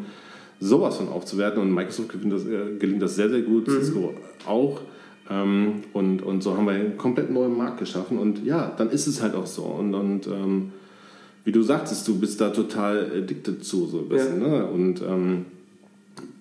sowas 0.60 0.96
von 0.96 1.08
aufzuwerten. 1.08 1.60
Und 1.60 1.72
Microsoft 1.72 2.10
gelingt 2.10 2.32
das, 2.32 2.46
äh, 2.46 2.76
gelingt 2.78 3.02
das 3.02 3.16
sehr, 3.16 3.30
sehr 3.30 3.42
gut, 3.42 3.68
mhm. 3.68 3.72
Cisco 3.72 4.14
auch. 4.46 4.80
Ähm, 5.30 5.82
und, 5.92 6.22
und 6.22 6.42
so 6.42 6.56
haben 6.56 6.66
wir 6.66 6.72
einen 6.72 6.96
komplett 6.96 7.30
neuen 7.30 7.56
Markt 7.56 7.78
geschaffen. 7.78 8.18
Und 8.18 8.44
ja, 8.44 8.72
dann 8.76 8.90
ist 8.90 9.06
es 9.06 9.22
halt 9.22 9.34
auch 9.34 9.46
so. 9.46 9.62
Und, 9.62 9.94
und 9.94 10.26
ähm, 10.26 10.72
wie 11.44 11.52
du 11.52 11.62
sagtest, 11.62 12.06
du 12.08 12.18
bist 12.18 12.40
da 12.40 12.50
total 12.50 13.10
addicted 13.16 13.64
zu, 13.64 13.86
so 13.86 14.00
ein 14.00 14.08
bisschen. 14.08 14.40
Ja. 14.40 14.48
Ne? 14.48 14.66
Und 14.66 15.02
ähm, 15.02 15.46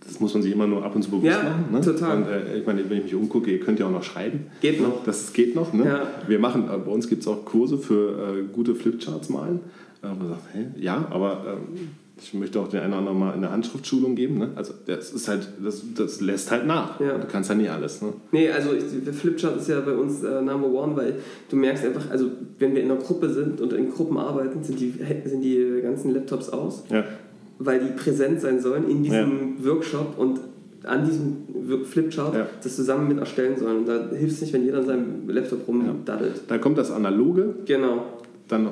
das 0.06 0.19
muss 0.22 0.34
man 0.34 0.41
sich 0.41 0.53
immer 0.53 0.68
nur 0.68 0.85
ab 0.85 0.95
und 0.95 1.03
zu 1.03 1.10
bewusst 1.10 1.26
ja, 1.26 1.44
machen. 1.44 1.65
Ne? 1.72 1.81
total. 1.81 2.18
Und, 2.18 2.27
äh, 2.27 2.60
ich 2.60 2.65
meine, 2.65 2.89
wenn 2.89 2.98
ich 2.98 3.03
mich 3.03 3.15
umgucke, 3.15 3.52
ihr 3.52 3.60
könnt 3.60 3.80
ja 3.80 3.88
auch 3.88 3.91
noch 3.91 4.03
schreiben. 4.03 4.48
Geht 4.61 4.81
noch. 4.81 5.03
Das 5.03 5.34
geht 5.34 5.53
noch. 5.53 5.73
Ne? 5.73 5.85
Ja. 5.85 6.07
Wir 6.27 6.39
machen, 6.39 6.69
äh, 6.69 6.77
bei 6.77 6.91
uns 6.91 7.10
gibt 7.10 7.22
es 7.22 7.27
auch 7.27 7.44
Kurse 7.44 7.77
für 7.77 8.38
äh, 8.38 8.44
gute 8.53 8.73
Flipcharts 8.73 9.30
malen. 9.30 9.60
Äh, 10.02 10.07
man 10.07 10.30
sagt, 10.30 10.44
hey, 10.53 10.68
ja, 10.77 11.07
aber 11.10 11.57
ähm, 11.57 11.89
ich 12.19 12.34
möchte 12.34 12.60
auch 12.60 12.68
den 12.68 12.80
einen 12.80 12.94
oder 12.94 12.99
anderen 12.99 13.19
mal 13.19 13.34
eine 13.34 13.52
Handschriftschulung 13.52 14.15
geben. 14.15 14.39
Ne? 14.39 14.49
Also 14.56 14.73
das 14.85 15.11
ist 15.11 15.27
halt, 15.27 15.48
das, 15.64 15.84
das 15.95 16.19
lässt 16.22 16.52
halt 16.52 16.65
nach. 16.65 16.99
Ja. 16.99 17.18
Du 17.18 17.27
kannst 17.27 17.49
ja 17.49 17.56
nie 17.56 17.69
alles. 17.69 18.02
Ne? 18.02 18.14
Nee, 18.31 18.49
also 18.49 18.72
ich, 18.73 19.15
Flipchart 19.15 19.57
ist 19.57 19.69
ja 19.69 19.80
bei 19.81 19.94
uns 19.94 20.23
äh, 20.23 20.41
Number 20.41 20.69
One, 20.69 20.95
weil 20.95 21.15
du 21.49 21.56
merkst 21.56 21.85
einfach, 21.85 22.10
also 22.10 22.31
wenn 22.60 22.73
wir 22.73 22.81
in 22.84 22.91
einer 22.91 22.99
Gruppe 22.99 23.30
sind 23.30 23.61
und 23.61 23.73
in 23.73 23.91
Gruppen 23.91 24.18
arbeiten, 24.18 24.64
sind 24.64 24.80
die, 24.80 24.94
sind 25.26 25.41
die 25.41 25.80
ganzen 25.81 26.14
Laptops 26.14 26.49
aus, 26.49 26.84
ja. 26.89 27.03
weil 27.60 27.80
die 27.80 27.91
präsent 27.91 28.41
sein 28.41 28.60
sollen 28.60 28.89
in 28.89 29.03
diesem 29.03 29.57
ja. 29.60 29.65
Workshop 29.65 30.18
und 30.18 30.39
an 30.84 31.06
diesem 31.06 31.85
Flipchart 31.85 32.34
ja. 32.34 32.48
das 32.64 32.76
zusammen 32.76 33.07
mit 33.10 33.19
erstellen 33.19 33.57
sollen. 33.57 33.80
Und 33.80 33.88
da 33.88 34.10
hilft 34.10 34.35
es 34.35 34.41
nicht, 34.41 34.53
wenn 34.53 34.64
jeder 34.64 34.80
an 34.80 34.85
seinem 34.85 35.30
Laptop 35.30 35.68
rumdaddelt. 35.68 36.41
Da 36.48 36.57
kommt 36.57 36.77
das 36.77 36.91
Analoge. 36.91 37.56
Genau. 37.65 38.06
Dann 38.48 38.72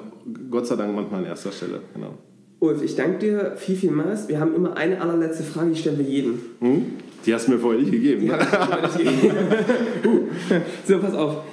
Gott 0.49 0.65
sei 0.67 0.75
Dank 0.77 0.95
manchmal 0.95 1.21
an 1.21 1.25
erster 1.27 1.51
Stelle. 1.51 1.81
Genau. 1.93 2.13
Ulf, 2.59 2.81
ich 2.81 2.95
danke 2.95 3.19
dir 3.19 3.53
viel, 3.57 3.75
vielmals. 3.75 4.27
Wir 4.27 4.39
haben 4.39 4.55
immer 4.55 4.77
eine 4.77 5.01
allerletzte 5.01 5.43
Frage, 5.43 5.71
die 5.71 5.79
stellen 5.79 5.97
wir 5.97 6.05
jedem. 6.05 6.39
Hm? 6.59 6.85
Die 7.25 7.33
hast 7.33 7.47
du 7.47 7.51
mir 7.51 7.59
vorher 7.59 7.81
nicht 7.81 7.91
gegeben. 7.91 8.27
Du 8.27 8.33
nicht 8.33 8.97
gegeben. 8.97 10.27
so, 10.87 10.99
pass 10.99 11.13
auf. 11.13 11.43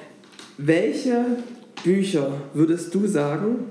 Welche 0.59 1.25
Bücher 1.83 2.33
würdest 2.55 2.95
du 2.95 3.07
sagen, 3.07 3.67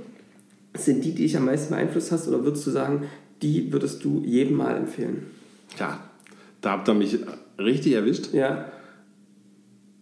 sind 0.75 1.05
die, 1.05 1.11
die 1.11 1.23
dich 1.23 1.37
am 1.37 1.45
meisten 1.45 1.73
beeinflusst 1.73 2.11
hast, 2.11 2.27
oder 2.27 2.43
würdest 2.43 2.65
du 2.67 2.71
sagen, 2.71 3.03
die 3.41 3.71
würdest 3.71 4.03
du 4.03 4.23
jedem 4.25 4.57
mal 4.57 4.75
empfehlen? 4.75 5.27
Ja, 5.79 5.99
da 6.61 6.71
habt 6.71 6.89
ihr 6.89 6.93
mich 6.93 7.17
richtig 7.57 7.93
erwischt. 7.93 8.33
Ja. 8.33 8.65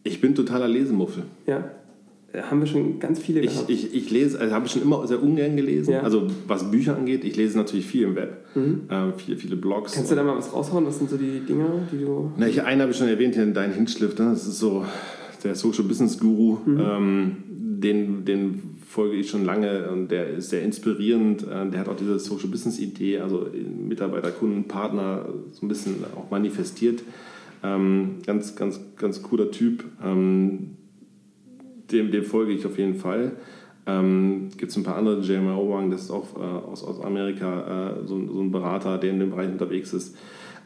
Ich 0.03 0.21
bin 0.21 0.35
totaler 0.35 0.67
Lesemuffel. 0.67 1.23
Ja. 1.45 1.71
Äh, 2.33 2.41
haben 2.41 2.59
wir 2.59 2.67
schon 2.67 2.99
ganz 2.99 3.19
viele 3.19 3.41
gehabt. 3.41 3.69
Ich, 3.69 3.85
ich, 3.85 3.95
ich 3.95 4.11
lese, 4.11 4.39
also 4.39 4.53
habe 4.53 4.65
ich 4.65 4.71
schon 4.71 4.81
immer 4.81 5.05
sehr 5.07 5.21
ungern 5.21 5.55
gelesen. 5.55 5.91
Ja. 5.93 6.01
Also 6.01 6.27
was 6.47 6.69
Bücher 6.69 6.95
angeht, 6.95 7.23
ich 7.23 7.35
lese 7.35 7.57
natürlich 7.57 7.85
viel 7.85 8.03
im 8.03 8.15
Web, 8.15 8.45
mhm. 8.55 8.81
äh, 8.89 9.11
viele, 9.17 9.37
viele 9.37 9.55
Blogs. 9.55 9.93
Kannst 9.93 10.11
du 10.11 10.15
da 10.15 10.23
mal 10.23 10.37
was 10.37 10.53
raushauen? 10.53 10.85
Was 10.85 10.97
sind 10.97 11.09
so 11.09 11.17
die 11.17 11.39
Dinger, 11.39 11.69
die 11.91 11.97
du... 11.97 12.31
Na, 12.37 12.47
ich, 12.47 12.61
einen 12.61 12.81
habe 12.81 12.91
ich 12.91 12.97
schon 12.97 13.07
erwähnt, 13.07 13.35
hier 13.35 13.45
Dein 13.47 13.73
Hinschliff. 13.73 14.17
Ne? 14.17 14.25
Das 14.25 14.47
ist 14.47 14.59
so 14.59 14.85
der 15.43 15.55
Social 15.55 15.83
Business 15.83 16.19
Guru. 16.19 16.57
Mhm. 16.65 16.79
Ähm, 16.79 17.37
den, 17.81 18.25
den 18.25 18.61
folge 18.87 19.15
ich 19.15 19.29
schon 19.29 19.45
lange 19.45 19.89
und 19.89 20.09
der 20.09 20.29
ist 20.29 20.49
sehr 20.49 20.63
inspirierend. 20.63 21.43
Äh, 21.43 21.69
der 21.69 21.79
hat 21.79 21.89
auch 21.89 21.95
diese 21.95 22.19
Social 22.19 22.49
Business 22.49 22.79
Idee, 22.79 23.19
also 23.19 23.47
Mitarbeiter, 23.87 24.31
Kunden, 24.31 24.65
Partner 24.67 25.29
so 25.51 25.65
ein 25.65 25.69
bisschen 25.69 26.03
auch 26.15 26.29
manifestiert. 26.31 27.03
Ähm, 27.63 28.15
ganz, 28.25 28.55
ganz, 28.55 28.79
ganz 28.97 29.21
cooler 29.21 29.51
Typ. 29.51 29.83
Ähm, 30.03 30.77
dem, 31.91 32.11
dem 32.11 32.23
folge 32.23 32.53
ich 32.53 32.65
auf 32.65 32.77
jeden 32.77 32.95
Fall. 32.95 33.33
Ähm, 33.85 34.49
Gibt 34.57 34.71
es 34.71 34.77
ein 34.77 34.83
paar 34.83 34.97
andere, 34.97 35.21
Jeremy 35.21 35.51
Owang, 35.51 35.89
das 35.89 36.03
ist 36.03 36.11
auch 36.11 36.35
äh, 36.35 36.39
aus, 36.39 36.83
aus 36.83 37.01
Amerika 37.01 37.97
äh, 38.01 38.07
so, 38.07 38.19
so, 38.27 38.41
ein 38.41 38.51
Berater, 38.51 38.97
der 38.97 39.11
in 39.11 39.19
dem 39.19 39.31
Bereich 39.31 39.49
unterwegs 39.49 39.93
ist. 39.93 40.15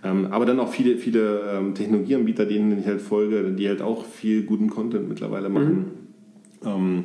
Ähm, 0.04 0.28
aber 0.32 0.46
dann 0.46 0.60
auch 0.60 0.70
viele, 0.70 0.98
viele 0.98 1.42
ähm, 1.50 1.74
Technologieanbieter, 1.76 2.46
denen 2.46 2.78
ich 2.80 2.86
halt 2.86 3.02
folge, 3.02 3.52
die 3.52 3.68
halt 3.70 3.82
auch 3.82 4.06
viel 4.06 4.44
guten 4.44 4.70
Content 4.70 5.08
mittlerweile 5.08 5.50
machen. 5.50 5.86
Mhm. 6.64 7.04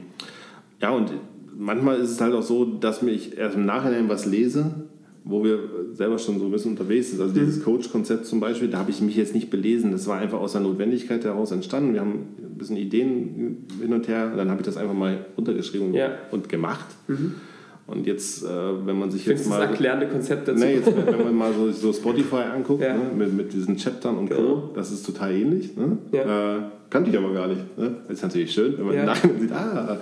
Ja, 0.81 0.90
und 0.90 1.12
manchmal 1.57 1.99
ist 1.99 2.11
es 2.11 2.20
halt 2.20 2.32
auch 2.35 2.43
so, 2.43 2.65
dass 2.65 3.03
ich 3.03 3.36
erst 3.36 3.57
im 3.57 3.66
Nachhinein 3.66 4.09
was 4.09 4.24
lese 4.24 4.88
wo 5.29 5.45
wir 5.45 5.59
selber 5.93 6.19
schon 6.19 6.39
so 6.39 6.47
ein 6.47 6.51
bisschen 6.51 6.71
unterwegs 6.71 7.11
sind. 7.11 7.21
Also 7.21 7.35
mhm. 7.35 7.41
dieses 7.41 7.63
Coach-Konzept 7.63 8.25
zum 8.25 8.41
Beispiel, 8.41 8.69
da 8.69 8.79
habe 8.79 8.91
ich 8.91 9.03
mich 9.03 9.15
jetzt 9.15 9.35
nicht 9.35 9.51
belesen. 9.51 9.93
Das 9.93 10.07
war 10.07 10.19
einfach 10.19 10.41
aus 10.41 10.53
der 10.53 10.63
Notwendigkeit 10.63 11.23
heraus 11.23 11.53
entstanden. 11.53 11.93
Wir 11.93 12.01
haben 12.01 12.29
ein 12.39 12.57
bisschen 12.57 12.79
Ideen 12.79 13.67
hin 13.79 13.93
und 13.93 14.09
her. 14.09 14.33
Dann 14.35 14.49
habe 14.49 14.61
ich 14.61 14.67
das 14.67 14.79
einfach 14.79 14.95
mal 14.95 15.27
runtergeschrieben 15.37 15.93
ja. 15.93 16.13
und 16.31 16.49
gemacht. 16.49 16.87
Mhm. 17.09 17.35
Und 17.89 18.06
jetzt, 18.06 18.44
äh, 18.44 18.48
wenn 18.85 18.98
man 18.98 19.10
sich 19.10 19.24
Findest 19.24 19.47
jetzt 19.47 19.51
mal. 19.51 19.60
Das 19.60 19.70
erklärende 19.70 20.09
Konzept 20.09 20.47
dazu. 20.47 20.62
Nee, 20.62 20.74
jetzt, 20.74 20.94
wenn 20.94 21.24
man 21.24 21.35
mal 21.35 21.55
so, 21.55 21.73
so 21.73 21.90
Spotify 21.90 22.36
anguckt, 22.55 22.82
ja. 22.82 22.93
ne, 22.93 23.10
mit, 23.16 23.32
mit 23.32 23.52
diesen 23.55 23.78
Chaptern 23.78 24.19
und 24.19 24.28
genau. 24.28 24.43
Co., 24.43 24.70
das 24.74 24.93
ist 24.93 25.06
total 25.06 25.32
ähnlich. 25.32 25.74
Ne? 25.74 25.97
Ja. 26.12 26.56
Äh, 26.56 26.60
kannte 26.90 27.09
ich 27.10 27.16
aber 27.16 27.32
gar 27.32 27.48
nicht. 27.48 27.78
Ne? 27.78 27.97
Ist 28.10 28.23
natürlich 28.23 28.52
schön, 28.52 28.77
wenn 28.77 28.85
man 28.85 28.94
ja. 28.94 29.06
nachher 29.06 29.31
sieht, 29.40 29.52
ah, 29.52 29.97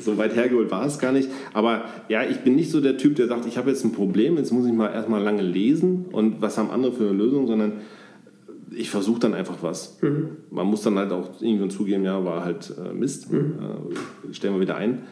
so 0.00 0.18
weit 0.18 0.34
hergeholt 0.34 0.72
war 0.72 0.84
es 0.84 0.98
gar 0.98 1.12
nicht. 1.12 1.28
Aber 1.52 1.84
ja, 2.08 2.24
ich 2.24 2.38
bin 2.38 2.56
nicht 2.56 2.72
so 2.72 2.80
der 2.80 2.98
Typ, 2.98 3.14
der 3.14 3.28
sagt, 3.28 3.46
ich 3.46 3.56
habe 3.56 3.70
jetzt 3.70 3.84
ein 3.84 3.92
Problem, 3.92 4.36
jetzt 4.36 4.52
muss 4.52 4.66
ich 4.66 4.72
mal 4.72 4.92
erstmal 4.92 5.22
lange 5.22 5.42
lesen 5.42 6.06
und 6.10 6.42
was 6.42 6.58
haben 6.58 6.70
andere 6.70 6.92
für 6.92 7.04
eine 7.04 7.12
Lösung, 7.12 7.46
sondern 7.46 7.74
ich 8.72 8.90
versuche 8.90 9.20
dann 9.20 9.34
einfach 9.34 9.58
was. 9.62 9.98
Mhm. 10.02 10.30
Man 10.50 10.66
muss 10.66 10.82
dann 10.82 10.98
halt 10.98 11.12
auch 11.12 11.40
irgendwann 11.40 11.70
zugeben, 11.70 12.04
ja, 12.04 12.24
war 12.24 12.44
halt 12.44 12.72
äh, 12.76 12.92
Mist, 12.92 13.30
mhm. 13.32 13.54
äh, 14.28 14.34
stellen 14.34 14.54
wir 14.54 14.60
wieder 14.60 14.76
ein. 14.76 15.02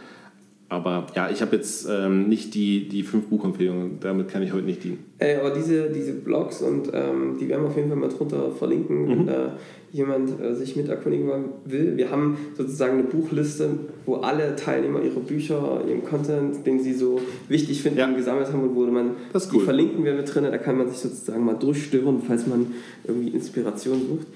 Aber 0.71 1.07
ja, 1.17 1.31
ich 1.31 1.41
habe 1.41 1.57
jetzt 1.57 1.89
ähm, 1.91 2.29
nicht 2.29 2.55
die, 2.55 2.89
die 2.89 3.03
fünf 3.03 3.27
Buchempfehlungen, 3.27 4.01
damit 4.01 4.29
kann 4.29 4.43
ich 4.43 4.53
heute 4.53 4.67
nicht 4.67 4.85
dienen. 4.85 4.99
Ey, 5.19 5.37
aber 5.37 5.51
diese, 5.51 5.89
diese 5.89 6.13
Blogs 6.13 6.61
und 6.61 6.91
ähm, 6.93 7.39
die 7.41 7.49
werden 7.49 7.63
wir 7.63 7.69
auf 7.71 7.77
jeden 7.77 7.89
Fall 7.89 7.97
mal 7.97 8.11
drunter 8.11 8.51
verlinken, 8.51 9.05
mhm. 9.05 9.09
wenn 9.09 9.27
da 9.27 9.57
jemand 9.93 10.41
äh, 10.41 10.55
sich 10.55 10.77
mit 10.77 10.89
erkundigen 10.89 11.31
will. 11.65 11.97
Wir 11.97 12.11
haben 12.11 12.37
sozusagen 12.55 12.99
eine 12.99 13.05
Buchliste, 13.05 13.71
wo 14.05 14.17
alle 14.17 14.57
Teilnehmer 14.57 15.03
ihre 15.03 15.21
Bücher, 15.21 15.81
ihren 15.89 16.05
Content, 16.05 16.67
den 16.67 16.83
sie 16.83 16.93
so 16.93 17.19
wichtig 17.49 17.81
finden, 17.83 17.99
ja. 17.99 18.11
gesammelt 18.11 18.53
haben 18.53 18.63
und 18.63 18.77
wo 18.77 18.85
man 18.85 19.13
cool. 19.33 19.41
die 19.55 19.61
verlinken 19.61 20.05
wir 20.05 20.13
mit 20.13 20.33
drin. 20.33 20.45
Da 20.45 20.59
kann 20.59 20.77
man 20.77 20.89
sich 20.89 20.99
sozusagen 20.99 21.45
mal 21.45 21.55
durchstören, 21.55 22.21
falls 22.27 22.47
man 22.47 22.67
irgendwie 23.07 23.29
Inspiration 23.29 24.01
sucht. 24.07 24.27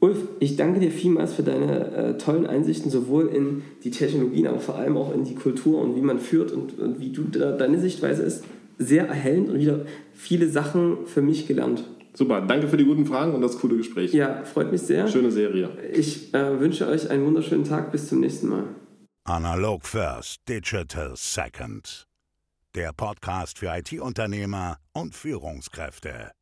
Ulf, 0.00 0.28
ich 0.38 0.56
danke 0.56 0.78
dir 0.78 0.92
vielmals 0.92 1.34
für 1.34 1.42
deine 1.42 1.92
äh, 1.92 2.18
tollen 2.18 2.46
Einsichten, 2.46 2.90
sowohl 2.90 3.26
in 3.28 3.62
die 3.82 3.90
Technologien, 3.90 4.46
aber 4.46 4.60
vor 4.60 4.76
allem 4.76 4.96
auch 4.96 5.12
in 5.12 5.24
die 5.24 5.34
Kultur 5.34 5.80
und 5.80 5.96
wie 5.96 6.02
man 6.02 6.20
führt 6.20 6.52
und, 6.52 6.78
und 6.78 7.00
wie 7.00 7.10
du 7.10 7.24
da, 7.24 7.52
deine 7.52 7.80
Sichtweise 7.80 8.22
ist. 8.22 8.44
Sehr 8.78 9.08
erhellend 9.08 9.48
und 9.48 9.58
wieder 9.58 9.86
viele 10.12 10.48
Sachen 10.48 11.06
für 11.06 11.20
mich 11.20 11.48
gelernt. 11.48 11.82
Super, 12.14 12.40
danke 12.40 12.68
für 12.68 12.76
die 12.76 12.84
guten 12.84 13.06
Fragen 13.06 13.34
und 13.34 13.42
das 13.42 13.58
coole 13.58 13.76
Gespräch. 13.76 14.12
Ja, 14.12 14.44
freut 14.44 14.70
mich 14.70 14.82
sehr. 14.82 15.08
Schöne 15.08 15.32
Serie. 15.32 15.70
Ich 15.92 16.32
äh, 16.32 16.60
wünsche 16.60 16.86
euch 16.86 17.10
einen 17.10 17.26
wunderschönen 17.26 17.64
Tag. 17.64 17.90
Bis 17.90 18.08
zum 18.08 18.20
nächsten 18.20 18.48
Mal. 18.48 18.64
Analog 19.24 19.84
First, 19.84 20.40
Digital 20.48 21.12
Second. 21.16 22.06
Der 22.74 22.92
Podcast 22.92 23.58
für 23.58 23.76
IT-Unternehmer 23.76 24.78
und 24.92 25.14
Führungskräfte. 25.14 26.32